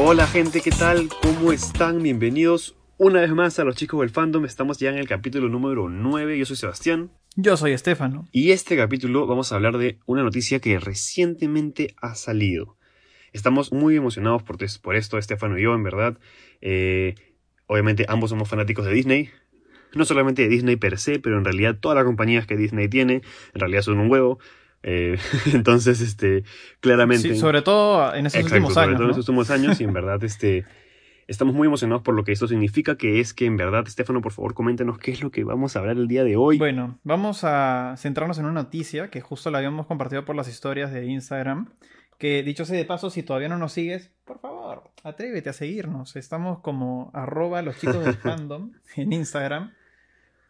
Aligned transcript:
Hola 0.00 0.28
gente, 0.28 0.60
¿qué 0.60 0.70
tal? 0.70 1.08
¿Cómo 1.22 1.50
están? 1.50 2.00
Bienvenidos 2.04 2.76
una 2.98 3.20
vez 3.20 3.30
más 3.32 3.58
a 3.58 3.64
los 3.64 3.74
chicos 3.74 3.98
del 3.98 4.10
fandom. 4.10 4.44
Estamos 4.44 4.78
ya 4.78 4.90
en 4.90 4.96
el 4.96 5.08
capítulo 5.08 5.48
número 5.48 5.88
9. 5.88 6.38
Yo 6.38 6.46
soy 6.46 6.54
Sebastián. 6.54 7.10
Yo 7.34 7.56
soy 7.56 7.72
Estefano. 7.72 8.24
Y 8.30 8.52
este 8.52 8.76
capítulo 8.76 9.26
vamos 9.26 9.50
a 9.50 9.56
hablar 9.56 9.76
de 9.76 9.98
una 10.06 10.22
noticia 10.22 10.60
que 10.60 10.78
recientemente 10.78 11.96
ha 12.00 12.14
salido. 12.14 12.76
Estamos 13.32 13.72
muy 13.72 13.96
emocionados 13.96 14.44
por, 14.44 14.56
por 14.80 14.94
esto, 14.94 15.18
Estefano 15.18 15.58
y 15.58 15.62
yo, 15.62 15.74
en 15.74 15.82
verdad. 15.82 16.16
Eh, 16.60 17.16
obviamente 17.66 18.06
ambos 18.08 18.30
somos 18.30 18.48
fanáticos 18.48 18.86
de 18.86 18.92
Disney. 18.92 19.30
No 19.94 20.04
solamente 20.04 20.42
de 20.42 20.48
Disney 20.48 20.76
per 20.76 20.96
se, 21.00 21.18
pero 21.18 21.38
en 21.38 21.44
realidad 21.44 21.76
todas 21.76 21.96
las 21.96 22.04
compañías 22.04 22.46
que 22.46 22.56
Disney 22.56 22.86
tiene, 22.86 23.14
en 23.52 23.60
realidad 23.60 23.82
son 23.82 23.98
un 23.98 24.08
huevo. 24.08 24.38
Eh, 24.82 25.18
entonces, 25.52 26.00
este, 26.00 26.44
claramente. 26.80 27.34
Sí, 27.34 27.38
sobre 27.38 27.62
todo 27.62 28.14
en 28.14 28.26
esos 28.26 28.42
últimos 28.42 28.76
años. 28.76 28.84
Sobre 28.84 28.94
todo 28.96 29.04
en 29.04 29.10
esos 29.10 29.28
últimos 29.28 29.50
años, 29.50 29.80
y 29.80 29.84
en 29.84 29.92
verdad, 29.92 30.22
este. 30.24 30.64
Estamos 31.26 31.54
muy 31.54 31.66
emocionados 31.66 32.02
por 32.02 32.14
lo 32.14 32.24
que 32.24 32.32
esto 32.32 32.48
significa, 32.48 32.96
que 32.96 33.20
es 33.20 33.34
que 33.34 33.44
en 33.44 33.58
verdad, 33.58 33.86
Estefano, 33.86 34.22
por 34.22 34.32
favor, 34.32 34.54
coméntenos 34.54 34.96
qué 34.96 35.10
es 35.10 35.22
lo 35.22 35.30
que 35.30 35.44
vamos 35.44 35.76
a 35.76 35.80
hablar 35.80 35.98
el 35.98 36.08
día 36.08 36.24
de 36.24 36.36
hoy. 36.36 36.56
Bueno, 36.56 36.98
vamos 37.04 37.44
a 37.44 37.96
centrarnos 37.98 38.38
en 38.38 38.46
una 38.46 38.54
noticia 38.54 39.10
que 39.10 39.20
justo 39.20 39.50
la 39.50 39.58
habíamos 39.58 39.84
compartido 39.84 40.24
por 40.24 40.36
las 40.36 40.48
historias 40.48 40.90
de 40.90 41.04
Instagram. 41.04 41.68
Que 42.16 42.42
dicho 42.42 42.64
sea 42.64 42.78
de 42.78 42.86
paso, 42.86 43.10
si 43.10 43.22
todavía 43.22 43.50
no 43.50 43.58
nos 43.58 43.74
sigues, 43.74 44.10
por 44.24 44.40
favor, 44.40 44.90
atrévete 45.04 45.50
a 45.50 45.52
seguirnos. 45.52 46.16
Estamos 46.16 46.60
como 46.60 47.10
arroba 47.12 47.60
los 47.60 47.78
chicos 47.78 48.02
del 48.02 48.14
fandom 48.16 48.72
en 48.96 49.12
Instagram. 49.12 49.74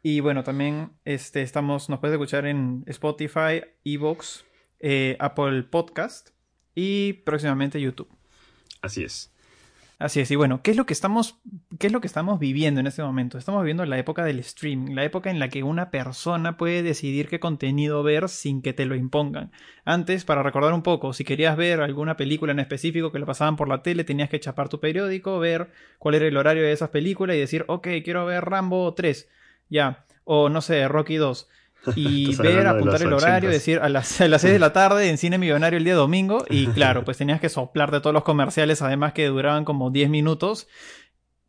Y 0.02 0.20
bueno, 0.20 0.44
también 0.44 0.92
este, 1.04 1.42
estamos, 1.42 1.88
nos 1.88 1.98
puedes 1.98 2.14
escuchar 2.14 2.46
en 2.46 2.84
Spotify, 2.86 3.62
Evox, 3.84 4.44
eh, 4.80 5.16
Apple 5.18 5.64
Podcast 5.64 6.30
y 6.74 7.14
próximamente 7.24 7.80
YouTube. 7.80 8.08
Así 8.80 9.02
es. 9.02 9.32
Así 9.98 10.20
es, 10.20 10.30
y 10.30 10.36
bueno, 10.36 10.62
¿qué 10.62 10.70
es 10.70 10.76
lo 10.76 10.86
que 10.86 10.92
estamos, 10.92 11.40
qué 11.80 11.88
es 11.88 11.92
lo 11.92 12.00
que 12.00 12.06
estamos 12.06 12.38
viviendo 12.38 12.78
en 12.78 12.86
este 12.86 13.02
momento? 13.02 13.36
Estamos 13.36 13.62
viviendo 13.62 13.84
la 13.84 13.98
época 13.98 14.24
del 14.24 14.38
streaming, 14.38 14.94
la 14.94 15.02
época 15.02 15.28
en 15.28 15.40
la 15.40 15.48
que 15.48 15.64
una 15.64 15.90
persona 15.90 16.56
puede 16.56 16.84
decidir 16.84 17.26
qué 17.26 17.40
contenido 17.40 18.04
ver 18.04 18.28
sin 18.28 18.62
que 18.62 18.72
te 18.72 18.86
lo 18.86 18.94
impongan. 18.94 19.50
Antes, 19.84 20.24
para 20.24 20.44
recordar 20.44 20.72
un 20.72 20.84
poco, 20.84 21.12
si 21.14 21.24
querías 21.24 21.56
ver 21.56 21.80
alguna 21.80 22.16
película 22.16 22.52
en 22.52 22.60
específico 22.60 23.10
que 23.10 23.18
la 23.18 23.26
pasaban 23.26 23.56
por 23.56 23.68
la 23.68 23.82
tele, 23.82 24.04
tenías 24.04 24.30
que 24.30 24.38
chapar 24.38 24.68
tu 24.68 24.78
periódico, 24.78 25.40
ver 25.40 25.72
cuál 25.98 26.14
era 26.14 26.28
el 26.28 26.36
horario 26.36 26.62
de 26.62 26.70
esas 26.70 26.90
películas 26.90 27.34
y 27.34 27.40
decir, 27.40 27.64
ok, 27.66 27.88
quiero 28.04 28.24
ver 28.24 28.44
Rambo 28.44 28.94
3, 28.94 29.28
ya, 29.68 30.04
o 30.24 30.48
no 30.48 30.60
sé, 30.60 30.86
Rocky 30.88 31.16
2 31.16 31.48
y 31.96 32.34
ver, 32.36 32.66
apuntar 32.66 33.02
el 33.02 33.12
horario, 33.12 33.50
decir 33.50 33.78
a 33.80 33.88
las, 33.88 34.20
a 34.20 34.28
las 34.28 34.42
6 34.42 34.52
de 34.54 34.58
la 34.58 34.72
tarde 34.72 35.08
en 35.08 35.18
Cine 35.18 35.38
Millonario 35.38 35.78
el 35.78 35.84
día 35.84 35.94
domingo. 35.94 36.44
Y 36.50 36.66
claro, 36.74 37.04
pues 37.04 37.18
tenías 37.18 37.40
que 37.40 37.48
soplar 37.48 37.90
de 37.90 38.00
todos 38.00 38.14
los 38.14 38.24
comerciales, 38.24 38.82
además 38.82 39.12
que 39.12 39.26
duraban 39.26 39.64
como 39.64 39.90
10 39.90 40.10
minutos. 40.10 40.68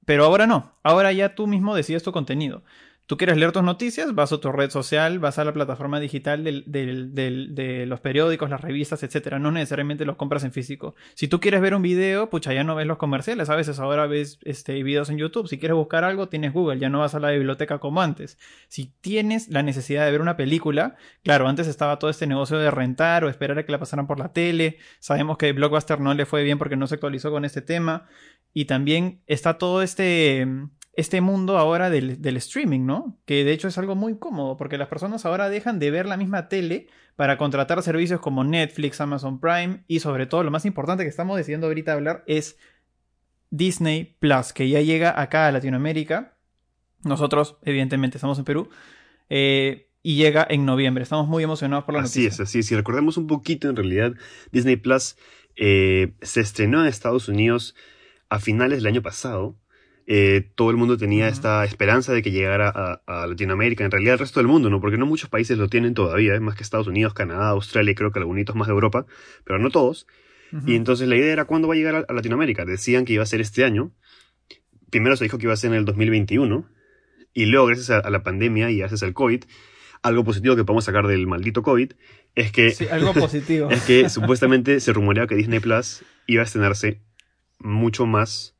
Pero 0.06 0.25
ahora 0.25 0.47
no, 0.47 0.75
ahora 0.84 1.12
ya 1.12 1.36
tú 1.36 1.47
mismo 1.47 1.75
decides 1.75 2.03
tu 2.03 2.12
contenido. 2.12 2.64
Tú 3.10 3.18
quieres 3.18 3.38
leer 3.38 3.52
tus 3.52 3.64
noticias, 3.64 4.14
vas 4.14 4.32
a 4.32 4.40
tu 4.40 4.52
red 4.52 4.70
social, 4.70 5.18
vas 5.18 5.40
a 5.40 5.44
la 5.44 5.52
plataforma 5.52 6.00
digital 6.00 6.44
de 6.44 7.86
los 7.88 8.00
periódicos, 8.02 8.52
las 8.52 8.62
revistas, 8.62 9.02
etcétera. 9.02 9.40
No 9.40 9.50
necesariamente 9.50 10.06
los 10.06 10.16
compras 10.16 10.44
en 10.44 10.52
físico. 10.52 10.94
Si 11.16 11.28
tú 11.28 11.40
quieres 11.40 11.60
ver 11.60 11.74
un 11.74 11.82
video, 11.82 12.30
pucha, 12.30 12.54
ya 12.54 12.64
no 12.64 12.76
ves 12.76 12.86
los 12.86 13.00
comerciales. 13.00 13.50
A 13.50 13.56
veces 13.56 13.80
ahora 13.80 14.06
ves 14.06 14.38
este, 14.44 14.84
videos 14.84 15.10
en 15.10 15.18
YouTube. 15.18 15.48
Si 15.48 15.58
quieres 15.58 15.76
buscar 15.76 16.04
algo, 16.04 16.30
tienes 16.30 16.54
Google. 16.54 16.78
Ya 16.78 16.90
no 16.90 17.00
vas 17.00 17.16
a 17.16 17.20
la 17.20 17.32
biblioteca 17.32 17.80
como 17.80 18.00
antes. 18.00 18.38
Si 18.68 18.94
tienes 19.02 19.50
la 19.50 19.64
necesidad 19.64 20.06
de 20.06 20.12
ver 20.12 20.22
una 20.22 20.38
película, 20.38 20.96
claro, 21.24 21.48
antes 21.48 21.66
estaba 21.66 21.98
todo 21.98 22.12
este 22.12 22.28
negocio 22.28 22.60
de 22.60 22.70
rentar 22.70 23.24
o 23.24 23.30
esperar 23.30 23.58
a 23.58 23.66
que 23.66 23.72
la 23.72 23.80
pasaran 23.80 24.06
por 24.06 24.19
la 24.19 24.34
tele. 24.34 24.78
Sabemos 25.00 25.40
que 25.40 25.52
Blockbuster 25.52 26.00
no 26.00 26.14
le 26.14 26.28
fue 26.28 26.44
bien 26.44 26.59
porque 26.59 26.75
no 26.75 26.86
se 26.86 26.94
actualizó 26.94 27.31
con 27.31 27.44
este 27.44 27.64
tema. 27.64 28.06
Y 28.53 28.66
también 28.66 29.24
está 29.25 29.58
todo 29.58 29.81
este 29.81 30.46
este 31.00 31.22
mundo 31.22 31.58
ahora 31.58 31.90
del, 31.90 32.38
streaming, 32.38 32.86
¿no? 32.86 33.18
Que 33.26 33.44
de 33.44 33.54
hecho 33.54 33.68
es 33.68 33.78
algo 33.78 33.96
muy 33.96 34.18
cómodo, 34.18 34.58
porque 34.58 34.78
las 34.78 34.90
personas 34.90 35.26
ahora 35.26 35.50
dejan 35.50 35.80
de 35.80 35.92
ver 35.92 36.06
la 36.06 36.18
misma 36.18 36.50
tele 36.50 36.88
para 37.16 37.38
contratar 37.38 37.82
servicios 37.84 38.20
como 38.20 38.44
Netflix, 38.44 39.00
Amazon 39.00 39.40
Prime 39.40 39.84
y 39.88 40.02
sobre 40.02 40.26
todo 40.26 40.44
lo 40.44 40.52
más 40.52 40.66
importante 40.66 41.04
que 41.04 41.10
estamos 41.10 41.38
decidiendo 41.38 41.68
ahorita 41.68 41.94
hablar 41.94 42.24
es 42.28 42.58
Disney 43.50 44.18
Plus, 44.20 44.52
que 44.52 44.68
ya 44.68 44.82
llega 44.82 45.20
acá 45.20 45.48
a 45.48 45.52
Latinoamérica. 45.52 46.38
Nosotros, 47.04 47.58
evidentemente, 47.64 48.18
estamos 48.18 48.38
en 48.38 48.46
Perú. 48.46 48.70
Eh, 49.30 49.90
y 50.02 50.16
llega 50.16 50.46
en 50.50 50.66
noviembre. 50.66 51.04
Estamos 51.04 51.28
muy 51.28 51.44
emocionados 51.44 51.86
por 51.86 51.94
la 51.94 52.02
así 52.02 52.20
noticia. 52.20 52.30
Así 52.30 52.42
es, 52.44 52.50
así 52.50 52.60
es. 52.60 52.66
Si 52.68 52.76
recordemos 52.76 53.18
un 53.18 53.28
poquito, 53.28 53.70
en 53.70 53.76
realidad, 53.76 54.14
Disney 54.52 54.76
Plus 54.76 55.16
eh, 55.56 56.14
se 56.22 56.42
estrenó 56.42 56.81
en 56.81 56.88
Estados 56.88 57.28
Unidos 57.28 57.76
a 58.30 58.40
finales 58.40 58.80
del 58.80 58.88
año 58.88 59.02
pasado 59.02 59.58
eh, 60.12 60.50
todo 60.56 60.72
el 60.72 60.75
mundo 60.75 60.97
tenía 60.97 61.28
esta 61.28 61.64
esperanza 61.64 62.14
de 62.14 62.24
que 62.24 62.31
llegara 62.31 63.00
a, 63.06 63.28
Latinoamérica, 63.28 63.86
en 63.86 63.92
realidad 63.92 64.14
el 64.14 64.20
resto 64.20 64.40
del 64.40 64.47
mundo, 64.47 64.72
¿no? 64.72 64.81
Porque 64.81 64.97
no 64.97 65.06
muchos 65.06 65.30
países 65.30 65.56
lo 65.59 65.68
tienen 65.68 65.94
todavía, 65.94 66.34
¿eh? 66.34 66.40
más 66.40 66.56
que 66.56 66.64
Estados 66.64 66.88
Unidos, 66.88 67.14
Canadá, 67.14 67.50
Australia 67.50 67.92
y 67.92 67.96
creo 67.96 68.12
que 68.12 68.18
algunos 68.18 68.56
más 68.56 68.68
de 68.68 68.74
Europa, 68.74 69.06
pero 69.44 69.59
no 69.59 69.69
todos. 69.69 70.08
Y 70.66 70.75
entonces 70.75 71.08
la 71.08 71.16
idea 71.16 71.31
era 71.31 71.46
cuándo 71.46 71.68
va 71.68 71.75
a 71.75 71.78
llegar 71.78 72.08
a, 72.09 72.12
Latinoamérica. 72.12 72.66
Decían 72.66 73.06
que 73.06 73.14
iba 73.14 73.22
a 73.22 73.28
ser 73.28 73.40
este 73.40 73.64
año. 73.64 73.92
Primero 74.90 75.16
se 75.16 75.25
dijo 75.25 75.38
que 75.38 75.46
iba 75.46 75.53
a 75.53 75.58
ser 75.58 75.69
en 75.74 75.78
el 75.78 75.86
2021. 75.86 76.68
Y 77.36 77.46
luego, 77.46 77.68
gracias 77.68 77.92
a, 77.92 78.09
la 78.09 78.24
pandemia 78.24 78.72
y 78.72 78.80
gracias 78.80 79.03
al 79.03 79.14
COVID, 79.14 79.44
algo 80.02 80.24
positivo 80.24 80.56
que 80.56 80.64
podemos 80.64 80.86
sacar 80.86 81.06
del 81.06 81.28
maldito 81.28 81.62
COVID 81.62 81.92
es 82.34 82.52
que... 82.52 82.72
Sí, 82.72 82.88
algo 82.90 83.14
positivo. 83.14 83.69
es 83.72 83.84
que 83.84 84.09
supuestamente 84.09 84.80
se 84.80 84.92
rumoreaba 84.92 85.28
que 85.28 85.36
Disney 85.36 85.59
Plus 85.59 86.03
iba 86.25 86.42
a 86.42 86.46
estrenarse 86.46 87.00
mucho 87.59 88.08
más 88.08 88.56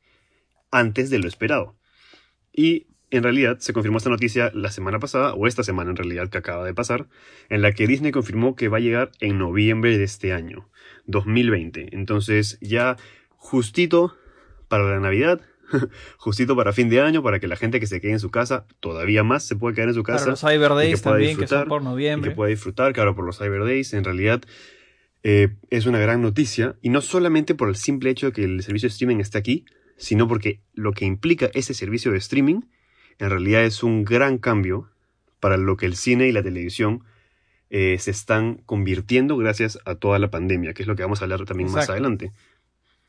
antes 0.70 1.10
de 1.10 1.18
lo 1.18 1.28
esperado. 1.28 1.76
Y 2.52 2.86
en 3.10 3.22
realidad 3.22 3.58
se 3.58 3.72
confirmó 3.72 3.98
esta 3.98 4.10
noticia 4.10 4.50
la 4.54 4.70
semana 4.70 4.98
pasada, 4.98 5.34
o 5.34 5.46
esta 5.46 5.62
semana 5.62 5.90
en 5.90 5.96
realidad 5.96 6.28
que 6.28 6.38
acaba 6.38 6.64
de 6.64 6.74
pasar, 6.74 7.08
en 7.48 7.62
la 7.62 7.72
que 7.72 7.86
Disney 7.86 8.12
confirmó 8.12 8.54
que 8.54 8.68
va 8.68 8.78
a 8.78 8.80
llegar 8.80 9.10
en 9.20 9.38
noviembre 9.38 9.98
de 9.98 10.04
este 10.04 10.32
año, 10.32 10.68
2020. 11.06 11.88
Entonces 11.92 12.58
ya 12.60 12.96
justito 13.36 14.16
para 14.68 14.84
la 14.84 15.00
Navidad, 15.00 15.40
justito 16.18 16.56
para 16.56 16.72
fin 16.72 16.88
de 16.88 17.00
año, 17.00 17.22
para 17.22 17.40
que 17.40 17.48
la 17.48 17.56
gente 17.56 17.80
que 17.80 17.86
se 17.86 18.00
quede 18.00 18.12
en 18.12 18.20
su 18.20 18.30
casa 18.30 18.66
todavía 18.78 19.24
más 19.24 19.44
se 19.44 19.56
pueda 19.56 19.74
quedar 19.74 19.88
en 19.88 19.94
su 19.94 20.02
casa. 20.02 20.20
Para 20.20 20.30
los 20.30 20.40
Cyber 20.40 20.70
Days 20.70 21.02
también, 21.02 21.36
que 21.36 21.46
son 21.46 21.68
por 21.68 21.82
noviembre. 21.82 22.30
Que 22.30 22.36
pueda 22.36 22.50
disfrutar, 22.50 22.92
claro, 22.92 23.14
por 23.14 23.24
los 23.24 23.38
Cyber 23.38 23.64
Days. 23.64 23.92
En 23.92 24.04
realidad 24.04 24.42
eh, 25.22 25.56
es 25.70 25.86
una 25.86 25.98
gran 25.98 26.22
noticia, 26.22 26.76
y 26.80 26.90
no 26.90 27.00
solamente 27.00 27.54
por 27.54 27.68
el 27.68 27.76
simple 27.76 28.10
hecho 28.10 28.26
de 28.26 28.32
que 28.32 28.44
el 28.44 28.62
servicio 28.62 28.88
de 28.88 28.92
streaming 28.92 29.18
esté 29.18 29.38
aquí, 29.38 29.64
sino 30.00 30.26
porque 30.26 30.60
lo 30.72 30.92
que 30.92 31.04
implica 31.04 31.50
ese 31.52 31.74
servicio 31.74 32.10
de 32.10 32.18
streaming 32.18 32.62
en 33.18 33.30
realidad 33.30 33.64
es 33.64 33.82
un 33.82 34.04
gran 34.04 34.38
cambio 34.38 34.88
para 35.40 35.58
lo 35.58 35.76
que 35.76 35.86
el 35.86 35.94
cine 35.94 36.26
y 36.26 36.32
la 36.32 36.42
televisión 36.42 37.04
eh, 37.68 37.98
se 37.98 38.10
están 38.10 38.62
convirtiendo 38.64 39.36
gracias 39.36 39.78
a 39.84 39.94
toda 39.94 40.18
la 40.18 40.30
pandemia, 40.30 40.72
que 40.72 40.82
es 40.82 40.88
lo 40.88 40.96
que 40.96 41.02
vamos 41.02 41.20
a 41.20 41.24
hablar 41.24 41.44
también 41.44 41.70
más 41.70 41.88
adelante. 41.90 42.32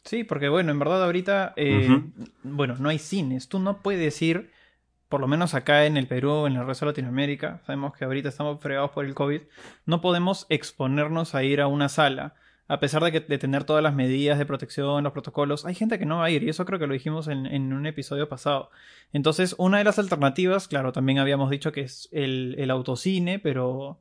Sí, 0.03 0.23
porque 0.25 0.49
bueno, 0.49 0.71
en 0.71 0.79
verdad 0.79 1.03
ahorita, 1.03 1.53
eh, 1.55 2.01
bueno, 2.43 2.75
no 2.77 2.89
hay 2.89 2.99
cines. 2.99 3.47
Tú 3.47 3.59
no 3.59 3.81
puedes 3.81 4.21
ir, 4.21 4.51
por 5.07 5.21
lo 5.21 5.27
menos 5.27 5.53
acá 5.53 5.85
en 5.85 5.95
el 5.95 6.07
Perú, 6.07 6.45
en 6.45 6.57
el 6.57 6.65
resto 6.65 6.85
de 6.85 6.91
Latinoamérica, 6.91 7.61
sabemos 7.65 7.95
que 7.95 8.03
ahorita 8.03 8.27
estamos 8.27 8.59
fregados 8.59 8.91
por 8.91 9.05
el 9.05 9.13
COVID, 9.13 9.41
no 9.85 10.01
podemos 10.01 10.45
exponernos 10.49 11.35
a 11.35 11.43
ir 11.43 11.61
a 11.61 11.67
una 11.67 11.87
sala 11.87 12.35
a 12.71 12.79
pesar 12.79 13.03
de, 13.03 13.11
que, 13.11 13.19
de 13.19 13.37
tener 13.37 13.65
todas 13.65 13.83
las 13.83 13.93
medidas 13.93 14.39
de 14.39 14.45
protección, 14.45 15.03
los 15.03 15.11
protocolos, 15.11 15.65
hay 15.65 15.75
gente 15.75 15.99
que 15.99 16.05
no 16.05 16.19
va 16.19 16.25
a 16.25 16.29
ir 16.29 16.41
y 16.41 16.47
eso 16.49 16.63
creo 16.63 16.79
que 16.79 16.87
lo 16.87 16.93
dijimos 16.93 17.27
en, 17.27 17.73
un 17.73 17.85
episodio 17.85 18.29
pasado. 18.29 18.69
Entonces, 19.11 19.55
una 19.57 19.79
de 19.79 19.83
las 19.83 19.99
alternativas, 19.99 20.69
claro, 20.69 20.93
también 20.93 21.19
habíamos 21.19 21.49
dicho 21.49 21.73
que 21.73 21.81
es 21.81 22.07
el, 22.13 22.71
autocine, 22.71 23.39
pero 23.39 23.99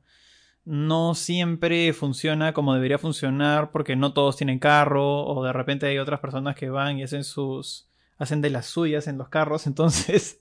no 0.63 1.15
siempre 1.15 1.91
funciona 1.91 2.53
como 2.53 2.73
debería 2.73 2.97
funcionar 2.97 3.71
porque 3.71 3.97
no 3.97 4.13
todos 4.13 4.37
tienen 4.37 4.57
carro 4.57 5.25
o 5.25 5.43
de 5.43 5.51
repente 5.51 5.87
hay 5.87 5.97
otras 5.97 6.21
personas 6.21 6.55
que 6.55 6.69
van 6.69 6.97
y 6.97 7.03
hacen 7.03 7.25
sus 7.25 7.89
hacen 8.19 8.39
de 8.41 8.51
las 8.51 8.67
suyas 8.67 9.07
en 9.07 9.17
los 9.17 9.27
carros, 9.27 9.67
entonces 9.67 10.39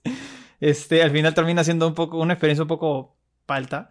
este 0.61 1.03
al 1.03 1.11
final 1.11 1.35
termina 1.35 1.65
siendo 1.65 1.89
un 1.89 1.95
poco 1.95 2.19
una 2.19 2.35
experiencia 2.35 2.63
un 2.63 2.69
poco 2.69 3.17
palta. 3.47 3.91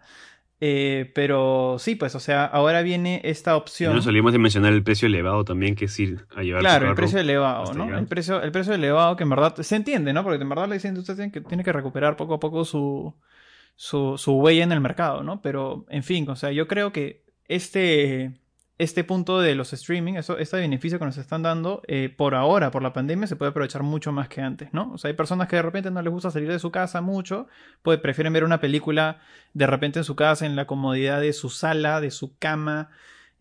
Eh, 0.62 1.10
pero 1.14 1.76
sí, 1.78 1.94
pues, 1.94 2.14
o 2.14 2.20
sea, 2.20 2.44
ahora 2.44 2.82
viene 2.82 3.22
esta 3.24 3.56
opción. 3.56 3.92
Y 3.92 3.96
no 3.96 4.02
salimos 4.02 4.32
de 4.32 4.38
mencionar 4.38 4.74
el 4.74 4.82
precio 4.82 5.06
elevado 5.06 5.42
también, 5.42 5.74
que 5.74 5.86
es 5.86 5.98
ir 5.98 6.26
a 6.36 6.42
llevar 6.42 6.60
Claro, 6.60 6.90
el 6.90 6.94
precio 6.94 7.18
elevado, 7.18 7.72
¿no? 7.72 7.96
El 7.96 8.06
precio, 8.06 8.42
el 8.42 8.52
precio 8.52 8.74
elevado 8.74 9.16
que 9.16 9.22
en 9.22 9.30
verdad 9.30 9.56
se 9.56 9.76
entiende, 9.76 10.12
¿no? 10.12 10.22
Porque 10.22 10.42
en 10.42 10.48
verdad 10.48 10.68
le 10.68 10.74
dicen 10.74 10.98
usted 10.98 11.16
tiene 11.16 11.32
que, 11.32 11.40
tiene 11.40 11.64
que 11.64 11.72
recuperar 11.72 12.16
poco 12.16 12.34
a 12.34 12.40
poco 12.40 12.66
su, 12.66 13.14
su, 13.74 14.18
su 14.18 14.34
huella 14.34 14.62
en 14.62 14.72
el 14.72 14.80
mercado, 14.80 15.22
¿no? 15.22 15.40
Pero, 15.40 15.86
en 15.88 16.02
fin, 16.02 16.28
o 16.28 16.36
sea, 16.36 16.52
yo 16.52 16.68
creo 16.68 16.92
que 16.92 17.24
este 17.48 18.32
este 18.80 19.04
punto 19.04 19.40
de 19.40 19.54
los 19.54 19.74
streaming, 19.74 20.14
eso, 20.14 20.38
este 20.38 20.56
beneficio 20.56 20.98
que 20.98 21.04
nos 21.04 21.18
están 21.18 21.42
dando, 21.42 21.82
eh, 21.86 22.12
por 22.16 22.34
ahora, 22.34 22.70
por 22.70 22.82
la 22.82 22.94
pandemia, 22.94 23.26
se 23.26 23.36
puede 23.36 23.50
aprovechar 23.50 23.82
mucho 23.82 24.10
más 24.10 24.28
que 24.30 24.40
antes, 24.40 24.72
¿no? 24.72 24.92
O 24.94 24.98
sea, 24.98 25.10
hay 25.10 25.14
personas 25.14 25.48
que 25.48 25.56
de 25.56 25.62
repente 25.62 25.90
no 25.90 26.00
les 26.00 26.10
gusta 26.10 26.30
salir 26.30 26.48
de 26.48 26.58
su 26.58 26.70
casa 26.70 27.02
mucho, 27.02 27.46
pues 27.82 27.98
prefieren 27.98 28.32
ver 28.32 28.42
una 28.42 28.58
película 28.58 29.20
de 29.52 29.66
repente 29.66 29.98
en 29.98 30.04
su 30.04 30.16
casa, 30.16 30.46
en 30.46 30.56
la 30.56 30.66
comodidad 30.66 31.20
de 31.20 31.34
su 31.34 31.50
sala, 31.50 32.00
de 32.00 32.10
su 32.10 32.38
cama, 32.38 32.88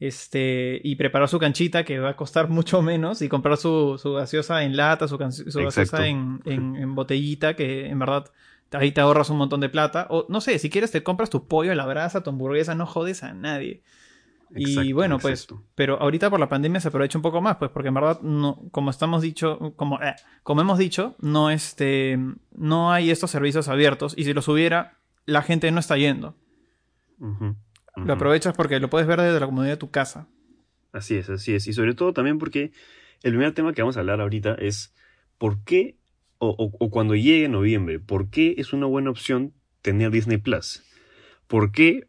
este, 0.01 0.81
y 0.83 0.97
preparar 0.97 1.29
su 1.29 1.39
canchita 1.39 1.85
que 1.85 1.99
va 1.99 2.09
a 2.09 2.15
costar 2.17 2.49
mucho 2.49 2.81
menos 2.81 3.21
y 3.21 3.29
comprar 3.29 3.55
su, 3.55 3.97
su 3.97 4.15
gaseosa 4.15 4.63
en 4.63 4.75
lata, 4.75 5.07
su, 5.07 5.17
su 5.17 5.59
gaseosa 5.63 6.05
en, 6.05 6.41
en, 6.43 6.75
en, 6.77 6.95
botellita, 6.95 7.55
que 7.55 7.87
en 7.87 7.97
verdad 7.97 8.29
ahí 8.73 8.91
te 8.91 8.99
ahorras 8.99 9.29
un 9.29 9.37
montón 9.37 9.61
de 9.61 9.69
plata. 9.69 10.05
O 10.09 10.25
no 10.27 10.41
sé, 10.41 10.59
si 10.59 10.69
quieres 10.69 10.91
te 10.91 11.01
compras 11.01 11.29
tu 11.29 11.47
pollo 11.47 11.71
a 11.71 11.75
la 11.75 11.85
brasa, 11.85 12.23
tu 12.23 12.29
hamburguesa, 12.29 12.75
no 12.75 12.85
jodes 12.85 13.23
a 13.23 13.33
nadie. 13.33 13.81
Y 14.55 14.93
bueno, 14.93 15.19
pues, 15.19 15.47
pero 15.75 16.01
ahorita 16.01 16.29
por 16.29 16.39
la 16.39 16.49
pandemia 16.49 16.79
se 16.79 16.87
aprovecha 16.87 17.17
un 17.17 17.21
poco 17.21 17.41
más, 17.41 17.57
pues, 17.57 17.71
porque 17.71 17.89
en 17.89 17.93
verdad, 17.93 18.21
no, 18.21 18.61
como 18.71 18.89
estamos 18.89 19.21
dicho, 19.21 19.73
como, 19.75 20.01
eh, 20.01 20.15
como 20.43 20.61
hemos 20.61 20.77
dicho, 20.77 21.15
no, 21.19 21.49
este, 21.51 22.17
no 22.51 22.91
hay 22.91 23.11
estos 23.11 23.31
servicios 23.31 23.67
abiertos, 23.67 24.13
y 24.17 24.23
si 24.23 24.33
los 24.33 24.47
hubiera, 24.47 24.97
la 25.25 25.41
gente 25.41 25.71
no 25.71 25.79
está 25.79 25.97
yendo. 25.97 26.35
Lo 27.95 28.13
aprovechas 28.13 28.55
porque 28.55 28.79
lo 28.79 28.89
puedes 28.89 29.07
ver 29.07 29.21
desde 29.21 29.39
la 29.39 29.45
comodidad 29.45 29.73
de 29.73 29.77
tu 29.77 29.91
casa. 29.91 30.27
Así 30.91 31.15
es, 31.15 31.29
así 31.29 31.53
es. 31.53 31.67
Y 31.67 31.73
sobre 31.73 31.93
todo 31.93 32.13
también 32.13 32.39
porque 32.39 32.71
el 33.21 33.31
primer 33.31 33.53
tema 33.53 33.73
que 33.73 33.81
vamos 33.81 33.97
a 33.97 33.99
hablar 33.99 34.21
ahorita 34.21 34.55
es 34.55 34.93
por 35.37 35.63
qué, 35.63 35.97
o, 36.37 36.89
cuando 36.89 37.15
llegue 37.15 37.49
noviembre, 37.49 37.99
por 37.99 38.29
qué 38.29 38.55
es 38.57 38.73
una 38.73 38.85
buena 38.85 39.09
opción 39.09 39.53
tener 39.81 40.11
Disney 40.11 40.37
Plus. 40.37 40.83
¿Por 41.47 41.71
qué 41.71 42.05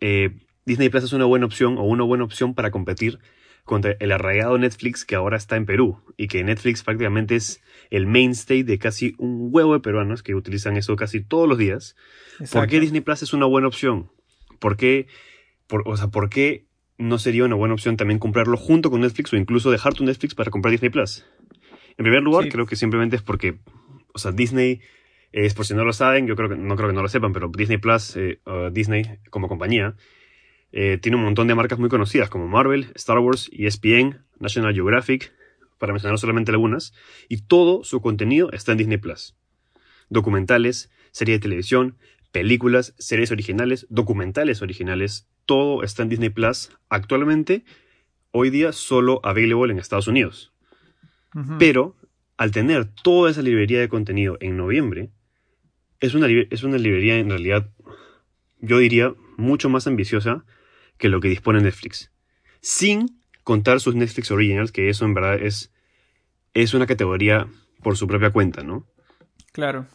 eh, 0.00 0.43
Disney 0.64 0.88
Plus 0.88 1.04
es 1.04 1.12
una 1.12 1.24
buena 1.24 1.46
opción 1.46 1.78
o 1.78 1.82
una 1.82 2.04
buena 2.04 2.24
opción 2.24 2.54
para 2.54 2.70
competir 2.70 3.18
contra 3.64 3.96
el 3.98 4.12
arraigado 4.12 4.58
Netflix 4.58 5.04
que 5.04 5.14
ahora 5.14 5.36
está 5.36 5.56
en 5.56 5.66
Perú 5.66 5.98
y 6.16 6.28
que 6.28 6.44
Netflix 6.44 6.82
prácticamente 6.82 7.36
es 7.36 7.62
el 7.90 8.06
mainstay 8.06 8.62
de 8.62 8.78
casi 8.78 9.14
un 9.18 9.48
huevo 9.50 9.72
de 9.72 9.80
peruanos 9.80 10.22
que 10.22 10.34
utilizan 10.34 10.76
eso 10.76 10.96
casi 10.96 11.22
todos 11.22 11.48
los 11.48 11.58
días. 11.58 11.96
¿Por 12.52 12.66
qué 12.66 12.80
Disney 12.80 13.00
Plus 13.00 13.22
es 13.22 13.32
una 13.32 13.46
buena 13.46 13.68
opción? 13.68 14.10
¿Por 14.58 14.76
qué, 14.76 15.06
o 15.84 15.96
sea, 15.96 16.08
¿por 16.08 16.28
qué 16.28 16.66
no 16.98 17.18
sería 17.18 17.44
una 17.44 17.56
buena 17.56 17.74
opción 17.74 17.96
también 17.96 18.18
comprarlo 18.18 18.56
junto 18.56 18.90
con 18.90 19.00
Netflix 19.00 19.32
o 19.32 19.36
incluso 19.36 19.70
dejar 19.70 19.94
tu 19.94 20.04
Netflix 20.04 20.34
para 20.34 20.50
comprar 20.50 20.72
Disney 20.72 20.90
Plus? 20.90 21.24
En 21.96 22.04
primer 22.04 22.22
lugar, 22.22 22.48
creo 22.48 22.66
que 22.66 22.76
simplemente 22.76 23.16
es 23.16 23.22
porque, 23.22 23.58
o 24.12 24.18
sea, 24.18 24.32
Disney, 24.32 24.80
es 25.32 25.54
por 25.54 25.64
si 25.64 25.74
no 25.74 25.84
lo 25.84 25.92
saben, 25.92 26.26
yo 26.26 26.36
creo 26.36 26.48
que 26.48 26.56
no 26.56 26.76
creo 26.76 26.88
que 26.88 26.94
no 26.94 27.02
lo 27.02 27.08
sepan, 27.08 27.32
pero 27.32 27.48
Disney 27.48 27.78
Plus, 27.78 28.16
eh, 28.16 28.40
Disney 28.72 29.18
como 29.30 29.48
compañía, 29.48 29.94
eh, 30.76 30.98
tiene 30.98 31.16
un 31.16 31.22
montón 31.22 31.46
de 31.46 31.54
marcas 31.54 31.78
muy 31.78 31.88
conocidas 31.88 32.28
como 32.28 32.48
Marvel, 32.48 32.90
Star 32.96 33.20
Wars, 33.20 33.48
ESPN, 33.52 34.24
National 34.40 34.74
Geographic, 34.74 35.32
para 35.78 35.92
mencionar 35.92 36.18
solamente 36.18 36.50
algunas, 36.50 36.92
y 37.28 37.42
todo 37.42 37.84
su 37.84 38.00
contenido 38.00 38.50
está 38.50 38.72
en 38.72 38.78
Disney 38.78 38.98
Plus. 38.98 39.36
Documentales, 40.10 40.90
series 41.12 41.38
de 41.38 41.42
televisión, 41.42 41.96
películas, 42.32 42.92
series 42.98 43.30
originales, 43.30 43.86
documentales 43.88 44.62
originales, 44.62 45.28
todo 45.46 45.84
está 45.84 46.02
en 46.02 46.08
Disney 46.08 46.30
Plus 46.30 46.70
actualmente, 46.88 47.64
hoy 48.32 48.50
día 48.50 48.72
solo 48.72 49.20
available 49.22 49.72
en 49.72 49.78
Estados 49.78 50.08
Unidos. 50.08 50.52
Pero 51.60 51.94
al 52.36 52.50
tener 52.50 52.86
toda 52.86 53.30
esa 53.30 53.42
librería 53.42 53.78
de 53.78 53.88
contenido 53.88 54.38
en 54.40 54.56
noviembre, 54.56 55.10
es 56.00 56.14
una, 56.14 56.26
es 56.28 56.64
una 56.64 56.78
librería 56.78 57.16
en 57.16 57.30
realidad, 57.30 57.70
yo 58.58 58.78
diría, 58.78 59.14
mucho 59.36 59.68
más 59.68 59.86
ambiciosa 59.86 60.44
que 60.98 61.08
lo 61.08 61.20
que 61.20 61.28
dispone 61.28 61.60
Netflix. 61.60 62.10
Sin 62.60 63.20
contar 63.42 63.80
sus 63.80 63.94
Netflix 63.94 64.30
Originals, 64.30 64.72
que 64.72 64.88
eso 64.88 65.04
en 65.04 65.14
verdad 65.14 65.34
es, 65.34 65.72
es 66.54 66.74
una 66.74 66.86
categoría 66.86 67.46
por 67.82 67.96
su 67.96 68.06
propia 68.06 68.30
cuenta, 68.30 68.62
¿no? 68.62 68.86
Claro. 69.52 69.86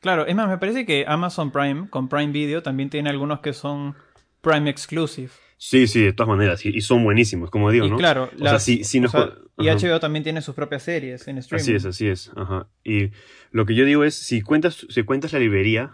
Claro, 0.00 0.26
es 0.26 0.34
más, 0.34 0.48
me 0.48 0.58
parece 0.58 0.84
que 0.84 1.04
Amazon 1.06 1.52
Prime, 1.52 1.88
con 1.88 2.08
Prime 2.08 2.32
Video, 2.32 2.62
también 2.62 2.90
tiene 2.90 3.08
algunos 3.08 3.40
que 3.40 3.52
son 3.52 3.94
Prime 4.40 4.68
Exclusive. 4.68 5.30
Sí, 5.56 5.86
sí, 5.86 6.02
de 6.02 6.12
todas 6.12 6.28
maneras, 6.28 6.66
y, 6.66 6.80
son 6.80 7.04
buenísimos, 7.04 7.50
como 7.50 7.70
digo, 7.70 7.86
¿no? 7.86 7.96
Claro, 7.96 8.28
y 8.36 9.68
HBO 9.68 10.00
también 10.00 10.24
tiene 10.24 10.42
sus 10.42 10.56
propias 10.56 10.82
series 10.82 11.28
en 11.28 11.38
streaming. 11.38 11.62
Así 11.62 11.74
es, 11.74 11.84
así 11.84 12.08
es. 12.08 12.32
Ajá. 12.34 12.66
Y 12.82 13.12
lo 13.52 13.64
que 13.64 13.76
yo 13.76 13.84
digo 13.84 14.02
es, 14.02 14.16
si 14.16 14.42
cuentas, 14.42 14.84
si 14.88 15.04
cuentas 15.04 15.32
la 15.32 15.38
librería, 15.38 15.92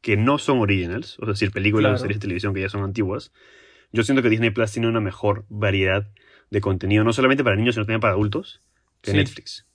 que 0.00 0.16
no 0.16 0.38
son 0.38 0.60
originals, 0.60 1.18
o 1.18 1.24
sea, 1.24 1.32
decir, 1.32 1.50
películas 1.50 1.92
o 1.92 1.98
series 1.98 2.18
de 2.18 2.22
televisión 2.22 2.54
que 2.54 2.62
ya 2.62 2.70
son 2.70 2.84
antiguas, 2.84 3.32
yo 3.92 4.02
siento 4.02 4.22
que 4.22 4.30
Disney 4.30 4.50
Plus 4.50 4.72
tiene 4.72 4.88
una 4.88 5.00
mejor 5.00 5.44
variedad 5.48 6.08
de 6.50 6.60
contenido, 6.60 7.04
no 7.04 7.12
solamente 7.12 7.44
para 7.44 7.56
niños, 7.56 7.74
sino 7.74 7.84
también 7.84 8.00
para 8.00 8.14
adultos, 8.14 8.60
que 9.00 9.12
Netflix. 9.12 9.66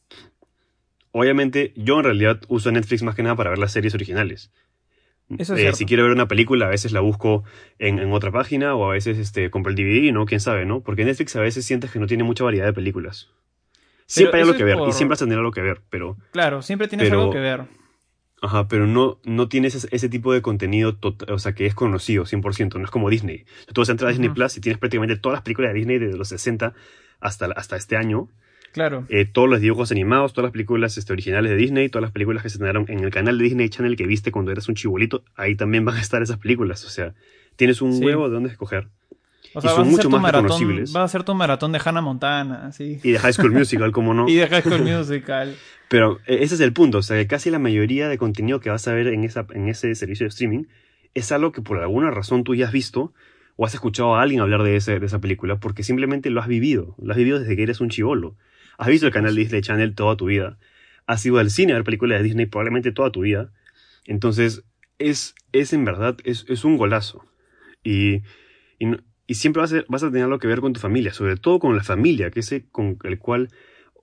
Obviamente, 1.11 1.73
yo 1.75 1.97
en 1.97 2.03
realidad 2.03 2.41
uso 2.47 2.71
Netflix 2.71 3.03
más 3.03 3.15
que 3.15 3.23
nada 3.23 3.35
para 3.35 3.49
ver 3.49 3.59
las 3.59 3.71
series 3.71 3.93
originales. 3.93 4.51
Eso 5.37 5.55
es 5.55 5.61
eh, 5.61 5.73
si 5.73 5.85
quiero 5.85 6.03
ver 6.03 6.13
una 6.13 6.27
película, 6.27 6.67
a 6.67 6.69
veces 6.69 6.93
la 6.93 7.01
busco 7.01 7.43
en, 7.79 8.11
otra 8.13 8.31
página 8.31 8.75
o 8.75 8.89
a 8.89 8.93
veces 8.93 9.17
este, 9.17 9.49
compro 9.49 9.71
el 9.71 9.75
DVD, 9.75 10.13
¿no? 10.13 10.25
Quién 10.25 10.39
sabe, 10.39 10.65
¿no? 10.65 10.81
Porque 10.81 11.03
Netflix 11.03 11.35
a 11.35 11.41
veces 11.41 11.65
sientes 11.65 11.91
que 11.91 11.99
no 11.99 12.07
tiene 12.07 12.23
mucha 12.23 12.43
variedad 12.43 12.65
de 12.65 12.73
películas. 12.73 13.29
Siempre 14.05 14.39
hay 14.39 14.47
algo 14.47 14.57
que 14.57 14.63
ver 14.63 14.77
y 14.87 14.93
siempre 14.93 15.13
vas 15.13 15.21
a 15.21 15.25
tener 15.25 15.39
algo 15.39 15.51
que 15.51 15.61
ver, 15.61 15.81
pero... 15.89 16.15
Claro, 16.31 16.61
siempre 16.61 16.87
tienes 16.87 17.11
algo 17.11 17.29
que 17.29 17.39
ver. 17.39 17.65
Ajá, 18.41 18.67
pero 18.67 18.85
no, 18.85 19.19
no 19.23 19.49
tienes 19.49 19.87
ese, 19.89 20.09
tipo 20.09 20.31
de 20.31 20.41
contenido, 20.43 20.95
tota, 20.95 21.33
o 21.33 21.39
sea, 21.39 21.53
que 21.53 21.65
es 21.65 21.73
conocido 21.73 22.23
100%, 22.25 22.77
no 22.77 22.85
es 22.85 22.91
como 22.91 23.09
Disney. 23.09 23.45
Tú 23.73 23.81
vas 23.81 23.89
a 23.89 23.93
entrar 23.93 24.09
a 24.09 24.11
Disney 24.11 24.29
Plus 24.29 24.57
y 24.57 24.61
tienes 24.61 24.77
prácticamente 24.77 25.17
todas 25.17 25.37
las 25.37 25.41
películas 25.41 25.73
de 25.73 25.79
Disney 25.79 25.97
desde 25.97 26.17
los 26.17 26.29
60 26.29 26.73
hasta, 27.19 27.45
hasta 27.47 27.75
este 27.77 27.97
año. 27.97 28.29
Claro. 28.73 29.07
Eh, 29.09 29.25
todos 29.25 29.49
los 29.49 29.59
dibujos 29.59 29.91
animados, 29.91 30.33
todas 30.33 30.49
las 30.49 30.51
películas 30.51 30.99
este, 30.99 31.11
originales 31.11 31.49
de 31.49 31.57
Disney, 31.57 31.89
todas 31.89 32.03
las 32.03 32.11
películas 32.11 32.43
que 32.43 32.49
se 32.49 32.55
estrenaron 32.57 32.85
en 32.89 32.99
el 32.99 33.09
canal 33.09 33.39
de 33.39 33.43
Disney 33.45 33.69
Channel 33.69 33.95
que 33.95 34.05
viste 34.05 34.31
cuando 34.31 34.51
eras 34.51 34.69
un 34.69 34.75
chibolito, 34.75 35.23
ahí 35.35 35.55
también 35.55 35.83
van 35.83 35.95
a 35.95 36.01
estar 36.01 36.21
esas 36.21 36.37
películas. 36.37 36.85
O 36.85 36.89
sea, 36.89 37.15
tienes 37.55 37.81
un 37.81 38.03
huevo 38.03 38.27
de 38.27 38.35
dónde 38.35 38.49
escoger. 38.49 38.89
O 39.57 39.61
sea, 39.61 39.71
y 39.71 39.75
son 39.75 39.89
mucho 39.89 40.09
más 40.09 40.21
maratón, 40.21 40.61
Va 40.95 41.03
a 41.03 41.07
ser 41.07 41.23
tu 41.23 41.33
maratón 41.33 41.71
de 41.71 41.81
Hannah 41.83 42.01
Montana, 42.01 42.71
sí. 42.71 42.99
Y 43.03 43.11
de 43.13 43.19
High 43.19 43.33
School 43.33 43.51
Musical, 43.51 43.91
como 43.91 44.13
no. 44.13 44.29
y 44.29 44.35
de 44.35 44.47
High 44.47 44.61
School 44.61 44.83
Musical. 44.83 45.55
Pero 45.87 46.19
e, 46.27 46.43
ese 46.43 46.55
es 46.55 46.61
el 46.61 46.73
punto, 46.73 46.99
o 46.99 47.01
sea, 47.01 47.17
que 47.17 47.25
casi 47.25 47.49
la 47.49 47.57
mayoría 47.57 48.07
de 48.07 48.19
contenido 48.19 48.59
que 48.59 48.69
vas 48.69 48.87
a 48.87 48.93
ver 48.93 49.07
en, 49.07 49.23
esa, 49.23 49.47
en 49.53 49.67
ese 49.67 49.95
servicio 49.95 50.25
de 50.25 50.29
streaming 50.29 50.65
es 51.15 51.31
algo 51.31 51.51
que 51.51 51.63
por 51.63 51.79
alguna 51.79 52.11
razón 52.11 52.43
tú 52.43 52.53
ya 52.53 52.67
has 52.67 52.71
visto 52.71 53.13
o 53.55 53.65
has 53.65 53.73
escuchado 53.73 54.15
a 54.15 54.21
alguien 54.21 54.41
hablar 54.41 54.61
de, 54.61 54.75
ese, 54.75 54.99
de 54.99 55.05
esa 55.07 55.19
película 55.19 55.59
porque 55.59 55.81
simplemente 55.81 56.29
lo 56.29 56.39
has 56.39 56.47
vivido, 56.47 56.95
lo 57.01 57.11
has 57.11 57.17
vivido 57.17 57.39
desde 57.39 57.55
que 57.55 57.63
eres 57.63 57.81
un 57.81 57.89
chivolo. 57.89 58.35
Has 58.77 58.89
visto 58.89 59.07
el 59.07 59.13
canal 59.13 59.35
Disney 59.35 59.61
Channel 59.61 59.95
toda 59.95 60.15
tu 60.17 60.27
vida, 60.27 60.59
has 61.07 61.25
ido 61.25 61.39
al 61.39 61.49
cine 61.49 61.71
a 61.71 61.77
ver 61.77 61.83
películas 61.83 62.19
de 62.19 62.25
Disney 62.25 62.45
probablemente 62.45 62.91
toda 62.91 63.11
tu 63.11 63.21
vida. 63.21 63.51
Entonces, 64.05 64.63
es, 64.99 65.33
es 65.51 65.73
en 65.73 65.83
verdad, 65.83 66.17
es, 66.23 66.45
es 66.47 66.63
un 66.63 66.77
golazo. 66.77 67.25
Y, 67.83 68.21
y, 68.77 68.97
y 69.27 69.35
siempre 69.35 69.61
vas 69.61 69.73
a, 69.73 69.83
vas 69.87 70.03
a 70.03 70.07
tener 70.07 70.23
algo 70.23 70.39
que 70.39 70.47
ver 70.47 70.61
con 70.61 70.73
tu 70.73 70.79
familia, 70.79 71.13
sobre 71.13 71.35
todo 71.35 71.59
con 71.59 71.75
la 71.75 71.83
familia, 71.83 72.31
que 72.31 72.39
es 72.39 72.53
con 72.71 72.97
el 73.03 73.19
cual 73.19 73.49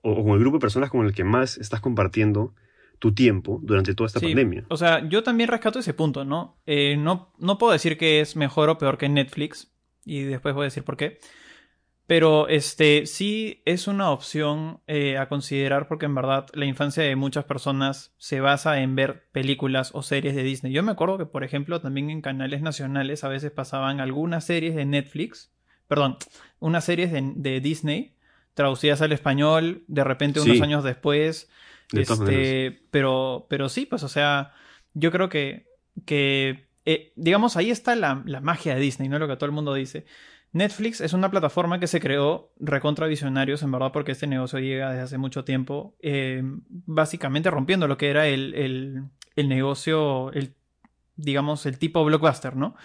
o, 0.01 0.23
con 0.23 0.33
el 0.33 0.39
grupo 0.39 0.57
de 0.57 0.61
personas 0.61 0.91
con 0.91 1.05
el 1.05 1.13
que 1.13 1.23
más 1.23 1.57
estás 1.57 1.81
compartiendo 1.81 2.53
tu 2.99 3.13
tiempo 3.13 3.59
durante 3.63 3.93
toda 3.95 4.07
esta 4.07 4.19
pandemia. 4.19 4.65
O 4.69 4.77
sea, 4.77 5.07
yo 5.09 5.23
también 5.23 5.49
rescato 5.49 5.79
ese 5.79 5.93
punto, 5.93 6.23
¿no? 6.23 6.57
Eh, 6.65 6.95
¿no? 6.95 7.33
No 7.39 7.57
puedo 7.57 7.73
decir 7.73 7.97
que 7.97 8.21
es 8.21 8.35
mejor 8.35 8.69
o 8.69 8.77
peor 8.77 8.97
que 8.97 9.09
Netflix, 9.09 9.73
y 10.05 10.21
después 10.21 10.53
voy 10.53 10.63
a 10.63 10.65
decir 10.65 10.83
por 10.83 10.95
qué. 10.95 11.19
Pero 12.07 12.47
este 12.47 13.07
sí 13.07 13.63
es 13.65 13.87
una 13.87 14.11
opción 14.11 14.79
eh, 14.85 15.17
a 15.17 15.27
considerar 15.27 15.87
porque 15.87 16.05
en 16.05 16.13
verdad 16.13 16.45
la 16.53 16.65
infancia 16.65 17.01
de 17.01 17.15
muchas 17.15 17.45
personas 17.45 18.13
se 18.17 18.41
basa 18.41 18.79
en 18.81 18.95
ver 18.95 19.27
películas 19.31 19.89
o 19.93 20.03
series 20.03 20.35
de 20.35 20.43
Disney. 20.43 20.71
Yo 20.71 20.83
me 20.83 20.91
acuerdo 20.91 21.17
que, 21.17 21.25
por 21.25 21.43
ejemplo, 21.43 21.81
también 21.81 22.11
en 22.11 22.21
canales 22.21 22.61
nacionales 22.61 23.23
a 23.23 23.29
veces 23.29 23.51
pasaban 23.51 23.99
algunas 23.99 24.45
series 24.45 24.75
de 24.75 24.85
Netflix, 24.85 25.51
perdón, 25.87 26.17
unas 26.59 26.85
series 26.85 27.11
de 27.11 27.59
Disney 27.59 28.15
traducidas 28.55 29.01
al 29.01 29.11
español 29.11 29.83
de 29.87 30.03
repente 30.03 30.39
unos 30.39 30.61
años 30.61 30.83
después. 30.83 31.49
este, 31.91 32.81
pero, 32.89 33.45
pero 33.49 33.69
sí, 33.69 33.85
pues, 33.85 34.01
o 34.01 34.07
sea, 34.07 34.53
yo 34.93 35.11
creo 35.11 35.29
que, 35.29 35.67
que 36.05 36.65
eh, 36.85 37.11
digamos, 37.15 37.57
ahí 37.57 37.69
está 37.69 37.95
la, 37.95 38.15
magia 38.15 38.73
de 38.73 38.81
Disney, 38.81 39.09
¿no? 39.09 39.19
Lo 39.19 39.27
que 39.27 39.35
todo 39.35 39.45
el 39.45 39.51
mundo 39.51 39.73
dice. 39.73 40.05
Netflix 40.55 41.01
es 41.01 41.11
una 41.11 41.29
plataforma 41.29 41.81
que 41.81 41.87
se 41.87 41.99
creó 41.99 42.53
recontra 42.61 43.07
visionarios, 43.07 43.61
en 43.61 43.73
verdad, 43.73 43.91
porque 43.91 44.13
este 44.13 44.25
negocio 44.25 44.57
llega 44.59 44.89
desde 44.89 45.01
hace 45.01 45.17
mucho 45.17 45.43
tiempo, 45.43 45.97
eh, 46.01 46.41
básicamente 46.69 47.51
rompiendo 47.51 47.89
lo 47.89 47.97
que 47.97 48.09
era 48.09 48.27
el, 48.27 48.53
el, 48.55 49.03
el 49.35 49.49
negocio, 49.49 50.31
el, 50.31 50.53
digamos, 51.17 51.65
el 51.65 51.77
tipo 51.77 52.05
blockbuster, 52.05 52.55
¿no? 52.55 52.77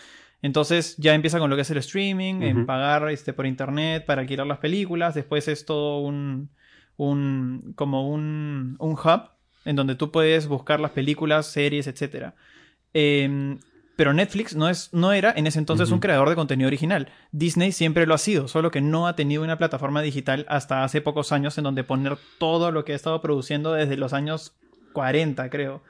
Entonces 0.43 0.97
ya 0.97 1.15
empieza 1.15 1.39
con 1.39 1.49
lo 1.49 1.55
que 1.55 1.63
es 1.63 1.71
el 1.71 1.77
streaming, 1.77 2.43
en 2.43 2.67
pagar 2.67 3.09
este, 3.09 3.33
por 3.33 3.47
internet 3.47 4.05
para 4.05 4.23
alquilar 4.23 4.49
las 4.49 4.59
películas. 4.59 5.15
Después 5.15 5.47
es 5.47 5.65
todo 5.65 6.01
un, 6.01 6.51
un 6.97 7.73
como 7.77 8.11
un, 8.11 8.75
un 8.81 8.93
hub 8.95 9.31
en 9.65 9.77
donde 9.77 9.95
tú 9.95 10.11
puedes 10.11 10.49
buscar 10.49 10.81
las 10.81 10.91
películas, 10.91 11.47
series, 11.47 11.87
etc. 11.87 12.33
Em, 12.95 13.61
pero 14.01 14.15
Netflix 14.15 14.57
no, 14.57 14.71
es, 14.71 14.89
no 14.95 15.13
era 15.13 15.31
en 15.37 15.47
ese 15.47 15.59
entonces 15.59 15.91
un 15.91 16.01
creador 16.01 16.31
de 16.31 16.35
contenido 16.35 16.69
original. 16.69 17.13
Disney 17.33 17.71
siempre 17.71 18.07
lo 18.07 18.15
ha 18.15 18.19
sido, 18.19 18.49
solo 18.49 18.71
que 18.71 18.81
no 18.81 19.07
ha 19.07 19.15
tenido 19.15 19.43
una 19.43 19.59
plataforma 19.59 20.01
digital 20.01 20.47
hasta 20.49 20.85
hace 20.85 21.03
pocos 21.03 21.33
años 21.33 21.59
en 21.59 21.65
donde 21.65 21.85
poner 21.85 22.17
todo 22.39 22.73
lo 22.73 22.87
que 22.87 22.95
ha 22.95 22.97
estado 22.97 23.21
produciendo 23.21 23.75
desde 23.75 23.99
los 23.99 24.15
años 24.15 24.57
40, 24.95 25.51
creo. 25.51 25.83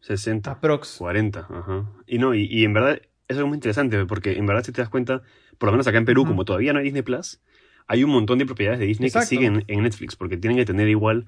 60. 0.00 0.50
Aprox. 0.50 0.96
40, 0.96 1.40
ajá. 1.40 1.84
Y 2.06 2.16
no, 2.16 2.34
y 2.34 2.64
en 2.64 2.72
verdad 2.72 3.02
es 3.28 3.36
algo 3.36 3.48
muy 3.48 3.56
interesante, 3.56 4.06
porque 4.06 4.38
en 4.38 4.46
verdad 4.46 4.64
si 4.64 4.72
te 4.72 4.80
das 4.80 4.88
cuenta, 4.88 5.20
por 5.58 5.66
lo 5.66 5.72
menos 5.72 5.86
acá 5.86 5.98
en 5.98 6.06
Perú, 6.06 6.24
como 6.24 6.46
todavía 6.46 6.72
no 6.72 6.78
hay 6.78 6.86
Disney 6.86 7.02
Plus, 7.02 7.38
hay 7.86 8.02
un 8.02 8.12
montón 8.12 8.38
de 8.38 8.46
propiedades 8.46 8.80
de 8.80 8.86
Disney 8.86 9.08
Exacto. 9.08 9.28
que 9.28 9.36
siguen 9.36 9.64
en 9.68 9.82
Netflix, 9.82 10.16
porque 10.16 10.38
tienen 10.38 10.56
que 10.56 10.64
tener 10.64 10.88
igual 10.88 11.26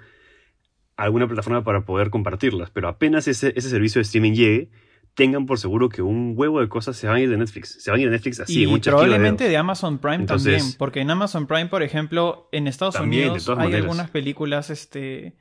alguna 0.97 1.27
plataforma 1.27 1.63
para 1.65 1.85
poder 1.85 2.09
compartirlas. 2.09 2.71
Pero 2.71 2.89
apenas 2.89 3.29
ese, 3.29 3.53
ese 3.55 3.69
servicio 3.69 3.99
de 3.99 4.05
streaming 4.05 4.33
llegue, 4.33 4.71
tengan 5.17 5.47
por 5.47 5.59
seguro 5.59 5.89
que 5.89 6.03
un 6.03 6.35
huevo 6.37 6.61
de 6.61 6.69
cosas 6.69 6.97
se 6.97 7.09
van 7.09 7.17
a 7.17 7.21
ir 7.21 7.29
de 7.31 7.37
Netflix. 7.37 7.83
Se 7.83 7.91
van 7.91 7.99
a 7.99 8.03
ir 8.03 8.09
de 8.09 8.13
Netflix 8.17 8.39
así, 8.39 8.61
y 8.61 8.63
en 8.65 8.69
un 8.71 8.81
de 8.81 8.91
probablemente 8.91 9.49
de 9.49 9.57
Amazon 9.57 9.99
Prime 9.99 10.17
Entonces- 10.17 10.59
también, 10.59 10.79
porque 10.79 11.01
en 11.01 11.11
Amazon 11.11 11.47
Prime, 11.49 11.67
por 11.67 11.83
ejemplo, 11.83 12.49
en 12.53 12.69
Estados 12.69 12.95
También, 12.95 13.31
Unidos 13.31 13.49
hay 13.49 13.57
maneras. 13.57 13.81
algunas 13.83 14.11
películas 14.11 14.71
este, 14.71 15.35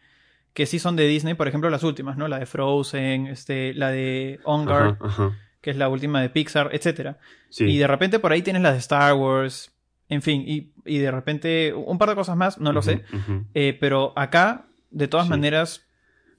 que 0.53 0.65
sí 0.65 0.79
son 0.79 0.96
de 0.96 1.05
Disney, 1.08 1.34
por 1.36 1.48
ejemplo 1.48 1.70
las 1.70 1.84
últimas, 1.84 2.17
¿no? 2.17 2.27
La 2.27 2.39
de 2.39 2.46
Frozen, 2.46 3.27
este, 3.27 3.74
la 3.74 3.91
de 3.91 4.39
On 4.46 4.65
Guard, 4.65 4.96
Ajá, 5.01 5.05
ajá. 5.08 5.38
que 5.62 5.72
es 5.72 5.77
la 5.77 5.89
última 5.89 6.22
de 6.22 6.29
Pixar, 6.29 6.70
etcétera. 6.72 7.20
Sí. 7.50 7.65
Y 7.65 7.77
de 7.77 7.88
repente 7.88 8.20
por 8.20 8.32
ahí 8.32 8.41
tienes 8.41 8.62
las 8.62 8.74
de 8.74 8.79
Star 8.79 9.13
Wars, 9.13 9.74
en 10.08 10.22
fin, 10.22 10.44
y, 10.48 10.72
y 10.86 11.00
de 11.00 11.12
repente 11.12 11.74
un 11.74 11.98
par 11.98 12.08
de 12.10 12.15
cosas 12.15 12.38
más, 12.38 12.60
no 12.60 12.72
lo 12.72 12.82
sé. 12.82 13.03
Eh, 13.53 13.75
pero 13.79 14.13
acá, 14.15 14.67
de 14.91 15.08
todas 15.10 15.25
Sí. 15.25 15.32
maneras, 15.32 15.85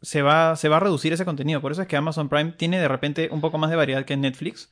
se 0.06 0.22
va, 0.22 0.54
se 0.54 0.68
va 0.68 0.76
a 0.76 0.80
reducir 0.80 1.12
ese 1.12 1.24
contenido. 1.24 1.60
Por 1.60 1.72
eso 1.72 1.82
es 1.82 1.88
que 1.88 1.96
Amazon 1.96 2.28
Prime 2.28 2.52
tiene 2.52 2.78
de 2.78 2.86
repente 2.86 3.28
un 3.32 3.40
poco 3.40 3.58
más 3.58 3.70
de 3.70 3.76
variedad 3.76 4.04
que 4.04 4.16
Netflix. 4.16 4.70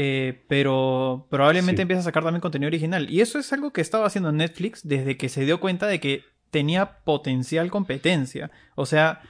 eh, 0.00 0.44
pero 0.46 1.26
probablemente 1.28 1.80
Sí. 1.80 1.82
empieza 1.82 2.00
a 2.02 2.04
sacar 2.04 2.22
también 2.22 2.40
contenido 2.40 2.68
original. 2.68 3.10
Y 3.10 3.20
eso 3.20 3.40
es 3.40 3.52
algo 3.52 3.72
que 3.72 3.80
estaba 3.80 4.06
haciendo 4.06 4.30
Netflix 4.30 4.86
desde 4.86 5.16
que 5.16 5.28
se 5.28 5.44
dio 5.44 5.58
cuenta 5.58 5.88
de 5.88 5.98
que 5.98 6.22
tenía 6.52 6.98
potencial 7.02 7.68
competencia. 7.72 8.52
O 8.76 8.86
sea, 8.86 9.22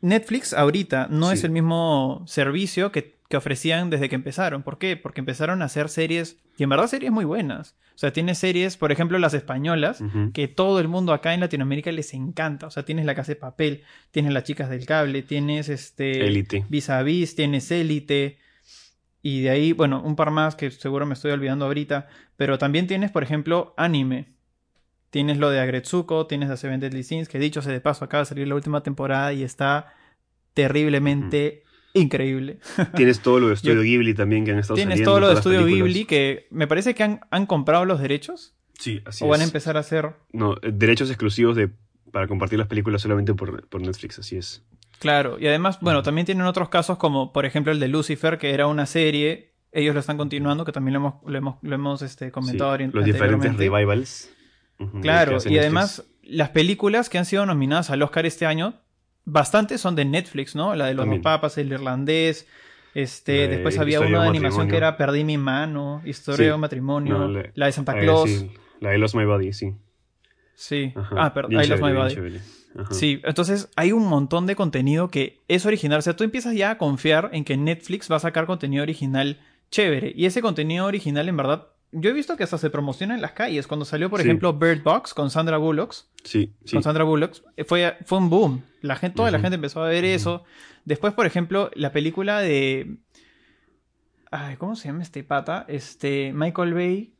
Netflix 0.00 0.54
ahorita 0.54 1.08
no 1.10 1.28
Sí. 1.28 1.34
es 1.34 1.44
el 1.44 1.50
mismo 1.50 2.22
servicio 2.26 2.90
que, 2.90 3.16
que 3.28 3.36
ofrecían 3.36 3.90
desde 3.90 4.08
que 4.08 4.14
empezaron. 4.14 4.62
¿Por 4.62 4.78
qué? 4.78 4.96
Porque 4.96 5.20
empezaron 5.20 5.60
a 5.60 5.66
hacer 5.66 5.90
series, 5.90 6.38
y 6.56 6.62
en 6.62 6.70
verdad 6.70 6.86
series 6.86 7.12
muy 7.12 7.26
buenas. 7.26 7.74
O 7.94 7.98
sea, 7.98 8.12
tiene 8.12 8.34
series, 8.34 8.76
por 8.76 8.90
ejemplo, 8.90 9.18
las 9.18 9.34
españolas, 9.34 10.02
que 10.32 10.48
todo 10.48 10.80
el 10.80 10.88
mundo 10.88 11.12
acá 11.12 11.32
en 11.32 11.40
Latinoamérica 11.40 11.92
les 11.92 12.12
encanta. 12.12 12.66
O 12.66 12.70
sea, 12.70 12.84
tienes 12.84 13.06
La 13.06 13.14
Casa 13.14 13.32
de 13.32 13.36
Papel, 13.36 13.82
tienes 14.10 14.32
Las 14.32 14.44
Chicas 14.44 14.68
del 14.68 14.84
Cable, 14.84 15.22
tienes 15.22 15.68
este 15.68 16.26
Élite. 16.26 16.66
Vis 16.68 16.90
a 16.90 17.02
Vis, 17.02 17.36
tienes 17.36 17.70
Élite. 17.70 18.38
Y 19.22 19.42
de 19.42 19.50
ahí, 19.50 19.72
bueno, 19.72 20.02
un 20.04 20.16
par 20.16 20.30
más 20.30 20.56
que 20.56 20.70
seguro 20.70 21.06
me 21.06 21.14
estoy 21.14 21.30
olvidando 21.30 21.66
ahorita. 21.66 22.08
Pero 22.36 22.58
también 22.58 22.86
tienes, 22.86 23.10
por 23.10 23.22
ejemplo, 23.22 23.74
anime. 23.76 24.34
Tienes 25.10 25.38
lo 25.38 25.50
de 25.50 25.60
Agretsuko, 25.60 26.26
tienes 26.26 26.48
The 26.48 26.56
Seven 26.56 26.80
Deadly 26.80 27.04
Sins, 27.04 27.28
que 27.28 27.38
dicho 27.38 27.62
sea 27.62 27.72
de 27.72 27.80
paso, 27.80 28.04
acaba 28.04 28.22
de 28.22 28.26
salir 28.26 28.48
la 28.48 28.56
última 28.56 28.82
temporada 28.82 29.32
y 29.32 29.44
está 29.44 29.94
terriblemente 30.54 31.63
increíble. 31.94 32.58
Tienes 32.94 33.20
todo 33.20 33.40
lo 33.40 33.48
de 33.48 33.54
Estudio 33.54 33.80
Ghibli 33.82 34.14
también 34.14 34.44
que 34.44 34.52
han 34.52 34.58
estado 34.58 34.76
Tienes 34.76 35.02
todo 35.02 35.20
lo 35.20 35.28
de 35.28 35.34
Estudio. 35.34 35.64
Ghibli, 35.64 36.04
que 36.04 36.46
me 36.50 36.66
parece 36.66 36.94
que 36.94 37.02
han, 37.02 37.20
han 37.30 37.46
comprado 37.46 37.84
los 37.84 38.00
derechos. 38.00 38.54
Sí, 38.78 39.00
así 39.06 39.24
o 39.24 39.28
van 39.28 39.40
a 39.40 39.44
es. 39.44 39.48
empezar 39.50 39.76
a 39.76 39.80
hacer 39.80 40.14
No, 40.32 40.54
eh, 40.54 40.70
derechos 40.72 41.08
exclusivos 41.08 41.56
de 41.56 41.70
para 42.10 42.28
compartir 42.28 42.58
las 42.58 42.68
películas 42.68 43.02
solamente 43.02 43.34
por, 43.34 43.66
por 43.68 43.80
Netflix, 43.80 44.18
así 44.20 44.36
es. 44.36 44.62
Claro, 45.00 45.36
y 45.40 45.48
además, 45.48 45.78
bueno, 45.80 46.02
también 46.02 46.24
tienen 46.24 46.46
otros 46.46 46.68
casos 46.68 46.96
como, 46.96 47.32
por 47.32 47.44
ejemplo, 47.44 47.72
el 47.72 47.80
de 47.80 47.88
Lucifer, 47.88 48.38
que 48.38 48.54
era 48.54 48.68
una 48.68 48.86
serie, 48.86 49.54
ellos 49.72 49.94
lo 49.94 50.00
están 50.00 50.16
continuando, 50.16 50.64
que 50.64 50.70
también 50.70 50.92
lo 50.94 51.00
hemos, 51.00 51.14
lo 51.26 51.36
hemos, 51.36 51.56
lo 51.62 51.74
hemos 51.74 52.02
este, 52.02 52.30
comentado 52.30 52.76
Sí, 52.76 52.84
los 52.92 53.04
diferentes 53.04 53.56
revivals. 53.56 54.30
Claro, 55.02 55.38
y 55.44 55.58
además, 55.58 56.04
las 56.22 56.50
películas 56.50 57.08
que 57.08 57.18
han 57.18 57.24
sido 57.24 57.44
nominadas 57.46 57.90
al 57.90 58.02
Oscar 58.02 58.26
este 58.26 58.46
año, 58.46 58.74
bastantes 59.24 59.80
son 59.80 59.94
de 59.96 60.04
Netflix, 60.04 60.54
¿no? 60.54 60.74
La 60.74 60.86
de 60.86 60.94
los 60.94 61.04
También. 61.04 61.22
papas, 61.22 61.56
el 61.58 61.72
irlandés, 61.72 62.46
este, 62.94 63.48
después 63.48 63.78
había 63.78 64.00
una 64.00 64.22
de 64.22 64.28
animación 64.28 64.68
que 64.68 64.76
era 64.76 64.96
Perdí 64.96 65.24
mi 65.24 65.38
mano, 65.38 66.00
Historia 66.04 66.36
Sí. 66.38 66.44
de 66.44 66.52
un 66.52 66.60
matrimonio, 66.60 67.18
No, 67.18 67.28
la, 67.28 67.50
la- 67.54 67.66
de 67.66 67.72
Santa 67.72 67.98
Claus, 67.98 68.30
sí, 68.30 68.50
la 68.80 68.90
de 68.90 68.98
Lost 68.98 69.14
My 69.14 69.24
Body, 69.24 69.52
sí. 69.52 69.74
sí. 70.54 70.92
Ajá, 70.94 71.16
Ah, 71.18 71.34
perdón, 71.34 71.52
I 71.62 71.66
Lost 71.66 71.82
My 71.82 71.92
Body. 71.92 72.38
Sí, 72.90 73.20
entonces 73.24 73.68
hay 73.76 73.92
un 73.92 74.04
montón 74.06 74.46
de 74.46 74.56
contenido 74.56 75.08
que 75.08 75.42
es 75.46 75.64
original. 75.64 76.00
O 76.00 76.02
sea, 76.02 76.16
tú 76.16 76.24
empiezas 76.24 76.54
ya 76.56 76.70
a 76.72 76.78
confiar 76.78 77.30
en 77.32 77.44
que 77.44 77.56
Netflix 77.56 78.10
va 78.10 78.16
a 78.16 78.20
sacar 78.20 78.46
contenido 78.46 78.82
original 78.82 79.38
chévere. 79.70 80.12
Y 80.16 80.26
ese 80.26 80.42
contenido 80.42 80.84
original, 80.86 81.28
en 81.28 81.36
verdad, 81.36 81.68
yo 81.94 82.10
he 82.10 82.12
visto 82.12 82.36
que 82.36 82.42
hasta 82.44 82.58
se 82.58 82.70
promociona 82.70 83.14
en 83.14 83.22
las 83.22 83.32
calles. 83.32 83.66
Cuando 83.66 83.84
salió, 83.84 84.10
por 84.10 84.20
Sí. 84.20 84.26
ejemplo, 84.26 84.52
Bird 84.52 84.82
Box 84.82 85.14
con 85.14 85.30
Sandra 85.30 85.56
Bullock, 85.58 85.92
Sí, 86.24 86.52
sí. 86.64 86.72
con 86.74 86.82
Sandra 86.82 87.04
Bullock, 87.04 87.36
eh, 87.56 87.64
fue, 87.64 87.96
fue 88.04 88.18
un 88.18 88.28
boom. 88.30 88.62
La 88.82 88.96
gente, 88.96 89.16
toda 89.16 89.30
la 89.30 89.38
gente 89.40 89.54
empezó 89.54 89.82
a 89.82 89.88
ver 89.88 90.04
eso. 90.04 90.44
Después, 90.84 91.14
por 91.14 91.24
ejemplo, 91.26 91.70
la 91.74 91.92
película 91.92 92.40
de. 92.40 92.96
Ay, 94.30 94.56
¿cómo 94.56 94.74
se 94.76 94.88
llama 94.88 95.02
este 95.02 95.22
pata? 95.24 95.64
Este. 95.68 96.32
Michael 96.34 96.74
Bay. 96.74 97.14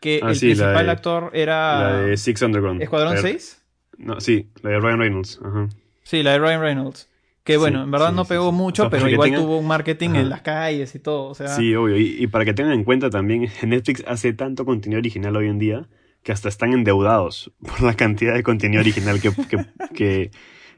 Que 0.00 0.20
Ah, 0.22 0.28
el 0.30 0.36
sí, 0.36 0.46
principal 0.46 0.84
de- 0.86 0.92
actor 0.92 1.30
era. 1.32 1.80
La 1.92 2.00
de 2.02 2.16
Six 2.16 2.42
Underground. 2.42 2.82
Escuadrón 2.82 3.14
La 3.14 3.22
de- 3.22 3.32
6. 3.32 3.62
No, 3.96 4.20
sí, 4.20 4.50
la 4.62 4.70
de 4.70 4.78
Ryan 4.80 4.98
Reynolds. 4.98 5.40
Ajá. 5.42 5.68
Sí, 6.02 6.22
la 6.22 6.32
de 6.32 6.38
Ryan 6.38 6.60
Reynolds. 6.60 7.08
Que 7.46 7.56
bueno, 7.56 7.78
Sí, 7.78 7.84
en 7.84 7.90
verdad 7.92 8.10
sí, 8.10 8.16
no 8.16 8.24
pegó 8.26 8.50
sí. 8.50 8.56
mucho, 8.56 8.82
O 8.82 8.84
sea, 8.86 8.90
pero 8.90 9.08
igual 9.08 9.28
tengan- 9.30 9.42
tuvo 9.42 9.58
un 9.58 9.66
marketing 9.66 10.10
Ajá. 10.10 10.20
en 10.20 10.28
las 10.30 10.40
calles 10.42 10.94
y 10.94 10.98
todo. 10.98 11.28
O 11.30 11.34
sea, 11.34 11.48
Sí, 11.48 11.74
obvio. 11.74 11.96
Y, 11.96 12.16
y 12.22 12.26
para 12.26 12.44
que 12.44 12.52
tengan 12.52 12.72
en 12.74 12.84
cuenta 12.84 13.08
también, 13.08 13.48
Netflix 13.66 14.04
hace 14.06 14.32
tanto 14.34 14.64
contenido 14.66 14.98
original 14.98 15.34
hoy 15.36 15.48
en 15.48 15.58
día 15.58 15.88
que 16.22 16.32
hasta 16.32 16.48
están 16.48 16.72
endeudados 16.72 17.52
por 17.62 17.82
la 17.82 17.94
cantidad 17.94 18.34
de 18.34 18.42
contenido 18.42 18.80
original 18.80 19.20
que, 19.20 19.30
que, 19.48 19.64
que, 19.94 20.30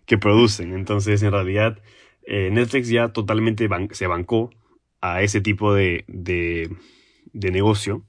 que 0.05 0.19
producen. 0.19 0.73
Entonces, 0.75 1.23
en 1.23 1.33
realidad, 1.33 1.81
eh, 2.27 2.51
Netflix 2.53 2.89
ya 2.89 3.09
totalmente 3.15 3.67
ban- 3.69 3.91
se 3.93 4.07
bancó 4.07 4.51
a 5.01 5.23
ese 5.23 5.41
tipo 5.41 5.73
de, 5.73 6.05
de, 6.07 6.69
de 7.33 7.51
negocio. 7.51 8.05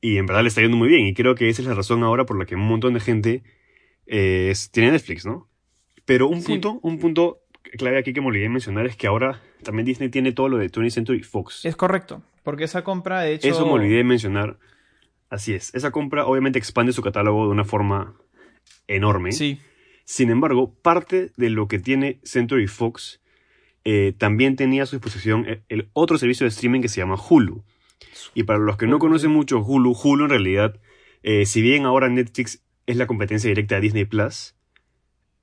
Y 0.00 0.18
en 0.18 0.26
verdad 0.26 0.42
le 0.42 0.48
está 0.48 0.60
yendo 0.60 0.76
muy 0.76 0.88
bien. 0.88 1.06
Y 1.06 1.14
creo 1.14 1.34
que 1.34 1.48
esa 1.48 1.62
es 1.62 1.68
la 1.68 1.74
razón 1.74 2.02
ahora 2.02 2.26
por 2.26 2.38
la 2.38 2.44
que 2.44 2.54
un 2.56 2.66
montón 2.68 2.92
de 2.92 3.00
gente 3.00 3.42
eh, 4.06 4.52
tiene 4.72 4.90
Netflix, 4.90 5.24
¿no? 5.24 5.48
Pero 6.04 6.26
un 6.26 6.42
punto, 6.42 6.80
un 6.82 6.98
punto 6.98 7.41
clave 7.76 7.98
aquí 7.98 8.12
que 8.12 8.20
me 8.20 8.28
olvidé 8.28 8.48
mencionar 8.48 8.86
es 8.86 8.96
que 8.96 9.06
ahora 9.06 9.40
también 9.62 9.86
Disney 9.86 10.08
tiene 10.08 10.32
todo 10.32 10.48
lo 10.48 10.58
de 10.58 10.70
20th 10.70 10.90
Century 10.90 11.22
Fox. 11.22 11.64
es 11.64 11.76
correcto. 11.76 12.22
Porque 12.42 12.64
esa 12.64 12.82
compra, 12.82 13.20
de 13.22 13.34
hecho. 13.34 13.48
Eso 13.48 13.66
me 13.66 13.72
olvidé 13.72 13.98
de 13.98 14.04
mencionar. 14.04 14.58
Así 15.30 15.54
es. 15.54 15.74
Esa 15.74 15.90
compra 15.90 16.26
obviamente 16.26 16.58
expande 16.58 16.92
su 16.92 17.02
catálogo 17.02 17.46
de 17.46 17.52
una 17.52 17.64
forma 17.64 18.14
enorme. 18.86 19.32
Sí, 19.32 19.60
Sin 20.04 20.30
embargo, 20.30 20.74
parte 20.82 21.30
de 21.36 21.50
lo 21.50 21.68
que 21.68 21.78
tiene 21.78 22.20
Century 22.24 22.66
Fox 22.66 23.20
eh, 23.84 24.12
también 24.16 24.56
tenía 24.56 24.82
a 24.82 24.86
su 24.86 24.96
disposición 24.96 25.46
el, 25.68 25.88
otro 25.92 26.18
servicio 26.18 26.44
de 26.44 26.48
streaming 26.48 26.82
que 26.82 26.88
se 26.88 27.00
llama 27.00 27.16
Hulu. 27.16 27.64
Y 28.34 28.42
para 28.44 28.58
los 28.58 28.76
que 28.76 28.86
no 28.86 28.98
conocen 28.98 29.30
mucho 29.30 29.60
Hulu, 29.60 29.92
Hulu 29.92 30.24
en 30.24 30.30
realidad, 30.30 30.80
eh, 31.22 31.46
si 31.46 31.62
bien 31.62 31.86
ahora 31.86 32.08
Netflix 32.08 32.62
es 32.86 32.96
la 32.96 33.06
competencia 33.06 33.48
directa 33.48 33.76
de 33.76 33.80
Disney 33.82 34.04
Plus, 34.04 34.54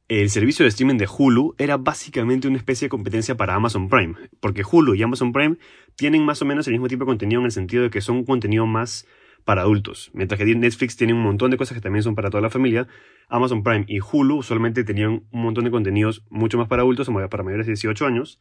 el 0.09 0.31
servicio 0.31 0.63
de 0.63 0.69
streaming 0.69 0.97
de 0.97 1.07
Hulu 1.07 1.53
era 1.59 1.77
básicamente 1.77 2.47
una 2.47 2.57
especie 2.57 2.87
de 2.87 2.89
competencia 2.89 3.37
para 3.37 3.53
Amazon 3.53 3.89
Prime, 3.89 4.15
porque 4.39 4.63
Hulu 4.69 4.95
y 4.95 5.03
Amazon 5.03 5.31
Prime 5.31 5.57
tienen 5.95 6.25
más 6.25 6.41
o 6.41 6.45
menos 6.45 6.67
el 6.67 6.73
mismo 6.73 6.87
tipo 6.87 7.05
de 7.05 7.09
contenido 7.09 7.39
en 7.41 7.45
el 7.45 7.51
sentido 7.51 7.83
de 7.83 7.91
que 7.91 8.01
son 8.01 8.25
contenido 8.25 8.65
más 8.65 9.05
para 9.45 9.61
adultos, 9.61 10.09
mientras 10.13 10.39
que 10.39 10.45
Netflix 10.45 10.97
tiene 10.97 11.13
un 11.13 11.21
montón 11.21 11.51
de 11.51 11.57
cosas 11.57 11.75
que 11.75 11.81
también 11.81 12.01
son 12.01 12.15
para 12.15 12.31
toda 12.31 12.41
la 12.41 12.49
familia. 12.49 12.87
Amazon 13.29 13.61
Prime 13.61 13.85
y 13.87 13.99
Hulu 13.99 14.37
usualmente 14.37 14.83
tenían 14.83 15.27
un 15.29 15.41
montón 15.43 15.63
de 15.65 15.71
contenidos 15.71 16.25
mucho 16.29 16.57
más 16.57 16.67
para 16.67 16.81
adultos, 16.81 17.07
para 17.29 17.43
mayores 17.43 17.67
de 17.67 17.73
18 17.73 18.05
años, 18.07 18.39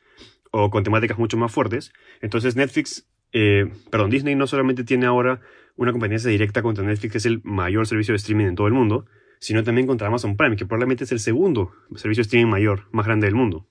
o 0.50 0.70
con 0.70 0.82
temáticas 0.84 1.18
mucho 1.18 1.36
más 1.36 1.52
fuertes. 1.52 1.92
Entonces 2.22 2.56
Netflix, 2.56 3.06
eh, 3.32 3.70
perdón, 3.90 4.08
Disney 4.08 4.34
no 4.34 4.46
solamente 4.46 4.84
tiene 4.84 5.04
ahora 5.04 5.40
una 5.76 5.92
competencia 5.92 6.30
directa 6.30 6.62
contra 6.62 6.82
Netflix, 6.82 7.12
que 7.12 7.18
es 7.18 7.26
el 7.26 7.42
mayor 7.44 7.86
servicio 7.86 8.12
de 8.12 8.16
streaming 8.16 8.46
en 8.46 8.54
todo 8.54 8.66
el 8.66 8.72
mundo, 8.72 9.04
sino 9.40 9.64
también 9.64 9.86
contra 9.86 10.08
Amazon 10.08 10.36
Prime, 10.36 10.56
que 10.56 10.66
probablemente 10.66 11.04
es 11.04 11.12
el 11.12 11.20
segundo 11.20 11.72
servicio 11.96 12.22
de 12.22 12.26
streaming 12.26 12.50
mayor, 12.50 12.84
más 12.90 13.06
grande 13.06 13.26
del 13.26 13.34
mundo. 13.34 13.66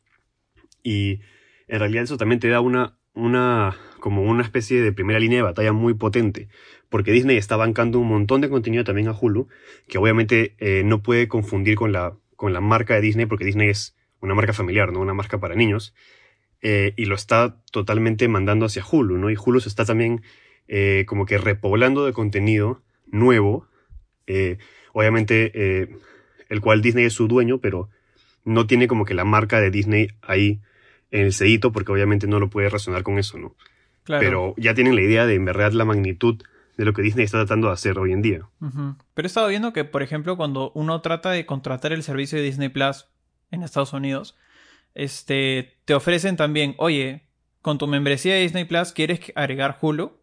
Y 0.83 1.21
en 1.67 1.79
realidad 1.79 2.03
eso 2.03 2.17
también 2.17 2.39
te 2.39 2.47
da 2.49 2.61
una, 2.61 2.97
una, 3.13 3.75
como 3.99 4.23
una 4.23 4.43
especie 4.43 4.81
de 4.81 4.93
primera 4.93 5.19
línea 5.19 5.39
de 5.39 5.43
batalla 5.43 5.73
muy 5.73 5.93
potente, 5.93 6.47
porque 6.89 7.11
Disney 7.11 7.37
está 7.37 7.57
bancando 7.57 7.99
un 7.99 8.07
montón 8.07 8.41
de 8.41 8.49
contenido 8.49 8.83
también 8.83 9.07
a 9.07 9.17
Hulu, 9.19 9.47
que 9.87 9.97
obviamente 9.97 10.55
eh, 10.59 10.83
no 10.85 11.03
puede 11.03 11.27
confundir 11.27 11.75
con 11.75 11.91
la, 11.91 12.15
con 12.35 12.53
la 12.53 12.61
marca 12.61 12.95
de 12.95 13.01
Disney, 13.01 13.25
porque 13.25 13.45
Disney 13.45 13.69
es 13.69 13.97
una 14.21 14.35
marca 14.35 14.53
familiar, 14.53 14.91
no 14.91 14.99
una 14.99 15.13
marca 15.13 15.39
para 15.39 15.55
niños, 15.55 15.93
eh, 16.61 16.93
y 16.95 17.05
lo 17.05 17.15
está 17.15 17.61
totalmente 17.71 18.27
mandando 18.27 18.65
hacia 18.65 18.83
Hulu, 18.89 19.17
¿no? 19.17 19.29
Y 19.29 19.35
Hulu 19.35 19.59
se 19.59 19.69
está 19.69 19.85
también 19.85 20.21
eh, 20.67 21.05
como 21.07 21.25
que 21.25 21.37
repoblando 21.37 22.05
de 22.05 22.13
contenido 22.13 22.81
nuevo, 23.05 23.67
eh, 24.25 24.57
obviamente 24.97 25.51
eh, 25.53 25.95
el 26.49 26.59
cual 26.59 26.81
Disney 26.81 27.05
es 27.05 27.13
su 27.13 27.27
dueño, 27.27 27.59
pero 27.59 27.87
no 28.45 28.65
tiene 28.65 28.87
como 28.87 29.05
que 29.05 29.13
la 29.13 29.25
marca 29.25 29.59
de 29.59 29.69
Disney 29.69 30.07
ahí 30.23 30.59
en 31.11 31.25
el 31.25 31.33
sedito, 31.33 31.71
porque 31.71 31.91
obviamente 31.91 32.25
no 32.25 32.39
lo 32.39 32.49
puede 32.49 32.69
relacionar 32.69 33.03
con 33.03 33.19
eso, 33.19 33.37
¿no? 33.37 33.55
claro. 34.03 34.21
Pero 34.21 34.53
ya 34.57 34.73
tienen 34.73 34.95
la 34.95 35.01
idea 35.01 35.27
de 35.27 35.35
en 35.35 35.45
verdad 35.45 35.71
la 35.73 35.85
magnitud 35.85 36.41
de 36.77 36.85
lo 36.85 36.93
que 36.93 37.03
Disney 37.03 37.25
está 37.25 37.37
tratando 37.39 37.67
de 37.67 37.73
hacer 37.73 37.99
hoy 37.99 38.11
en 38.11 38.23
día. 38.23 38.41
Pero 39.13 39.25
he 39.25 39.27
estado 39.27 39.47
viendo 39.49 39.71
que, 39.71 39.83
por 39.83 40.01
ejemplo, 40.01 40.35
cuando 40.35 40.71
uno 40.73 40.99
trata 41.01 41.29
de 41.29 41.45
contratar 41.45 41.93
el 41.93 42.01
servicio 42.01 42.39
de 42.39 42.45
Disney 42.45 42.69
Plus 42.69 43.05
en 43.51 43.61
Estados 43.61 43.93
Unidos, 43.93 44.35
este, 44.95 45.77
te 45.85 45.93
ofrecen 45.93 46.37
también, 46.37 46.73
oye, 46.77 47.23
con 47.61 47.77
tu 47.77 47.85
membresía 47.85 48.33
de 48.33 48.41
Disney 48.41 48.65
Plus 48.65 48.93
quieres 48.93 49.19
agregar 49.35 49.77
Hulu. 49.79 50.17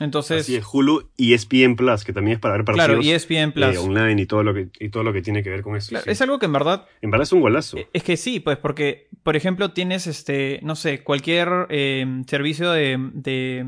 Entonces, 0.00 0.40
Así 0.42 0.56
es, 0.56 0.64
Hulu 0.72 1.10
y 1.16 1.34
ESPN 1.34 1.76
Plus, 1.76 2.04
que 2.04 2.12
también 2.12 2.36
es 2.36 2.40
para 2.40 2.54
ver 2.56 2.64
partidos 2.64 2.86
claro, 2.86 3.00
ESPN 3.02 3.52
Plus. 3.52 3.74
eh, 3.74 3.78
online 3.78 4.20
y 4.22 4.26
todo, 4.26 4.42
lo 4.42 4.54
que, 4.54 4.68
y 4.80 4.88
todo 4.88 5.02
lo 5.02 5.12
que 5.12 5.22
tiene 5.22 5.42
que 5.42 5.50
ver 5.50 5.62
con 5.62 5.76
eso. 5.76 5.90
Claro, 5.90 6.04
sí. 6.04 6.10
Es 6.10 6.20
algo 6.22 6.38
que 6.38 6.46
en 6.46 6.52
verdad 6.52 6.86
En 7.02 7.10
verdad 7.10 7.24
es 7.24 7.32
un 7.32 7.40
golazo. 7.40 7.76
Es 7.92 8.02
que 8.02 8.16
sí, 8.16 8.40
pues 8.40 8.56
porque, 8.58 9.08
por 9.22 9.36
ejemplo, 9.36 9.72
tienes 9.72 10.06
este, 10.06 10.60
no 10.62 10.74
sé, 10.76 11.02
cualquier 11.04 11.66
eh, 11.70 12.22
servicio 12.26 12.70
de, 12.72 12.96
de, 13.12 13.66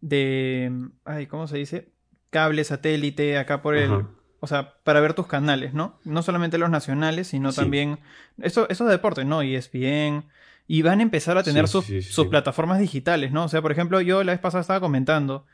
de, 0.00 0.72
ay, 1.04 1.26
¿cómo 1.26 1.46
se 1.48 1.58
dice? 1.58 1.88
Cable, 2.30 2.62
satélite, 2.64 3.38
acá 3.38 3.62
por 3.62 3.74
el, 3.76 3.90
Ajá. 3.92 4.08
o 4.40 4.46
sea, 4.46 4.74
para 4.84 5.00
ver 5.00 5.14
tus 5.14 5.26
canales, 5.26 5.74
¿no? 5.74 5.98
No 6.04 6.22
solamente 6.22 6.58
los 6.58 6.70
nacionales, 6.70 7.28
sino 7.28 7.52
Sí. 7.52 7.60
también, 7.60 7.98
eso, 8.40 8.68
eso 8.68 8.84
de 8.84 8.92
deporte, 8.92 9.24
¿no? 9.24 9.42
E 9.42 9.54
ESPN, 9.56 10.24
y 10.68 10.82
van 10.82 11.00
a 11.00 11.02
empezar 11.02 11.36
a 11.38 11.42
tener 11.42 11.66
Sí, 11.66 11.72
sus, 11.72 11.84
sí, 11.86 12.02
sí, 12.02 12.12
sus 12.12 12.26
plataformas 12.28 12.78
digitales, 12.78 13.32
¿no? 13.32 13.44
O 13.44 13.48
sea, 13.48 13.60
por 13.62 13.72
ejemplo, 13.72 14.00
yo 14.00 14.22
la 14.22 14.32
vez 14.32 14.40
pasada 14.40 14.60
estaba 14.60 14.78
comentando 14.80 15.46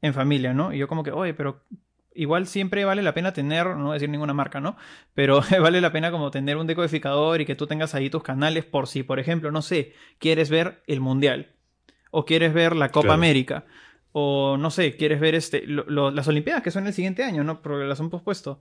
en 0.00 0.14
familia, 0.14 0.54
¿no? 0.54 0.72
Y 0.72 0.78
yo 0.78 0.88
como 0.88 1.02
que, 1.02 1.10
oye, 1.10 1.34
pero 1.34 1.62
igual 2.14 2.46
siempre 2.46 2.84
vale 2.84 3.02
la 3.02 3.12
pena 3.14 3.32
tener, 3.32 3.66
no 3.76 3.84
voy 3.84 3.90
a 3.90 3.94
decir 3.94 4.08
ninguna 4.08 4.32
marca, 4.34 4.60
¿no? 4.60 4.76
Pero 5.14 5.40
vale 5.60 5.80
la 5.80 5.92
pena 5.92 6.10
como 6.10 6.30
tener 6.30 6.56
un 6.56 6.66
decodificador 6.66 7.40
y 7.40 7.44
que 7.46 7.54
tú 7.56 7.66
tengas 7.66 7.94
ahí 7.94 8.08
tus 8.08 8.22
canales 8.22 8.64
por 8.64 8.86
si, 8.86 9.02
por 9.02 9.18
ejemplo, 9.18 9.50
no 9.50 9.62
sé, 9.62 9.92
quieres 10.18 10.48
ver 10.48 10.82
el 10.86 11.00
Mundial 11.00 11.52
o 12.10 12.24
quieres 12.24 12.52
ver 12.54 12.76
la 12.76 12.88
Copa 12.90 13.02
Claro. 13.08 13.14
América 13.14 13.64
o 14.12 14.56
no 14.58 14.70
sé, 14.70 14.96
quieres 14.96 15.18
ver 15.20 15.34
este 15.34 15.66
lo- 15.66 15.84
lo- 15.88 16.10
las 16.10 16.28
Olimpiadas 16.28 16.62
que 16.62 16.70
son 16.70 16.86
el 16.86 16.92
siguiente 16.92 17.24
año, 17.24 17.42
¿no? 17.44 17.62
Porque 17.62 17.84
las 17.86 17.98
han 18.00 18.10
pospuesto. 18.10 18.60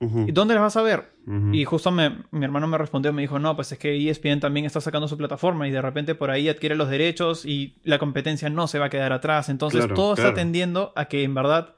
¿Y 0.00 0.32
dónde 0.32 0.54
las 0.54 0.62
vas 0.62 0.76
a 0.76 0.82
ver? 0.82 1.12
Y 1.54 1.64
justo 1.64 1.90
me- 1.90 2.22
mi 2.30 2.44
hermano 2.44 2.66
me 2.68 2.78
respondió, 2.78 3.12
me 3.12 3.22
dijo, 3.22 3.38
no, 3.38 3.56
pues 3.56 3.72
es 3.72 3.78
que 3.78 3.96
ESPN 3.96 4.38
también 4.40 4.64
está 4.64 4.80
sacando 4.80 5.08
su 5.08 5.16
plataforma 5.18 5.66
y 5.66 5.70
de 5.72 5.82
repente 5.82 6.14
por 6.14 6.30
ahí 6.30 6.48
adquiere 6.48 6.76
los 6.76 6.88
derechos 6.88 7.44
y 7.44 7.76
la 7.82 7.98
competencia 7.98 8.48
no 8.48 8.68
se 8.68 8.78
va 8.78 8.86
a 8.86 8.90
quedar 8.90 9.12
atrás. 9.12 9.48
Entonces 9.48 9.80
Claro, 9.80 9.94
todo 9.96 10.14
está 10.14 10.28
tendiendo 10.34 10.92
a 10.94 11.06
que 11.06 11.24
en 11.24 11.34
verdad, 11.34 11.74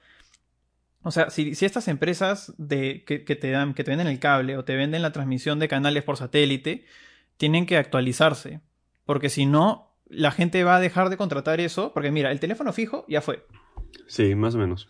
o 1.03 1.11
sea, 1.11 1.31
si, 1.31 1.55
si 1.55 1.65
estas 1.65 1.89
empresas 1.89 2.53
de, 2.59 3.05
que, 3.07 3.25
que 3.25 3.37
te 3.37 3.51
dan, 3.51 3.73
que 3.73 3.85
te 3.85 3.91
venden 3.91 4.07
el 4.07 4.19
cable 4.19 4.57
o 4.59 4.65
te 4.65 4.77
venden 4.77 5.01
la 5.03 5.13
transmisión 5.13 5.59
de 5.59 5.69
canales 5.69 6.03
por 6.03 6.19
satélite, 6.19 6.85
tienen 7.39 7.65
que 7.65 7.79
actualizarse. 7.79 8.61
Porque 9.07 9.31
si 9.31 9.47
no, 9.47 9.95
la 10.09 10.31
gente 10.31 10.63
va 10.63 10.77
a 10.77 10.81
dejar 10.81 11.09
de 11.09 11.17
contratar 11.17 11.59
eso. 11.59 11.93
Porque 11.95 12.11
mira, 12.11 12.31
el 12.31 12.39
teléfono 12.39 12.73
fijo 12.75 13.07
ya 13.09 13.23
fue. 13.23 13.47
Sí, 14.07 14.35
más 14.35 14.55
o 14.55 14.59
menos. 14.59 14.89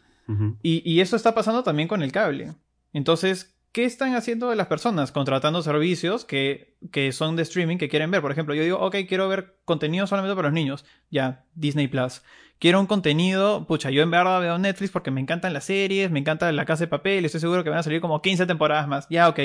Y, 0.63 0.83
y 0.85 1.01
eso 1.01 1.15
está 1.17 1.33
pasando 1.35 1.63
también 1.63 1.87
con 1.89 2.03
el 2.03 2.11
cable. 2.13 2.55
Entonces, 2.93 3.57
¿qué 3.73 3.85
están 3.85 4.15
haciendo 4.15 4.55
las 4.55 4.67
personas? 4.67 5.13
Contratando 5.13 5.63
servicios 5.63 6.25
que, 6.25 6.77
que 6.93 7.13
son 7.13 7.37
de 7.37 7.43
streaming 7.43 7.79
que 7.79 7.89
quieren 7.89 8.11
ver. 8.11 8.23
Por 8.23 8.33
ejemplo, 8.33 8.55
yo 8.55 8.63
digo, 8.63 8.79
ok, 8.79 8.97
quiero 9.09 9.29
ver 9.29 9.59
contenido 9.65 10.07
solamente 10.07 10.37
para 10.37 10.49
los 10.49 10.55
niños. 10.55 10.85
Ya, 11.11 11.45
Disney 11.55 11.89
Plus. 11.89 12.23
Quiero 12.59 12.79
un 12.79 12.87
contenido, 12.87 13.67
pucha, 13.67 13.91
yo 13.91 14.03
en 14.03 14.11
verdad 14.11 14.41
veo 14.41 14.59
Netflix 14.59 14.91
porque 14.91 15.11
me 15.11 15.21
encantan 15.21 15.55
las 15.55 15.65
series, 15.65 16.11
me 16.11 16.19
encanta 16.19 16.53
La 16.53 16.67
Casa 16.67 16.85
de 16.85 16.89
Papel, 16.89 17.25
estoy 17.25 17.41
seguro 17.41 17.65
que 17.65 17.71
van 17.71 17.79
a 17.79 17.83
salir 17.83 18.03
como 18.03 18.21
15 18.21 18.45
temporadas 18.45 18.87
más. 18.87 19.07
Ya, 19.09 19.29
ok, 19.31 19.41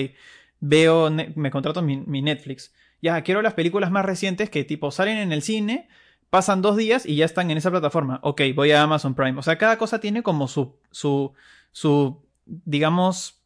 veo, 0.60 1.10
me 1.10 1.50
contrato 1.52 1.82
mi, 1.82 1.98
mi 1.98 2.22
Netflix. 2.22 2.74
Ya, 3.02 3.22
quiero 3.22 3.42
las 3.42 3.54
películas 3.54 3.92
más 3.92 4.04
recientes 4.04 4.50
que 4.50 4.64
tipo 4.64 4.92
salen 4.92 5.18
en 5.18 5.32
el 5.32 5.42
cine, 5.44 5.88
pasan 6.30 6.62
dos 6.62 6.75
días 6.75 7.06
y 7.06 7.16
ya 7.16 7.25
están 7.25 7.52
en 7.52 7.58
esa 7.58 7.72
plataforma. 7.72 8.20
Ok, 8.24 8.42
voy 8.56 8.72
a 8.72 8.82
Amazon 8.82 9.16
Prime. 9.16 9.40
O 9.40 9.44
sea, 9.44 9.58
cada 9.58 9.78
cosa 9.78 10.00
tiene 10.00 10.24
como 10.24 10.48
su, 10.48 10.75
su, 10.92 11.34
su, 11.72 12.25
digamos, 12.46 13.42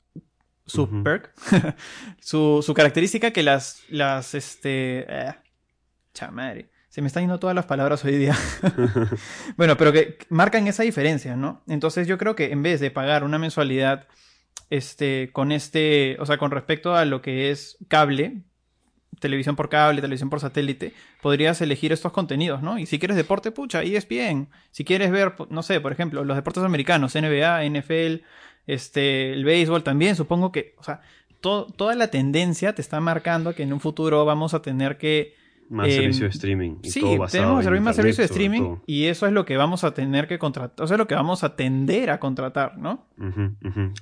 su 0.66 1.04
perk, 1.04 1.34
su, 2.20 2.62
su 2.64 2.74
característica 2.74 3.32
que 3.32 3.44
las, 3.44 3.84
las, 3.90 4.36
este, 4.36 5.06
eh, 5.08 5.36
chamadre. 6.14 6.70
Se 6.90 7.02
me 7.02 7.08
están 7.08 7.24
yendo 7.24 7.40
todas 7.40 7.56
las 7.56 7.66
palabras 7.66 8.04
hoy 8.04 8.18
día. 8.18 8.36
bueno, 9.58 9.78
pero 9.78 9.92
que 9.94 10.18
marcan 10.30 10.68
esa 10.68 10.84
diferencia, 10.84 11.36
¿no? 11.36 11.62
Entonces 11.68 12.08
yo 12.08 12.18
creo 12.18 12.36
que 12.36 12.52
en 12.52 12.64
vez 12.64 12.80
de 12.80 12.92
pagar 12.92 13.24
una 13.24 13.38
mensualidad, 13.38 14.08
este, 14.70 15.30
con 15.32 15.52
este, 15.52 16.18
o 16.20 16.26
sea, 16.26 16.38
con 16.38 16.52
respecto 16.52 16.96
a 16.96 17.06
lo 17.06 17.22
que 17.22 17.52
es 17.52 17.78
cable, 17.88 18.42
televisión 19.20 19.56
por 19.56 19.70
cable, 19.70 20.02
televisión 20.02 20.30
por 20.30 20.40
satélite, 20.40 20.94
podrías 21.22 21.62
elegir 21.62 21.92
estos 21.92 22.12
contenidos, 22.12 22.62
¿no? 22.64 22.80
Y 22.80 22.86
si 22.86 22.98
quieres 23.00 23.18
deporte, 23.18 23.52
pucha, 23.52 23.84
ESPN. 23.84 24.50
Si 24.72 24.84
quieres 24.84 25.12
ver, 25.12 25.36
no 25.50 25.62
sé, 25.62 25.80
por 25.82 25.92
ejemplo, 25.92 26.24
los 26.24 26.36
deportes 26.36 26.64
americanos, 26.64 27.16
NBA, 27.16 27.66
NFL, 27.70 28.24
este, 28.74 29.34
el 29.34 29.44
béisbol 29.46 29.84
también, 29.84 30.16
supongo 30.16 30.52
que, 30.52 30.74
o 30.78 30.84
sea, 30.84 31.02
to- 31.42 31.68
toda 31.78 31.96
la 31.96 32.10
tendencia 32.10 32.74
te 32.74 32.82
está 32.82 33.00
marcando 33.00 33.54
que 33.56 33.64
en 33.64 33.74
un 33.74 33.80
futuro 33.80 34.26
vamos 34.26 34.54
a 34.54 34.62
tener 34.62 34.98
que 34.98 35.38
Más 35.72 35.88
Eh, 35.88 35.92
servicio 35.92 36.24
de 36.24 36.30
streaming. 36.32 36.76
Y 36.82 36.90
sí, 36.90 37.00
todo 37.02 37.28
tenemos 37.28 37.64
servir 37.64 37.82
más 37.82 37.96
servicio 37.96 38.24
de 38.24 38.26
streaming 38.26 38.60
todo. 38.62 38.84
y 38.88 39.06
eso 39.06 39.28
es 39.28 39.34
lo 39.34 39.46
que 39.46 39.56
vamos 39.56 39.84
a 39.84 39.94
tener 39.94 40.28
que 40.28 40.40
contratar, 40.40 40.84
o 40.84 40.88
sea, 40.88 40.98
lo 40.98 41.06
que 41.06 41.14
vamos 41.14 41.44
a 41.44 41.56
tender 41.56 42.10
a 42.10 42.20
contratar, 42.20 42.78
¿no? 42.80 43.06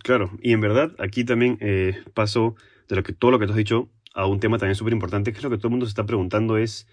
Claro, 0.02 0.32
y 0.42 0.54
en 0.54 0.62
verdad 0.62 0.94
aquí 0.98 1.24
también 1.26 1.58
eh, 1.60 1.98
paso 2.14 2.56
de 2.88 2.96
lo 2.96 3.04
que, 3.04 3.12
todo 3.14 3.32
lo 3.32 3.40
que 3.40 3.48
tú 3.48 3.52
has 3.52 3.58
dicho 3.58 3.90
a 4.14 4.26
un 4.28 4.40
tema 4.40 4.58
también 4.58 4.76
súper 4.76 4.94
importante, 4.94 5.32
que 5.34 5.38
es 5.40 5.44
lo 5.44 5.50
que 5.50 5.58
todo 5.58 5.68
el 5.68 5.72
mundo 5.72 5.86
se 5.86 5.90
está 5.90 6.06
preguntando 6.06 6.58
es, 6.58 6.88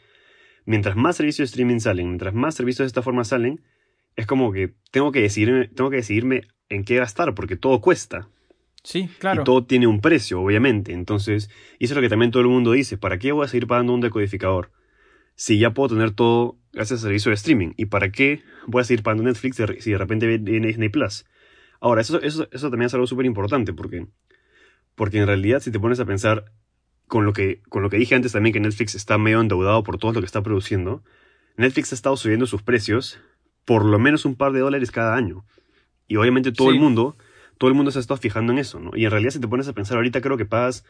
mientras 0.67 0.97
más 0.97 1.17
servicios 1.17 1.47
de 1.49 1.51
streaming 1.53 1.79
salen, 1.79 2.09
mientras 2.09 2.35
más 2.35 2.57
servicios 2.57 2.85
de 2.85 2.89
esta 2.89 3.03
forma 3.03 3.23
salen, 3.25 3.61
es 4.17 4.27
como 4.27 4.51
que 4.53 4.75
tengo 4.91 5.13
que 5.13 5.21
decidirme, 5.21 5.69
tengo 5.69 5.89
que 5.91 5.97
decidirme 5.97 6.43
en 6.68 6.85
qué 6.85 6.96
gastar, 6.96 7.35
porque 7.35 7.57
todo 7.57 7.81
cuesta. 7.81 8.29
Sí, 8.83 9.09
claro. 9.18 9.42
Y 9.42 9.44
todo 9.44 9.64
tiene 9.64 9.87
un 9.87 10.00
precio, 10.00 10.40
obviamente. 10.40 10.92
Entonces, 10.92 11.50
y 11.79 11.87
eso 11.87 11.94
es 11.94 11.96
lo 11.96 12.03
que 12.03 12.09
también 12.09 12.31
todo 12.31 12.42
el 12.42 12.48
mundo 12.48 12.72
dice, 12.72 12.98
¿para 12.98 13.18
qué 13.18 13.33
voy 13.33 13.44
a 13.44 13.48
seguir 13.48 13.66
pagando 13.66 13.94
un 13.94 14.00
decodificador? 14.00 14.70
Si 15.37 15.59
ya 15.59 15.72
puedo 15.72 15.88
tener 15.90 16.11
todo 16.12 16.59
gracias 16.74 17.00
al 17.00 17.05
servicio 17.05 17.31
de 17.31 17.37
streaming. 17.37 17.72
¿Y 17.77 17.87
para 17.87 18.11
qué 18.11 18.42
voy 18.66 18.83
a 18.83 18.85
seguir 18.85 19.03
pagando 19.03 19.24
Netflix 19.24 19.57
si 19.81 19.90
de 19.90 19.98
repente 19.98 20.27
viene 20.27 20.66
Disney 20.66 20.88
Plus? 20.88 21.24
Ahora, 21.81 22.00
eso, 22.00 22.20
eso, 22.20 22.48
eso 22.50 22.70
también 22.70 22.87
es 22.87 22.94
algo 22.94 23.07
súper 23.07 23.27
importante 23.27 23.72
porque, 23.72 24.07
porque 24.94 25.18
en 25.18 25.27
realidad 25.27 25.61
si 25.61 25.70
te 25.70 25.81
pones 25.81 26.00
a 26.00 26.05
pensar 26.05 26.53
con 27.07 27.24
lo, 27.24 27.33
que, 27.33 27.62
con 27.68 27.83
lo 27.83 27.90
que 27.90 27.98
dije 27.98 28.14
antes 28.14 28.33
también 28.33 28.53
que 28.53 28.61
Netflix 28.61 28.94
está 28.94 29.18
medio 29.18 29.40
endeudado 29.40 29.83
por 29.83 29.98
todo 29.98 30.12
lo 30.12 30.20
que 30.20 30.27
está 30.27 30.42
produciendo, 30.42 31.03
Netflix 31.57 31.92
ha 31.92 31.94
estado 31.94 32.16
subiendo 32.16 32.46
sus 32.46 32.62
precios 32.62 33.20
por 33.64 33.85
lo 33.85 33.98
menos 33.98 34.24
un 34.24 34.35
par 34.35 34.53
de 34.53 34.61
dólares 34.61 34.90
cada 34.90 35.14
año. 35.14 35.44
Y 36.07 36.17
obviamente 36.17 36.53
todo 36.53 36.69
Sí. 36.71 36.75
el 36.77 36.81
mundo, 36.81 37.17
todo 37.59 37.69
el 37.69 37.75
mundo 37.75 37.90
se 37.90 37.99
ha 37.99 38.01
estado 38.01 38.19
fijando 38.21 38.53
en 38.53 38.59
eso, 38.59 38.81
¿no? 38.81 38.90
Y 38.95 39.05
en 39.05 39.11
realidad 39.11 39.31
si 39.33 39.40
te 39.40 39.49
pones 39.49 39.69
a 39.69 39.73
pensar 39.73 39.97
ahorita 39.97 40.21
creo 40.21 40.37
que 40.37 40.45
pagas, 40.47 40.85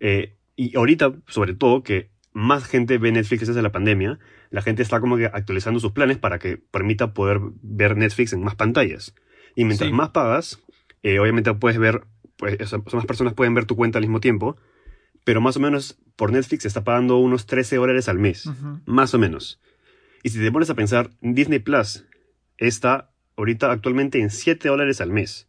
eh, 0.00 0.36
y 0.56 0.76
ahorita 0.76 1.12
sobre 1.28 1.54
todo 1.54 1.82
que 1.82 2.10
más 2.32 2.64
gente 2.66 2.98
ve 2.98 3.12
Netflix 3.12 3.46
desde 3.46 3.62
la 3.62 3.72
pandemia, 3.72 4.18
la 4.50 4.62
gente 4.62 4.82
está 4.82 5.00
como 5.00 5.16
que 5.16 5.26
actualizando 5.26 5.80
sus 5.80 5.92
planes 5.92 6.18
para 6.18 6.38
que 6.38 6.56
permita 6.58 7.12
poder 7.14 7.40
ver 7.62 7.96
Netflix 7.96 8.32
en 8.32 8.42
más 8.42 8.54
pantallas. 8.56 9.14
Y 9.54 9.64
mientras 9.64 9.88
Sí. 9.90 9.94
más 9.94 10.10
pagas, 10.10 10.62
eh, 11.02 11.18
obviamente 11.18 11.52
puedes 11.54 11.78
ver, 11.78 12.02
pues, 12.36 12.60
o 12.60 12.66
sea, 12.66 12.78
más 12.92 13.06
personas 13.06 13.32
pueden 13.34 13.54
ver 13.54 13.64
tu 13.64 13.76
cuenta 13.76 13.98
al 13.98 14.04
mismo 14.04 14.20
tiempo, 14.20 14.56
pero 15.24 15.40
más 15.40 15.56
o 15.56 15.60
menos 15.60 15.98
por 16.14 16.30
Netflix 16.32 16.62
se 16.62 16.68
está 16.68 16.84
pagando 16.84 17.16
unos 17.18 17.46
13 17.46 17.76
dólares 17.76 18.08
al 18.08 18.18
mes, 18.18 18.50
más 18.84 19.14
o 19.14 19.18
menos. 19.18 19.60
Y 20.22 20.28
si 20.30 20.38
te 20.38 20.52
pones 20.52 20.70
a 20.70 20.74
pensar, 20.74 21.10
Disney 21.20 21.58
Plus 21.58 22.04
está 22.58 23.10
ahorita 23.36 23.70
actualmente 23.70 24.20
en 24.20 24.30
7 24.30 24.68
dólares 24.68 25.00
al 25.00 25.12
mes. 25.12 25.48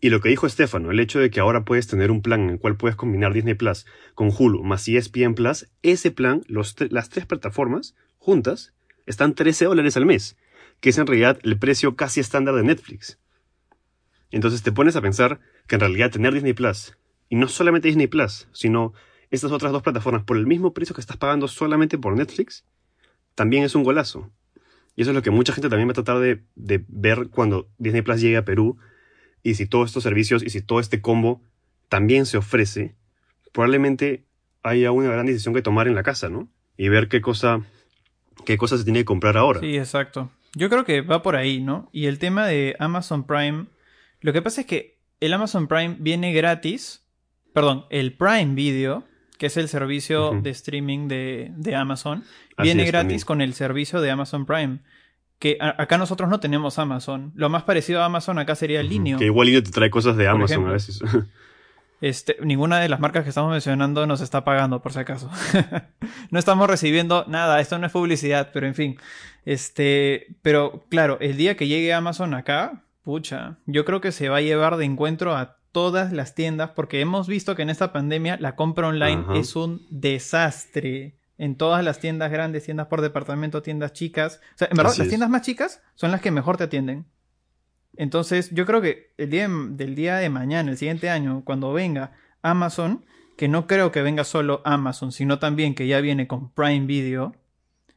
Y 0.00 0.10
lo 0.10 0.20
que 0.20 0.28
dijo 0.28 0.46
Estefano, 0.46 0.90
el 0.90 1.00
hecho 1.00 1.18
de 1.18 1.30
que 1.30 1.40
ahora 1.40 1.64
puedes 1.64 1.86
tener 1.86 2.10
un 2.10 2.20
plan 2.20 2.42
en 2.42 2.50
el 2.50 2.58
cual 2.58 2.76
puedes 2.76 2.96
combinar 2.96 3.32
Disney 3.32 3.54
Plus 3.54 3.86
con 4.14 4.30
Hulu 4.36 4.62
más 4.62 4.86
ESPN 4.86 5.34
Plus, 5.34 5.68
ese 5.82 6.10
plan, 6.10 6.42
los 6.48 6.76
las 6.90 7.08
tres 7.08 7.24
plataformas 7.24 7.94
juntas, 8.18 8.74
están 9.06 9.34
13 9.34 9.64
dólares 9.64 9.96
al 9.96 10.04
mes, 10.04 10.36
que 10.80 10.90
es 10.90 10.98
en 10.98 11.06
realidad 11.06 11.38
el 11.42 11.58
precio 11.58 11.96
casi 11.96 12.20
estándar 12.20 12.54
de 12.54 12.64
Netflix. 12.64 13.18
Entonces 14.30 14.62
te 14.62 14.72
pones 14.72 14.96
a 14.96 15.00
pensar 15.00 15.40
que 15.66 15.76
en 15.76 15.80
realidad 15.80 16.10
tener 16.10 16.34
Disney 16.34 16.52
Plus, 16.52 16.98
y 17.28 17.36
no 17.36 17.48
solamente 17.48 17.88
Disney 17.88 18.06
Plus, 18.06 18.48
sino 18.52 18.92
estas 19.30 19.52
otras 19.52 19.72
dos 19.72 19.82
plataformas 19.82 20.24
por 20.24 20.36
el 20.36 20.46
mismo 20.46 20.74
precio 20.74 20.94
que 20.94 21.00
estás 21.00 21.16
pagando 21.16 21.48
solamente 21.48 21.98
por 21.98 22.16
Netflix, 22.16 22.64
también 23.34 23.64
es 23.64 23.74
un 23.74 23.82
golazo. 23.82 24.30
Y 24.96 25.02
eso 25.02 25.10
es 25.10 25.14
lo 25.14 25.22
que 25.22 25.30
mucha 25.30 25.52
gente 25.52 25.68
también 25.68 25.88
va 25.88 25.92
a 25.92 25.94
tratar 25.94 26.18
de, 26.18 26.42
de 26.54 26.84
ver 26.88 27.28
cuando 27.30 27.68
Disney 27.78 28.02
Plus 28.02 28.20
llegue 28.20 28.38
a 28.38 28.44
Perú. 28.44 28.78
Y 29.42 29.54
si 29.54 29.66
todos 29.66 29.90
estos 29.90 30.02
servicios 30.02 30.42
y 30.42 30.50
si 30.50 30.62
todo 30.62 30.80
este 30.80 31.00
combo 31.00 31.42
también 31.88 32.26
se 32.26 32.38
ofrece, 32.38 32.96
probablemente 33.52 34.24
haya 34.62 34.90
una 34.90 35.10
gran 35.10 35.26
decisión 35.26 35.54
que 35.54 35.62
tomar 35.62 35.86
en 35.86 35.94
la 35.94 36.02
casa, 36.02 36.28
¿no? 36.28 36.48
Y 36.76 36.88
ver 36.88 37.08
qué 37.08 37.20
cosa, 37.20 37.60
qué 38.44 38.56
cosa 38.56 38.76
se 38.76 38.84
tiene 38.84 39.00
que 39.00 39.04
comprar 39.04 39.36
ahora. 39.36 39.60
Sí, 39.60 39.76
exacto. 39.76 40.30
Yo 40.54 40.68
creo 40.68 40.84
que 40.84 41.02
va 41.02 41.22
por 41.22 41.36
ahí, 41.36 41.60
¿no? 41.60 41.88
Y 41.92 42.06
el 42.06 42.18
tema 42.18 42.46
de 42.46 42.74
Amazon 42.78 43.26
Prime, 43.26 43.66
lo 44.20 44.32
que 44.32 44.42
pasa 44.42 44.62
es 44.62 44.66
que 44.66 44.98
el 45.20 45.32
Amazon 45.32 45.68
Prime 45.68 45.96
viene 46.00 46.32
gratis, 46.32 47.06
perdón, 47.52 47.84
el 47.90 48.14
Prime 48.14 48.54
Video, 48.54 49.04
que 49.38 49.46
es 49.46 49.56
el 49.56 49.68
servicio 49.68 50.32
de 50.42 50.50
streaming 50.50 51.08
de, 51.08 51.52
de 51.56 51.74
Amazon, 51.74 52.24
Así 52.56 52.64
viene 52.68 52.84
gratis 52.84 53.02
también. 53.08 53.20
con 53.26 53.40
el 53.42 53.54
servicio 53.54 54.00
de 54.00 54.10
Amazon 54.10 54.46
Prime. 54.46 54.78
Que 55.38 55.58
a- 55.60 55.80
acá 55.82 55.98
nosotros 55.98 56.30
no 56.30 56.40
tenemos 56.40 56.78
Amazon. 56.78 57.32
Lo 57.34 57.48
más 57.50 57.62
parecido 57.64 58.00
a 58.02 58.06
Amazon 58.06 58.38
acá 58.38 58.54
sería. 58.54 58.82
Linio. 58.82 59.18
Que 59.18 59.26
igual 59.26 59.46
Linio 59.46 59.62
te 59.62 59.70
trae 59.70 59.90
cosas 59.90 60.16
de 60.16 60.26
Amazon 60.28 60.44
ejemplo. 60.50 60.70
a 60.70 60.72
veces. 60.74 61.00
Este, 62.02 62.36
ninguna 62.42 62.78
de 62.78 62.90
las 62.90 63.00
marcas 63.00 63.22
que 63.22 63.30
estamos 63.30 63.50
mencionando 63.50 64.06
nos 64.06 64.20
está 64.20 64.44
pagando, 64.44 64.82
por 64.82 64.92
si 64.92 64.98
acaso. 64.98 65.30
no 66.30 66.38
estamos 66.38 66.68
recibiendo 66.68 67.24
nada, 67.26 67.58
esto 67.58 67.78
no 67.78 67.86
es 67.86 67.92
publicidad, 67.92 68.50
pero 68.52 68.66
en 68.66 68.74
fin. 68.74 68.98
Este, 69.46 70.36
pero 70.42 70.84
claro, 70.90 71.16
el 71.20 71.38
día 71.38 71.56
que 71.56 71.68
llegue 71.68 71.94
Amazon 71.94 72.34
acá, 72.34 72.82
pucha, 73.02 73.56
yo 73.64 73.86
creo 73.86 74.02
que 74.02 74.12
se 74.12 74.28
va 74.28 74.36
a 74.38 74.40
llevar 74.42 74.76
de 74.76 74.84
encuentro 74.84 75.34
a 75.34 75.55
todas 75.76 76.10
las 76.10 76.34
tiendas, 76.34 76.70
porque 76.70 77.02
hemos 77.02 77.28
visto 77.28 77.54
que 77.54 77.60
en 77.60 77.68
esta 77.68 77.92
pandemia 77.92 78.38
la 78.40 78.56
compra 78.56 78.88
online 78.88 79.26
es 79.34 79.56
un 79.56 79.86
desastre. 79.90 81.18
En 81.36 81.54
todas 81.56 81.84
las 81.84 82.00
tiendas 82.00 82.32
grandes, 82.32 82.64
tiendas 82.64 82.86
por 82.86 83.02
departamento, 83.02 83.60
tiendas 83.60 83.92
chicas. 83.92 84.40
O 84.54 84.56
sea, 84.56 84.68
en 84.70 84.76
verdad, 84.78 84.94
las 84.96 85.08
tiendas 85.08 85.28
más 85.28 85.42
chicas 85.42 85.82
son 85.94 86.12
las 86.12 86.22
que 86.22 86.30
mejor 86.30 86.56
te 86.56 86.64
atienden. 86.64 87.04
Entonces, 87.94 88.48
yo 88.52 88.64
creo 88.64 88.80
que 88.80 89.12
el 89.18 89.28
día 89.28 89.50
del 89.50 89.94
día 89.94 90.16
de 90.16 90.30
mañana, 90.30 90.70
el 90.70 90.78
siguiente 90.78 91.10
año, 91.10 91.42
cuando 91.44 91.74
venga 91.74 92.12
Amazon, 92.40 93.04
que 93.36 93.46
no 93.46 93.66
creo 93.66 93.92
que 93.92 94.00
venga 94.00 94.24
solo 94.24 94.62
Amazon, 94.64 95.12
sino 95.12 95.38
también 95.38 95.74
que 95.74 95.86
ya 95.86 96.00
viene 96.00 96.26
con 96.26 96.52
Prime 96.52 96.86
Video, 96.86 97.34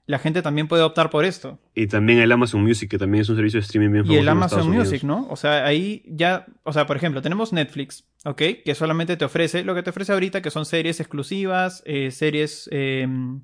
la 0.09 0.17
gente 0.17 0.41
también 0.41 0.67
puede 0.67 0.81
optar 0.81 1.11
por 1.11 1.23
esto. 1.23 1.59
Y 1.75 1.85
también 1.85 2.17
el 2.17 2.31
Amazon 2.31 2.63
Music, 2.63 2.89
que 2.89 2.97
también 2.97 3.21
es 3.21 3.29
un 3.29 3.35
servicio 3.35 3.59
de 3.59 3.65
streaming 3.65 3.91
bien 3.91 4.03
famoso. 4.05 4.17
Y 4.17 4.19
el 4.19 4.27
Amazon 4.27 4.71
Music, 4.71 5.03
¿no? 5.03 5.27
O 5.29 5.35
sea, 5.35 5.63
ahí 5.63 6.01
ya, 6.07 6.47
o 6.63 6.73
sea, 6.73 6.87
por 6.87 6.97
ejemplo, 6.97 7.21
tenemos 7.21 7.53
Netflix, 7.53 8.05
¿ok? 8.25 8.41
Que 8.65 8.73
solamente 8.73 9.17
te 9.17 9.25
ofrece 9.25 9.63
lo 9.63 9.75
que 9.75 9.83
te 9.83 9.91
ofrece 9.91 10.11
ahorita, 10.11 10.41
que 10.41 10.49
son 10.49 10.65
series 10.65 10.99
exclusivas, 10.99 11.83
eh, 11.85 12.09
series, 12.09 12.67
em, 12.71 13.41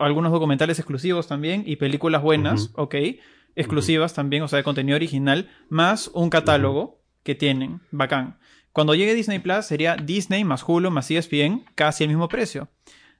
algunos 0.00 0.32
documentales 0.32 0.80
exclusivos 0.80 1.28
también 1.28 1.62
y 1.64 1.76
películas 1.76 2.22
buenas, 2.22 2.72
¿ok? 2.74 2.96
exclusivas 3.54 4.14
también, 4.14 4.42
o 4.42 4.48
sea, 4.48 4.56
de 4.56 4.64
contenido 4.64 4.96
original, 4.96 5.48
más 5.68 6.10
un 6.12 6.28
catálogo 6.28 7.04
que 7.22 7.36
tienen, 7.36 7.82
bacán. 7.92 8.40
Cuando 8.72 8.96
llegue 8.96 9.14
Disney 9.14 9.38
Plus 9.38 9.64
sería 9.66 9.94
Disney 9.94 10.42
más 10.42 10.64
Hulu 10.66 10.90
más 10.90 11.08
ESPN, 11.08 11.64
casi 11.76 12.02
el 12.02 12.08
mismo 12.08 12.28
precio. 12.28 12.68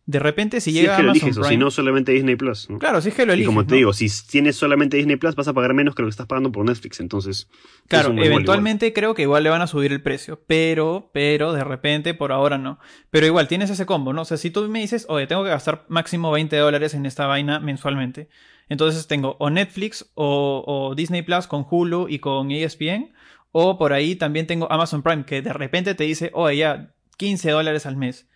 De 0.06 0.18
repente, 0.18 0.60
si, 0.60 0.72
llega 0.72 0.92
es 0.92 0.96
que 0.98 1.02
lo 1.02 1.10
eliges, 1.12 1.38
o 1.38 1.44
si 1.44 1.56
no 1.56 1.70
solamente 1.70 2.12
Disney 2.12 2.36
Plus. 2.36 2.68
Claro, 2.78 3.00
si 3.00 3.08
es 3.08 3.14
que 3.14 3.24
lo 3.24 3.32
eliges. 3.32 3.46
Y 3.46 3.46
como 3.46 3.66
te 3.66 3.76
digo, 3.76 3.94
si 3.94 4.06
tienes 4.30 4.54
solamente 4.56 4.98
Disney 4.98 5.16
Plus, 5.16 5.34
vas 5.34 5.48
a 5.48 5.54
pagar 5.54 5.72
menos 5.72 5.94
que 5.94 6.02
lo 6.02 6.08
que 6.08 6.10
estás 6.10 6.26
pagando 6.26 6.52
por 6.52 6.66
Netflix. 6.66 7.00
Entonces. 7.00 7.48
Claro, 7.88 8.14
eventualmente 8.22 8.92
creo 8.92 9.14
que 9.14 9.22
igual 9.22 9.44
le 9.44 9.50
van 9.50 9.62
a 9.62 9.66
subir 9.66 9.92
el 9.92 10.02
precio. 10.02 10.42
Pero, 10.46 11.10
pero, 11.14 11.54
de 11.54 11.64
repente, 11.64 12.12
por 12.12 12.32
ahora 12.32 12.58
no. 12.58 12.78
Pero 13.10 13.26
igual, 13.26 13.48
tienes 13.48 13.70
ese 13.70 13.86
combo, 13.86 14.12
¿no? 14.12 14.22
O 14.22 14.24
sea, 14.26 14.36
si 14.36 14.50
tú 14.50 14.68
me 14.68 14.80
dices, 14.80 15.06
oye, 15.08 15.26
tengo 15.26 15.42
que 15.42 15.50
gastar 15.50 15.86
máximo 15.88 16.30
20 16.30 16.54
dólares 16.56 16.92
en 16.92 17.06
esta 17.06 17.26
vaina 17.26 17.58
mensualmente. 17.58 18.28
Entonces 18.68 19.06
tengo 19.06 19.36
o 19.38 19.50
Netflix 19.50 20.10
o, 20.14 20.94
Disney 20.96 21.22
Plus 21.22 21.46
con 21.46 21.66
Hulu 21.68 22.08
y 22.08 22.18
con 22.18 22.50
ESPN. 22.50 23.12
O 23.52 23.78
por 23.78 23.92
ahí 23.92 24.16
también 24.16 24.46
tengo 24.46 24.70
Amazon 24.70 25.02
Prime, 25.02 25.24
que 25.24 25.40
de 25.40 25.52
repente 25.52 25.94
te 25.94 26.04
dice, 26.04 26.30
oye, 26.34 26.58
ya, 26.58 26.94
15 27.16 27.52
dólares 27.52 27.86
al 27.86 27.96
mes. 27.96 28.28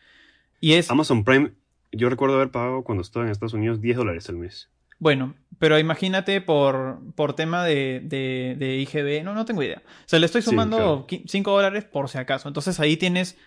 Y 0.61 0.75
es... 0.75 0.91
Amazon 0.91 1.25
Prime, 1.25 1.53
yo 1.93 2.09
recuerdo 2.09 2.37
haber 2.37 2.51
pagado 2.51 2.83
cuando 2.83 3.03
estaba 3.03 3.25
en 3.25 3.33
Estados 3.33 3.55
Unidos 3.55 3.81
10 3.81 3.97
dólares 3.97 4.29
al 4.29 4.37
mes. 4.37 4.71
Bueno, 4.99 5.35
pero 5.59 5.79
imagínate 5.79 6.41
por, 6.41 6.99
por 7.15 7.35
tema 7.35 7.65
de, 7.65 8.01
de, 8.05 8.77
IGB, 8.79 9.25
no, 9.25 9.35
no 9.35 9.45
tengo 9.45 9.63
idea. 9.63 9.83
O 9.87 10.09
sea, 10.09 10.19
le 10.19 10.27
estoy 10.27 10.43
sumando 10.43 11.07
5 11.09 11.51
dólares 11.51 11.85
por 11.85 12.09
si 12.09 12.19
acaso. 12.19 12.49
Entonces 12.49 12.81
ahí 12.81 12.97
tienes, 12.97 13.39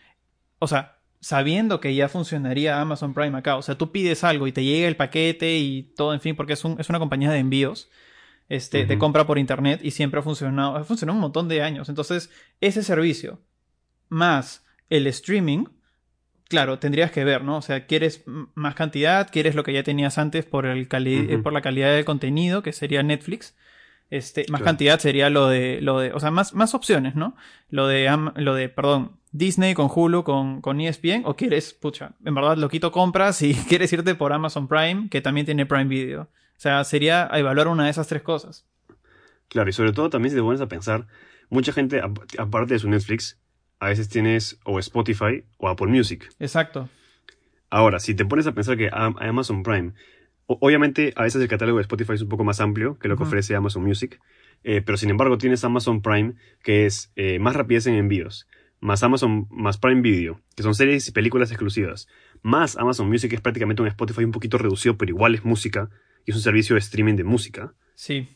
o 0.59 0.67
sea, 0.67 0.99
sabiendo 1.19 1.79
que 1.79 1.93
ya 1.93 2.09
funcionaría 2.09 2.79
Amazon 2.79 3.13
Prime 3.13 3.37
acá. 3.37 3.57
O 3.57 3.61
sea, 3.61 3.77
tú 3.77 3.91
pides 3.91 4.23
algo 4.23 4.47
y 4.47 4.51
te 4.51 4.63
llega 4.63 4.87
el 4.87 4.95
paquete 4.95 5.57
y 5.57 5.83
todo, 5.95 6.13
en 6.13 6.21
fin, 6.21 6.35
porque 6.35 6.53
es, 6.53 6.63
un, 6.63 6.79
es 6.79 6.89
una 6.89 6.99
compañía 6.99 7.31
de 7.31 7.39
envíos. 7.39 7.89
Este, 8.49 8.85
de 8.85 8.97
compra 8.97 9.25
por 9.25 9.37
internet 9.37 9.79
y 9.81 9.91
siempre 9.91 10.19
ha 10.19 10.23
funcionado, 10.23 10.75
ha 10.75 10.83
funcionado 10.83 11.15
un 11.15 11.21
montón 11.21 11.47
de 11.47 11.61
años. 11.61 11.87
Entonces, 11.87 12.29
ese 12.59 12.83
servicio 12.83 13.39
más 14.09 14.65
el 14.89 15.07
streaming, 15.07 15.67
claro, 16.51 16.79
tendrías 16.79 17.11
que 17.11 17.23
ver, 17.23 17.45
¿no? 17.45 17.57
O 17.57 17.61
sea, 17.61 17.87
quieres 17.87 18.25
más 18.55 18.75
cantidad, 18.75 19.31
quieres 19.31 19.55
lo 19.55 19.63
que 19.63 19.71
ya 19.71 19.83
tenías 19.83 20.17
antes 20.17 20.43
por, 20.43 20.65
el 20.65 20.85
por 21.41 21.53
la 21.53 21.61
calidad 21.61 21.95
del 21.95 22.03
contenido, 22.03 22.61
que 22.61 22.73
sería 22.73 23.01
Netflix. 23.03 23.55
Este, 24.09 24.45
más 24.49 24.61
cantidad 24.61 24.99
sería 24.99 25.29
lo 25.29 25.47
de, 25.47 25.79
lo 25.81 25.99
de, 25.99 26.11
o 26.11 26.19
sea, 26.19 26.29
más, 26.29 26.53
más 26.53 26.75
opciones, 26.75 27.15
¿no? 27.15 27.37
Lo 27.69 27.87
de, 27.87 28.13
lo 28.35 28.53
de, 28.53 28.67
perdón, 28.67 29.13
Disney 29.31 29.73
con 29.73 29.89
Hulu, 29.89 30.25
con, 30.25 30.59
con 30.59 30.81
ESPN, 30.81 31.21
o 31.23 31.37
quieres, 31.37 31.73
pucha, 31.73 32.11
en 32.25 32.35
verdad 32.35 32.57
lo 32.57 32.67
quito 32.67 32.91
compras 32.91 33.41
y 33.41 33.53
quieres 33.69 33.93
irte 33.93 34.13
por 34.13 34.33
Amazon 34.33 34.67
Prime, 34.67 35.07
que 35.09 35.21
también 35.21 35.45
tiene 35.45 35.65
Prime 35.65 35.85
Video. 35.85 36.23
O 36.23 36.27
sea, 36.57 36.83
sería 36.83 37.29
evaluar 37.33 37.69
una 37.69 37.85
de 37.85 37.91
esas 37.91 38.07
tres 38.07 38.21
cosas. 38.21 38.67
Claro, 39.47 39.69
y 39.69 39.73
sobre 39.73 39.93
todo 39.93 40.09
también 40.09 40.31
si 40.31 40.35
te 40.35 40.43
pones 40.43 40.59
a 40.59 40.67
pensar, 40.67 41.07
mucha 41.49 41.71
gente, 41.71 42.01
aparte 42.37 42.73
de 42.73 42.79
su 42.79 42.89
Netflix, 42.89 43.40
a 43.81 43.87
veces 43.87 44.07
tienes 44.07 44.59
o 44.63 44.79
Spotify 44.79 45.43
o 45.57 45.67
Apple 45.67 45.87
Music. 45.87 46.29
Exacto. 46.39 46.87
Ahora, 47.69 47.99
si 47.99 48.13
te 48.15 48.25
pones 48.25 48.47
a 48.47 48.53
pensar 48.53 48.77
que 48.77 48.89
Amazon 48.93 49.63
Prime 49.63 49.93
Obviamente, 50.59 51.13
a 51.15 51.23
veces 51.23 51.41
el 51.41 51.47
catálogo 51.47 51.77
de 51.77 51.83
Spotify 51.83 52.13
es 52.13 52.21
un 52.21 52.27
poco 52.27 52.43
más 52.43 52.59
amplio 52.59 52.99
que 52.99 53.07
lo 53.07 53.15
que 53.15 53.23
ofrece 53.23 53.55
Amazon 53.55 53.83
Music, 53.83 54.19
eh, 54.65 54.81
pero 54.81 54.97
sin 54.97 55.09
embargo 55.09 55.37
tienes 55.37 55.63
Amazon 55.63 56.01
Prime, 56.01 56.33
que 56.61 56.85
es 56.85 57.09
eh, 57.15 57.39
más 57.39 57.55
rapidez 57.55 57.87
en 57.87 57.93
envíos, 57.93 58.47
más 58.81 59.01
Amazon, 59.01 59.47
más 59.49 59.77
Prime 59.77 60.01
Video, 60.01 60.41
que 60.53 60.63
son 60.63 60.75
series 60.75 61.07
y 61.07 61.13
películas 61.13 61.51
exclusivas, 61.51 62.09
más 62.41 62.75
Amazon 62.75 63.07
Music, 63.07 63.29
que 63.29 63.37
es 63.37 63.41
prácticamente 63.41 63.81
un 63.81 63.87
Spotify 63.87 64.25
un 64.25 64.33
poquito 64.33 64.57
reducido, 64.57 64.97
pero 64.97 65.11
igual 65.11 65.35
es 65.35 65.45
música, 65.45 65.89
y 66.25 66.31
es 66.31 66.35
un 66.35 66.43
servicio 66.43 66.73
de 66.73 66.79
streaming 66.79 67.15
de 67.15 67.23
música. 67.23 67.73
Sí 67.95 68.27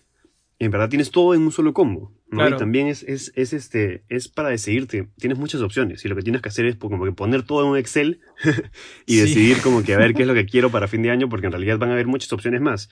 en 0.59 0.71
verdad 0.71 0.89
tienes 0.89 1.11
todo 1.11 1.33
en 1.33 1.41
un 1.41 1.51
solo 1.51 1.73
combo. 1.73 2.11
¿No? 2.29 2.47
Y 2.47 2.57
también 2.57 2.87
es, 2.87 3.03
es, 3.03 3.31
es, 3.35 3.53
este, 3.53 4.03
es 4.09 4.27
para 4.27 4.49
decidirte. 4.49 5.07
Tienes 5.17 5.37
muchas 5.37 5.61
opciones 5.61 6.03
y 6.03 6.07
lo 6.07 6.15
que 6.15 6.21
tienes 6.21 6.41
que 6.41 6.49
hacer 6.49 6.65
es 6.65 6.75
como 6.75 7.03
que 7.05 7.11
poner 7.11 7.43
todo 7.43 7.63
en 7.63 7.69
un 7.69 7.77
Excel 7.77 8.19
y 9.05 9.17
decidir 9.17 9.61
como 9.61 9.83
que 9.83 9.93
a 9.93 9.97
ver 9.97 10.13
qué 10.13 10.23
es 10.23 10.27
lo 10.27 10.33
que 10.33 10.45
quiero 10.47 10.71
para 10.71 10.87
fin 10.87 11.01
de 11.01 11.11
año 11.11 11.29
porque 11.29 11.45
en 11.45 11.51
realidad 11.51 11.77
van 11.77 11.91
a 11.91 11.93
haber 11.93 12.07
muchas 12.07 12.31
opciones 12.33 12.61
más. 12.61 12.89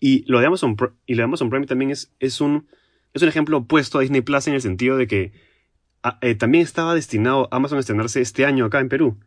Y 0.00 0.24
lo 0.30 0.40
de 0.40 0.46
Amazon, 0.46 0.76
y 1.06 1.14
lo 1.14 1.20
de 1.20 1.24
Amazon 1.24 1.48
Prime 1.48 1.66
también 1.66 1.90
es, 1.90 2.12
es, 2.18 2.40
un, 2.40 2.66
es 3.14 3.22
un 3.22 3.28
ejemplo 3.28 3.58
opuesto 3.58 3.98
a 3.98 4.00
Disney 4.00 4.20
Plus 4.20 4.48
en 4.48 4.54
el 4.54 4.60
sentido 4.60 4.96
de 4.96 5.06
que 5.06 5.32
eh, 6.20 6.34
también 6.34 6.64
estaba 6.64 6.94
destinado 6.94 7.48
Amazon 7.52 7.76
a 7.76 7.80
estrenarse 7.80 8.20
este 8.20 8.44
año 8.44 8.64
acá 8.64 8.80
en 8.80 8.88
Perú. 8.88 9.20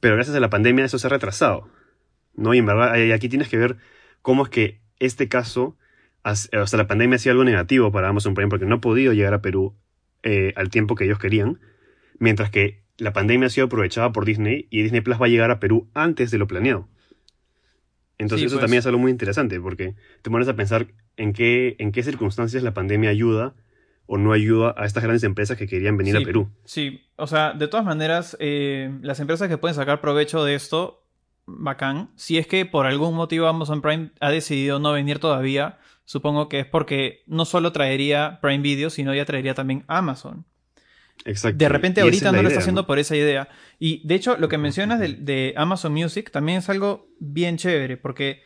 Pero 0.00 0.14
gracias 0.14 0.34
a 0.34 0.40
la 0.40 0.48
pandemia 0.48 0.86
eso 0.86 0.98
se 0.98 1.06
ha 1.06 1.10
retrasado. 1.10 1.68
¿no? 2.36 2.54
Y 2.54 2.58
en 2.58 2.66
verdad 2.66 2.94
aquí 3.12 3.28
tienes 3.28 3.48
que 3.48 3.58
ver 3.58 3.76
cómo 4.22 4.44
es 4.44 4.48
que 4.48 4.80
este 4.98 5.28
caso 5.28 5.76
hasta 6.24 6.76
la 6.76 6.86
pandemia 6.86 7.16
ha 7.16 7.18
sido 7.18 7.32
algo 7.32 7.44
negativo 7.44 7.92
para 7.92 8.08
Amazon 8.08 8.34
Prime 8.34 8.48
porque 8.48 8.66
no 8.66 8.76
ha 8.76 8.80
podido 8.80 9.12
llegar 9.12 9.34
a 9.34 9.42
Perú 9.42 9.76
eh, 10.22 10.54
al 10.56 10.70
tiempo 10.70 10.94
que 10.94 11.04
ellos 11.04 11.18
querían, 11.18 11.60
mientras 12.18 12.50
que 12.50 12.82
la 12.96 13.12
pandemia 13.12 13.46
ha 13.46 13.50
sido 13.50 13.66
aprovechada 13.66 14.10
por 14.12 14.24
Disney 14.24 14.66
y 14.70 14.82
Disney 14.82 15.02
Plus 15.02 15.20
va 15.20 15.26
a 15.26 15.28
llegar 15.28 15.50
a 15.50 15.60
Perú 15.60 15.88
antes 15.94 16.30
de 16.30 16.38
lo 16.38 16.46
planeado. 16.46 16.88
Entonces 18.16 18.46
eso 18.46 18.56
pues. 18.56 18.62
también 18.62 18.78
es 18.78 18.86
algo 18.86 18.98
muy 18.98 19.10
interesante 19.10 19.60
porque 19.60 19.94
te 20.22 20.30
pones 20.30 20.48
a 20.48 20.56
pensar 20.56 20.86
en 21.16 21.32
qué, 21.32 21.76
en 21.78 21.92
qué 21.92 22.02
circunstancias 22.02 22.62
la 22.62 22.72
pandemia 22.72 23.10
ayuda 23.10 23.54
o 24.06 24.18
no 24.18 24.32
ayuda 24.32 24.74
a 24.76 24.86
estas 24.86 25.02
grandes 25.02 25.24
empresas 25.24 25.58
que 25.58 25.66
querían 25.66 25.96
venir 25.96 26.16
a 26.16 26.20
Perú. 26.20 26.48
Sí, 26.64 27.02
o 27.16 27.26
sea, 27.26 27.52
de 27.52 27.68
todas 27.68 27.84
maneras, 27.84 28.36
eh, 28.38 28.96
las 29.02 29.20
empresas 29.20 29.48
que 29.48 29.58
pueden 29.58 29.74
sacar 29.74 30.00
provecho 30.00 30.44
de 30.44 30.54
esto, 30.54 31.04
bacán. 31.46 32.10
Si 32.16 32.38
es 32.38 32.46
que 32.46 32.66
por 32.66 32.86
algún 32.86 33.14
motivo 33.14 33.46
Amazon 33.46 33.82
Prime 33.82 34.10
ha 34.20 34.30
decidido 34.30 34.78
no 34.78 34.92
venir 34.92 35.18
todavía, 35.18 35.78
supongo 36.04 36.48
que 36.48 36.60
es 36.60 36.66
porque 36.66 37.22
no 37.26 37.44
solo 37.44 37.72
traería 37.72 38.38
Prime 38.40 38.58
Video, 38.62 38.90
sino 38.90 39.14
ya 39.14 39.24
traería 39.24 39.54
también 39.54 39.84
Amazon. 39.86 40.44
Exacto. 41.24 41.58
De 41.58 41.68
repente 41.68 42.00
ahorita 42.00 42.32
no 42.32 42.42
lo 42.42 42.48
está 42.48 42.60
haciendo 42.60 42.86
por 42.86 42.98
esa 42.98 43.16
idea. 43.16 43.48
Y 43.78 44.06
de 44.06 44.14
hecho, 44.14 44.36
lo 44.36 44.48
que 44.48 44.58
mencionas 44.58 45.00
de, 45.00 45.54
Amazon 45.56 45.92
Music 45.92 46.30
también 46.30 46.58
es 46.58 46.68
algo 46.68 47.08
bien 47.18 47.56
chévere, 47.56 47.96
porque, 47.96 48.42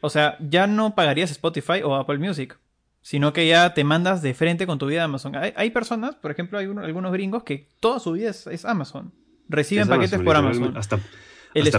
o 0.00 0.10
sea, 0.10 0.36
ya 0.40 0.66
no 0.66 0.94
pagarías 0.94 1.30
Spotify 1.30 1.82
o 1.82 1.94
Apple 1.94 2.18
Music, 2.18 2.58
sino 3.00 3.32
que 3.32 3.46
ya 3.46 3.74
te 3.74 3.84
mandas 3.84 4.22
de 4.22 4.34
frente 4.34 4.66
con 4.66 4.78
tu 4.78 4.86
vida 4.86 5.02
a 5.02 5.04
Amazon. 5.04 5.34
Hay, 5.36 5.70
personas, 5.70 6.14
por 6.14 6.30
ejemplo, 6.30 6.58
hay 6.58 6.66
algunos 6.66 7.12
gringos 7.12 7.42
que 7.42 7.68
toda 7.80 7.98
su 7.98 8.12
vida 8.12 8.30
es, 8.30 8.64
Amazon. 8.64 9.12
Reciben 9.48 9.88
paquetes 9.88 10.20
por 10.20 10.36
Amazon. 10.36 10.76
Hasta, 10.76 10.98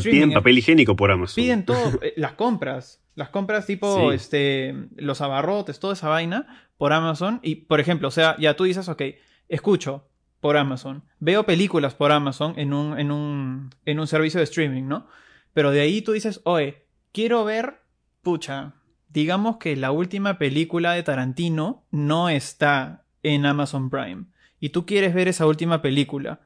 piden 0.04 0.34
papel 0.34 0.58
higiénico 0.58 0.95
por 0.95 1.12
Amazon. 1.12 1.36
Piden 1.36 1.65
todo, 1.65 1.99
eh, 2.01 2.13
las 2.17 2.34
compras. 2.34 3.01
Las 3.15 3.30
compras 3.30 3.65
tipo 3.65 4.12
este, 4.12 4.75
los 4.97 5.21
abarrotes, 5.21 5.80
toda 5.80 5.93
esa 5.93 6.10
vaina 6.10 6.67
por 6.78 6.93
Amazon. 6.93 7.39
Y, 7.41 7.56
por 7.56 7.80
ejemplo, 7.80 8.10
o 8.10 8.12
sea, 8.12 8.36
ya 8.38 8.56
tú 8.56 8.65
dices, 8.65 8.88
ok, 8.89 9.01
escucho 9.47 10.08
por 10.41 10.58
Amazon, 10.58 11.04
veo 11.19 11.45
películas 11.45 11.95
por 11.95 12.12
Amazon 12.12 12.54
en 12.58 12.73
un, 12.73 12.99
en 12.99 13.12
un, 13.12 13.71
en 13.86 13.99
un 13.99 14.08
servicio 14.08 14.39
de 14.39 14.43
streaming, 14.43 14.84
¿no? 14.84 15.08
Pero 15.54 15.71
de 15.71 15.82
ahí 15.82 16.01
tú 16.01 16.12
dices, 16.12 16.41
oye, 16.43 16.86
quiero 17.13 17.45
ver, 17.45 17.82
pucha, 18.21 18.73
digamos 19.10 19.58
que 19.58 19.75
la 19.75 19.91
última 19.91 20.38
película 20.38 20.91
de 20.91 21.01
Tarantino 21.01 21.86
no 21.89 22.30
está 22.30 23.06
en 23.23 23.45
Amazon 23.45 23.89
Prime. 23.89 24.25
Y 24.60 24.69
tú 24.69 24.86
quieres 24.86 25.13
ver 25.13 25.28
esa 25.28 25.47
última 25.47 25.82
película. 25.82 26.41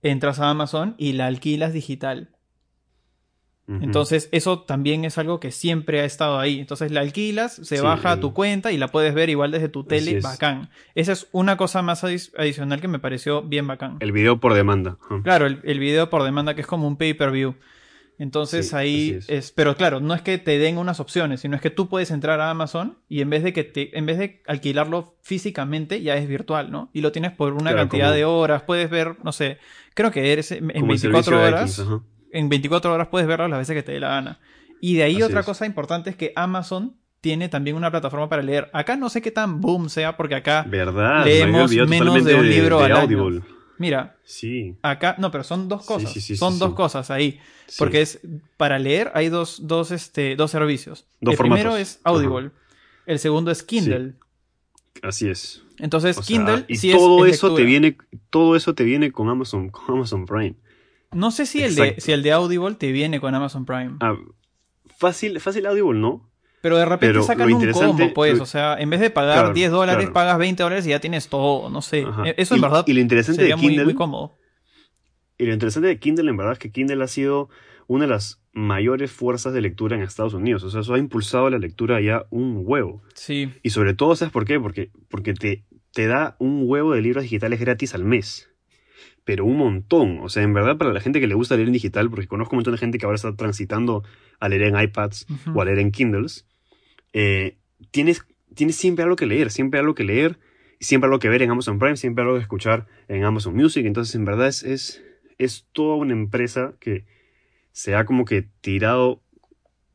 Entras 0.00 0.38
a 0.38 0.48
Amazon 0.48 0.94
y 0.96 1.14
la 1.14 1.26
alquilas 1.26 1.72
digital. 1.72 2.33
Entonces, 3.66 4.28
eso 4.30 4.60
también 4.60 5.06
es 5.06 5.16
algo 5.16 5.40
que 5.40 5.50
siempre 5.50 6.00
ha 6.00 6.04
estado 6.04 6.38
ahí. 6.38 6.60
Entonces, 6.60 6.90
la 6.92 7.00
alquilas, 7.00 7.54
se 7.54 7.76
Sí, 7.78 7.82
baja 7.82 8.12
a 8.12 8.20
tu 8.20 8.34
cuenta 8.34 8.72
y 8.72 8.76
la 8.76 8.88
puedes 8.88 9.14
ver 9.14 9.30
igual 9.30 9.52
desde 9.52 9.70
tu 9.70 9.84
tele. 9.84 10.18
es. 10.18 10.22
Bacán. 10.22 10.68
Esa 10.94 11.12
es 11.12 11.28
una 11.32 11.56
cosa 11.56 11.80
más 11.80 12.04
adi- 12.04 12.30
adicional 12.36 12.80
que 12.82 12.88
me 12.88 12.98
pareció 12.98 13.40
bien 13.42 13.66
bacán. 13.66 13.96
El 14.00 14.12
video 14.12 14.38
por 14.38 14.52
demanda. 14.52 14.98
Claro, 15.22 15.46
el, 15.46 15.60
el 15.64 15.78
video 15.78 16.10
por 16.10 16.22
demanda 16.24 16.54
que 16.54 16.60
es 16.60 16.66
como 16.66 16.86
un 16.86 16.96
pay-per-view. 16.98 17.54
Entonces 18.18 18.68
Sí, 18.68 18.76
ahí 18.76 19.10
es. 19.18 19.28
es. 19.28 19.50
Pero 19.50 19.76
claro, 19.76 19.98
no 19.98 20.14
es 20.14 20.22
que 20.22 20.38
te 20.38 20.58
den 20.58 20.78
unas 20.78 21.00
opciones, 21.00 21.40
sino 21.40 21.56
es 21.56 21.62
que 21.62 21.70
tú 21.70 21.88
puedes 21.88 22.10
entrar 22.12 22.40
a 22.40 22.50
Amazon 22.50 22.98
y 23.08 23.22
en 23.22 23.30
vez 23.30 23.42
de 23.42 23.52
que 23.52 23.64
te, 23.64 23.98
en 23.98 24.06
vez 24.06 24.18
de 24.18 24.40
alquilarlo 24.46 25.16
físicamente, 25.22 26.00
ya 26.00 26.16
es 26.16 26.28
virtual, 26.28 26.70
¿no? 26.70 26.90
Y 26.92 27.00
lo 27.00 27.10
tienes 27.10 27.32
por 27.32 27.54
una 27.54 27.70
Claro, 27.72 27.78
cantidad 27.78 28.06
como- 28.08 28.14
de 28.16 28.24
horas, 28.24 28.62
puedes 28.62 28.88
ver, 28.88 29.16
no 29.24 29.32
sé, 29.32 29.58
creo 29.94 30.12
que 30.12 30.32
eres 30.32 30.52
en 30.52 30.58
Como 30.68 30.70
el 30.70 30.82
24 30.84 31.22
servicio 31.22 31.38
de 31.38 31.44
horas. 31.48 31.78
X. 31.80 31.88
en 32.34 32.48
24 32.48 32.92
horas 32.92 33.08
puedes 33.08 33.26
verlo 33.26 33.48
las 33.48 33.58
veces 33.60 33.74
que 33.74 33.82
te 33.82 33.92
dé 33.92 34.00
la 34.00 34.08
gana. 34.08 34.40
Y 34.80 34.96
de 34.96 35.04
ahí 35.04 35.14
Así 35.14 35.22
otra 35.22 35.40
es. 35.40 35.46
cosa 35.46 35.64
importante 35.66 36.10
es 36.10 36.16
que 36.16 36.32
Amazon 36.36 36.96
tiene 37.22 37.48
también 37.48 37.76
una 37.76 37.90
plataforma 37.90 38.28
para 38.28 38.42
leer. 38.42 38.68
Acá 38.74 38.96
no 38.96 39.08
sé 39.08 39.22
qué 39.22 39.30
tan 39.30 39.60
boom 39.62 39.88
sea, 39.88 40.16
porque 40.16 40.34
acá, 40.34 40.64
¿Verdad? 40.68 41.24
Leemos 41.24 41.70
Me 41.74 41.86
menos 41.86 42.22
de 42.24 42.34
un 42.34 42.48
libro 42.50 42.80
al 42.80 42.92
año. 42.92 43.42
Mira, 43.78 44.16
Sí. 44.24 44.76
acá, 44.82 45.16
no, 45.18 45.30
pero 45.30 45.42
son 45.42 45.68
dos 45.68 45.84
cosas. 45.86 46.12
sí, 46.12 46.20
sí, 46.20 46.36
son 46.36 46.58
dos 46.58 46.74
cosas 46.74 47.10
ahí. 47.10 47.40
Porque 47.78 48.02
es, 48.02 48.20
para 48.56 48.78
leer 48.78 49.10
hay 49.14 49.30
dos, 49.30 49.66
dos, 49.66 49.90
este, 49.90 50.36
dos 50.36 50.50
servicios. 50.50 51.06
Dos 51.20 51.32
el 51.32 51.38
primero 51.38 51.76
es 51.76 51.98
Audible. 52.04 52.50
El 53.06 53.18
segundo 53.18 53.50
es 53.50 53.62
Kindle. 53.62 54.14
Así 55.02 55.28
es. 55.28 55.62
Entonces, 55.78 56.16
O 56.18 56.22
sea, 56.22 56.36
Kindle 56.36 56.64
y 56.68 56.74
es- 56.74 56.96
todo 56.96 57.26
es 57.26 57.34
eso 57.34 57.54
te 57.54 57.64
viene, 57.64 57.96
todo 58.30 58.54
eso 58.54 58.74
te 58.74 58.84
viene 58.84 59.10
con 59.12 59.28
Amazon, 59.28 59.70
con 59.70 59.96
Amazon 59.96 60.24
Prime. 60.24 60.54
No 61.14 61.30
sé 61.30 61.46
si 61.46 61.62
el, 61.62 61.74
de, 61.74 61.96
si 61.98 62.12
el 62.12 62.22
de 62.22 62.32
Audible 62.32 62.74
te 62.74 62.92
viene 62.92 63.20
con 63.20 63.34
Amazon 63.34 63.64
Prime. 63.64 63.96
Ah, 64.00 64.16
fácil, 64.98 65.40
fácil 65.40 65.66
Audible, 65.66 65.98
¿no? 65.98 66.30
Pero 66.60 66.78
de 66.78 66.84
repente 66.86 67.06
Pero 67.08 67.22
sacan 67.24 67.52
un 67.52 67.72
combo, 67.72 68.14
pues. 68.14 68.40
O 68.40 68.46
sea, 68.46 68.76
en 68.80 68.88
vez 68.88 68.98
de 69.00 69.10
pagar 69.10 69.34
Claro, 69.38 69.52
10 69.54 69.70
dólares, 69.70 69.98
claro. 70.06 70.12
pagas 70.14 70.38
20 70.38 70.62
dólares 70.62 70.86
y 70.86 70.90
ya 70.90 71.00
tienes 71.00 71.28
todo. 71.28 71.68
No 71.68 71.82
sé. 71.82 72.04
Ajá. 72.04 72.22
Eh, 72.26 72.34
Eso 72.38 72.54
en 72.54 72.58
Y- 72.60 72.62
verdad 72.62 72.84
y 72.86 72.92
lo 72.94 73.00
interesante 73.00 73.42
sería 73.42 73.56
de 73.56 73.62
muy, 73.62 73.70
Kindle- 73.74 73.84
muy 73.84 73.94
cómodo. 73.94 74.32
Y 75.36 75.44
lo 75.46 75.52
interesante 75.52 75.88
de 75.88 75.98
Kindle, 75.98 76.30
en 76.30 76.36
verdad, 76.36 76.54
es 76.54 76.58
que 76.58 76.70
Kindle 76.72 77.02
ha 77.04 77.08
sido 77.08 77.48
una 77.86 78.04
de 78.06 78.10
las 78.12 78.40
mayores 78.52 79.10
fuerzas 79.12 79.52
de 79.52 79.60
lectura 79.60 79.94
en 79.96 80.02
Estados 80.02 80.32
Unidos. 80.32 80.62
O 80.62 80.70
sea, 80.70 80.80
eso 80.80 80.94
ha 80.94 80.98
impulsado 80.98 81.50
la 81.50 81.58
lectura 81.58 82.00
ya 82.00 82.24
un 82.30 82.62
huevo. 82.64 83.02
Sí. 83.14 83.52
Y 83.62 83.70
sobre 83.70 83.92
todo, 83.94 84.16
¿sabes 84.16 84.32
por 84.32 84.46
qué? 84.46 84.58
Porque, 84.58 84.90
porque 85.10 85.34
te, 85.34 85.64
te 85.92 86.06
da 86.06 86.36
un 86.38 86.62
huevo 86.64 86.92
de 86.94 87.02
libros 87.02 87.24
digitales 87.24 87.60
gratis 87.60 87.94
al 87.94 88.04
mes. 88.04 88.48
Pero 89.24 89.44
un 89.44 89.56
montón. 89.56 90.20
O 90.20 90.28
sea, 90.28 90.42
en 90.42 90.52
verdad, 90.52 90.76
para 90.76 90.92
la 90.92 91.00
gente 91.00 91.20
que 91.20 91.26
le 91.26 91.34
gusta 91.34 91.56
leer 91.56 91.68
en 91.68 91.72
digital, 91.72 92.10
porque 92.10 92.26
conozco 92.26 92.54
un 92.54 92.58
montón 92.58 92.72
de 92.72 92.78
gente 92.78 92.98
que 92.98 93.06
ahora 93.06 93.16
está 93.16 93.34
transitando 93.34 94.04
a 94.38 94.48
leer 94.48 94.62
en 94.62 94.78
iPads 94.78 95.26
o 95.54 95.62
a 95.62 95.64
leer 95.64 95.78
en 95.78 95.90
Kindles, 95.90 96.46
eh, 97.12 97.56
tienes, 97.90 98.26
tienes 98.54 98.76
siempre 98.76 99.04
algo 99.04 99.16
que 99.16 99.26
leer, 99.26 99.50
siempre 99.50 99.80
algo 99.80 99.94
que 99.94 100.04
leer, 100.04 100.38
siempre 100.80 101.06
algo 101.06 101.18
que 101.18 101.28
ver 101.28 101.42
en 101.42 101.50
Amazon 101.50 101.78
Prime, 101.78 101.96
siempre 101.96 102.22
algo 102.22 102.36
que 102.36 102.42
escuchar 102.42 102.86
en 103.08 103.24
Amazon 103.24 103.54
Music. 103.54 103.86
Entonces, 103.86 104.14
en 104.14 104.24
verdad, 104.24 104.48
es, 104.48 104.62
es, 104.62 105.02
es 105.38 105.66
toda 105.72 105.96
una 105.96 106.12
empresa 106.12 106.74
que 106.78 107.06
se 107.72 107.94
ha 107.94 108.04
como 108.04 108.24
que 108.24 108.48
tirado 108.60 109.22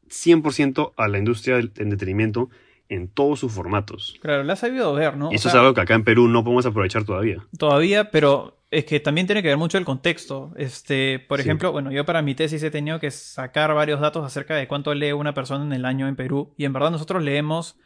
100% 0.10 0.94
a 0.98 1.08
la 1.08 1.18
industria 1.18 1.58
del 1.58 1.72
entretenimiento 1.78 2.50
en 2.90 3.08
todos 3.08 3.40
sus 3.40 3.52
formatos. 3.54 4.16
Claro, 4.22 4.44
la 4.44 4.54
has 4.54 4.60
sabido 4.60 4.94
ver, 4.94 5.16
¿no? 5.16 5.32
Y 5.32 5.36
O 5.36 5.36
eso 5.36 5.50
sea, 5.50 5.60
es 5.60 5.62
algo 5.62 5.74
que 5.76 5.82
acá 5.82 5.94
en 5.94 6.04
Perú 6.04 6.28
no 6.28 6.44
podemos 6.44 6.66
aprovechar 6.66 7.04
todavía. 7.06 7.38
Todavía, 7.58 8.10
pero 8.12 8.58
es 8.72 8.86
que 8.86 9.00
también 9.00 9.28
tiene 9.28 9.42
que 9.42 9.48
ver 9.48 9.58
mucho 9.58 9.78
el 9.78 9.86
contexto. 9.86 10.52
Este, 10.58 11.20
por 11.20 11.38
Sí. 11.40 11.44
ejemplo, 11.44 11.72
bueno, 11.72 11.92
yo 11.92 12.06
para 12.06 12.22
mi 12.22 12.36
tesis 12.36 12.62
he 12.64 12.72
tenido 12.72 13.00
que 13.00 13.12
sacar 13.12 13.74
varios 13.74 14.00
datos 14.00 14.26
acerca 14.26 14.56
de 14.56 14.68
cuánto 14.68 14.94
lee 14.94 15.12
una 15.14 15.34
persona 15.34 15.64
en 15.64 15.74
el 15.74 15.86
año 15.86 16.08
en 16.08 16.16
Perú. 16.16 16.54
Y 16.58 16.66
en 16.66 16.74
verdad 16.74 16.92
nosotros 16.92 17.24
leemos 17.24 17.78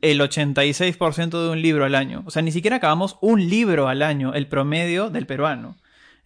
el 0.00 0.20
86% 0.20 1.42
de 1.44 1.50
un 1.50 1.62
libro 1.62 1.84
al 1.84 1.94
año. 1.94 2.22
O 2.26 2.30
sea, 2.30 2.42
ni 2.42 2.52
siquiera 2.52 2.76
acabamos 2.76 3.18
un 3.20 3.48
libro 3.48 3.88
al 3.88 4.02
año, 4.02 4.34
el 4.34 4.46
promedio 4.48 5.10
del 5.10 5.26
peruano. 5.26 5.76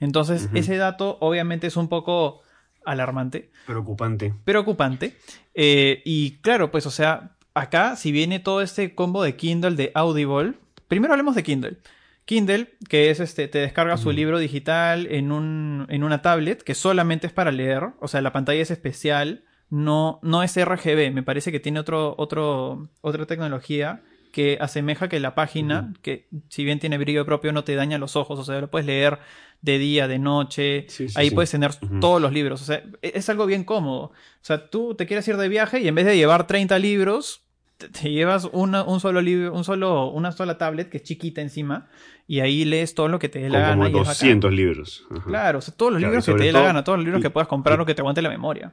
Entonces, 0.00 0.48
ese 0.54 0.76
dato 0.76 1.16
obviamente 1.20 1.66
es 1.66 1.76
un 1.76 1.88
poco 1.88 2.42
alarmante, 2.84 3.50
Preocupante. 3.66 4.32
preocupante. 4.44 5.16
Eh, 5.54 6.02
y 6.04 6.38
claro, 6.38 6.70
pues, 6.70 6.86
o 6.86 6.90
sea, 6.90 7.35
acá, 7.56 7.96
si 7.96 8.12
viene 8.12 8.38
todo 8.40 8.60
este 8.62 8.94
combo 8.94 9.22
de 9.22 9.36
Kindle, 9.36 9.76
de 9.76 9.90
Audible, 9.94 10.54
primero 10.88 11.12
hablemos 11.14 11.34
de 11.34 11.42
Kindle. 11.42 11.76
Kindle, 12.24 12.72
que 12.88 13.10
es 13.10 13.20
este, 13.20 13.46
te 13.48 13.58
descarga 13.58 13.96
su 13.96 14.10
libro 14.10 14.38
digital 14.38 15.06
en, 15.10 15.30
un, 15.30 15.86
en 15.88 16.02
una 16.02 16.22
tablet, 16.22 16.62
que 16.62 16.74
solamente 16.74 17.26
es 17.28 17.32
para 17.32 17.52
leer, 17.52 17.84
o 18.00 18.08
sea, 18.08 18.20
la 18.20 18.32
pantalla 18.32 18.60
es 18.62 18.70
especial, 18.72 19.44
no, 19.70 20.18
no 20.22 20.42
es 20.42 20.56
RGB, 20.56 21.12
me 21.12 21.22
parece 21.22 21.52
que 21.52 21.60
tiene 21.60 21.78
otro, 21.80 22.14
otro, 22.18 22.88
otra 23.00 23.26
tecnología 23.26 24.02
que 24.32 24.58
asemeja 24.60 25.08
que 25.08 25.18
la 25.20 25.34
página, 25.36 25.94
que 26.02 26.28
si 26.48 26.64
bien 26.64 26.78
tiene 26.80 26.98
brillo 26.98 27.24
propio, 27.24 27.52
no 27.52 27.62
te 27.64 27.74
daña 27.76 27.96
los 27.96 28.16
ojos, 28.16 28.38
o 28.40 28.44
sea, 28.44 28.60
lo 28.60 28.70
puedes 28.70 28.86
leer 28.86 29.18
de 29.62 29.78
día, 29.78 30.08
de 30.08 30.18
noche, 30.18 30.84
Sí, 30.88 31.08
sí, 31.08 31.14
ahí 31.16 31.28
sí. 31.30 31.34
puedes 31.34 31.50
tener 31.52 31.74
todos 32.00 32.20
los 32.20 32.32
libros, 32.32 32.60
o 32.60 32.64
sea, 32.64 32.82
e- 33.02 33.12
es 33.14 33.28
algo 33.30 33.46
bien 33.46 33.64
cómodo. 33.64 34.06
O 34.06 34.12
sea, 34.42 34.68
tú 34.68 34.94
te 34.94 35.06
quieres 35.06 35.26
ir 35.28 35.36
de 35.38 35.48
viaje 35.48 35.80
y 35.80 35.88
en 35.88 35.94
vez 35.94 36.04
de 36.06 36.16
llevar 36.16 36.46
30 36.46 36.78
libros, 36.78 37.45
te, 37.76 38.10
llevas 38.10 38.48
una, 38.52 38.82
un 38.84 39.00
solo 39.00 39.20
libro, 39.20 39.52
un 39.54 39.64
solo, 39.64 40.10
una 40.10 40.32
sola 40.32 40.58
tablet 40.58 40.88
que 40.88 40.96
es 40.98 41.02
chiquita 41.02 41.40
encima 41.42 41.88
y 42.26 42.40
ahí 42.40 42.64
lees 42.64 42.94
todo 42.94 43.08
lo 43.08 43.18
que 43.18 43.28
te 43.28 43.38
dé 43.38 43.48
la 43.50 43.58
Con 43.58 43.62
gana. 43.62 43.74
como 43.76 43.84
y 43.84 43.88
es 43.88 43.92
bacán. 44.08 44.14
200 44.14 44.52
libros. 44.52 45.06
Ajá. 45.10 45.24
Claro, 45.26 45.58
o 45.58 45.62
sea, 45.62 45.74
todos 45.74 45.92
los 45.92 45.98
Claro, 46.00 46.12
libros 46.12 46.26
que 46.26 46.34
te 46.34 46.44
dé 46.44 46.52
la 46.52 46.62
gana, 46.62 46.84
todos 46.84 46.98
los 46.98 47.04
libros 47.04 47.20
y- 47.20 47.22
que 47.22 47.30
puedas 47.30 47.48
comprar 47.48 47.78
y- 47.78 47.82
o 47.82 47.86
que 47.86 47.94
te 47.94 48.00
aguante 48.02 48.22
la 48.22 48.30
memoria. 48.30 48.72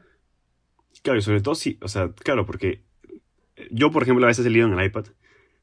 Claro, 1.01 1.19
y 1.19 1.21
sobre 1.21 1.41
todo 1.41 1.55
sí, 1.55 1.77
o 1.81 1.87
sea, 1.87 2.09
claro, 2.13 2.45
porque 2.45 2.83
yo, 3.71 3.91
por 3.91 4.03
ejemplo, 4.03 4.25
a 4.25 4.27
veces 4.29 4.45
he 4.45 4.49
leído 4.49 4.67
en 4.67 4.79
el 4.79 4.85
iPad, 4.85 5.05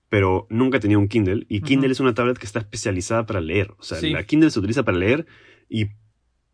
pero 0.09 0.47
nunca 0.51 0.77
he 0.79 0.81
tenido 0.81 1.01
un 1.01 1.09
Kindle, 1.09 1.47
y 1.49 1.63
Kindle 1.63 1.91
es 1.93 2.01
una 2.01 2.15
tablet 2.15 2.37
que 2.37 2.45
está 2.47 2.59
especializada 2.59 3.25
para 3.27 3.41
leer. 3.41 3.73
O 3.79 3.83
sea, 3.83 3.99
Sí. 3.99 4.11
la 4.11 4.25
Kindle 4.25 4.51
se 4.51 4.59
utiliza 4.59 4.83
para 4.83 4.99
leer 4.99 5.27
y 5.69 5.87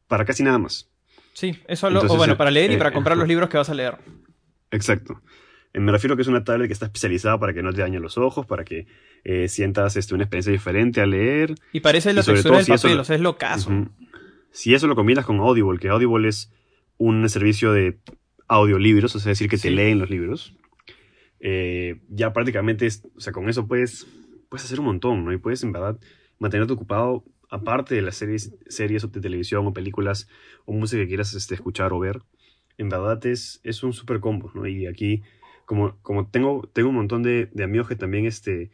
para 0.07 0.25
casi 0.25 0.43
nada 0.43 0.59
más. 0.59 0.89
Sí, 1.33 1.59
eso 1.67 1.91
lo, 1.91 2.01
o 2.01 2.03
Entonces, 2.03 2.19
bueno, 2.19 2.33
eh, 2.35 2.37
para 2.37 2.51
leer 2.51 2.71
y 2.71 2.75
eh, 2.75 2.79
para 2.79 2.93
comprar 2.93 3.17
los 3.17 3.27
libros 3.29 3.49
que 3.51 3.57
vas 3.59 3.69
a 3.71 3.75
leer. 3.75 3.97
Exacto. 4.71 5.21
Eh, 5.77 5.81
Me 5.81 5.93
refiero 5.93 6.15
a 6.15 6.17
que 6.17 6.23
es 6.23 6.29
una 6.29 6.43
tablet 6.43 6.69
que 6.69 6.73
está 6.73 6.87
especializada 6.87 7.39
para 7.39 7.53
que 7.53 7.63
no 7.63 7.73
te 7.73 7.83
dañen 7.83 8.01
los 8.03 8.17
ojos, 8.19 8.47
para 8.47 8.65
que 8.65 8.87
eh, 9.25 9.47
sientas 9.49 9.97
este, 9.97 10.15
una 10.15 10.25
experiencia 10.25 10.51
diferente 10.53 11.01
al 11.03 11.11
leer. 11.11 11.55
Y 11.73 11.81
parece 11.81 12.13
la 12.15 12.23
Y 12.23 12.25
textura 12.25 12.43
todo 12.43 12.57
del 12.57 12.65
si 12.65 12.71
papel, 12.73 12.97
lo- 12.97 13.03
o 13.03 13.05
sea, 13.05 13.17
es 13.17 13.23
lo 13.23 13.37
caso. 13.37 13.71
Si 14.51 14.73
eso 14.75 14.87
lo 14.87 14.95
combinas 14.97 15.27
con 15.27 15.39
Audible, 15.41 15.79
que 15.79 15.89
Audible 15.89 16.29
es 16.29 16.51
un 16.97 17.29
servicio 17.29 17.73
de 17.73 17.99
audiolibros, 18.49 19.15
o 19.15 19.19
sea, 19.19 19.33
es 19.33 19.39
decir, 19.39 19.51
que 19.51 19.59
te 19.59 19.71
leen 19.71 19.99
los 19.99 20.09
libros, 20.09 20.55
eh, 21.41 22.01
ya 22.09 22.33
prácticamente, 22.33 22.87
es, 22.87 23.03
o 23.17 23.21
sea, 23.21 23.33
con 23.33 23.49
eso 23.49 23.67
puedes, 23.67 24.07
puedes 24.49 24.65
hacer 24.65 24.81
un 24.81 24.87
montón, 24.87 25.25
¿no? 25.25 25.33
Y 25.33 25.39
puedes, 25.39 25.63
en 25.63 25.73
verdad, 25.73 25.99
mantenerte 26.39 26.73
ocupado, 26.73 27.25
aparte 27.51 27.95
de 27.95 28.03
las 28.03 28.17
series, 28.17 28.55
series 28.69 29.11
de 29.11 29.21
televisión 29.21 29.67
o 29.67 29.73
películas 29.73 30.29
o 30.65 30.73
música 30.73 31.03
que 31.03 31.09
quieras 31.09 31.35
este, 31.35 31.55
escuchar 31.55 31.93
o 31.93 31.99
ver. 31.99 32.23
En 32.79 32.89
verdad 32.89 33.25
es, 33.27 33.61
es 33.63 33.83
un 33.83 33.93
super 33.93 34.21
combo, 34.21 34.51
¿no? 34.55 34.67
Y 34.67 34.87
aquí, 34.87 35.23
como, 35.67 35.99
como 36.03 36.29
tengo, 36.29 36.71
tengo 36.75 36.91
un 36.91 36.97
montón 36.97 37.23
de, 37.25 37.51
de 37.53 37.65
amigos 37.65 37.89
que 37.89 37.97
también, 37.97 38.27
este, 38.27 38.71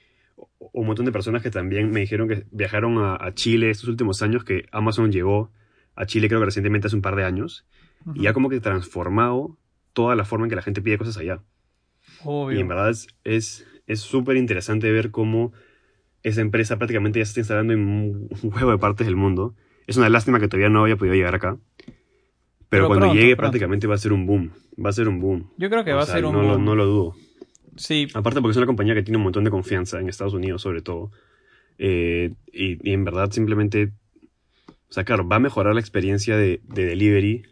un 0.73 0.87
montón 0.87 1.07
de 1.07 1.13
personas 1.13 1.43
que 1.43 1.51
también 1.51 1.91
me 1.93 2.01
dijeron 2.01 2.29
que 2.29 2.47
viajaron 2.53 2.99
a, 2.99 3.17
a 3.21 3.35
Chile 3.35 3.71
estos 3.71 3.89
últimos 3.91 4.23
años, 4.23 4.45
que 4.45 4.67
Amazon 4.73 5.13
llegó 5.13 5.53
a 5.97 6.07
Chile 6.07 6.29
creo 6.29 6.41
que 6.41 6.47
recientemente 6.47 6.89
hace 6.89 6.97
un 6.97 7.03
par 7.03 7.17
de 7.17 7.25
años, 7.25 7.67
Ujú. 8.07 8.17
y 8.17 8.23
ya 8.25 8.33
como 8.35 8.51
que 8.51 8.61
transformado 8.61 9.59
toda 9.95 10.17
la 10.17 10.25
forma 10.25 10.47
en 10.47 10.51
que 10.51 10.57
la 10.57 10.63
gente 10.63 10.83
pide 10.83 10.99
cosas 10.99 11.19
allá. 11.19 11.43
Obvio. 12.25 12.59
Y 12.59 12.61
en 12.61 12.69
verdad 12.69 12.91
es- 12.91 13.09
es 13.25 13.67
es 13.87 14.01
súper 14.01 14.37
interesante 14.37 14.91
ver 14.93 15.11
cómo 15.11 15.53
esa 16.23 16.41
empresa 16.43 16.79
prácticamente 16.79 17.19
ya 17.21 17.25
se 17.27 17.31
está 17.31 17.41
instalando 17.41 17.73
en 17.75 17.81
un 17.81 18.29
huevo 18.45 18.73
de 18.73 18.79
partes 18.79 19.07
del 19.07 19.17
mundo. 19.17 19.55
Es 19.87 19.97
una 19.99 20.09
lástima 20.11 20.41
que 20.41 20.49
todavía 20.49 20.71
no 20.71 20.85
haya 20.85 20.97
podido 20.97 21.15
llegar 21.17 21.35
acá. 21.35 21.59
Pero, 22.73 22.85
Pero 22.85 22.89
cuando 22.89 23.07
pronto, 23.07 23.15
llegue 23.21 23.37
pronto. 23.37 23.51
prácticamente 23.51 23.87
va 23.87 23.95
a 23.97 23.99
ser 23.99 24.13
un 24.15 24.27
boom. 24.27 24.51
Va 24.85 24.89
a 24.89 24.93
ser 24.95 25.07
un 25.09 25.21
boom. 25.21 25.51
Yo 25.59 25.69
creo 25.69 25.85
que 25.85 25.93
O 25.93 25.97
va 25.97 26.07
sea, 26.07 26.15
a 26.15 26.17
ser 26.17 26.25
un 26.25 26.33
no, 26.33 26.43
lo, 26.43 26.49
boom. 26.55 26.65
no 26.65 26.75
lo 26.75 26.87
dudo. 26.87 27.15
Sí, 27.77 28.09
Aparte 28.15 28.41
porque 28.41 28.53
es 28.53 28.57
una 28.57 28.67
compañía 28.67 28.95
que 28.95 29.03
tiene 29.03 29.19
un 29.19 29.25
montón 29.25 29.45
de 29.45 29.51
confianza 29.51 30.01
en 30.01 30.09
Estados 30.09 30.33
Unidos, 30.35 30.63
sobre 30.63 30.81
todo. 30.83 31.11
Eh, 31.79 32.33
y, 32.53 32.91
y 32.91 32.93
en 32.95 33.05
verdad 33.05 33.31
simplemente... 33.31 33.93
O 34.89 34.93
sea, 34.95 35.05
claro, 35.05 35.27
va 35.29 35.37
a 35.37 35.41
mejorar 35.41 35.75
la 35.75 35.81
experiencia 35.81 36.37
de, 36.37 36.61
de 36.65 36.85
delivery 36.87 37.43